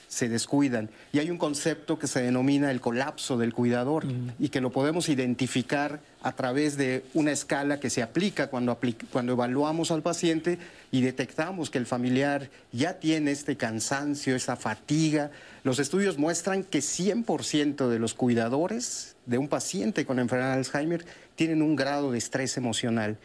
se 0.09 0.29
descuidan. 0.29 0.89
Y 1.13 1.19
hay 1.19 1.31
un 1.31 1.39
concepto 1.39 1.99
que 1.99 2.07
se 2.07 2.23
denomina 2.23 2.71
el 2.71 2.81
colapso 2.81 3.37
del 3.37 3.53
cuidador 3.53 4.07
y 4.39 4.49
que 4.49 4.61
lo 4.61 4.71
podemos 4.71 5.09
identificar 5.09 6.01
a 6.23 6.33
través 6.33 6.77
de 6.77 7.05
una 7.15 7.33
escala 7.33 7.81
que 7.81 7.91
se 7.91 8.03
aplica 8.03 8.49
cuando, 8.49 8.79
cuando 9.11 9.33
evaluamos 9.33 9.91
al 9.91 10.03
paciente 10.03 10.59
y 10.91 11.01
detectamos 11.01 11.71
que 11.71 11.79
el 11.79 11.87
familiar 11.87 12.51
ya 12.73 12.99
tiene 12.99 13.31
este 13.31 13.57
cansancio, 13.57 14.37
esa 14.37 14.57
fatiga. 14.57 15.31
Los 15.65 15.79
estudios 15.79 16.19
muestran 16.19 16.65
que 16.65 16.81
100% 16.81 17.89
de 17.89 17.99
los 17.99 18.15
cuidadores 18.15 19.17
de 19.27 19.39
un 19.39 19.49
paciente 19.49 20.05
con 20.05 20.19
enfermedad 20.19 20.53
de 20.53 20.59
Alzheimer 20.59 21.05
tienen 21.37 21.63
un 21.63 21.77
grado 21.77 22.13
de 22.13 22.19
estrés 22.19 22.57
emocional 22.57 23.17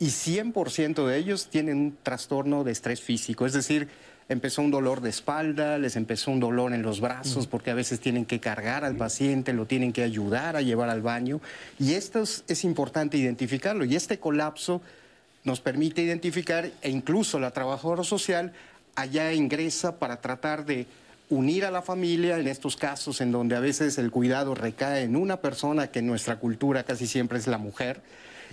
y 0.00 0.06
100% 0.06 1.06
de 1.06 1.18
ellos 1.18 1.48
tienen 1.50 1.76
un 1.76 1.98
trastorno 2.02 2.64
de 2.64 2.72
estrés 2.72 3.02
físico, 3.02 3.44
es 3.44 3.52
decir, 3.52 3.88
empezó 4.30 4.62
un 4.62 4.70
dolor 4.70 5.00
de 5.00 5.10
espalda, 5.10 5.76
les 5.76 5.96
empezó 5.96 6.30
un 6.30 6.38
dolor 6.38 6.72
en 6.72 6.82
los 6.82 7.00
brazos 7.00 7.48
porque 7.48 7.72
a 7.72 7.74
veces 7.74 7.98
tienen 7.98 8.24
que 8.24 8.38
cargar 8.38 8.84
al 8.84 8.94
paciente, 8.94 9.52
lo 9.52 9.66
tienen 9.66 9.92
que 9.92 10.04
ayudar 10.04 10.54
a 10.54 10.62
llevar 10.62 10.88
al 10.88 11.02
baño. 11.02 11.40
Y 11.80 11.94
esto 11.94 12.22
es, 12.22 12.64
importante 12.64 13.16
identificarlo. 13.16 13.84
Y 13.84 13.96
este 13.96 14.20
colapso 14.20 14.82
nos 15.42 15.60
permite 15.60 16.02
identificar 16.02 16.70
e 16.80 16.90
incluso 16.90 17.40
la 17.40 17.50
trabajadora 17.50 18.04
social 18.04 18.52
allá 18.94 19.32
ingresa 19.32 19.98
para 19.98 20.20
tratar 20.20 20.64
de 20.64 20.86
unir 21.28 21.64
a 21.64 21.72
la 21.72 21.82
familia 21.82 22.38
en 22.38 22.46
estos 22.46 22.76
casos 22.76 23.20
en 23.20 23.32
donde 23.32 23.56
a 23.56 23.60
veces 23.60 23.98
el 23.98 24.12
cuidado 24.12 24.54
recae 24.54 25.02
en 25.02 25.16
una 25.16 25.38
persona 25.38 25.88
que 25.88 25.98
en 25.98 26.06
nuestra 26.06 26.36
cultura 26.36 26.84
casi 26.84 27.08
siempre 27.08 27.38
es 27.38 27.48
la 27.48 27.58
mujer 27.58 28.00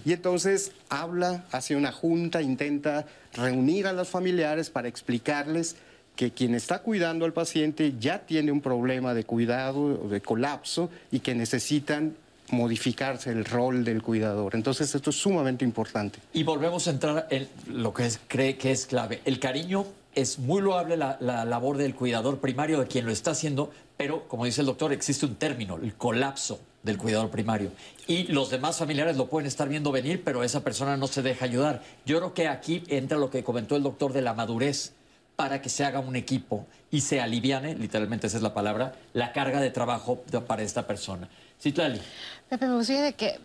y 0.06 0.14
entonces 0.14 0.72
habla, 0.90 1.46
hace 1.52 1.76
una 1.76 1.92
junta, 1.92 2.42
intenta 2.42 3.06
reunir 3.34 3.88
a 3.88 3.94
los 3.94 4.10
familiares 4.10 4.70
para 4.70 4.88
explicarles 4.88 5.76
que 6.16 6.32
quien 6.32 6.56
está 6.56 6.80
cuidando 6.80 7.26
al 7.26 7.34
paciente 7.34 7.94
ya 8.00 8.26
tiene 8.26 8.52
un 8.52 8.62
problema 8.62 9.14
de 9.14 9.24
cuidado 9.24 10.10
de 10.10 10.20
colapso 10.20 10.90
y 11.12 11.20
que 11.20 11.36
necesitan 11.36 12.16
modificarse 12.50 13.30
el 13.30 13.46
rol 13.46 13.84
del 13.84 14.02
cuidador. 14.02 14.56
Entonces 14.56 14.94
esto 14.94 15.10
es 15.10 15.16
sumamente 15.16 15.64
importante. 15.64 16.20
Y 16.34 16.44
volvemos 16.44 16.88
a 16.88 16.92
entrar 16.92 17.28
en 17.30 17.48
lo 17.68 17.94
que 17.94 18.10
cree 18.28 18.58
que 18.58 18.72
es 18.72 18.86
clave. 18.86 19.22
El 19.26 19.40
cariño 19.40 19.86
es 20.16 20.40
muy 20.40 20.62
loable 20.62 20.98
la, 20.98 21.18
la, 21.20 21.46
labor 21.46 21.78
del 21.78 21.94
cuidador 21.94 22.40
primario, 22.40 22.80
de 22.80 22.88
quien 22.88 23.06
lo 23.06 23.12
está 23.12 23.32
haciendo, 23.32 23.70
pero 23.96 24.28
como 24.28 24.46
dice 24.46 24.62
el 24.62 24.68
doctor, 24.68 24.92
existe 24.94 25.26
un 25.26 25.36
término, 25.36 25.76
el 25.76 25.94
colapso 25.94 26.60
del 26.88 26.98
cuidador 26.98 27.30
primario. 27.30 27.72
Y 28.08 28.24
los 28.24 28.50
demás 28.50 28.78
familiares 28.78 29.16
lo 29.18 29.28
pueden 29.28 29.46
estar 29.46 29.70
viendo 29.70 29.92
venir, 29.92 30.24
pero 30.24 30.44
esa 30.44 30.64
persona 30.64 30.98
no 30.98 31.06
se 31.06 31.22
deja 31.22 31.46
ayudar. 31.46 31.84
Yo 32.06 32.18
creo 32.18 32.34
que 32.34 32.48
aquí 32.48 32.84
entra 32.88 33.20
lo 33.20 33.30
que 33.30 33.44
comentó 33.44 33.76
el 33.76 33.84
doctor 33.84 34.14
de 34.14 34.24
la 34.24 34.34
madurez 34.34 34.94
para 35.36 35.62
que 35.62 35.70
se 35.70 35.86
haga 35.86 36.00
un 36.00 36.16
equipo 36.16 36.66
y 36.90 37.02
se 37.02 37.22
aliviane, 37.22 37.76
literalmente 37.76 38.26
esa 38.26 38.38
es 38.38 38.44
la 38.44 38.56
palabra, 38.56 38.96
la 39.14 39.34
carga 39.34 39.62
de 39.62 39.70
trabajo 39.70 40.24
para 40.48 40.64
esta 40.64 40.88
persona. 40.88 41.30
Sí, 41.60 41.72
Tlali. 41.72 42.02
Pepe, 42.50 42.66
me 42.66 42.76
gustaría 42.76 43.12
que 43.12 43.40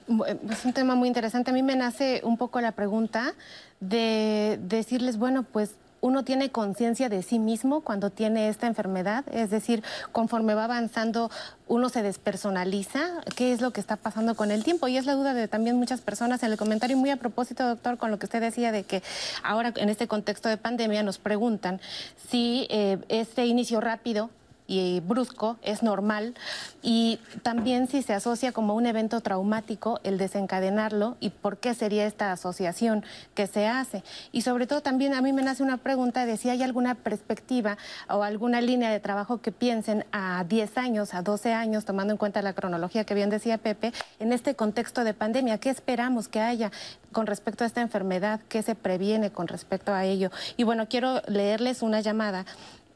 es 0.50 0.64
un 0.64 0.72
tema 0.72 0.94
muy 0.94 1.08
interesante. 1.08 1.50
A 1.50 1.54
mí 1.54 1.62
me 1.62 1.76
nace 1.76 2.20
un 2.24 2.38
poco 2.38 2.60
la 2.60 2.72
pregunta 2.72 3.34
de 3.80 4.58
decirles, 4.62 5.18
bueno, 5.18 5.42
pues 5.42 5.74
uno 6.02 6.24
tiene 6.24 6.50
conciencia 6.50 7.08
de 7.08 7.22
sí 7.22 7.38
mismo 7.38 7.80
cuando 7.80 8.10
tiene 8.10 8.48
esta 8.48 8.66
enfermedad, 8.66 9.24
es 9.32 9.50
decir, 9.50 9.82
conforme 10.10 10.54
va 10.54 10.64
avanzando 10.64 11.30
uno 11.68 11.88
se 11.88 12.02
despersonaliza, 12.02 13.22
qué 13.34 13.52
es 13.52 13.62
lo 13.62 13.70
que 13.70 13.80
está 13.80 13.96
pasando 13.96 14.34
con 14.34 14.50
el 14.50 14.62
tiempo. 14.62 14.88
Y 14.88 14.98
es 14.98 15.06
la 15.06 15.14
duda 15.14 15.32
de 15.32 15.48
también 15.48 15.76
muchas 15.76 16.02
personas. 16.02 16.42
En 16.42 16.50
el 16.50 16.58
comentario 16.58 16.98
muy 16.98 17.08
a 17.08 17.16
propósito, 17.16 17.66
doctor, 17.66 17.96
con 17.96 18.10
lo 18.10 18.18
que 18.18 18.26
usted 18.26 18.42
decía 18.42 18.72
de 18.72 18.82
que 18.82 19.02
ahora 19.42 19.72
en 19.76 19.88
este 19.88 20.06
contexto 20.06 20.50
de 20.50 20.58
pandemia 20.58 21.02
nos 21.02 21.18
preguntan 21.18 21.80
si 22.28 22.66
eh, 22.68 22.98
este 23.08 23.46
inicio 23.46 23.80
rápido 23.80 24.28
y 24.66 25.00
brusco 25.00 25.56
es 25.62 25.82
normal 25.82 26.34
y 26.82 27.18
también 27.42 27.88
si 27.88 28.02
se 28.02 28.14
asocia 28.14 28.52
como 28.52 28.74
un 28.74 28.86
evento 28.86 29.20
traumático 29.20 30.00
el 30.04 30.18
desencadenarlo 30.18 31.16
y 31.20 31.30
por 31.30 31.58
qué 31.58 31.74
sería 31.74 32.06
esta 32.06 32.32
asociación 32.32 33.04
que 33.34 33.46
se 33.46 33.66
hace. 33.66 34.02
Y 34.30 34.42
sobre 34.42 34.66
todo 34.66 34.80
también 34.80 35.14
a 35.14 35.22
mí 35.22 35.32
me 35.32 35.42
nace 35.42 35.62
una 35.62 35.76
pregunta 35.76 36.26
de 36.26 36.36
si 36.36 36.48
hay 36.48 36.62
alguna 36.62 36.94
perspectiva 36.94 37.76
o 38.08 38.22
alguna 38.22 38.60
línea 38.60 38.90
de 38.90 39.00
trabajo 39.00 39.40
que 39.40 39.52
piensen 39.52 40.04
a 40.12 40.44
10 40.44 40.78
años, 40.78 41.14
a 41.14 41.22
12 41.22 41.52
años, 41.52 41.84
tomando 41.84 42.12
en 42.12 42.18
cuenta 42.18 42.42
la 42.42 42.52
cronología 42.52 43.04
que 43.04 43.14
bien 43.14 43.30
decía 43.30 43.58
Pepe, 43.58 43.92
en 44.20 44.32
este 44.32 44.54
contexto 44.54 45.04
de 45.04 45.14
pandemia, 45.14 45.58
¿qué 45.58 45.70
esperamos 45.70 46.28
que 46.28 46.40
haya 46.40 46.70
con 47.12 47.26
respecto 47.26 47.64
a 47.64 47.66
esta 47.66 47.80
enfermedad? 47.80 48.40
¿Qué 48.48 48.62
se 48.62 48.74
previene 48.74 49.30
con 49.30 49.48
respecto 49.48 49.92
a 49.92 50.04
ello? 50.04 50.30
Y 50.56 50.64
bueno, 50.64 50.88
quiero 50.88 51.22
leerles 51.26 51.82
una 51.82 52.00
llamada 52.00 52.44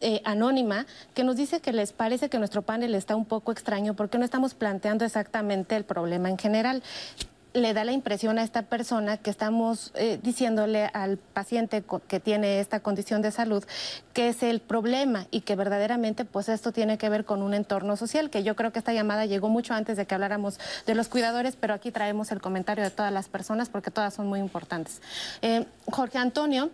eh, 0.01 0.21
anónima 0.25 0.87
que 1.15 1.25
nos 1.25 1.37
dice 1.37 1.61
que 1.61 1.73
les 1.73 1.93
parece 1.93 2.29
que 2.29 2.39
nuestro 2.39 2.63
panel 2.63 2.95
está 2.95 3.17
un 3.17 3.25
poco 3.25 3.53
extraño 3.53 3.95
porque 3.95 4.19
no 4.19 4.25
estamos 4.25 4.55
planteando 4.55 5.05
exactamente 5.05 5.77
el 5.77 5.85
problema 5.85 6.29
en 6.29 6.39
general 6.39 6.83
le 7.57 7.73
da 7.73 7.85
la 7.85 7.93
impresión 7.93 8.39
a 8.39 8.43
esta 8.43 8.63
persona 8.63 9.17
que 9.17 9.31
estamos 9.31 9.91
eh, 9.95 10.19
diciéndole 10.23 10.91
al 10.93 11.17
paciente 11.17 11.83
que 12.07 12.21
tiene 12.21 12.61
esta 12.61 12.81
condición 12.81 13.23
de 13.23 13.31
salud 13.31 13.65
que 14.13 14.29
es 14.29 14.43
el 14.43 14.61
problema 14.61 15.27
y 15.31 15.41
que 15.41 15.57
verdaderamente 15.57 16.25
pues 16.25 16.49
esto 16.49 16.73
tiene 16.73 16.99
que 16.99 17.09
ver 17.09 17.25
con 17.25 17.43
un 17.43 17.55
entorno 17.55 17.97
social, 17.97 18.31
que 18.31 18.43
yo 18.43 18.57
creo 18.57 18.73
que 18.73 18.79
esta 18.79 18.93
llamada 18.93 19.27
llegó 19.27 19.49
mucho 19.49 19.75
antes 19.75 19.97
de 19.97 20.07
que 20.07 20.15
habláramos 20.15 20.59
de 20.87 20.95
los 20.95 21.09
cuidadores, 21.09 21.57
pero 21.57 21.75
aquí 21.75 21.91
traemos 21.91 22.31
el 22.31 22.41
comentario 22.41 22.85
de 22.85 22.91
todas 22.91 23.13
las 23.13 23.29
personas 23.29 23.69
porque 23.69 23.91
todas 23.91 24.15
son 24.15 24.27
muy 24.27 24.41
importantes. 24.41 25.01
Eh, 25.43 25.67
Jorge 25.91 26.19
Antonio 26.19 26.71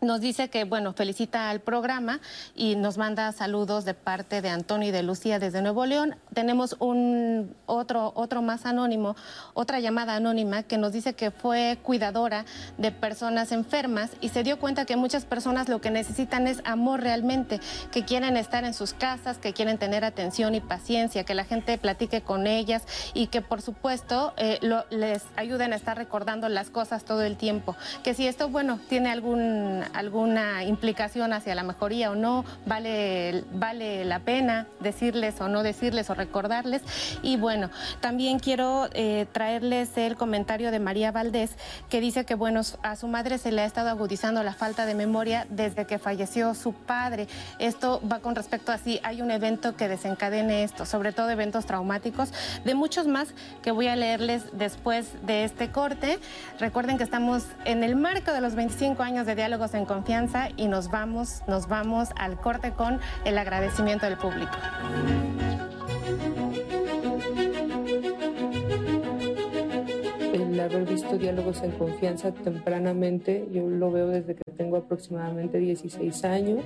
nos 0.00 0.20
dice 0.20 0.48
que, 0.48 0.64
bueno, 0.64 0.92
felicita 0.92 1.50
al 1.50 1.60
programa 1.60 2.20
y 2.54 2.76
nos 2.76 2.98
manda 2.98 3.32
saludos 3.32 3.84
de 3.84 3.94
parte 3.94 4.42
de 4.42 4.50
Antonio 4.50 4.88
y 4.88 4.92
de 4.92 5.02
Lucía 5.02 5.38
desde 5.38 5.62
Nuevo 5.62 5.86
León. 5.86 6.16
Tenemos 6.32 6.76
un 6.78 7.54
otro, 7.66 8.12
otro 8.14 8.42
más 8.42 8.66
anónimo, 8.66 9.16
otra 9.54 9.80
llamada 9.80 10.16
anónima 10.16 10.62
que 10.62 10.78
nos 10.78 10.92
dice 10.92 11.14
que 11.14 11.30
fue 11.30 11.78
cuidadora 11.82 12.44
de 12.76 12.92
personas 12.92 13.52
enfermas 13.52 14.10
y 14.20 14.28
se 14.28 14.42
dio 14.42 14.58
cuenta 14.58 14.84
que 14.84 14.96
muchas 14.96 15.24
personas 15.24 15.68
lo 15.68 15.80
que 15.80 15.90
necesitan 15.90 16.46
es 16.46 16.60
amor 16.64 17.00
realmente, 17.00 17.60
que 17.90 18.04
quieren 18.04 18.36
estar 18.36 18.64
en 18.64 18.74
sus 18.74 18.92
casas, 18.92 19.38
que 19.38 19.52
quieren 19.52 19.78
tener 19.78 20.04
atención 20.04 20.54
y 20.54 20.60
paciencia, 20.60 21.24
que 21.24 21.34
la 21.34 21.44
gente 21.44 21.78
platique 21.78 22.20
con 22.20 22.46
ellas 22.46 22.82
y 23.14 23.28
que 23.28 23.40
por 23.40 23.62
supuesto 23.62 24.34
eh, 24.36 24.58
les 24.90 25.22
ayuden 25.36 25.72
a 25.72 25.76
estar 25.76 25.96
recordando 25.96 26.48
las 26.48 26.70
cosas 26.70 27.04
todo 27.04 27.22
el 27.22 27.36
tiempo. 27.36 27.76
Que 28.02 28.14
si 28.14 28.26
esto, 28.26 28.48
bueno, 28.48 28.78
tiene 28.88 29.10
algún 29.10 29.83
alguna 29.92 30.64
implicación 30.64 31.32
hacia 31.32 31.54
la 31.54 31.62
mejoría 31.62 32.10
o 32.10 32.14
no, 32.14 32.44
vale, 32.66 33.44
vale 33.52 34.04
la 34.04 34.20
pena 34.20 34.66
decirles 34.80 35.40
o 35.40 35.48
no 35.48 35.62
decirles 35.62 36.10
o 36.10 36.14
recordarles. 36.14 36.82
Y 37.22 37.36
bueno, 37.36 37.70
también 38.00 38.38
quiero 38.38 38.88
eh, 38.92 39.26
traerles 39.32 39.96
el 39.96 40.16
comentario 40.16 40.70
de 40.70 40.80
María 40.80 41.12
Valdés, 41.12 41.56
que 41.88 42.00
dice 42.00 42.24
que 42.24 42.34
bueno, 42.34 42.62
a 42.82 42.96
su 42.96 43.08
madre 43.08 43.38
se 43.38 43.52
le 43.52 43.62
ha 43.62 43.66
estado 43.66 43.90
agudizando 43.90 44.42
la 44.42 44.54
falta 44.54 44.86
de 44.86 44.94
memoria 44.94 45.46
desde 45.50 45.86
que 45.86 45.98
falleció 45.98 46.54
su 46.54 46.72
padre. 46.72 47.28
Esto 47.58 48.00
va 48.10 48.20
con 48.20 48.34
respecto 48.34 48.72
a 48.72 48.78
si 48.78 49.00
hay 49.02 49.22
un 49.22 49.30
evento 49.30 49.76
que 49.76 49.88
desencadene 49.88 50.64
esto, 50.64 50.86
sobre 50.86 51.12
todo 51.12 51.30
eventos 51.30 51.66
traumáticos, 51.66 52.32
de 52.64 52.74
muchos 52.74 53.06
más 53.06 53.34
que 53.62 53.70
voy 53.70 53.88
a 53.88 53.96
leerles 53.96 54.44
después 54.52 55.06
de 55.26 55.44
este 55.44 55.70
corte. 55.70 56.18
Recuerden 56.58 56.98
que 56.98 57.04
estamos 57.04 57.44
en 57.64 57.84
el 57.84 57.96
marco 57.96 58.32
de 58.32 58.40
los 58.40 58.54
25 58.54 59.02
años 59.02 59.26
de 59.26 59.34
diálogos 59.34 59.73
en 59.74 59.84
confianza 59.84 60.48
y 60.56 60.68
nos 60.68 60.90
vamos, 60.90 61.42
nos 61.46 61.68
vamos 61.68 62.08
al 62.16 62.40
corte 62.40 62.72
con 62.72 63.00
el 63.24 63.38
agradecimiento 63.38 64.06
del 64.06 64.16
público. 64.16 64.52
El 70.32 70.60
haber 70.60 70.84
visto 70.84 71.18
diálogos 71.18 71.62
en 71.62 71.72
confianza 71.72 72.32
tempranamente, 72.32 73.48
yo 73.52 73.68
lo 73.68 73.90
veo 73.90 74.08
desde 74.08 74.34
que 74.34 74.42
tengo 74.56 74.76
aproximadamente 74.76 75.58
16 75.58 76.24
años, 76.24 76.64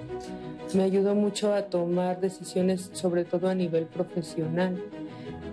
me 0.75 0.83
ayudó 0.83 1.15
mucho 1.15 1.55
a 1.55 1.63
tomar 1.63 2.21
decisiones, 2.21 2.91
sobre 2.93 3.25
todo 3.25 3.49
a 3.49 3.55
nivel 3.55 3.87
profesional. 3.87 4.83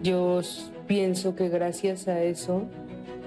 Yo 0.04 0.42
pienso 0.88 1.36
que 1.36 1.50
gracias 1.50 2.08
a 2.08 2.22
eso 2.22 2.66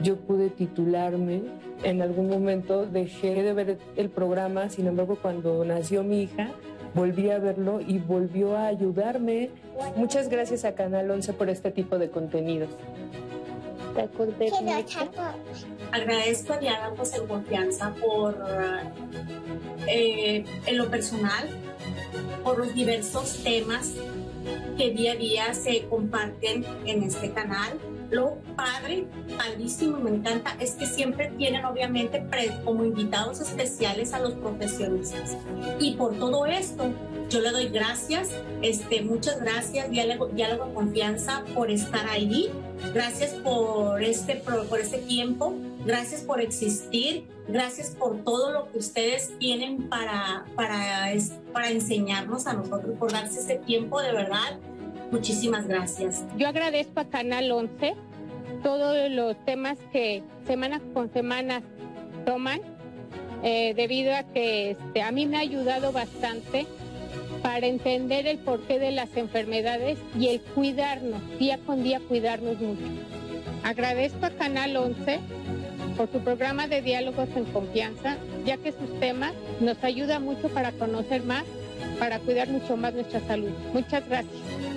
yo 0.03 0.17
pude 0.17 0.51
titularme 0.51 1.43
en 1.83 2.03
algún 2.03 2.29
momento 2.29 2.87
dejé 2.87 3.43
de 3.43 3.53
ver 3.53 3.79
el 3.97 4.11
programa, 4.11 4.69
sin 4.69 4.87
embargo 4.87 5.17
cuando 5.21 5.65
nació 5.65 6.03
mi 6.03 6.23
hija 6.23 6.53
volví 6.95 7.31
a 7.31 7.39
verlo 7.39 7.81
y 7.81 7.99
volvió 7.99 8.57
a 8.57 8.67
ayudarme. 8.67 9.51
Muchas 9.97 10.29
gracias 10.29 10.65
a 10.65 10.75
Canal 10.75 11.11
11 11.11 11.33
por 11.35 11.49
este 11.49 11.71
tipo 11.71 11.99
de 11.99 12.11
contenidos. 12.11 12.71
Agradezco 15.93 16.53
a 16.53 16.59
Diálogos 16.59 17.15
en 17.15 17.27
Confianza 17.27 17.95
por, 18.01 18.37
eh, 19.87 20.45
en 20.67 20.79
lo 20.79 20.91
personal, 20.91 21.49
por 22.43 22.59
los 22.59 22.75
diversos 22.75 23.43
temas 23.43 23.95
que 24.77 24.91
día 24.91 25.13
a 25.13 25.17
día 25.17 25.55
se 25.55 25.87
comparten 25.87 26.65
en 26.85 27.03
este 27.03 27.33
canal 27.33 27.79
lo 28.11 28.39
padre, 28.57 29.07
padrísimo, 29.37 29.99
me 29.99 30.11
encanta, 30.11 30.57
es 30.61 30.73
que 30.73 30.87
siempre 30.87 31.31
tienen 31.37 31.65
obviamente 31.65 32.25
como 32.65 32.85
invitados 32.85 33.41
especiales 33.41 34.13
a 34.15 34.21
los 34.21 34.35
profesionistas. 34.35 35.37
Y 35.79 35.93
por 35.95 36.17
todo 36.19 36.47
esto, 36.47 36.91
yo 37.29 37.41
le 37.41 37.51
doy 37.51 37.69
gracias, 37.69 38.31
este, 38.63 39.03
muchas 39.03 39.41
gracias, 39.41 39.91
diálogo, 39.91 40.29
diálogo 40.29 40.73
confianza, 40.73 41.45
por 41.55 41.71
estar 41.71 42.09
ahí. 42.09 42.51
Gracias 42.95 43.33
por 43.33 44.03
este, 44.03 44.37
por 44.37 44.79
este 44.79 44.99
tiempo, 44.99 45.55
gracias 45.85 46.23
por 46.23 46.41
existir, 46.41 47.27
gracias 47.49 47.91
por 47.91 48.23
todo 48.23 48.53
lo 48.53 48.71
que 48.71 48.79
ustedes 48.79 49.37
tienen 49.39 49.89
para, 49.89 50.47
para, 50.55 51.13
para 51.53 51.71
enseñarnos 51.71 52.47
a 52.47 52.55
nosotros, 52.55 52.97
por 52.99 53.13
darse 53.13 53.41
este 53.41 53.57
tiempo 53.57 54.01
de 54.01 54.13
verdad 54.13 54.59
Muchísimas 55.11 55.67
gracias. 55.67 56.25
Yo 56.37 56.49
agradezco 56.49 57.01
a 57.01 57.05
Canal 57.05 57.51
11 57.51 57.95
todos 58.63 59.11
los 59.11 59.37
temas 59.45 59.79
que 59.93 60.23
semana 60.47 60.81
con 60.93 61.13
semana 61.13 61.63
toman, 62.27 62.61
eh, 63.43 63.73
debido 63.75 64.15
a 64.15 64.23
que 64.25 64.73
este, 64.73 65.03
a 65.03 65.13
mí 65.13 65.27
me 65.27 65.37
ha 65.37 65.41
ayudado 65.41 65.93
bastante 65.93 66.67
para 67.43 67.67
entender 67.67 68.27
el 68.27 68.39
porqué 68.39 68.79
de 68.79 68.91
las 68.91 69.17
enfermedades 69.17 69.99
y 70.19 70.29
el 70.29 70.41
cuidarnos, 70.41 71.23
día 71.39 71.59
con 71.59 71.83
día 71.83 72.01
cuidarnos 72.01 72.59
mucho. 72.59 72.83
Agradezco 73.65 74.27
a 74.27 74.31
Canal 74.31 74.77
11 74.77 75.21
por 75.97 76.11
su 76.11 76.21
programa 76.21 76.69
de 76.69 76.83
diálogos 76.83 77.29
en 77.37 77.45
confianza, 77.47 78.17
ya 78.45 78.57
que 78.57 78.73
sus 78.73 79.01
temas 79.01 79.33
nos 79.61 79.83
ayudan 79.83 80.25
mucho 80.25 80.49
para 80.49 80.73
conocer 80.73 81.23
más, 81.25 81.45
para 81.99 82.19
cuidar 82.19 82.49
mucho 82.49 82.77
más 82.77 82.95
nuestra 82.95 83.21
salud. 83.27 83.51
Muchas 83.73 84.09
gracias. 84.09 84.68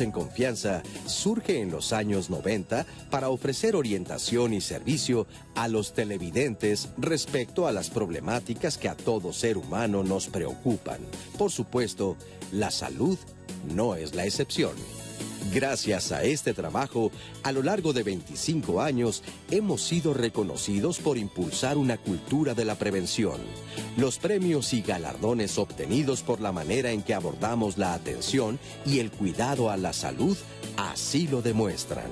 En 0.00 0.10
Confianza 0.10 0.82
surge 1.06 1.60
en 1.60 1.70
los 1.70 1.92
años 1.92 2.30
90 2.30 2.86
para 3.10 3.28
ofrecer 3.28 3.76
orientación 3.76 4.54
y 4.54 4.60
servicio 4.60 5.26
a 5.54 5.68
los 5.68 5.94
televidentes 5.94 6.88
respecto 6.98 7.66
a 7.66 7.72
las 7.72 7.90
problemáticas 7.90 8.78
que 8.78 8.88
a 8.88 8.96
todo 8.96 9.32
ser 9.32 9.58
humano 9.58 10.02
nos 10.04 10.28
preocupan. 10.28 10.98
Por 11.36 11.50
supuesto, 11.50 12.16
la 12.52 12.70
salud 12.70 13.18
no 13.74 13.94
es 13.94 14.14
la 14.14 14.24
excepción. 14.24 14.72
Gracias 15.52 16.12
a 16.12 16.24
este 16.24 16.52
trabajo, 16.52 17.10
a 17.42 17.52
lo 17.52 17.62
largo 17.62 17.92
de 17.92 18.02
25 18.02 18.82
años, 18.82 19.22
hemos 19.50 19.82
sido 19.82 20.12
reconocidos 20.12 20.98
por 20.98 21.16
impulsar 21.16 21.78
una 21.78 21.96
cultura 21.96 22.54
de 22.54 22.64
la 22.64 22.74
prevención. 22.74 23.40
Los 23.96 24.18
premios 24.18 24.74
y 24.74 24.82
galardones 24.82 25.58
obtenidos 25.58 26.22
por 26.22 26.40
la 26.40 26.52
manera 26.52 26.90
en 26.92 27.02
que 27.02 27.14
abordamos 27.14 27.78
la 27.78 27.94
atención 27.94 28.58
y 28.84 28.98
el 28.98 29.10
cuidado 29.10 29.70
a 29.70 29.76
la 29.76 29.92
salud 29.92 30.36
así 30.76 31.26
lo 31.26 31.40
demuestran. 31.40 32.10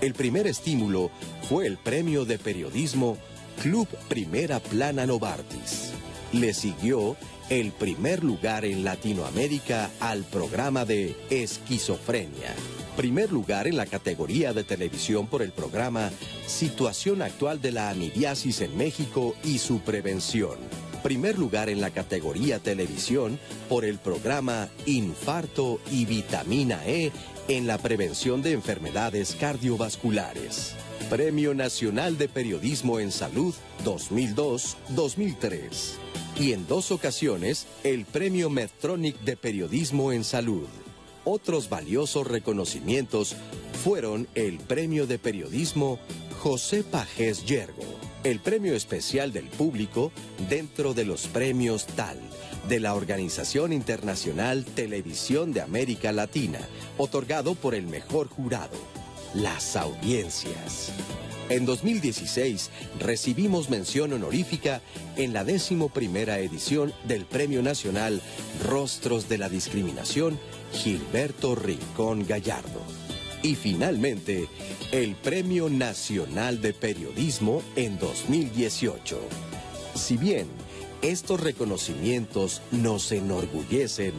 El 0.00 0.14
primer 0.14 0.46
estímulo 0.46 1.10
fue 1.48 1.66
el 1.66 1.76
premio 1.76 2.24
de 2.24 2.38
periodismo 2.38 3.18
Club 3.62 3.88
Primera 4.08 4.60
Plana 4.60 5.06
Novartis. 5.06 5.92
Le 6.32 6.52
siguió 6.52 7.16
el 7.50 7.72
primer 7.72 8.24
lugar 8.24 8.64
en 8.64 8.84
Latinoamérica 8.84 9.90
al 10.00 10.24
programa 10.24 10.86
de 10.86 11.14
esquizofrenia. 11.30 12.54
Primer 12.96 13.30
lugar 13.32 13.66
en 13.66 13.76
la 13.76 13.84
categoría 13.86 14.54
de 14.54 14.62
televisión 14.64 15.26
por 15.26 15.42
el 15.42 15.52
programa 15.52 16.10
Situación 16.46 17.20
actual 17.22 17.60
de 17.60 17.72
la 17.72 17.90
amibiasis 17.90 18.60
en 18.60 18.76
México 18.76 19.34
y 19.44 19.58
su 19.58 19.80
prevención. 19.80 20.56
Primer 21.02 21.36
lugar 21.38 21.68
en 21.68 21.80
la 21.82 21.90
categoría 21.90 22.60
televisión 22.60 23.40
por 23.68 23.84
el 23.84 23.98
programa 23.98 24.68
Infarto 24.86 25.80
y 25.90 26.06
Vitamina 26.06 26.80
E 26.86 27.12
en 27.48 27.66
la 27.66 27.76
prevención 27.76 28.40
de 28.42 28.52
enfermedades 28.52 29.36
cardiovasculares. 29.38 30.76
Premio 31.10 31.52
Nacional 31.52 32.16
de 32.16 32.28
Periodismo 32.28 33.00
en 33.00 33.12
Salud 33.12 33.54
2002-2003 33.84 36.13
y 36.38 36.52
en 36.52 36.66
dos 36.66 36.90
ocasiones 36.90 37.66
el 37.84 38.04
Premio 38.04 38.50
Medtronic 38.50 39.18
de 39.20 39.36
Periodismo 39.36 40.12
en 40.12 40.24
Salud. 40.24 40.66
Otros 41.24 41.68
valiosos 41.68 42.26
reconocimientos 42.26 43.36
fueron 43.82 44.28
el 44.34 44.58
Premio 44.58 45.06
de 45.06 45.18
Periodismo 45.18 45.98
José 46.40 46.82
Pajés 46.82 47.44
Yergo, 47.46 47.84
el 48.24 48.40
Premio 48.40 48.74
Especial 48.74 49.32
del 49.32 49.46
Público 49.46 50.12
dentro 50.50 50.92
de 50.92 51.04
los 51.04 51.26
premios 51.26 51.86
TAL 51.86 52.18
de 52.68 52.80
la 52.80 52.94
Organización 52.94 53.72
Internacional 53.72 54.64
Televisión 54.64 55.52
de 55.52 55.62
América 55.62 56.12
Latina, 56.12 56.60
otorgado 56.98 57.54
por 57.54 57.74
el 57.74 57.86
mejor 57.86 58.28
jurado, 58.28 58.76
las 59.34 59.76
audiencias. 59.76 60.92
En 61.50 61.66
2016 61.66 62.70
recibimos 63.00 63.68
mención 63.68 64.12
honorífica 64.12 64.80
en 65.16 65.32
la 65.32 65.44
décimo 65.44 65.90
primera 65.90 66.38
edición 66.38 66.94
del 67.06 67.26
Premio 67.26 67.62
Nacional 67.62 68.22
Rostros 68.66 69.28
de 69.28 69.38
la 69.38 69.48
Discriminación 69.50 70.38
Gilberto 70.72 71.54
Rincón 71.54 72.26
Gallardo. 72.26 72.80
Y 73.42 73.56
finalmente, 73.56 74.48
el 74.90 75.16
Premio 75.16 75.68
Nacional 75.68 76.62
de 76.62 76.72
Periodismo 76.72 77.62
en 77.76 77.98
2018. 77.98 79.20
Si 79.94 80.16
bien 80.16 80.46
estos 81.02 81.40
reconocimientos 81.40 82.62
nos 82.70 83.12
enorgullecen, 83.12 84.14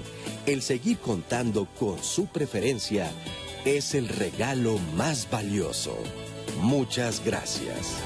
el 0.46 0.62
seguir 0.62 1.00
contando 1.00 1.68
con 1.80 2.04
su 2.04 2.28
preferencia 2.28 3.10
es 3.66 3.96
el 3.96 4.08
regalo 4.08 4.78
más 4.96 5.28
valioso. 5.30 5.98
Muchas 6.62 7.24
gracias. 7.26 7.98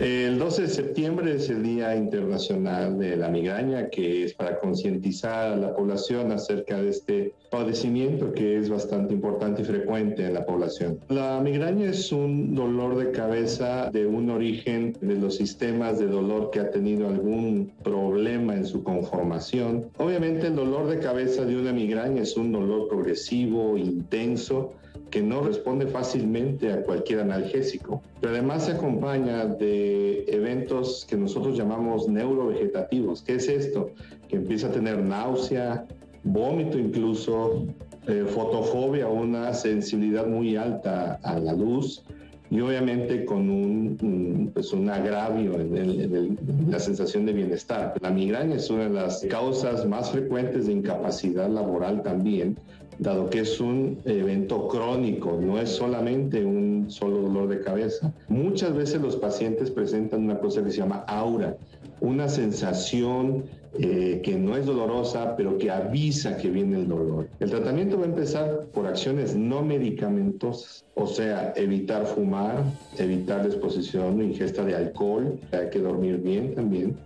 El 0.00 0.38
12 0.38 0.62
de 0.62 0.68
septiembre 0.68 1.34
es 1.34 1.50
el 1.50 1.62
Día 1.62 1.94
Internacional 1.94 2.98
de 2.98 3.18
la 3.18 3.28
Migraña, 3.28 3.90
que 3.90 4.24
es 4.24 4.32
para 4.32 4.58
concientizar 4.58 5.52
a 5.52 5.56
la 5.56 5.76
población 5.76 6.32
acerca 6.32 6.80
de 6.80 6.88
este 6.88 7.34
padecimiento 7.50 8.32
que 8.32 8.56
es 8.56 8.70
bastante 8.70 9.12
importante 9.12 9.60
y 9.60 9.66
frecuente 9.66 10.24
en 10.24 10.32
la 10.32 10.46
población. 10.46 11.00
La 11.10 11.38
migraña 11.40 11.90
es 11.90 12.12
un 12.12 12.54
dolor 12.54 12.96
de 12.96 13.10
cabeza 13.10 13.90
de 13.90 14.06
un 14.06 14.30
origen 14.30 14.96
de 15.02 15.16
los 15.16 15.36
sistemas 15.36 15.98
de 15.98 16.06
dolor 16.06 16.50
que 16.50 16.60
ha 16.60 16.70
tenido 16.70 17.06
algún 17.06 17.70
problema 17.82 18.54
en 18.54 18.64
su 18.64 18.82
conformación. 18.82 19.90
Obviamente 19.98 20.46
el 20.46 20.56
dolor 20.56 20.88
de 20.88 20.98
cabeza 20.98 21.44
de 21.44 21.58
una 21.58 21.74
migraña 21.74 22.22
es 22.22 22.38
un 22.38 22.52
dolor 22.52 22.88
progresivo, 22.88 23.76
intenso, 23.76 24.72
que 25.10 25.22
no 25.22 25.42
responde 25.42 25.86
fácilmente 25.86 26.72
a 26.72 26.82
cualquier 26.82 27.20
analgésico, 27.20 28.02
pero 28.20 28.32
además 28.32 28.66
se 28.66 28.72
acompaña 28.72 29.44
de 29.46 30.24
eventos 30.28 31.06
que 31.08 31.16
nosotros 31.16 31.58
llamamos 31.58 32.08
neurovegetativos. 32.08 33.22
¿Qué 33.22 33.34
es 33.34 33.48
esto? 33.48 33.90
Que 34.28 34.36
empieza 34.36 34.68
a 34.68 34.72
tener 34.72 35.02
náusea, 35.02 35.86
vómito 36.22 36.78
incluso, 36.78 37.66
eh, 38.06 38.24
fotofobia, 38.28 39.08
una 39.08 39.52
sensibilidad 39.52 40.26
muy 40.26 40.56
alta 40.56 41.18
a 41.22 41.38
la 41.38 41.52
luz 41.52 42.04
y 42.50 42.60
obviamente 42.60 43.24
con 43.24 43.48
un, 43.48 44.50
pues 44.52 44.72
un 44.72 44.90
agravio 44.90 45.54
en, 45.60 46.36
la 46.68 46.80
sensación 46.80 47.24
de 47.24 47.32
bienestar. 47.32 47.94
La 48.00 48.10
migraña 48.10 48.56
es 48.56 48.68
una 48.70 48.84
de 48.84 48.90
las 48.90 49.24
causas 49.30 49.86
más 49.86 50.10
frecuentes 50.10 50.66
de 50.66 50.72
incapacidad 50.72 51.48
laboral 51.48 52.02
también, 52.02 52.58
dado 53.00 53.30
que 53.30 53.40
es 53.40 53.60
un 53.60 53.98
evento 54.04 54.68
crónico, 54.68 55.38
no 55.40 55.58
es 55.58 55.70
solamente 55.70 56.44
un 56.44 56.86
solo 56.90 57.22
dolor 57.22 57.48
de 57.48 57.60
cabeza. 57.60 58.12
Muchas 58.28 58.74
veces 58.74 59.00
los 59.00 59.16
pacientes 59.16 59.70
presentan 59.70 60.24
una 60.24 60.38
cosa 60.38 60.62
que 60.62 60.70
se 60.70 60.78
llama 60.78 61.04
aura, 61.08 61.56
una 62.00 62.28
sensación 62.28 63.44
eh, 63.78 64.20
que 64.22 64.36
no 64.36 64.56
es 64.56 64.66
dolorosa, 64.66 65.34
pero 65.36 65.56
que 65.56 65.70
avisa 65.70 66.36
que 66.36 66.50
viene 66.50 66.76
el 66.76 66.88
dolor. 66.88 67.28
El 67.38 67.50
tratamiento 67.50 67.96
va 67.98 68.04
a 68.04 68.08
empezar 68.08 68.66
por 68.74 68.86
acciones 68.86 69.34
no 69.34 69.62
medicamentosas, 69.62 70.84
o 70.94 71.06
sea, 71.06 71.54
evitar 71.56 72.04
fumar, 72.04 72.64
evitar 72.98 73.40
la 73.40 73.46
exposición 73.46 74.20
ingesta 74.20 74.64
de 74.64 74.74
alcohol, 74.74 75.38
hay 75.52 75.70
que 75.70 75.78
dormir 75.78 76.18
bien 76.18 76.54
también, 76.54 76.96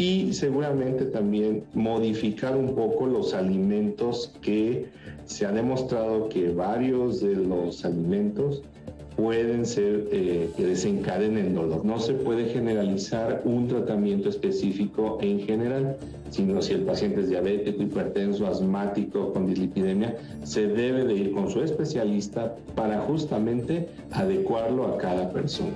y 0.00 0.32
seguramente 0.32 1.04
también 1.04 1.62
modificar 1.74 2.56
un 2.56 2.74
poco 2.74 3.06
los 3.06 3.34
alimentos 3.34 4.32
que 4.40 4.86
se 5.26 5.44
ha 5.44 5.52
demostrado 5.52 6.30
que 6.30 6.48
varios 6.48 7.20
de 7.20 7.36
los 7.36 7.84
alimentos 7.84 8.62
pueden 9.14 9.66
ser 9.66 10.08
eh, 10.10 10.48
que 10.56 10.64
desencadenen 10.64 11.54
dolor. 11.54 11.84
No 11.84 12.00
se 12.00 12.14
puede 12.14 12.46
generalizar 12.46 13.42
un 13.44 13.68
tratamiento 13.68 14.30
específico 14.30 15.18
en 15.20 15.40
general, 15.40 15.98
sino 16.30 16.62
si 16.62 16.72
el 16.72 16.84
paciente 16.84 17.20
es 17.20 17.28
diabético, 17.28 17.82
hipertenso, 17.82 18.46
asmático, 18.46 19.34
con 19.34 19.46
dislipidemia, 19.48 20.16
se 20.44 20.66
debe 20.66 21.04
de 21.04 21.12
ir 21.12 21.32
con 21.32 21.50
su 21.50 21.60
especialista 21.60 22.56
para 22.74 23.00
justamente 23.00 23.86
adecuarlo 24.12 24.86
a 24.86 24.96
cada 24.96 25.30
persona. 25.30 25.74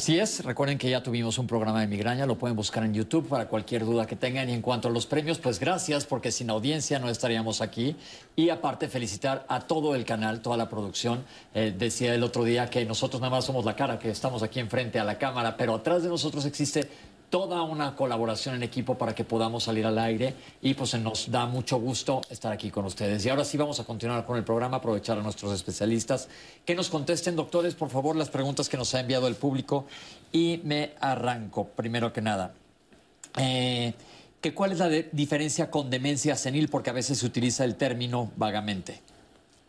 Así 0.00 0.18
es, 0.18 0.42
recuerden 0.46 0.78
que 0.78 0.88
ya 0.88 1.02
tuvimos 1.02 1.36
un 1.36 1.46
programa 1.46 1.82
de 1.82 1.86
migraña, 1.86 2.24
lo 2.24 2.38
pueden 2.38 2.56
buscar 2.56 2.84
en 2.84 2.94
YouTube 2.94 3.28
para 3.28 3.48
cualquier 3.48 3.84
duda 3.84 4.06
que 4.06 4.16
tengan. 4.16 4.48
Y 4.48 4.54
en 4.54 4.62
cuanto 4.62 4.88
a 4.88 4.90
los 4.90 5.04
premios, 5.04 5.38
pues 5.38 5.60
gracias, 5.60 6.06
porque 6.06 6.32
sin 6.32 6.48
audiencia 6.48 6.98
no 6.98 7.10
estaríamos 7.10 7.60
aquí. 7.60 7.96
Y 8.34 8.48
aparte, 8.48 8.88
felicitar 8.88 9.44
a 9.46 9.60
todo 9.60 9.94
el 9.94 10.06
canal, 10.06 10.40
toda 10.40 10.56
la 10.56 10.70
producción. 10.70 11.22
Eh, 11.52 11.74
decía 11.76 12.14
el 12.14 12.22
otro 12.22 12.44
día 12.44 12.70
que 12.70 12.86
nosotros 12.86 13.20
nada 13.20 13.30
más 13.30 13.44
somos 13.44 13.66
la 13.66 13.76
cara, 13.76 13.98
que 13.98 14.08
estamos 14.08 14.42
aquí 14.42 14.58
enfrente 14.58 14.98
a 14.98 15.04
la 15.04 15.18
cámara, 15.18 15.58
pero 15.58 15.74
atrás 15.74 16.02
de 16.02 16.08
nosotros 16.08 16.46
existe 16.46 16.88
toda 17.30 17.62
una 17.62 17.94
colaboración 17.94 18.56
en 18.56 18.64
equipo 18.64 18.98
para 18.98 19.14
que 19.14 19.24
podamos 19.24 19.64
salir 19.64 19.86
al 19.86 19.98
aire 19.98 20.34
y 20.60 20.74
pues 20.74 20.94
nos 20.94 21.30
da 21.30 21.46
mucho 21.46 21.78
gusto 21.78 22.20
estar 22.28 22.52
aquí 22.52 22.70
con 22.70 22.84
ustedes. 22.84 23.24
Y 23.24 23.28
ahora 23.28 23.44
sí 23.44 23.56
vamos 23.56 23.78
a 23.78 23.84
continuar 23.84 24.26
con 24.26 24.36
el 24.36 24.44
programa, 24.44 24.78
aprovechar 24.78 25.16
a 25.16 25.22
nuestros 25.22 25.54
especialistas 25.54 26.28
que 26.66 26.74
nos 26.74 26.90
contesten, 26.90 27.36
doctores, 27.36 27.74
por 27.76 27.88
favor, 27.88 28.16
las 28.16 28.28
preguntas 28.28 28.68
que 28.68 28.76
nos 28.76 28.94
ha 28.94 29.00
enviado 29.00 29.28
el 29.28 29.36
público 29.36 29.86
y 30.32 30.60
me 30.64 30.90
arranco, 31.00 31.68
primero 31.68 32.12
que 32.12 32.20
nada. 32.20 32.52
Eh, 33.38 33.94
¿Cuál 34.54 34.72
es 34.72 34.78
la 34.78 34.88
diferencia 34.88 35.70
con 35.70 35.88
demencia 35.88 36.34
senil? 36.34 36.68
Porque 36.68 36.90
a 36.90 36.94
veces 36.94 37.18
se 37.18 37.26
utiliza 37.26 37.64
el 37.64 37.76
término 37.76 38.32
vagamente. 38.36 39.00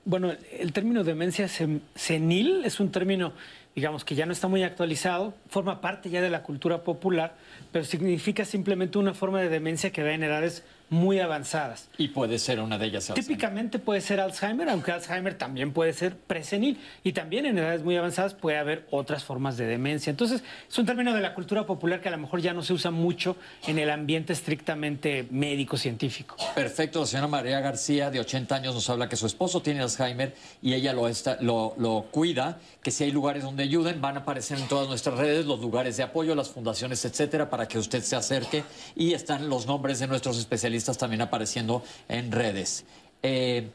Bueno, 0.03 0.33
el 0.57 0.73
término 0.73 1.03
demencia 1.03 1.47
senil 1.95 2.65
es 2.65 2.79
un 2.79 2.91
término 2.91 3.33
digamos 3.75 4.03
que 4.03 4.15
ya 4.15 4.25
no 4.25 4.33
está 4.33 4.47
muy 4.47 4.63
actualizado, 4.63 5.33
forma 5.47 5.81
parte 5.81 6.09
ya 6.09 6.21
de 6.21 6.29
la 6.29 6.43
cultura 6.43 6.83
popular, 6.83 7.35
pero 7.71 7.85
significa 7.85 8.45
simplemente 8.45 8.97
una 8.97 9.13
forma 9.13 9.41
de 9.41 9.49
demencia 9.49 9.91
que 9.91 10.03
da 10.03 10.11
en 10.11 10.23
edades 10.23 10.63
muy 10.91 11.21
avanzadas. 11.21 11.87
Y 11.97 12.09
puede 12.09 12.37
ser 12.37 12.59
una 12.59 12.77
de 12.77 12.87
ellas. 12.87 13.09
Alzheimer. 13.09 13.25
Típicamente 13.25 13.79
puede 13.79 14.01
ser 14.01 14.19
Alzheimer, 14.19 14.67
aunque 14.67 14.91
Alzheimer 14.91 15.35
también 15.35 15.71
puede 15.71 15.93
ser 15.93 16.17
presenil. 16.17 16.77
Y 17.01 17.13
también 17.13 17.45
en 17.45 17.57
edades 17.57 17.81
muy 17.81 17.95
avanzadas 17.95 18.33
puede 18.33 18.57
haber 18.57 18.85
otras 18.91 19.23
formas 19.23 19.55
de 19.55 19.65
demencia. 19.67 20.09
Entonces, 20.09 20.43
es 20.69 20.77
un 20.77 20.85
término 20.85 21.13
de 21.13 21.21
la 21.21 21.33
cultura 21.33 21.65
popular 21.65 22.01
que 22.01 22.09
a 22.09 22.11
lo 22.11 22.17
mejor 22.17 22.41
ya 22.41 22.53
no 22.53 22.61
se 22.61 22.73
usa 22.73 22.91
mucho 22.91 23.37
en 23.67 23.79
el 23.79 23.89
ambiente 23.89 24.33
estrictamente 24.33 25.25
médico-científico. 25.31 26.35
Perfecto, 26.55 26.99
la 26.99 27.05
señora 27.05 27.29
María 27.29 27.61
García, 27.61 28.11
de 28.11 28.19
80 28.19 28.53
años, 28.53 28.75
nos 28.75 28.89
habla 28.89 29.07
que 29.07 29.15
su 29.15 29.27
esposo 29.27 29.61
tiene 29.61 29.79
Alzheimer 29.79 30.35
y 30.61 30.73
ella 30.73 30.91
lo, 30.91 31.07
está, 31.07 31.37
lo, 31.39 31.73
lo 31.77 32.07
cuida, 32.11 32.59
que 32.83 32.91
si 32.91 33.05
hay 33.05 33.11
lugares 33.11 33.43
donde 33.43 33.63
ayuden, 33.63 34.01
van 34.01 34.17
a 34.17 34.19
aparecer 34.21 34.59
en 34.59 34.67
todas 34.67 34.89
nuestras 34.89 35.17
redes 35.17 35.45
los 35.45 35.61
lugares 35.61 35.95
de 35.95 36.03
apoyo, 36.03 36.35
las 36.35 36.49
fundaciones, 36.49 37.05
etcétera, 37.05 37.49
para 37.49 37.65
que 37.69 37.79
usted 37.79 38.03
se 38.03 38.17
acerque. 38.17 38.65
Y 38.93 39.13
están 39.13 39.47
los 39.47 39.67
nombres 39.67 39.99
de 39.99 40.07
nuestros 40.07 40.37
especialistas 40.37 40.80
también 40.97 41.21
apareciendo 41.21 41.83
en 42.07 42.31
redes. 42.31 42.85
Eh, 43.23 43.69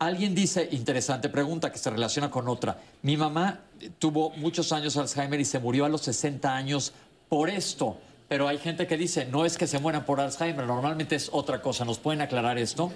Alguien 0.00 0.34
dice, 0.34 0.66
interesante 0.72 1.28
pregunta 1.28 1.70
que 1.70 1.76
se 1.76 1.90
relaciona 1.90 2.30
con 2.30 2.48
otra. 2.48 2.78
Mi 3.02 3.18
mamá 3.18 3.60
tuvo 3.98 4.30
muchos 4.30 4.72
años 4.72 4.96
Alzheimer 4.96 5.38
y 5.38 5.44
se 5.44 5.58
murió 5.58 5.84
a 5.84 5.90
los 5.90 6.00
60 6.00 6.56
años 6.56 6.94
por 7.28 7.50
esto. 7.50 7.98
Pero 8.26 8.48
hay 8.48 8.56
gente 8.56 8.86
que 8.86 8.96
dice, 8.96 9.26
no 9.26 9.44
es 9.44 9.58
que 9.58 9.66
se 9.66 9.78
mueran 9.78 10.06
por 10.06 10.18
Alzheimer, 10.18 10.66
normalmente 10.66 11.16
es 11.16 11.28
otra 11.30 11.60
cosa. 11.60 11.84
¿Nos 11.84 11.98
pueden 11.98 12.22
aclarar 12.22 12.56
esto? 12.56 12.90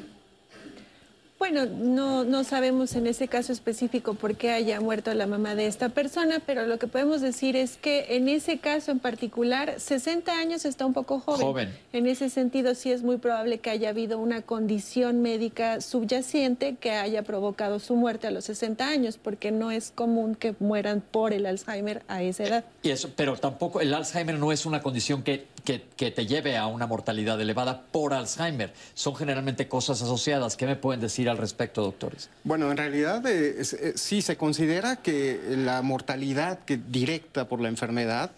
Bueno, 1.45 1.67
no, 1.67 2.25
no 2.25 2.43
sabemos 2.43 2.95
en 2.95 3.07
ese 3.07 3.29
caso 3.29 3.53
específico 3.53 4.15
por 4.15 4.35
qué 4.35 4.51
haya 4.51 4.81
muerto 4.81 5.13
la 5.13 5.27
mamá 5.27 5.55
de 5.55 5.67
esta 5.67 5.91
persona, 5.91 6.41
pero 6.47 6.67
lo 6.67 6.79
que 6.79 6.87
podemos 6.87 7.21
decir 7.21 7.55
es 7.55 7.77
que 7.77 8.17
en 8.17 8.31
ese 8.31 8.61
caso 8.61 8.93
en 8.93 8.99
particular, 8.99 9.75
60 9.79 10.33
años 10.33 10.65
está 10.65 10.87
un 10.87 10.95
poco 10.95 11.21
joven. 11.21 11.43
Joven. 11.43 11.79
En 11.93 12.07
ese 12.07 12.31
sentido, 12.31 12.75
sí 12.75 12.93
es 12.93 13.03
muy 13.03 13.19
probable 13.19 13.59
que 13.59 13.69
haya 13.69 13.91
habido 13.91 14.19
una 14.19 14.41
condición 14.41 15.21
médica 15.21 15.83
subyacente 15.83 16.77
que 16.77 16.93
haya 16.93 17.25
provocado 17.25 17.79
su 17.79 17.95
muerte 17.95 18.27
a 18.27 18.31
los 18.31 18.47
60 18.47 18.89
años, 18.89 19.19
porque 19.23 19.51
no 19.53 19.71
es 19.71 19.93
común 19.95 20.37
que 20.37 20.55
mueran 20.61 21.03
por 21.03 21.35
el 21.35 21.45
Alzheimer 21.45 22.05
a 22.09 22.23
esa 22.23 22.45
edad. 22.45 22.65
Y 22.83 22.89
eso, 22.89 23.11
pero 23.15 23.37
tampoco 23.37 23.83
el 23.83 23.93
Alzheimer 23.93 24.39
no 24.39 24.51
es 24.51 24.65
una 24.65 24.81
condición 24.81 25.23
que, 25.23 25.47
que, 25.63 25.83
que 25.95 26.11
te 26.11 26.25
lleve 26.25 26.57
a 26.57 26.69
una 26.69 26.87
mortalidad 26.87 27.39
elevada 27.39 27.83
por 27.93 28.15
Alzheimer. 28.15 28.73
Son 28.95 29.15
generalmente 29.15 29.69
cosas 29.69 30.01
asociadas. 30.01 30.57
¿Qué 30.57 30.65
me 30.65 30.77
pueden 30.77 31.03
decir 31.03 31.34
al 31.35 31.41
respecto, 31.41 31.83
doctores? 31.83 32.31
Bueno, 32.45 32.71
en 32.71 32.77
realidad 32.77 33.25
eh, 33.27 33.61
eh, 33.61 33.93
sí 33.97 34.23
se 34.23 34.37
considera 34.37 34.97
que 34.97 35.41
la 35.57 35.83
mortalidad 35.83 36.61
que, 36.65 36.77
directa 36.79 37.47
por 37.49 37.61
la 37.61 37.69
enfermedad 37.69 38.31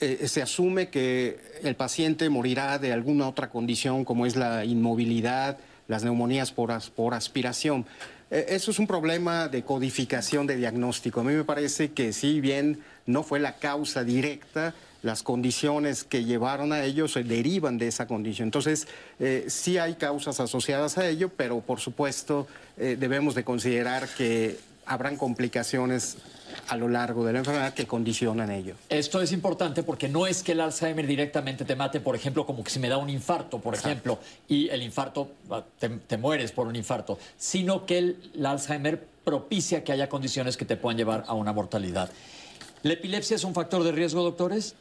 eh, 0.00 0.26
se 0.28 0.42
asume 0.42 0.88
que 0.88 1.38
el 1.62 1.74
paciente 1.76 2.28
morirá 2.28 2.78
de 2.78 2.92
alguna 2.92 3.28
otra 3.28 3.48
condición 3.48 4.04
como 4.04 4.26
es 4.26 4.36
la 4.36 4.64
inmovilidad, 4.64 5.56
las 5.88 6.04
neumonías 6.04 6.52
por, 6.52 6.72
as- 6.72 6.90
por 6.90 7.14
aspiración. 7.14 7.86
Eh, 8.30 8.46
Eso 8.50 8.70
es 8.70 8.78
un 8.78 8.86
problema 8.86 9.48
de 9.48 9.62
codificación 9.62 10.46
de 10.46 10.56
diagnóstico. 10.56 11.20
A 11.20 11.24
mí 11.24 11.32
me 11.34 11.44
parece 11.44 11.92
que 11.92 12.12
si 12.12 12.40
bien 12.40 12.80
no 13.06 13.22
fue 13.22 13.38
la 13.38 13.56
causa 13.56 14.02
directa, 14.02 14.74
las 15.04 15.22
condiciones 15.22 16.02
que 16.02 16.24
llevaron 16.24 16.72
a 16.72 16.82
ello 16.82 17.08
se 17.08 17.22
derivan 17.22 17.76
de 17.76 17.88
esa 17.88 18.06
condición. 18.06 18.48
Entonces, 18.48 18.88
eh, 19.20 19.44
sí 19.48 19.76
hay 19.76 19.94
causas 19.94 20.40
asociadas 20.40 20.96
a 20.96 21.06
ello, 21.06 21.28
pero 21.28 21.60
por 21.60 21.78
supuesto 21.78 22.46
eh, 22.78 22.96
debemos 22.98 23.34
de 23.34 23.44
considerar 23.44 24.08
que 24.08 24.58
habrán 24.86 25.16
complicaciones 25.18 26.16
a 26.68 26.76
lo 26.78 26.88
largo 26.88 27.24
de 27.26 27.34
la 27.34 27.40
enfermedad 27.40 27.74
que 27.74 27.86
condicionan 27.86 28.50
ello. 28.50 28.76
Esto 28.88 29.20
es 29.20 29.32
importante 29.32 29.82
porque 29.82 30.08
no 30.08 30.26
es 30.26 30.42
que 30.42 30.52
el 30.52 30.60
Alzheimer 30.60 31.06
directamente 31.06 31.66
te 31.66 31.76
mate, 31.76 32.00
por 32.00 32.16
ejemplo, 32.16 32.46
como 32.46 32.64
que 32.64 32.70
si 32.70 32.78
me 32.78 32.88
da 32.88 32.96
un 32.96 33.10
infarto, 33.10 33.58
por 33.58 33.74
ejemplo, 33.74 34.18
y 34.48 34.70
el 34.70 34.82
infarto, 34.82 35.32
ah, 35.50 35.64
te, 35.78 35.90
te 35.90 36.16
mueres 36.16 36.52
por 36.52 36.66
un 36.66 36.76
infarto, 36.76 37.18
sino 37.36 37.84
que 37.84 37.98
el, 37.98 38.30
el 38.34 38.46
Alzheimer 38.46 39.06
propicia 39.22 39.84
que 39.84 39.92
haya 39.92 40.08
condiciones 40.08 40.56
que 40.56 40.64
te 40.64 40.76
puedan 40.78 40.96
llevar 40.96 41.24
a 41.26 41.34
una 41.34 41.52
mortalidad. 41.52 42.08
¿La 42.82 42.94
epilepsia 42.94 43.36
es 43.36 43.44
un 43.44 43.54
factor 43.54 43.82
de 43.82 43.92
riesgo, 43.92 44.22
doctores? 44.22 44.74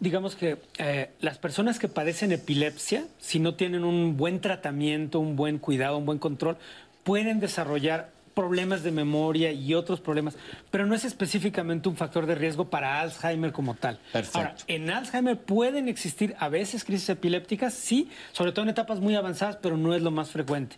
Digamos 0.00 0.36
que 0.36 0.58
eh, 0.78 1.10
las 1.20 1.38
personas 1.38 1.78
que 1.78 1.88
padecen 1.88 2.32
epilepsia, 2.32 3.06
si 3.18 3.38
no 3.38 3.54
tienen 3.54 3.84
un 3.84 4.16
buen 4.16 4.40
tratamiento, 4.40 5.20
un 5.20 5.36
buen 5.36 5.58
cuidado, 5.58 5.98
un 5.98 6.06
buen 6.06 6.18
control, 6.18 6.56
pueden 7.04 7.40
desarrollar 7.40 8.12
problemas 8.34 8.82
de 8.82 8.90
memoria 8.90 9.52
y 9.52 9.74
otros 9.74 10.00
problemas, 10.00 10.36
pero 10.70 10.86
no 10.86 10.94
es 10.94 11.04
específicamente 11.04 11.88
un 11.88 11.96
factor 11.96 12.26
de 12.26 12.34
riesgo 12.34 12.68
para 12.68 13.00
Alzheimer 13.00 13.52
como 13.52 13.74
tal. 13.74 13.98
Perfecto. 14.12 14.38
Ahora, 14.38 14.56
en 14.66 14.90
Alzheimer 14.90 15.38
pueden 15.38 15.88
existir 15.88 16.34
a 16.38 16.48
veces 16.48 16.84
crisis 16.84 17.08
epilépticas, 17.10 17.74
sí, 17.74 18.10
sobre 18.32 18.52
todo 18.52 18.64
en 18.64 18.70
etapas 18.70 19.00
muy 19.00 19.14
avanzadas, 19.14 19.56
pero 19.56 19.76
no 19.76 19.94
es 19.94 20.02
lo 20.02 20.10
más 20.10 20.30
frecuente. 20.30 20.76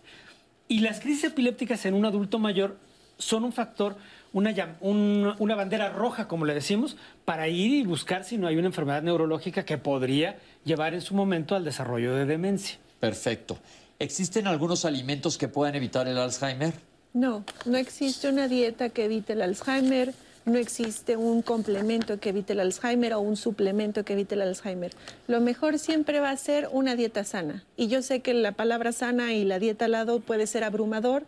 Y 0.67 0.79
las 0.79 0.99
crisis 0.99 1.25
epilépticas 1.25 1.85
en 1.85 1.93
un 1.93 2.05
adulto 2.05 2.39
mayor 2.39 2.77
son 3.17 3.43
un 3.43 3.51
factor, 3.53 3.95
una, 4.33 4.53
un- 4.81 5.33
una 5.39 5.55
bandera 5.55 5.89
roja, 5.89 6.27
como 6.27 6.45
le 6.45 6.53
decimos, 6.53 6.97
para 7.25 7.47
ir 7.47 7.71
y 7.71 7.83
buscar 7.83 8.23
si 8.23 8.37
no 8.37 8.47
hay 8.47 8.57
una 8.57 8.67
enfermedad 8.67 9.01
neurológica 9.01 9.65
que 9.65 9.77
podría 9.77 10.37
llevar 10.65 10.93
en 10.93 11.01
su 11.01 11.15
momento 11.15 11.55
al 11.55 11.63
desarrollo 11.65 12.13
de 12.15 12.25
demencia. 12.25 12.77
Perfecto. 12.99 13.57
¿Existen 13.99 14.47
algunos 14.47 14.85
alimentos 14.85 15.37
que 15.37 15.47
puedan 15.47 15.75
evitar 15.75 16.07
el 16.07 16.17
Alzheimer? 16.17 16.73
No, 17.13 17.43
no 17.65 17.77
existe 17.77 18.29
una 18.29 18.47
dieta 18.47 18.89
que 18.89 19.05
evite 19.05 19.33
el 19.33 19.41
Alzheimer, 19.41 20.13
no 20.45 20.57
existe 20.57 21.17
un 21.17 21.41
complemento 21.41 22.19
que 22.19 22.29
evite 22.29 22.53
el 22.53 22.59
Alzheimer 22.59 23.13
o 23.15 23.19
un 23.19 23.35
suplemento 23.35 24.05
que 24.05 24.13
evite 24.13 24.35
el 24.35 24.41
Alzheimer. 24.43 24.91
Lo 25.27 25.41
mejor 25.41 25.79
siempre 25.79 26.19
va 26.19 26.29
a 26.29 26.37
ser 26.37 26.69
una 26.71 26.95
dieta 26.95 27.23
sana. 27.23 27.63
Y 27.75 27.87
yo 27.87 28.01
sé 28.03 28.21
que 28.21 28.33
la 28.33 28.51
palabra 28.51 28.91
sana 28.91 29.33
y 29.33 29.43
la 29.45 29.57
dieta 29.59 29.85
al 29.85 29.91
lado 29.91 30.19
puede 30.19 30.45
ser 30.47 30.63
abrumador, 30.63 31.25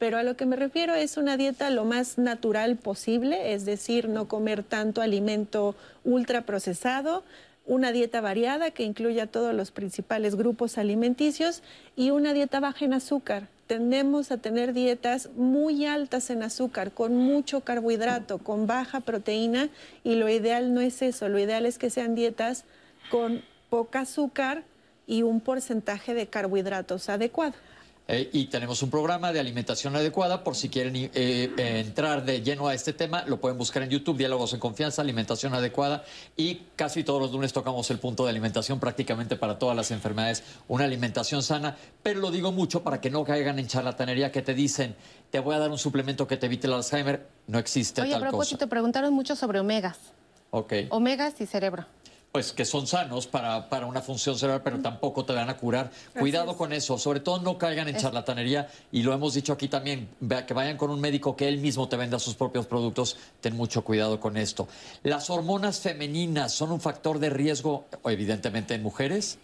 pero 0.00 0.16
a 0.16 0.22
lo 0.22 0.34
que 0.34 0.46
me 0.46 0.56
refiero 0.56 0.94
es 0.94 1.18
una 1.18 1.36
dieta 1.36 1.68
lo 1.68 1.84
más 1.84 2.16
natural 2.16 2.76
posible, 2.76 3.52
es 3.52 3.66
decir, 3.66 4.08
no 4.08 4.28
comer 4.28 4.62
tanto 4.62 5.02
alimento 5.02 5.76
ultraprocesado, 6.04 7.22
una 7.66 7.92
dieta 7.92 8.22
variada 8.22 8.70
que 8.70 8.82
incluya 8.82 9.26
todos 9.26 9.54
los 9.54 9.70
principales 9.72 10.36
grupos 10.36 10.78
alimenticios 10.78 11.62
y 11.96 12.12
una 12.12 12.32
dieta 12.32 12.60
baja 12.60 12.86
en 12.86 12.94
azúcar. 12.94 13.48
Tendemos 13.66 14.30
a 14.30 14.38
tener 14.38 14.72
dietas 14.72 15.28
muy 15.36 15.84
altas 15.84 16.30
en 16.30 16.44
azúcar, 16.44 16.92
con 16.92 17.14
mucho 17.14 17.60
carbohidrato, 17.60 18.38
con 18.38 18.66
baja 18.66 19.00
proteína 19.00 19.68
y 20.02 20.14
lo 20.14 20.30
ideal 20.30 20.72
no 20.72 20.80
es 20.80 21.02
eso, 21.02 21.28
lo 21.28 21.38
ideal 21.38 21.66
es 21.66 21.76
que 21.76 21.90
sean 21.90 22.14
dietas 22.14 22.64
con 23.10 23.42
poca 23.68 24.00
azúcar 24.00 24.62
y 25.06 25.24
un 25.24 25.42
porcentaje 25.42 26.14
de 26.14 26.26
carbohidratos 26.26 27.10
adecuado. 27.10 27.52
Eh, 28.10 28.28
y 28.32 28.46
tenemos 28.46 28.82
un 28.82 28.90
programa 28.90 29.32
de 29.32 29.38
alimentación 29.38 29.94
adecuada. 29.94 30.42
Por 30.42 30.56
si 30.56 30.68
quieren 30.68 30.96
eh, 30.96 31.10
eh, 31.14 31.50
entrar 31.56 32.24
de 32.24 32.42
lleno 32.42 32.66
a 32.66 32.74
este 32.74 32.92
tema, 32.92 33.24
lo 33.26 33.40
pueden 33.40 33.56
buscar 33.56 33.84
en 33.84 33.90
YouTube, 33.90 34.16
Diálogos 34.16 34.52
en 34.52 34.58
Confianza, 34.58 35.00
Alimentación 35.00 35.54
Adecuada. 35.54 36.02
Y 36.36 36.62
casi 36.74 37.04
todos 37.04 37.22
los 37.22 37.30
lunes 37.30 37.52
tocamos 37.52 37.88
el 37.90 38.00
punto 38.00 38.24
de 38.24 38.30
alimentación 38.30 38.80
prácticamente 38.80 39.36
para 39.36 39.58
todas 39.58 39.76
las 39.76 39.92
enfermedades, 39.92 40.42
una 40.66 40.84
alimentación 40.84 41.42
sana. 41.42 41.76
Pero 42.02 42.18
lo 42.18 42.32
digo 42.32 42.50
mucho 42.50 42.82
para 42.82 43.00
que 43.00 43.10
no 43.10 43.24
caigan 43.24 43.60
en 43.60 43.68
charlatanería 43.68 44.32
que 44.32 44.42
te 44.42 44.54
dicen, 44.54 44.96
te 45.30 45.38
voy 45.38 45.54
a 45.54 45.58
dar 45.58 45.70
un 45.70 45.78
suplemento 45.78 46.26
que 46.26 46.36
te 46.36 46.46
evite 46.46 46.66
el 46.66 46.72
Alzheimer. 46.72 47.28
No 47.46 47.60
existe 47.60 48.02
Oye, 48.02 48.10
a 48.10 48.18
tal 48.18 48.28
propósito, 48.28 48.58
cosa. 48.58 48.70
preguntaron 48.70 49.14
mucho 49.14 49.36
sobre 49.36 49.60
omegas. 49.60 49.98
Ok. 50.50 50.72
Omegas 50.90 51.40
y 51.40 51.46
cerebro. 51.46 51.86
Pues 52.32 52.52
que 52.52 52.64
son 52.64 52.86
sanos 52.86 53.26
para, 53.26 53.68
para 53.68 53.86
una 53.86 54.00
función 54.00 54.38
cerebral, 54.38 54.62
pero 54.62 54.78
tampoco 54.78 55.24
te 55.24 55.32
van 55.32 55.50
a 55.50 55.56
curar. 55.56 55.90
Cuidado 56.16 56.56
con 56.56 56.72
eso, 56.72 56.96
sobre 56.96 57.18
todo 57.18 57.40
no 57.40 57.58
caigan 57.58 57.88
en 57.88 57.96
charlatanería 57.96 58.68
y 58.92 59.02
lo 59.02 59.12
hemos 59.12 59.34
dicho 59.34 59.52
aquí 59.52 59.66
también, 59.66 60.08
que 60.46 60.54
vayan 60.54 60.76
con 60.76 60.90
un 60.90 61.00
médico 61.00 61.34
que 61.34 61.48
él 61.48 61.58
mismo 61.58 61.88
te 61.88 61.96
venda 61.96 62.20
sus 62.20 62.34
propios 62.34 62.66
productos, 62.66 63.16
ten 63.40 63.56
mucho 63.56 63.82
cuidado 63.82 64.20
con 64.20 64.36
esto. 64.36 64.68
¿Las 65.02 65.28
hormonas 65.28 65.80
femeninas 65.80 66.52
son 66.52 66.70
un 66.70 66.80
factor 66.80 67.18
de 67.18 67.30
riesgo, 67.30 67.86
evidentemente, 68.04 68.74
en 68.74 68.82
mujeres? 68.84 69.38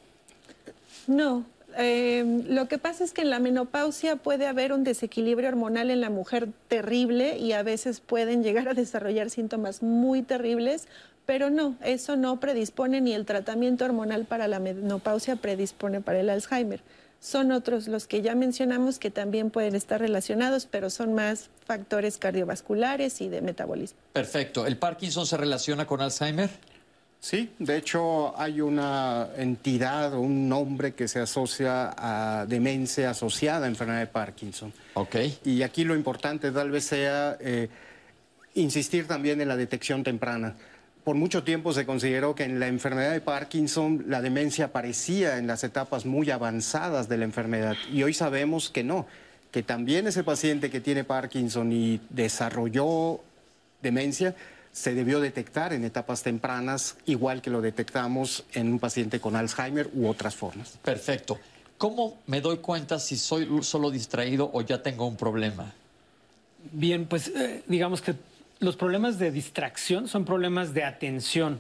No, 1.09 1.45
eh, 1.79 2.43
lo 2.49 2.69
que 2.69 2.79
pasa 2.79 3.05
es 3.05 3.13
que 3.13 3.21
en 3.21 3.31
la 3.31 3.39
menopausia 3.39 4.17
puede 4.17 4.47
haber 4.47 4.73
un 4.73 4.83
desequilibrio 4.83 5.49
hormonal 5.49 5.91
en 5.91 6.01
la 6.01 6.09
mujer 6.09 6.49
terrible 6.69 7.37
y 7.37 7.53
a 7.53 7.63
veces 7.63 8.01
pueden 8.01 8.43
llegar 8.43 8.69
a 8.69 8.75
desarrollar 8.75 9.29
síntomas 9.29 9.83
muy 9.83 10.23
terribles, 10.23 10.89
pero 11.27 11.51
no, 11.51 11.77
eso 11.83 12.17
no 12.17 12.41
predispone 12.41 13.01
ni 13.01 13.13
el 13.13 13.27
tratamiento 13.27 13.85
hormonal 13.85 14.25
para 14.25 14.49
la 14.49 14.61
menopausia 14.61 15.37
predispone 15.37 16.01
para 16.01 16.21
el 16.21 16.31
Alzheimer. 16.31 16.81
Son 17.19 17.51
otros 17.51 17.89
los 17.89 18.07
que 18.07 18.23
ya 18.23 18.35
mencionamos 18.35 18.99
que 18.99 19.11
también 19.11 19.51
pueden 19.51 19.75
estar 19.75 20.01
relacionados, 20.01 20.67
pero 20.67 20.91
son 20.91 21.15
más 21.15 21.51
factores 21.65 22.19
cardiovasculares 22.19 23.21
y 23.21 23.29
de 23.29 23.41
metabolismo. 23.41 23.99
Perfecto. 24.13 24.67
¿El 24.67 24.77
Parkinson 24.77 25.27
se 25.27 25.37
relaciona 25.37 25.87
con 25.87 26.01
Alzheimer? 26.01 26.51
Sí, 27.19 27.51
de 27.59 27.79
hecho 27.79 28.39
hay 28.39 28.61
una 28.61 29.31
entidad 29.37 30.15
o 30.15 30.21
un 30.21 30.49
nombre 30.49 30.95
que 30.95 31.09
se 31.09 31.19
asocia 31.19 31.93
a 31.97 32.47
demencia 32.47 33.11
asociada 33.11 33.67
a 33.67 33.69
enfermedad 33.69 34.01
de 34.01 34.07
Parkinson. 34.07 34.73
Ok. 34.95 35.17
Y 35.45 35.63
aquí 35.63 35.83
lo 35.83 35.97
importante 35.97 36.53
tal 36.53 36.71
vez 36.71 36.85
sea 36.85 37.37
eh, 37.41 37.69
insistir 38.55 39.09
también 39.09 39.41
en 39.41 39.49
la 39.49 39.57
detección 39.57 40.05
temprana. 40.05 40.55
Por 41.07 41.15
mucho 41.15 41.45
tiempo 41.45 41.73
se 41.73 41.87
consideró 41.87 42.35
que 42.35 42.43
en 42.43 42.59
la 42.59 42.67
enfermedad 42.67 43.13
de 43.13 43.21
Parkinson 43.21 44.07
la 44.09 44.21
demencia 44.21 44.65
aparecía 44.65 45.39
en 45.39 45.47
las 45.47 45.63
etapas 45.63 46.05
muy 46.05 46.33
avanzadas 46.33 47.09
de 47.09 47.17
la 47.17 47.25
enfermedad 47.25 47.77
y 47.93 48.03
hoy 48.03 48.13
sabemos 48.13 48.71
que 48.71 48.83
no, 48.83 49.07
que 49.53 49.63
también 49.63 50.09
ese 50.09 50.25
paciente 50.25 50.69
que 50.69 50.81
tiene 50.81 51.05
Parkinson 51.05 51.71
y 51.71 52.01
desarrolló 52.11 53.21
demencia 53.83 54.35
se 54.73 54.95
debió 54.95 55.21
detectar 55.21 55.73
en 55.73 55.85
etapas 55.85 56.25
tempranas, 56.25 56.97
igual 57.07 57.41
que 57.41 57.51
lo 57.51 57.61
detectamos 57.61 58.45
en 58.53 58.67
un 58.67 58.81
paciente 58.81 59.21
con 59.21 59.37
Alzheimer 59.37 59.89
u 59.95 60.09
otras 60.09 60.35
formas. 60.35 60.77
Perfecto. 60.83 61.39
¿Cómo 61.79 62.19
me 62.27 62.41
doy 62.41 62.57
cuenta 62.57 62.99
si 62.99 63.17
soy 63.17 63.49
solo 63.63 63.93
distraído 63.93 64.51
o 64.53 64.61
ya 64.61 64.83
tengo 64.83 65.07
un 65.07 65.17
problema? 65.17 65.73
Bien, 66.73 67.07
pues 67.07 67.29
eh, 67.29 67.63
digamos 67.69 68.03
que 68.03 68.17
los 68.59 68.77
problemas 68.77 69.19
de 69.19 69.31
distracción 69.31 70.09
son 70.09 70.25
problemas 70.25 70.75
de 70.75 70.85
atención. 70.85 71.59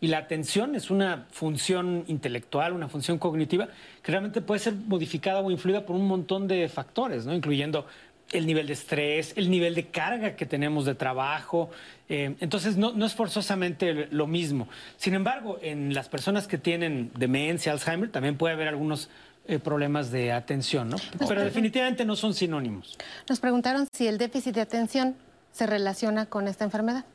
Y 0.00 0.08
la 0.08 0.18
atención 0.18 0.74
es 0.74 0.90
una 0.90 1.26
función 1.30 2.04
intelectual, 2.06 2.74
una 2.74 2.88
función 2.88 3.18
cognitiva 3.18 3.68
que 4.02 4.12
realmente 4.12 4.42
puede 4.42 4.60
ser 4.60 4.74
modificada 4.74 5.40
o 5.40 5.50
influida 5.50 5.86
por 5.86 5.96
un 5.96 6.06
montón 6.06 6.46
de 6.46 6.68
factores, 6.68 7.24
¿no? 7.24 7.34
incluyendo 7.34 7.86
el 8.32 8.46
nivel 8.46 8.66
de 8.66 8.72
estrés, 8.72 9.32
el 9.36 9.50
nivel 9.50 9.74
de 9.74 9.86
carga 9.86 10.36
que 10.36 10.46
tenemos 10.46 10.84
de 10.84 10.94
trabajo. 10.94 11.70
Eh, 12.08 12.34
entonces, 12.40 12.76
no, 12.76 13.04
es 13.04 13.14
forzosamente 13.14 14.08
lo 14.10 14.26
mismo. 14.26 14.68
Sin 14.96 15.14
embargo, 15.14 15.58
en 15.62 15.94
las 15.94 16.08
personas 16.08 16.46
que 16.46 16.58
tienen 16.58 17.10
demencia, 17.16 17.72
Alzheimer, 17.72 18.10
también 18.10 18.36
puede 18.36 18.54
haber 18.54 18.68
algunos 18.68 19.08
eh, 19.46 19.58
problemas 19.60 20.10
de 20.10 20.32
atención, 20.32 20.90
¿no? 20.90 20.96
Pero 21.26 21.44
definitivamente 21.44 22.04
no 22.04 22.16
son 22.16 22.34
sinónimos. 22.34 22.98
Nos 23.28 23.38
preguntaron 23.38 23.86
si 23.92 24.08
el 24.08 24.18
déficit 24.18 24.56
de 24.56 24.60
atención 24.60 25.14
se 25.56 25.66
relaciona 25.66 26.26
con 26.26 26.48
esta 26.48 26.64
enfermedad. 26.64 27.06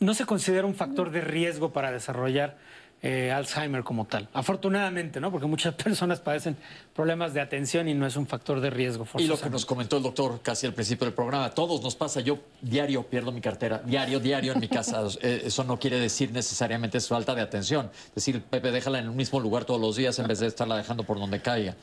No 0.00 0.14
se 0.14 0.24
considera 0.24 0.66
un 0.66 0.74
factor 0.74 1.10
de 1.10 1.20
riesgo 1.20 1.72
para 1.72 1.92
desarrollar 1.92 2.56
eh, 3.02 3.30
Alzheimer 3.30 3.82
como 3.82 4.06
tal. 4.06 4.28
Afortunadamente, 4.32 5.20
¿no? 5.20 5.30
Porque 5.30 5.46
muchas 5.46 5.74
personas 5.84 6.20
padecen 6.20 6.56
problemas 6.94 7.34
de 7.34 7.42
atención 7.42 7.88
y 7.88 7.94
no 7.94 8.06
es 8.06 8.16
un 8.16 8.26
factor 8.26 8.60
de 8.60 8.70
riesgo. 8.70 9.06
Y 9.18 9.26
lo 9.26 9.38
que 9.38 9.50
nos 9.50 9.66
comentó 9.66 9.98
el 9.98 10.04
doctor 10.04 10.40
casi 10.42 10.66
al 10.66 10.72
principio 10.72 11.04
del 11.04 11.14
programa, 11.14 11.44
a 11.44 11.50
todos 11.50 11.82
nos 11.82 11.94
pasa, 11.94 12.20
yo 12.20 12.38
diario 12.62 13.02
pierdo 13.02 13.30
mi 13.30 13.42
cartera, 13.42 13.82
diario, 13.84 14.20
diario 14.20 14.52
en 14.52 14.60
mi 14.60 14.68
casa. 14.68 15.02
Eh, 15.22 15.42
eso 15.46 15.64
no 15.64 15.78
quiere 15.78 15.98
decir 15.98 16.32
necesariamente 16.32 17.00
su 17.00 17.08
falta 17.08 17.34
de 17.34 17.42
atención. 17.42 17.90
Es 18.08 18.14
decir, 18.14 18.42
Pepe, 18.42 18.70
déjala 18.70 18.98
en 18.98 19.06
el 19.06 19.10
mismo 19.10 19.40
lugar 19.40 19.64
todos 19.64 19.80
los 19.80 19.96
días 19.96 20.18
en 20.18 20.26
vez 20.26 20.38
de 20.38 20.46
estarla 20.46 20.76
dejando 20.76 21.02
por 21.04 21.18
donde 21.18 21.40
caiga. 21.40 21.74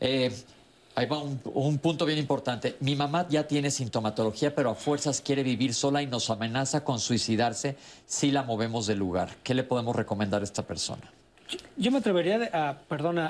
Eh, 0.00 0.32
Ahí 0.96 1.06
va 1.06 1.18
un, 1.18 1.78
punto 1.78 2.06
bien 2.06 2.18
importante. 2.18 2.76
Mi 2.80 2.94
mamá 2.94 3.26
ya 3.28 3.48
tiene 3.48 3.70
sintomatología, 3.70 4.54
pero 4.54 4.70
a 4.70 4.74
fuerzas 4.76 5.20
quiere 5.20 5.42
vivir 5.42 5.74
sola 5.74 6.02
y 6.02 6.06
nos 6.06 6.30
amenaza 6.30 6.84
con 6.84 7.00
suicidarse 7.00 7.76
si 8.06 8.30
la 8.30 8.44
movemos 8.44 8.86
del 8.86 8.98
lugar. 8.98 9.30
¿Qué 9.42 9.54
le 9.54 9.64
podemos 9.64 9.96
recomendar 9.96 10.42
a 10.42 10.44
esta 10.44 10.62
persona? 10.62 11.02
Yo 11.76 11.90
me 11.90 11.98
atrevería 11.98 12.48
a, 12.52 12.78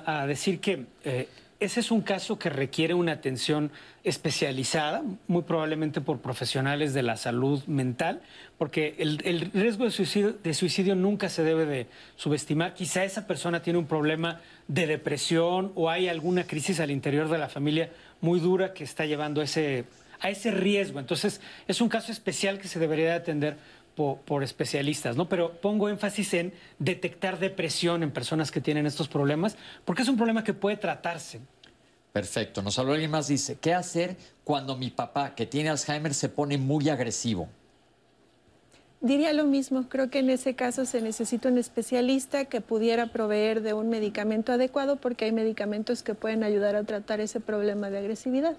a 0.06 0.26
decir 0.26 0.60
que 0.60 0.86
eh, 1.04 1.28
ese 1.60 1.80
es 1.80 1.90
un 1.90 2.02
caso 2.02 2.38
que 2.38 2.50
requiere 2.50 2.94
una 2.94 3.12
atención 3.12 3.70
especializada, 4.02 5.02
muy 5.28 5.42
probablemente 5.42 6.00
por 6.00 6.20
profesionales 6.20 6.94
de 6.94 7.02
la 7.02 7.16
salud 7.16 7.62
mental, 7.66 8.22
porque 8.58 8.96
el, 8.98 9.50
riesgo 9.52 9.84
de 9.84 10.54
suicidio, 10.54 10.94
nunca 10.94 11.28
se 11.28 11.42
debe 11.42 11.64
de 11.64 11.86
subestimar. 12.16 12.74
Quizá 12.74 13.04
esa 13.04 13.26
persona 13.26 13.62
tiene 13.62 13.78
un 13.78 13.86
problema 13.86 14.40
de 14.68 14.86
depresión 14.86 15.72
o 15.74 15.90
hay 15.90 16.08
alguna 16.08 16.44
crisis 16.44 16.80
al 16.80 16.90
interior 16.90 17.28
de 17.28 17.38
la 17.38 17.48
familia 17.48 17.90
muy 18.20 18.40
dura 18.40 18.74
que 18.74 18.84
está 18.84 19.06
llevando 19.06 19.40
a 19.40 19.44
ese, 19.44 19.84
a 20.20 20.30
ese 20.30 20.50
riesgo. 20.50 20.98
Entonces, 20.98 21.40
es 21.68 21.80
un 21.80 21.88
caso 21.88 22.12
especial 22.12 22.58
que 22.58 22.68
se 22.68 22.78
debería 22.78 23.06
de 23.06 23.12
atender 23.12 23.56
por, 23.94 24.18
por, 24.18 24.42
especialistas, 24.42 25.16
¿no? 25.16 25.28
Pero 25.28 25.60
pongo 25.60 25.88
énfasis 25.88 26.34
en 26.34 26.52
detectar 26.78 27.38
depresión 27.38 28.02
en 28.02 28.10
personas 28.10 28.50
que 28.50 28.60
tienen 28.60 28.86
estos 28.86 29.08
problemas, 29.08 29.56
porque 29.84 30.02
es 30.02 30.08
un 30.08 30.16
problema 30.16 30.44
que 30.44 30.54
puede 30.54 30.76
tratarse. 30.76 31.40
Perfecto. 32.12 32.62
Nos 32.62 32.78
habló 32.78 32.92
alguien 32.92 33.10
más, 33.10 33.26
dice, 33.26 33.58
¿qué 33.60 33.74
hacer 33.74 34.16
cuando 34.44 34.76
mi 34.76 34.90
papá, 34.90 35.34
que 35.34 35.46
tiene 35.46 35.70
Alzheimer, 35.70 36.14
se 36.14 36.28
pone 36.28 36.58
muy 36.58 36.88
agresivo? 36.88 37.48
Diría 39.00 39.32
lo 39.32 39.44
mismo, 39.44 39.88
creo 39.88 40.08
que 40.08 40.20
en 40.20 40.30
ese 40.30 40.54
caso 40.54 40.86
se 40.86 41.02
necesita 41.02 41.48
un 41.48 41.58
especialista 41.58 42.46
que 42.46 42.62
pudiera 42.62 43.08
proveer 43.08 43.60
de 43.60 43.74
un 43.74 43.90
medicamento 43.90 44.52
adecuado 44.52 44.96
porque 44.96 45.26
hay 45.26 45.32
medicamentos 45.32 46.02
que 46.02 46.14
pueden 46.14 46.42
ayudar 46.42 46.74
a 46.74 46.84
tratar 46.84 47.20
ese 47.20 47.40
problema 47.40 47.90
de 47.90 47.98
agresividad. 47.98 48.56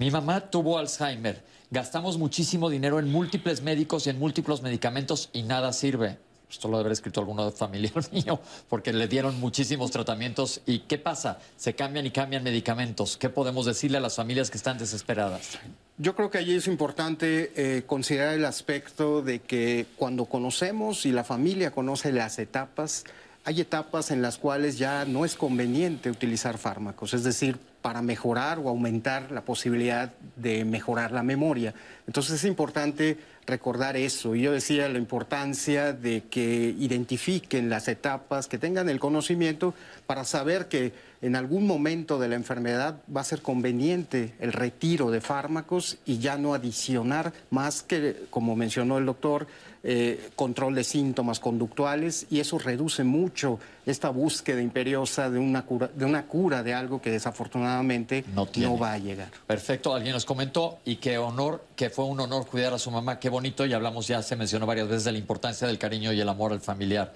Mi 0.00 0.10
mamá 0.10 0.40
tuvo 0.40 0.78
Alzheimer, 0.78 1.42
gastamos 1.70 2.16
muchísimo 2.16 2.70
dinero 2.70 2.98
en 3.00 3.12
múltiples 3.12 3.60
médicos 3.60 4.06
y 4.06 4.10
en 4.10 4.18
múltiples 4.18 4.62
medicamentos 4.62 5.28
y 5.34 5.42
nada 5.42 5.74
sirve 5.74 6.16
esto 6.50 6.68
lo 6.68 6.78
haber 6.78 6.92
escrito 6.92 7.20
alguno 7.20 7.50
familiar 7.52 7.92
mío, 8.12 8.40
porque 8.68 8.92
le 8.92 9.06
dieron 9.08 9.38
muchísimos 9.38 9.90
tratamientos. 9.90 10.62
¿Y 10.66 10.80
qué 10.80 10.98
pasa? 10.98 11.38
Se 11.56 11.74
cambian 11.74 12.06
y 12.06 12.10
cambian 12.10 12.42
medicamentos. 12.42 13.16
¿Qué 13.16 13.28
podemos 13.28 13.66
decirle 13.66 13.98
a 13.98 14.00
las 14.00 14.16
familias 14.16 14.50
que 14.50 14.56
están 14.56 14.76
desesperadas? 14.76 15.58
Yo 15.98 16.16
creo 16.16 16.28
que 16.28 16.38
allí 16.38 16.56
es 16.56 16.66
importante 16.66 17.52
eh, 17.54 17.82
considerar 17.86 18.34
el 18.34 18.44
aspecto 18.46 19.22
de 19.22 19.38
que 19.38 19.86
cuando 19.96 20.24
conocemos 20.24 21.06
y 21.06 21.12
la 21.12 21.22
familia 21.22 21.70
conoce 21.70 22.10
las 22.10 22.38
etapas, 22.40 23.04
hay 23.50 23.60
etapas 23.60 24.12
en 24.12 24.22
las 24.22 24.38
cuales 24.38 24.78
ya 24.78 25.04
no 25.04 25.24
es 25.24 25.34
conveniente 25.34 26.08
utilizar 26.08 26.56
fármacos, 26.56 27.14
es 27.14 27.24
decir, 27.24 27.58
para 27.82 28.00
mejorar 28.00 28.60
o 28.60 28.68
aumentar 28.68 29.32
la 29.32 29.40
posibilidad 29.40 30.12
de 30.36 30.64
mejorar 30.64 31.10
la 31.10 31.24
memoria. 31.24 31.74
Entonces 32.06 32.34
es 32.34 32.44
importante 32.44 33.18
recordar 33.46 33.96
eso. 33.96 34.36
Y 34.36 34.42
yo 34.42 34.52
decía 34.52 34.88
la 34.88 34.98
importancia 34.98 35.92
de 35.92 36.22
que 36.30 36.76
identifiquen 36.78 37.68
las 37.70 37.88
etapas, 37.88 38.46
que 38.46 38.58
tengan 38.58 38.88
el 38.88 39.00
conocimiento 39.00 39.74
para 40.06 40.22
saber 40.22 40.68
que 40.68 40.92
en 41.20 41.34
algún 41.34 41.66
momento 41.66 42.20
de 42.20 42.28
la 42.28 42.36
enfermedad 42.36 43.00
va 43.14 43.22
a 43.22 43.24
ser 43.24 43.42
conveniente 43.42 44.32
el 44.38 44.52
retiro 44.52 45.10
de 45.10 45.20
fármacos 45.20 45.98
y 46.06 46.18
ya 46.18 46.38
no 46.38 46.54
adicionar 46.54 47.32
más 47.50 47.82
que, 47.82 48.26
como 48.30 48.54
mencionó 48.54 48.98
el 48.98 49.06
doctor, 49.06 49.48
eh, 49.82 50.30
control 50.36 50.74
de 50.74 50.84
síntomas 50.84 51.40
conductuales 51.40 52.26
y 52.30 52.40
eso 52.40 52.58
reduce 52.58 53.02
mucho 53.02 53.58
esta 53.86 54.10
búsqueda 54.10 54.60
imperiosa 54.60 55.30
de 55.30 55.38
una 55.38 55.64
cura 55.64 55.88
de, 55.88 56.04
una 56.04 56.26
cura 56.26 56.62
de 56.62 56.74
algo 56.74 57.00
que 57.00 57.10
desafortunadamente 57.10 58.24
no, 58.34 58.48
no 58.56 58.78
va 58.78 58.92
a 58.92 58.98
llegar. 58.98 59.30
Perfecto, 59.46 59.94
alguien 59.94 60.12
nos 60.12 60.24
comentó 60.24 60.78
y 60.84 60.96
qué 60.96 61.16
honor, 61.18 61.64
que 61.76 61.90
fue 61.90 62.04
un 62.04 62.20
honor 62.20 62.46
cuidar 62.46 62.74
a 62.74 62.78
su 62.78 62.90
mamá, 62.90 63.18
qué 63.18 63.28
bonito 63.28 63.64
y 63.64 63.72
hablamos 63.72 64.06
ya, 64.06 64.22
se 64.22 64.36
mencionó 64.36 64.66
varias 64.66 64.88
veces 64.88 65.04
de 65.04 65.12
la 65.12 65.18
importancia 65.18 65.66
del 65.66 65.78
cariño 65.78 66.12
y 66.12 66.20
el 66.20 66.28
amor 66.28 66.52
al 66.52 66.60
familiar. 66.60 67.14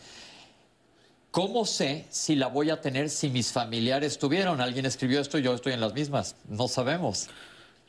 ¿Cómo 1.35 1.65
sé 1.65 2.07
si 2.11 2.37
la 2.37 2.47
voy 2.47 2.71
a 2.71 2.81
tener 2.81 3.11
si 3.11 3.29
mis 3.29 3.51
familiares 3.51 4.19
tuvieron? 4.19 4.61
Alguien 4.61 4.87
escribió 4.87 5.21
esto 5.21 5.37
y 5.37 5.43
yo 5.43 5.53
estoy 5.53 5.73
en 5.73 5.81
las 5.81 5.93
mismas. 5.93 6.37
No 6.49 6.69
sabemos. 6.69 7.29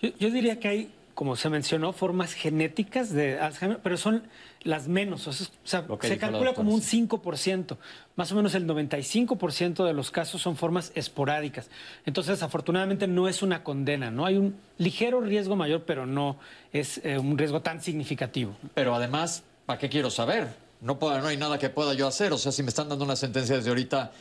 Yo, 0.01 0.31
diría 0.31 0.59
que 0.59 0.67
hay, 0.67 0.91
como 1.13 1.35
se 1.35 1.51
mencionó, 1.51 1.93
formas 1.93 2.33
genéticas 2.33 3.13
de 3.13 3.39
Alzheimer, 3.39 3.79
pero 3.83 3.97
son 3.97 4.23
las 4.65 4.89
menos. 4.89 5.25
O 5.27 5.31
sea, 5.31 5.85
se 6.01 6.17
calcula 6.17 6.53
como 6.53 6.73
un 6.73 6.81
5%. 6.81 7.77
Más 8.17 8.31
o 8.33 8.35
menos 8.35 8.53
el 8.55 8.67
95% 8.67 9.85
de 9.85 9.93
los 9.93 10.11
casos 10.11 10.41
son 10.41 10.57
formas 10.57 10.91
esporádicas. 10.95 11.69
Entonces, 12.05 12.43
afortunadamente, 12.43 13.07
no 13.07 13.29
es 13.29 13.41
una 13.41 13.63
condena. 13.63 14.11
No 14.11 14.25
hay 14.25 14.35
un 14.35 14.57
ligero 14.77 15.21
riesgo 15.21 15.55
mayor, 15.55 15.83
pero 15.85 16.05
no 16.05 16.37
es 16.73 16.99
eh, 17.05 17.17
un 17.17 17.37
riesgo 17.37 17.61
tan 17.61 17.81
significativo. 17.81 18.57
Pero 18.73 18.93
además, 18.93 19.43
¿para 19.65 19.79
qué 19.79 19.87
quiero 19.87 20.09
saber? 20.09 20.65
no, 20.81 20.97
no 21.01 21.27
hay 21.27 21.37
nada 21.37 21.57
que 21.57 21.69
pueda 21.69 21.93
yo 21.93 22.07
hacer. 22.07 22.33
O 22.33 22.37
sea, 22.37 22.51
si 22.51 22.61
me 22.63 22.69
están 22.69 22.89
dando 22.89 23.05
una 23.05 23.15
sentencia 23.15 23.55
desde 23.55 23.69
ahorita, 23.69 24.11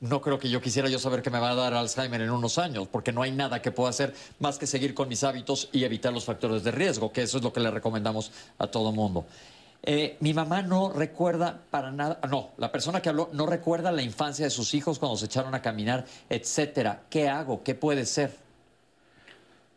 no 0.00 0.20
creo 0.20 0.38
que 0.38 0.48
yo 0.48 0.60
quisiera 0.60 0.88
yo 0.88 0.98
saber 0.98 1.22
que 1.22 1.30
me 1.30 1.38
va 1.38 1.50
a 1.50 1.54
dar 1.54 1.74
Alzheimer 1.74 2.20
en 2.20 2.30
unos 2.30 2.58
años, 2.58 2.88
porque 2.90 3.12
no 3.12 3.22
hay 3.22 3.32
nada 3.32 3.62
que 3.62 3.70
pueda 3.70 3.90
hacer 3.90 4.14
más 4.38 4.58
que 4.58 4.66
seguir 4.66 4.94
con 4.94 5.08
mis 5.08 5.24
hábitos 5.24 5.68
y 5.72 5.84
evitar 5.84 6.12
los 6.12 6.24
factores 6.24 6.64
de 6.64 6.70
riesgo, 6.70 7.12
que 7.12 7.22
eso 7.22 7.38
es 7.38 7.44
lo 7.44 7.52
que 7.52 7.60
le 7.60 7.70
recomendamos 7.70 8.32
a 8.58 8.66
todo 8.66 8.92
mundo. 8.92 9.26
Eh, 9.82 10.16
mi 10.20 10.34
mamá 10.34 10.60
no 10.60 10.92
recuerda 10.92 11.58
para 11.70 11.90
nada, 11.90 12.20
no, 12.28 12.50
la 12.58 12.70
persona 12.70 13.00
que 13.00 13.08
habló 13.08 13.30
no 13.32 13.46
recuerda 13.46 13.90
la 13.90 14.02
infancia 14.02 14.44
de 14.44 14.50
sus 14.50 14.74
hijos 14.74 14.98
cuando 14.98 15.16
se 15.16 15.24
echaron 15.24 15.54
a 15.54 15.62
caminar, 15.62 16.04
etcétera. 16.28 17.02
¿Qué 17.08 17.28
hago? 17.28 17.62
¿Qué 17.62 17.74
puede 17.74 18.04
ser? 18.04 18.34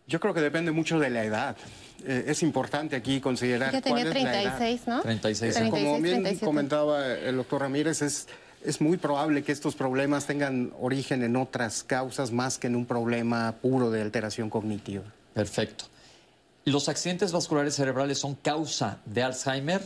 Yo 0.05 0.19
creo 0.19 0.34
que 0.34 0.41
depende 0.41 0.71
mucho 0.71 0.99
de 0.99 1.09
la 1.09 1.23
edad. 1.23 1.55
Eh, 2.05 2.25
es 2.27 2.43
importante 2.43 2.97
aquí 2.97 3.21
considerar. 3.21 3.71
Ya 3.71 3.81
tenía 3.81 4.09
36, 4.09 4.81
¿no? 4.88 5.01
36. 5.01 5.69
Como 5.69 6.01
bien 6.01 6.38
comentaba 6.39 7.07
el 7.07 7.38
doctor 7.38 7.61
Ramírez, 7.61 8.01
es, 8.01 8.27
es 8.65 8.81
muy 8.81 8.97
probable 8.97 9.43
que 9.43 9.53
estos 9.53 9.75
problemas 9.75 10.25
tengan 10.25 10.73
origen 10.81 11.23
en 11.23 11.38
otras 11.38 11.84
causas 11.84 12.31
más 12.34 12.57
que 12.57 12.67
en 12.67 12.75
un 12.75 12.85
problema 12.85 13.55
puro 13.61 13.89
de 13.89 14.01
alteración 14.01 14.49
cognitiva. 14.49 15.03
Perfecto. 15.34 15.85
¿Los 16.65 16.88
accidentes 16.88 17.31
vasculares 17.31 17.76
cerebrales 17.76 18.19
son 18.19 18.35
causa 18.35 18.99
de 19.06 19.22
Alzheimer? 19.22 19.81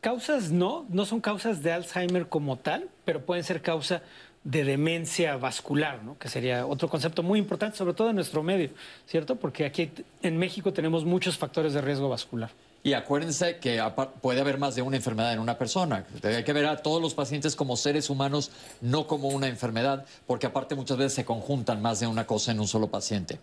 Causas 0.00 0.50
no, 0.50 0.86
no 0.88 1.04
son 1.04 1.20
causas 1.20 1.62
de 1.62 1.72
Alzheimer 1.72 2.28
como 2.28 2.58
tal, 2.58 2.88
pero 3.04 3.24
pueden 3.24 3.42
ser 3.42 3.60
causa 3.60 4.02
de 4.44 4.64
demencia 4.64 5.36
vascular, 5.36 6.02
¿no? 6.02 6.18
que 6.18 6.28
sería 6.28 6.66
otro 6.66 6.88
concepto 6.88 7.22
muy 7.22 7.38
importante, 7.38 7.76
sobre 7.76 7.94
todo 7.94 8.10
en 8.10 8.16
nuestro 8.16 8.42
medio, 8.42 8.70
¿cierto? 9.06 9.36
Porque 9.36 9.64
aquí 9.64 9.90
en 10.22 10.36
México 10.36 10.72
tenemos 10.72 11.04
muchos 11.04 11.38
factores 11.38 11.72
de 11.72 11.80
riesgo 11.80 12.08
vascular. 12.08 12.50
Y 12.84 12.94
acuérdense 12.94 13.58
que 13.58 13.80
puede 14.20 14.40
haber 14.40 14.58
más 14.58 14.74
de 14.74 14.82
una 14.82 14.96
enfermedad 14.96 15.32
en 15.32 15.38
una 15.38 15.56
persona. 15.56 16.04
Hay 16.24 16.42
que 16.42 16.52
ver 16.52 16.66
a 16.66 16.82
todos 16.82 17.00
los 17.00 17.14
pacientes 17.14 17.54
como 17.54 17.76
seres 17.76 18.10
humanos, 18.10 18.50
no 18.80 19.06
como 19.06 19.28
una 19.28 19.46
enfermedad, 19.46 20.04
porque 20.26 20.46
aparte 20.46 20.74
muchas 20.74 20.96
veces 20.96 21.14
se 21.14 21.24
conjuntan 21.24 21.80
más 21.80 22.00
de 22.00 22.08
una 22.08 22.26
cosa 22.26 22.50
en 22.50 22.58
un 22.58 22.66
solo 22.66 22.88
paciente. 22.88 23.38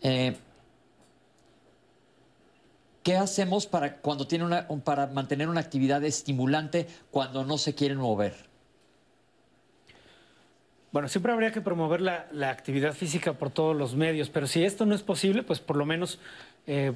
Eh, 0.00 0.34
¿Qué 3.06 3.16
hacemos 3.16 3.68
para, 3.68 3.98
cuando 3.98 4.26
tiene 4.26 4.44
una, 4.44 4.66
para 4.66 5.06
mantener 5.06 5.48
una 5.48 5.60
actividad 5.60 6.02
estimulante 6.02 6.88
cuando 7.12 7.44
no 7.44 7.56
se 7.56 7.72
quieren 7.72 7.98
mover? 7.98 8.34
Bueno, 10.90 11.06
siempre 11.06 11.30
habría 11.30 11.52
que 11.52 11.60
promover 11.60 12.00
la, 12.00 12.50
actividad 12.50 12.94
física 12.94 13.34
por 13.34 13.50
todos 13.50 13.76
los 13.76 13.94
medios, 13.94 14.28
pero 14.28 14.48
si 14.48 14.64
esto 14.64 14.86
no 14.86 14.94
es 14.96 15.04
posible, 15.04 15.44
pues 15.44 15.60
por 15.60 15.76
lo 15.76 15.86
menos 15.86 16.18
eh, 16.66 16.94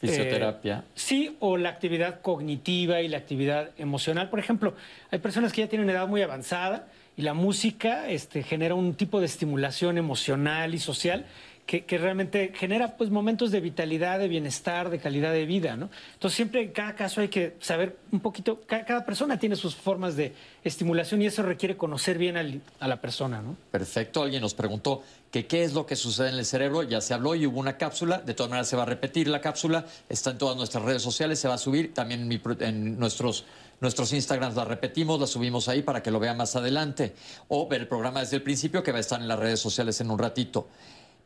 Fisioterapia. 0.00 0.84
Eh, 0.86 0.90
sí, 0.94 1.36
o 1.40 1.58
la 1.58 1.68
actividad 1.68 2.22
cognitiva 2.22 3.02
y 3.02 3.08
la 3.08 3.18
actividad 3.18 3.72
emocional. 3.76 4.30
Por 4.30 4.38
ejemplo, 4.38 4.74
hay 5.10 5.18
personas 5.18 5.52
que 5.52 5.60
ya 5.60 5.68
tienen 5.68 5.84
una 5.84 5.98
edad 5.98 6.08
muy 6.08 6.22
avanzada 6.22 6.88
y 7.14 7.20
la 7.20 7.34
música 7.34 8.08
este, 8.08 8.42
genera 8.42 8.74
un 8.74 8.94
tipo 8.94 9.20
de 9.20 9.26
estimulación 9.26 9.98
emocional 9.98 10.74
y 10.74 10.78
social 10.78 11.26
que, 11.66 11.98
realmente 11.98 12.52
genera 12.54 12.96
pues 12.96 13.10
momentos 13.10 13.50
de 13.50 13.60
vitalidad, 13.60 14.18
de 14.18 14.28
bienestar, 14.28 14.90
de 14.90 14.98
calidad 14.98 15.32
de 15.32 15.46
vida, 15.46 15.76
¿no? 15.76 15.90
Entonces 16.14 16.36
siempre 16.36 16.62
en 16.62 16.72
cada 16.72 16.94
caso 16.94 17.20
hay 17.20 17.28
que 17.28 17.56
saber 17.60 17.96
un 18.10 18.20
poquito, 18.20 18.60
cada, 18.66 19.06
persona 19.06 19.38
tiene 19.38 19.56
sus 19.56 19.74
formas 19.74 20.16
de 20.16 20.34
estimulación 20.64 21.22
y 21.22 21.26
eso 21.26 21.42
requiere 21.42 21.76
conocer 21.76 22.18
bien 22.18 22.62
a 22.80 22.88
la 22.88 23.00
persona, 23.00 23.40
¿no? 23.40 23.56
Perfecto, 23.70 24.22
alguien 24.22 24.42
nos 24.42 24.54
preguntó 24.54 25.02
que 25.30 25.46
qué 25.46 25.64
es 25.64 25.72
lo 25.72 25.86
que 25.86 25.96
sucede 25.96 26.28
en 26.28 26.34
el 26.34 26.44
cerebro, 26.44 26.82
ya 26.82 27.00
se 27.00 27.14
habló 27.14 27.34
y 27.34 27.46
hubo 27.46 27.58
una 27.58 27.78
cápsula, 27.78 28.18
de 28.18 28.34
todas 28.34 28.50
maneras 28.50 28.68
se 28.68 28.76
va 28.76 28.82
a 28.82 28.86
repetir 28.86 29.28
la 29.28 29.40
cápsula, 29.40 29.86
está 30.10 30.30
en 30.30 30.38
todas 30.38 30.56
nuestras 30.56 30.84
redes 30.84 31.00
sociales, 31.00 31.38
se 31.38 31.48
va 31.48 31.54
a 31.54 31.58
subir, 31.58 31.94
también 31.94 32.30
en, 32.60 32.98
nuestros 32.98 33.46
nuestros 33.80 34.12
Instagrams 34.12 34.54
la 34.54 34.64
repetimos, 34.64 35.18
la 35.18 35.26
subimos 35.26 35.68
ahí 35.68 35.82
para 35.82 36.04
que 36.04 36.12
lo 36.12 36.20
vea 36.20 36.34
más 36.34 36.54
adelante. 36.54 37.16
O 37.48 37.66
ver 37.66 37.80
el 37.80 37.88
programa 37.88 38.20
desde 38.20 38.36
el 38.36 38.42
principio 38.42 38.80
que 38.80 38.92
va 38.92 38.98
a 38.98 39.00
estar 39.00 39.20
en 39.20 39.26
las 39.26 39.36
redes 39.36 39.58
sociales 39.58 40.00
en 40.00 40.08
un 40.08 40.20
ratito. 40.20 40.68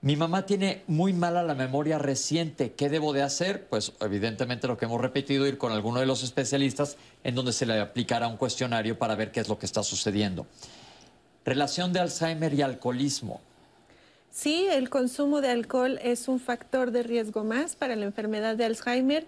Mi 0.03 0.15
mamá 0.15 0.47
tiene 0.47 0.83
muy 0.87 1.13
mala 1.13 1.43
la 1.43 1.55
memoria 1.55 1.99
reciente. 1.99 2.73
¿Qué 2.73 2.89
debo 2.89 3.13
de 3.13 3.23
hacer? 3.23 3.67
Pues 3.69 3.93
evidentemente 4.01 4.69
lo 4.69 4.77
que 4.77 4.85
hemos 4.85 5.01
repetido, 5.01 5.47
ir 5.47 5.59
con 5.59 5.73
alguno 5.73 6.01
de 6.01 6.07
los 6.07 6.23
especialistas 6.23 6.97
en 7.25 7.35
donde 7.35 7.53
se 7.53 7.67
le 7.67 7.81
aplicará 7.81 8.29
un 8.29 8.37
cuestionario 8.37 8.99
para 8.99 9.15
ver 9.15 9.33
qué 9.33 9.41
es 9.41 9.49
lo 9.49 9.59
que 9.59 9.67
está 9.67 9.83
sucediendo. 9.83 10.47
Relación 11.45 11.93
de 11.93 12.01
Alzheimer 12.01 12.53
y 12.55 12.63
alcoholismo. 12.63 13.41
Sí, 14.31 14.67
el 14.71 14.91
consumo 14.91 15.41
de 15.41 15.49
alcohol 15.49 15.99
es 16.03 16.29
un 16.29 16.41
factor 16.41 16.91
de 16.91 17.03
riesgo 17.03 17.43
más 17.43 17.75
para 17.75 17.97
la 17.97 18.05
enfermedad 18.05 18.55
de 18.55 18.67
Alzheimer. 18.67 19.27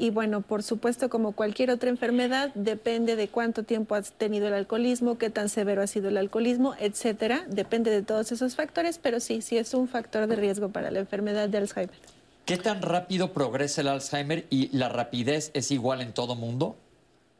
Y 0.00 0.10
bueno, 0.10 0.42
por 0.42 0.62
supuesto, 0.62 1.10
como 1.10 1.32
cualquier 1.32 1.72
otra 1.72 1.90
enfermedad, 1.90 2.52
depende 2.54 3.16
de 3.16 3.26
cuánto 3.26 3.64
tiempo 3.64 3.96
has 3.96 4.12
tenido 4.12 4.46
el 4.46 4.54
alcoholismo, 4.54 5.18
qué 5.18 5.28
tan 5.28 5.48
severo 5.48 5.82
ha 5.82 5.88
sido 5.88 6.08
el 6.08 6.16
alcoholismo, 6.16 6.76
etcétera. 6.78 7.44
Depende 7.48 7.90
de 7.90 8.02
todos 8.02 8.30
esos 8.30 8.54
factores, 8.54 8.98
pero 8.98 9.18
sí, 9.18 9.42
sí 9.42 9.58
es 9.58 9.74
un 9.74 9.88
factor 9.88 10.28
de 10.28 10.36
riesgo 10.36 10.68
para 10.68 10.92
la 10.92 11.00
enfermedad 11.00 11.48
de 11.48 11.58
Alzheimer. 11.58 11.96
¿Qué 12.44 12.56
tan 12.56 12.80
rápido 12.80 13.32
progresa 13.32 13.80
el 13.80 13.88
Alzheimer 13.88 14.46
y 14.50 14.74
la 14.74 14.88
rapidez 14.88 15.50
es 15.52 15.72
igual 15.72 16.00
en 16.00 16.12
todo 16.12 16.36
mundo? 16.36 16.76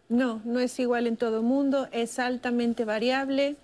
No, 0.09 0.43
no 0.45 0.59
es 0.59 0.81
igual 0.81 1.07
en 1.07 1.17
todo 1.17 1.43
mundo, 1.43 1.87
es 1.93 2.19
altamente 2.19 2.85
variable. 2.85 3.55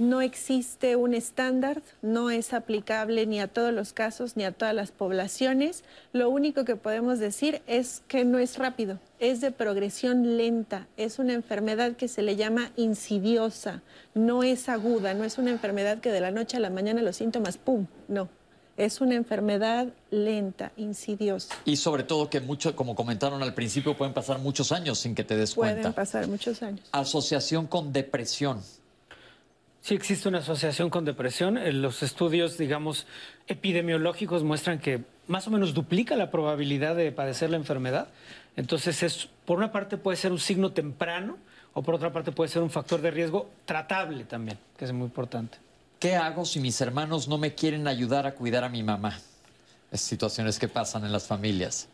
No 0.00 0.22
existe 0.22 0.96
un 0.96 1.12
estándar, 1.12 1.82
no 2.00 2.30
es 2.30 2.54
aplicable 2.54 3.26
ni 3.26 3.38
a 3.38 3.48
todos 3.48 3.70
los 3.70 3.92
casos 3.92 4.34
ni 4.34 4.44
a 4.44 4.50
todas 4.50 4.74
las 4.74 4.92
poblaciones. 4.92 5.84
Lo 6.14 6.30
único 6.30 6.64
que 6.64 6.74
podemos 6.74 7.18
decir 7.18 7.60
es 7.66 8.02
que 8.08 8.24
no 8.24 8.38
es 8.38 8.56
rápido, 8.56 8.98
es 9.18 9.42
de 9.42 9.50
progresión 9.50 10.38
lenta, 10.38 10.88
es 10.96 11.18
una 11.18 11.34
enfermedad 11.34 11.96
que 11.96 12.08
se 12.08 12.22
le 12.22 12.36
llama 12.36 12.72
insidiosa, 12.76 13.82
no 14.14 14.42
es 14.42 14.70
aguda, 14.70 15.12
no 15.12 15.24
es 15.24 15.36
una 15.36 15.50
enfermedad 15.50 15.98
que 15.98 16.10
de 16.10 16.22
la 16.22 16.30
noche 16.30 16.56
a 16.56 16.60
la 16.60 16.70
mañana 16.70 17.02
los 17.02 17.16
síntomas, 17.16 17.58
¡pum! 17.58 17.86
No, 18.08 18.30
es 18.78 19.02
una 19.02 19.16
enfermedad 19.16 19.88
lenta, 20.10 20.72
insidiosa. 20.78 21.54
Y 21.66 21.76
sobre 21.76 22.04
todo 22.04 22.30
que 22.30 22.40
mucho, 22.40 22.74
como 22.74 22.94
comentaron 22.94 23.42
al 23.42 23.52
principio, 23.52 23.94
pueden 23.98 24.14
pasar 24.14 24.38
muchos 24.38 24.72
años 24.72 24.98
sin 24.98 25.14
que 25.14 25.24
te 25.24 25.36
des 25.36 25.54
cuenta. 25.54 25.76
Pueden 25.76 25.92
pasar 25.92 26.26
muchos 26.26 26.62
años. 26.62 26.88
Asociación 26.90 27.66
con 27.66 27.92
depresión. 27.92 28.62
Sí 29.82 29.94
existe 29.94 30.28
una 30.28 30.38
asociación 30.38 30.90
con 30.90 31.04
depresión. 31.04 31.56
Eh, 31.56 31.72
los 31.72 32.02
estudios, 32.02 32.58
digamos, 32.58 33.06
epidemiológicos 33.46 34.42
muestran 34.42 34.78
que 34.78 35.04
más 35.26 35.46
o 35.46 35.50
menos 35.50 35.72
duplica 35.72 36.16
la 36.16 36.30
probabilidad 36.30 36.96
de 36.96 37.12
padecer 37.12 37.50
la 37.50 37.56
enfermedad. 37.56 38.08
Entonces, 38.56 39.02
es, 39.02 39.28
por 39.46 39.58
una 39.58 39.72
parte 39.72 39.96
puede 39.96 40.16
ser 40.16 40.32
un 40.32 40.38
signo 40.38 40.72
temprano 40.72 41.38
o 41.72 41.82
por 41.82 41.94
otra 41.94 42.12
parte 42.12 42.32
puede 42.32 42.50
ser 42.50 42.62
un 42.62 42.70
factor 42.70 43.00
de 43.00 43.10
riesgo 43.10 43.48
tratable 43.64 44.24
también, 44.24 44.58
que 44.76 44.84
es 44.84 44.92
muy 44.92 45.04
importante. 45.04 45.58
¿Qué 45.98 46.16
hago 46.16 46.44
si 46.44 46.60
mis 46.60 46.80
hermanos 46.80 47.28
no 47.28 47.38
me 47.38 47.54
quieren 47.54 47.86
ayudar 47.86 48.26
a 48.26 48.32
cuidar 48.32 48.64
a 48.64 48.68
mi 48.68 48.82
mamá? 48.82 49.18
Es 49.90 50.00
situaciones 50.00 50.58
que 50.58 50.68
pasan 50.68 51.04
en 51.04 51.12
las 51.12 51.26
familias. 51.26 51.88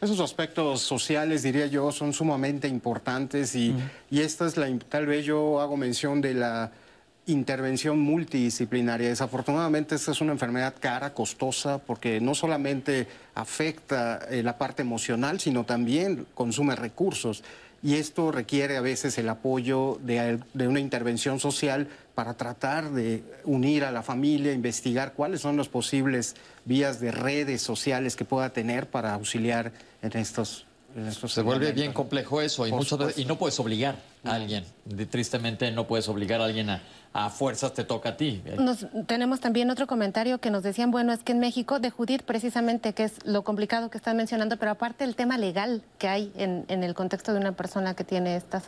Esos 0.00 0.20
aspectos 0.20 0.80
sociales, 0.80 1.42
diría 1.42 1.66
yo, 1.66 1.90
son 1.90 2.12
sumamente 2.12 2.68
importantes 2.68 3.54
y, 3.54 3.74
y 4.10 4.20
esta 4.20 4.46
es 4.46 4.56
la, 4.56 4.68
tal 4.88 5.06
vez 5.06 5.24
yo 5.24 5.60
hago 5.60 5.76
mención 5.76 6.20
de 6.20 6.34
la 6.34 6.72
intervención 7.28 7.98
multidisciplinaria. 7.98 9.08
Desafortunadamente 9.08 9.94
esta 9.94 10.12
es 10.12 10.20
una 10.20 10.32
enfermedad 10.32 10.74
cara, 10.80 11.14
costosa, 11.14 11.78
porque 11.78 12.20
no 12.20 12.34
solamente 12.34 13.06
afecta 13.34 14.26
eh, 14.30 14.42
la 14.42 14.58
parte 14.58 14.82
emocional, 14.82 15.38
sino 15.38 15.64
también 15.64 16.26
consume 16.34 16.74
recursos. 16.74 17.44
Y 17.82 17.94
esto 17.94 18.32
requiere 18.32 18.76
a 18.76 18.80
veces 18.80 19.18
el 19.18 19.28
apoyo 19.28 20.00
de, 20.02 20.40
una 20.66 20.80
intervención 20.80 21.38
social 21.38 21.86
para 22.14 22.34
tratar 22.34 22.90
de 22.90 23.22
unir 23.44 23.84
a 23.84 23.92
la 23.92 24.02
familia, 24.02 24.52
investigar 24.52 25.12
cuáles 25.12 25.42
son 25.42 25.56
las 25.56 25.68
posibles 25.68 26.34
vías 26.64 26.98
de 26.98 27.12
redes 27.12 27.62
sociales 27.62 28.16
que 28.16 28.24
pueda 28.24 28.50
tener 28.50 28.88
para 28.88 29.14
auxiliar 29.14 29.72
en 30.02 30.18
estos 30.18 30.66
se 31.28 31.42
vuelve 31.42 31.72
bien 31.72 31.92
complejo 31.92 32.40
eso 32.40 32.66
y, 32.66 32.72
y 33.16 33.24
no 33.26 33.36
puedes 33.36 33.60
obligar 33.60 33.96
a 34.24 34.34
alguien. 34.34 34.64
Tristemente 35.10 35.70
no 35.70 35.86
puedes 35.86 36.08
obligar 36.08 36.40
a 36.40 36.46
alguien 36.46 36.70
a, 36.70 36.82
a 37.12 37.30
fuerzas 37.30 37.72
te 37.74 37.84
toca 37.84 38.10
a 38.10 38.16
ti. 38.16 38.42
Nos, 38.58 38.86
tenemos 39.06 39.40
también 39.40 39.70
otro 39.70 39.86
comentario 39.86 40.38
que 40.38 40.50
nos 40.50 40.62
decían, 40.62 40.90
bueno, 40.90 41.12
es 41.12 41.22
que 41.22 41.32
en 41.32 41.40
México, 41.40 41.78
de 41.80 41.90
Judith 41.90 42.22
precisamente, 42.22 42.92
que 42.92 43.04
es 43.04 43.14
lo 43.24 43.42
complicado 43.42 43.90
que 43.90 43.98
están 43.98 44.16
mencionando, 44.16 44.56
pero 44.56 44.72
aparte 44.72 45.04
el 45.04 45.16
tema 45.16 45.38
legal 45.38 45.82
que 45.98 46.08
hay 46.08 46.32
en, 46.36 46.64
el 46.68 46.94
contexto 46.94 47.32
de 47.32 47.40
una 47.40 47.52
persona 47.52 47.94
que 47.94 48.04
tiene 48.04 48.36
estas, 48.36 48.64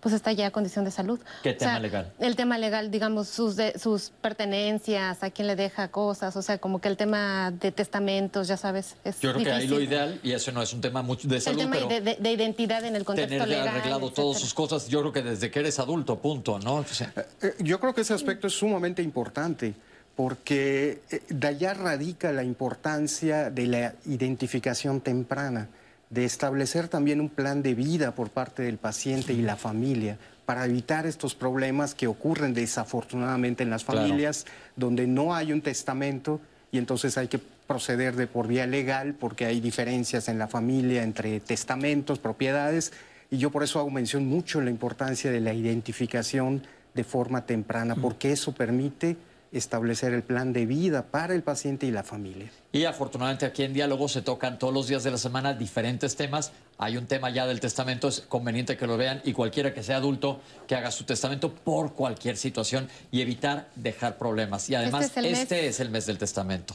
pues 0.00 0.14
esta 0.14 0.32
ya 0.32 0.50
condición 0.50 0.84
de 0.84 0.90
salud. 0.90 1.20
¿Qué 1.42 1.52
tema 1.52 1.78
legal? 1.78 2.12
El 2.18 2.36
tema 2.36 2.58
legal, 2.58 2.90
digamos, 2.90 3.28
sus, 3.28 3.56
sus 3.78 4.10
pertenencias, 4.20 5.22
a 5.22 5.30
quién 5.30 5.46
le 5.46 5.56
deja 5.56 5.88
cosas, 5.88 6.34
o 6.36 6.42
sea, 6.42 6.58
como 6.58 6.80
que 6.80 6.88
el 6.88 6.96
tema 6.96 7.50
de 7.50 7.72
testamentos, 7.72 8.48
ya 8.48 8.56
sabes, 8.56 8.96
es 9.04 9.20
Yo 9.20 9.32
creo 9.32 9.44
que 9.44 9.52
ahí 9.52 9.68
lo 9.68 9.80
ideal, 9.80 10.18
y 10.22 10.32
eso 10.32 10.50
no 10.52 10.62
es 10.62 10.72
un 10.72 10.80
tema 10.80 11.02
mucho 11.02 11.28
de 11.28 11.40
salud, 11.40 11.60
el 11.60 11.70
tema 11.70 11.86
de, 11.86 12.32
identidad 12.32 12.84
en 12.84 12.96
el 12.96 13.04
contexto 13.04 13.44
tener 13.44 13.48
legal. 13.48 13.68
arreglado 13.68 14.10
todas 14.10 14.40
sus 14.40 14.54
cosas, 14.54 14.88
yo 14.88 15.00
creo 15.00 15.12
que 15.12 15.22
desde 15.22 15.50
que 15.50 15.60
eres 15.60 15.78
adulto, 15.78 16.18
punto, 16.18 16.58
¿no? 16.58 16.80
Eh, 16.80 17.26
eh, 17.42 17.54
yo 17.60 17.78
creo 17.82 17.94
que 17.94 18.02
ese 18.02 18.14
aspecto 18.14 18.46
es 18.46 18.52
sumamente 18.52 19.02
importante 19.02 19.74
porque 20.14 21.00
eh, 21.10 21.20
de 21.28 21.48
allá 21.48 21.74
radica 21.74 22.30
la 22.30 22.44
importancia 22.44 23.50
de 23.50 23.66
la 23.66 23.94
identificación 24.06 25.00
temprana, 25.00 25.66
de 26.08 26.24
establecer 26.24 26.86
también 26.86 27.20
un 27.20 27.28
plan 27.28 27.60
de 27.60 27.74
vida 27.74 28.14
por 28.14 28.30
parte 28.30 28.62
del 28.62 28.78
paciente 28.78 29.32
y 29.32 29.42
la 29.42 29.56
familia 29.56 30.16
para 30.46 30.64
evitar 30.64 31.06
estos 31.06 31.34
problemas 31.34 31.96
que 31.96 32.06
ocurren 32.06 32.54
desafortunadamente 32.54 33.64
en 33.64 33.70
las 33.70 33.82
familias 33.82 34.46
donde 34.76 35.08
no 35.08 35.34
hay 35.34 35.52
un 35.52 35.60
testamento 35.60 36.40
y 36.70 36.78
entonces 36.78 37.18
hay 37.18 37.26
que 37.26 37.40
proceder 37.66 38.14
de 38.14 38.28
por 38.28 38.46
vía 38.46 38.68
legal 38.68 39.14
porque 39.18 39.44
hay 39.44 39.60
diferencias 39.60 40.28
en 40.28 40.38
la 40.38 40.46
familia 40.46 41.02
entre 41.02 41.40
testamentos, 41.40 42.20
propiedades 42.20 42.92
y 43.28 43.38
yo 43.38 43.50
por 43.50 43.64
eso 43.64 43.80
hago 43.80 43.90
mención 43.90 44.26
mucho 44.26 44.60
la 44.60 44.70
importancia 44.70 45.32
de 45.32 45.40
la 45.40 45.52
identificación 45.52 46.62
de 46.94 47.04
forma 47.04 47.46
temprana, 47.46 47.94
porque 47.94 48.32
eso 48.32 48.52
permite 48.52 49.16
establecer 49.52 50.14
el 50.14 50.22
plan 50.22 50.52
de 50.52 50.64
vida 50.64 51.02
para 51.10 51.34
el 51.34 51.42
paciente 51.42 51.86
y 51.86 51.90
la 51.90 52.02
familia. 52.02 52.50
Y 52.72 52.84
afortunadamente 52.84 53.44
aquí 53.44 53.62
en 53.62 53.74
Diálogo 53.74 54.08
se 54.08 54.22
tocan 54.22 54.58
todos 54.58 54.72
los 54.72 54.88
días 54.88 55.04
de 55.04 55.10
la 55.10 55.18
semana 55.18 55.52
diferentes 55.52 56.16
temas. 56.16 56.52
Hay 56.78 56.96
un 56.96 57.06
tema 57.06 57.28
ya 57.30 57.46
del 57.46 57.60
testamento, 57.60 58.08
es 58.08 58.20
conveniente 58.20 58.76
que 58.78 58.86
lo 58.86 58.96
vean 58.96 59.20
y 59.24 59.34
cualquiera 59.34 59.74
que 59.74 59.82
sea 59.82 59.96
adulto 59.96 60.40
que 60.66 60.74
haga 60.74 60.90
su 60.90 61.04
testamento 61.04 61.54
por 61.54 61.92
cualquier 61.92 62.38
situación 62.38 62.88
y 63.10 63.20
evitar 63.20 63.68
dejar 63.76 64.16
problemas. 64.16 64.68
Y 64.70 64.74
además 64.74 65.04
este, 65.04 65.30
este 65.30 65.66
es 65.66 65.80
el 65.80 65.90
mes 65.90 66.06
del 66.06 66.16
testamento. 66.16 66.74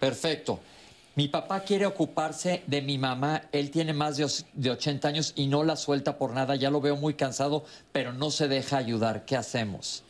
Perfecto. 0.00 0.60
Mi 1.16 1.28
papá 1.28 1.60
quiere 1.60 1.86
ocuparse 1.86 2.62
de 2.66 2.82
mi 2.82 2.98
mamá, 2.98 3.44
él 3.50 3.70
tiene 3.70 3.94
más 3.94 4.18
de 4.18 4.70
80 4.70 5.08
años 5.08 5.32
y 5.34 5.46
no 5.46 5.64
la 5.64 5.76
suelta 5.76 6.18
por 6.18 6.34
nada, 6.34 6.56
ya 6.56 6.68
lo 6.68 6.82
veo 6.82 6.94
muy 6.94 7.14
cansado, 7.14 7.64
pero 7.90 8.12
no 8.12 8.30
se 8.30 8.48
deja 8.48 8.76
ayudar. 8.76 9.24
¿Qué 9.24 9.34
hacemos? 9.34 10.04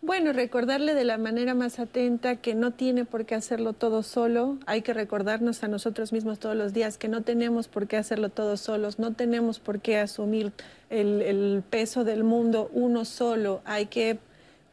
Bueno, 0.00 0.32
recordarle 0.32 0.94
de 0.94 1.02
la 1.02 1.18
manera 1.18 1.54
más 1.54 1.80
atenta 1.80 2.36
que 2.36 2.54
no 2.54 2.70
tiene 2.70 3.04
por 3.04 3.26
qué 3.26 3.34
hacerlo 3.34 3.72
todo 3.72 4.04
solo. 4.04 4.56
Hay 4.66 4.82
que 4.82 4.94
recordarnos 4.94 5.64
a 5.64 5.68
nosotros 5.68 6.12
mismos 6.12 6.38
todos 6.38 6.54
los 6.54 6.72
días 6.72 6.98
que 6.98 7.08
no 7.08 7.22
tenemos 7.22 7.66
por 7.66 7.88
qué 7.88 7.96
hacerlo 7.96 8.28
todos 8.28 8.60
solos, 8.60 9.00
no 9.00 9.12
tenemos 9.12 9.58
por 9.58 9.80
qué 9.80 9.98
asumir 9.98 10.52
el, 10.88 11.20
el 11.22 11.64
peso 11.68 12.04
del 12.04 12.22
mundo 12.22 12.70
uno 12.72 13.04
solo. 13.04 13.60
Hay 13.64 13.86
que 13.86 14.20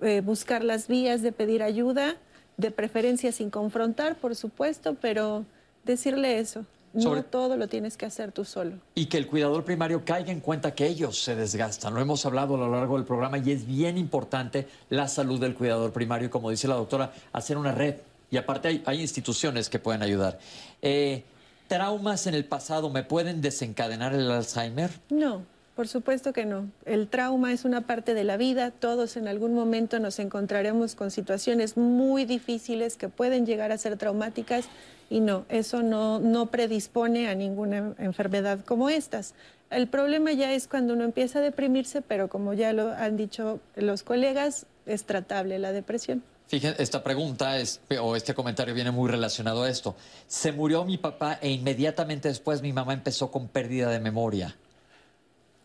eh, 0.02 0.22
buscar 0.22 0.64
las 0.64 0.88
vías 0.88 1.24
de 1.24 1.32
pedir 1.32 1.64
ayuda, 1.64 2.18
de 2.58 2.70
preferencia 2.70 3.32
sin 3.32 3.50
confrontar, 3.50 4.18
por 4.18 4.36
supuesto, 4.36 4.96
pero 5.02 5.44
decirle 5.84 6.40
eso. 6.40 6.66
No 6.94 7.24
todo 7.24 7.56
lo 7.56 7.70
tienes 7.70 7.96
que 7.96 8.06
hacer 8.06 8.34
tú 8.34 8.44
solo. 8.44 8.74
Y 8.96 9.06
que 9.06 9.18
el 9.18 9.28
cuidador 9.28 9.64
primario 9.64 10.04
caiga 10.04 10.32
en 10.32 10.42
cuenta 10.42 10.76
que 10.76 10.88
ellos 10.88 11.22
se 11.24 11.36
desgastan. 11.36 11.94
Lo 11.94 12.02
hemos 12.02 12.26
hablado 12.26 12.56
a 12.56 12.58
lo 12.58 12.70
largo 12.70 12.98
del 12.98 13.06
programa 13.06 13.38
y 13.38 13.52
es 13.52 13.66
bien 13.66 13.98
importante 13.98 14.68
la 14.90 15.08
salud 15.08 15.40
del 15.40 15.54
cuidador 15.54 15.94
primario. 15.94 16.30
Como 16.30 16.50
dice 16.50 16.68
la 16.68 16.76
doctora, 16.76 17.14
hacer 17.32 17.58
una 17.58 17.72
red. 17.72 17.96
Y 18.30 18.38
aparte 18.38 18.82
hay, 18.86 19.02
instituciones 19.02 19.70
que 19.70 19.80
pueden 19.80 20.04
ayudar. 20.04 20.40
Eh, 20.82 21.24
¿Traumas 21.68 22.28
en 22.28 22.34
el 22.34 22.44
pasado 22.44 22.90
me 22.90 23.04
pueden 23.04 23.42
desencadenar 23.42 24.14
el 24.14 24.30
Alzheimer? 24.30 24.92
No. 25.10 25.44
Por 25.76 25.88
supuesto 25.88 26.34
que 26.34 26.46
no. 26.46 26.70
El 26.86 27.08
trauma 27.08 27.54
es 27.54 27.64
una 27.64 27.82
parte 27.82 28.14
de 28.14 28.24
la 28.24 28.38
vida. 28.38 28.72
Todos 28.72 29.16
en 29.16 29.28
algún 29.28 29.54
momento 29.54 30.00
nos 30.00 30.20
encontraremos 30.20 30.96
con 30.96 31.12
situaciones 31.12 31.78
muy 31.78 32.26
difíciles 32.26 32.98
que 32.98 33.08
pueden 33.08 33.46
llegar 33.46 33.72
a 33.72 33.78
ser 33.78 33.98
traumáticas 33.98 34.66
y 35.10 35.22
no, 35.22 35.46
eso 35.50 35.82
no, 35.82 36.20
no 36.20 36.48
predispone 36.48 37.30
a 37.30 37.36
ninguna 37.36 37.94
enfermedad 38.00 38.60
como 38.66 38.90
estas. 38.90 39.34
El 39.70 39.88
problema 39.88 40.34
ya 40.34 40.52
es 40.52 40.68
cuando 40.68 40.94
uno 40.94 41.06
empieza 41.06 41.40
a 41.40 41.42
deprimirse, 41.42 42.02
pero 42.02 42.28
como 42.28 42.54
ya 42.54 42.74
lo 42.74 42.92
han 42.92 43.16
dicho 43.16 43.62
los 43.76 44.04
colegas, 44.04 44.66
es 44.86 45.06
tratable 45.06 45.60
la 45.60 45.72
depresión. 45.72 46.24
Fíjense, 46.48 46.84
esta 46.84 47.02
pregunta 47.02 47.58
es, 47.58 47.80
o 48.02 48.18
este 48.18 48.34
comentario 48.34 48.74
viene 48.74 48.92
muy 48.92 49.10
relacionado 49.10 49.64
a 49.64 49.70
esto. 49.70 49.96
Se 50.28 50.52
murió 50.52 50.84
mi 50.84 50.98
papá 50.98 51.40
e 51.42 51.50
inmediatamente 51.50 52.28
después 52.28 52.62
mi 52.62 52.74
mamá 52.74 52.92
empezó 52.92 53.32
con 53.32 53.48
pérdida 53.48 53.90
de 53.90 54.02
memoria. 54.02 54.58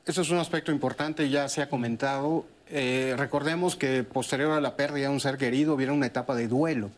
Eso 0.06 0.22
es 0.22 0.30
un 0.30 0.38
aspecto 0.38 0.70
importante, 0.70 1.28
ya 1.28 1.48
se 1.48 1.62
ha 1.62 1.68
comentado. 1.68 2.46
Eh, 2.68 3.16
recordemos 3.18 3.74
que 3.74 4.04
posterior 4.04 4.52
a 4.52 4.60
la 4.60 4.76
pérdida 4.76 5.08
de 5.08 5.12
un 5.12 5.18
ser 5.18 5.36
querido 5.36 5.74
viene 5.74 5.92
una 5.92 6.06
etapa 6.06 6.36
de 6.36 6.46
duelo. 6.46 6.92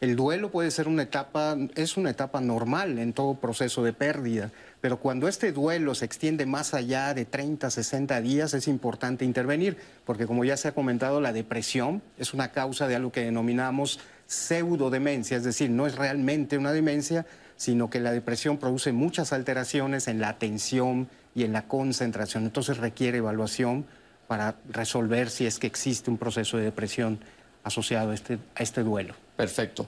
El 0.00 0.16
duelo 0.16 0.50
puede 0.50 0.70
ser 0.70 0.88
una 0.88 1.02
etapa, 1.02 1.58
es 1.74 1.98
una 1.98 2.08
etapa 2.08 2.40
normal 2.40 2.98
en 2.98 3.12
todo 3.12 3.34
proceso 3.34 3.84
de 3.84 3.92
pérdida, 3.92 4.50
pero 4.80 4.98
cuando 4.98 5.28
este 5.28 5.52
duelo 5.52 5.94
se 5.94 6.06
extiende 6.06 6.46
más 6.46 6.72
allá 6.72 7.12
de 7.12 7.26
30, 7.26 7.70
60 7.70 8.20
días 8.22 8.54
es 8.54 8.66
importante 8.66 9.26
intervenir, 9.26 9.76
porque 10.06 10.26
como 10.26 10.42
ya 10.42 10.56
se 10.56 10.68
ha 10.68 10.72
comentado, 10.72 11.20
la 11.20 11.34
depresión 11.34 12.00
es 12.16 12.32
una 12.32 12.50
causa 12.50 12.88
de 12.88 12.96
algo 12.96 13.12
que 13.12 13.26
denominamos 13.26 14.00
pseudodemencia, 14.26 15.36
es 15.36 15.44
decir, 15.44 15.68
no 15.68 15.86
es 15.86 15.96
realmente 15.96 16.56
una 16.56 16.72
demencia, 16.72 17.26
sino 17.56 17.90
que 17.90 18.00
la 18.00 18.12
depresión 18.12 18.56
produce 18.56 18.92
muchas 18.92 19.34
alteraciones 19.34 20.08
en 20.08 20.20
la 20.20 20.30
atención, 20.30 21.08
y 21.34 21.44
en 21.44 21.52
la 21.52 21.66
concentración. 21.66 22.44
Entonces 22.44 22.78
requiere 22.78 23.18
evaluación 23.18 23.86
para 24.26 24.56
resolver 24.68 25.30
si 25.30 25.46
es 25.46 25.58
que 25.58 25.66
existe 25.66 26.10
un 26.10 26.18
proceso 26.18 26.56
de 26.56 26.64
depresión 26.64 27.18
asociado 27.62 28.10
a 28.10 28.14
este, 28.14 28.38
a 28.54 28.62
este 28.62 28.82
duelo. 28.82 29.14
Perfecto. 29.36 29.86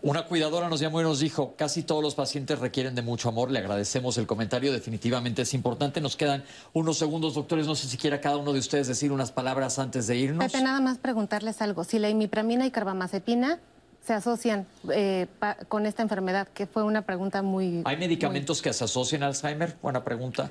Una 0.00 0.26
cuidadora 0.26 0.68
nos 0.68 0.78
llamó 0.78 1.00
y 1.00 1.02
nos 1.02 1.18
dijo, 1.18 1.54
casi 1.56 1.82
todos 1.82 2.02
los 2.02 2.14
pacientes 2.14 2.60
requieren 2.60 2.94
de 2.94 3.02
mucho 3.02 3.28
amor, 3.28 3.50
le 3.50 3.58
agradecemos 3.58 4.16
el 4.18 4.28
comentario, 4.28 4.72
definitivamente 4.72 5.42
es 5.42 5.54
importante. 5.54 6.00
Nos 6.00 6.14
quedan 6.14 6.44
unos 6.72 6.98
segundos, 6.98 7.34
doctores, 7.34 7.66
no 7.66 7.74
sé 7.74 7.88
si 7.88 7.96
quiera 7.96 8.20
cada 8.20 8.36
uno 8.36 8.52
de 8.52 8.60
ustedes 8.60 8.86
decir 8.86 9.10
unas 9.10 9.32
palabras 9.32 9.80
antes 9.80 10.06
de 10.06 10.16
irnos. 10.16 10.52
Pepe, 10.52 10.62
nada 10.62 10.80
más 10.80 10.98
preguntarles 10.98 11.60
algo, 11.62 11.82
si 11.82 11.98
la 11.98 12.08
imipramina 12.08 12.64
y 12.64 12.70
carbamazepina 12.70 13.58
se 14.06 14.12
asocian 14.14 14.66
eh, 14.92 15.26
con 15.66 15.84
esta 15.84 16.02
enfermedad, 16.02 16.46
que 16.48 16.66
fue 16.66 16.84
una 16.84 17.02
pregunta 17.02 17.42
muy... 17.42 17.82
¿Hay 17.84 17.96
medicamentos 17.96 18.62
que 18.62 18.72
se 18.72 18.84
asocian 18.84 19.24
a 19.24 19.26
Alzheimer? 19.26 19.76
Buena 19.82 20.04
pregunta. 20.04 20.50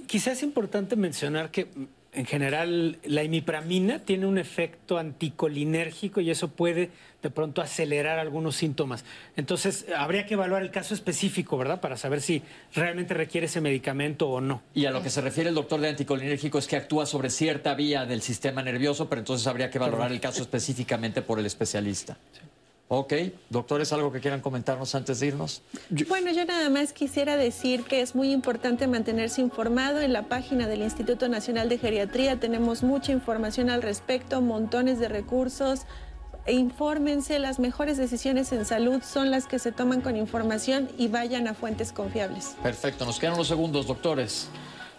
Quizás 0.00 0.38
es 0.38 0.42
importante 0.42 0.96
mencionar 0.96 1.50
que 1.50 1.66
mm, 1.66 1.84
en 2.14 2.26
general 2.26 2.98
la 3.04 3.22
imipramina 3.22 4.00
tiene 4.00 4.26
un 4.26 4.36
efecto 4.36 4.98
anticolinérgico 4.98 6.20
y 6.20 6.30
eso 6.30 6.48
puede 6.48 6.90
de 7.22 7.30
pronto 7.30 7.62
acelerar 7.62 8.18
algunos 8.18 8.56
síntomas. 8.56 9.04
Entonces, 9.36 9.86
habría 9.96 10.26
que 10.26 10.34
evaluar 10.34 10.62
el 10.62 10.70
caso 10.70 10.92
específico, 10.92 11.56
¿verdad? 11.56 11.80
Para 11.80 11.96
saber 11.96 12.20
si 12.20 12.42
realmente 12.74 13.14
requiere 13.14 13.46
ese 13.46 13.60
medicamento 13.60 14.28
o 14.28 14.40
no. 14.40 14.62
Y 14.74 14.84
a 14.86 14.90
lo 14.90 15.02
que 15.02 15.08
se 15.08 15.20
refiere 15.20 15.48
el 15.48 15.54
doctor 15.54 15.80
de 15.80 15.88
anticolinérgico 15.88 16.58
es 16.58 16.66
que 16.66 16.76
actúa 16.76 17.06
sobre 17.06 17.30
cierta 17.30 17.74
vía 17.74 18.04
del 18.04 18.22
sistema 18.22 18.62
nervioso, 18.62 19.08
pero 19.08 19.20
entonces 19.20 19.46
habría 19.46 19.70
que 19.70 19.78
valorar 19.78 20.12
el 20.12 20.20
caso 20.20 20.42
específicamente 20.42 21.22
por 21.22 21.38
el 21.38 21.46
especialista. 21.46 22.18
Ok, 22.94 23.14
doctores, 23.48 23.90
¿algo 23.94 24.12
que 24.12 24.20
quieran 24.20 24.42
comentarnos 24.42 24.94
antes 24.94 25.18
de 25.18 25.28
irnos? 25.28 25.62
Bueno, 26.10 26.30
yo 26.30 26.44
nada 26.44 26.68
más 26.68 26.92
quisiera 26.92 27.38
decir 27.38 27.84
que 27.84 28.02
es 28.02 28.14
muy 28.14 28.30
importante 28.30 28.86
mantenerse 28.86 29.40
informado. 29.40 30.00
En 30.00 30.12
la 30.12 30.24
página 30.24 30.66
del 30.66 30.82
Instituto 30.82 31.26
Nacional 31.26 31.70
de 31.70 31.78
Geriatría 31.78 32.38
tenemos 32.38 32.82
mucha 32.82 33.10
información 33.10 33.70
al 33.70 33.80
respecto, 33.80 34.42
montones 34.42 34.98
de 34.98 35.08
recursos. 35.08 35.86
E 36.44 36.52
infórmense, 36.52 37.38
las 37.38 37.60
mejores 37.60 37.96
decisiones 37.96 38.52
en 38.52 38.66
salud 38.66 39.00
son 39.02 39.30
las 39.30 39.46
que 39.46 39.58
se 39.58 39.72
toman 39.72 40.02
con 40.02 40.18
información 40.18 40.90
y 40.98 41.08
vayan 41.08 41.48
a 41.48 41.54
fuentes 41.54 41.94
confiables. 41.94 42.56
Perfecto, 42.62 43.06
nos 43.06 43.18
quedan 43.18 43.32
unos 43.32 43.48
segundos, 43.48 43.86
doctores. 43.86 44.50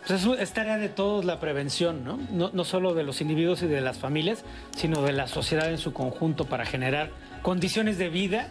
Pues 0.07 0.25
es, 0.39 0.51
tarea 0.51 0.79
de 0.79 0.89
todos 0.89 1.25
la 1.25 1.39
prevención, 1.39 2.03
¿no? 2.03 2.17
¿no? 2.31 2.49
No 2.51 2.63
solo 2.63 2.95
de 2.95 3.03
los 3.03 3.21
individuos 3.21 3.61
y 3.61 3.67
de 3.67 3.81
las 3.81 3.99
familias, 3.99 4.43
sino 4.75 5.03
de 5.03 5.13
la 5.13 5.27
sociedad 5.27 5.69
en 5.69 5.77
su 5.77 5.93
conjunto 5.93 6.45
para 6.45 6.65
generar 6.65 7.11
condiciones 7.43 7.99
de 7.99 8.09
vida 8.09 8.47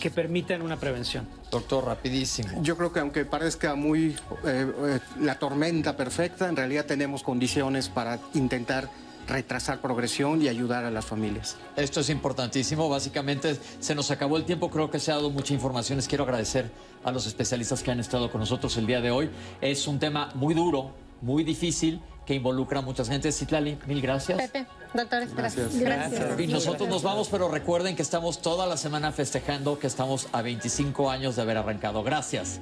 que 0.00 0.10
permitan 0.10 0.62
una 0.62 0.76
prevención. 0.76 1.26
Doctor, 1.50 1.84
rapidísimo. 1.84 2.62
Yo 2.62 2.76
creo 2.76 2.92
que 2.92 3.00
aunque 3.00 3.24
parezca 3.24 3.74
muy 3.74 4.16
eh, 4.44 4.72
eh, 4.84 4.98
la 5.20 5.38
tormenta 5.38 5.96
perfecta, 5.96 6.48
en 6.48 6.56
realidad 6.56 6.86
tenemos 6.86 7.22
condiciones 7.22 7.88
para 7.88 8.18
intentar 8.34 8.88
retrasar 9.26 9.80
progresión 9.80 10.42
y 10.42 10.48
ayudar 10.48 10.84
a 10.84 10.90
las 10.90 11.04
familias. 11.04 11.56
Esto 11.76 12.00
es 12.00 12.10
importantísimo. 12.10 12.88
Básicamente 12.88 13.56
se 13.78 13.94
nos 13.94 14.10
acabó 14.10 14.36
el 14.36 14.44
tiempo. 14.44 14.70
Creo 14.70 14.90
que 14.90 14.98
se 14.98 15.12
ha 15.12 15.16
dado 15.16 15.30
mucha 15.30 15.54
información. 15.54 15.96
Les 15.98 16.08
quiero 16.08 16.24
agradecer 16.24 16.70
a 17.04 17.12
los 17.12 17.26
especialistas 17.26 17.82
que 17.82 17.90
han 17.90 18.00
estado 18.00 18.30
con 18.30 18.40
nosotros 18.40 18.76
el 18.76 18.86
día 18.86 19.00
de 19.00 19.10
hoy. 19.10 19.30
Es 19.60 19.86
un 19.86 19.98
tema 19.98 20.30
muy 20.34 20.54
duro, 20.54 20.92
muy 21.20 21.44
difícil 21.44 22.00
que 22.30 22.36
involucra 22.36 22.78
a 22.78 22.82
mucha 22.82 23.04
gente. 23.04 23.32
Citlali, 23.32 23.76
mil 23.88 24.00
gracias. 24.00 24.38
Pepe, 24.38 24.64
doctores, 24.94 25.34
gracias. 25.34 25.76
Gracias. 25.76 26.38
Y 26.38 26.46
nosotros 26.46 26.88
nos 26.88 27.02
vamos, 27.02 27.28
pero 27.28 27.48
recuerden 27.48 27.96
que 27.96 28.02
estamos 28.02 28.40
toda 28.40 28.68
la 28.68 28.76
semana 28.76 29.10
festejando 29.10 29.80
que 29.80 29.88
estamos 29.88 30.28
a 30.30 30.40
25 30.40 31.10
años 31.10 31.34
de 31.34 31.42
haber 31.42 31.56
arrancado. 31.56 32.04
Gracias. 32.04 32.60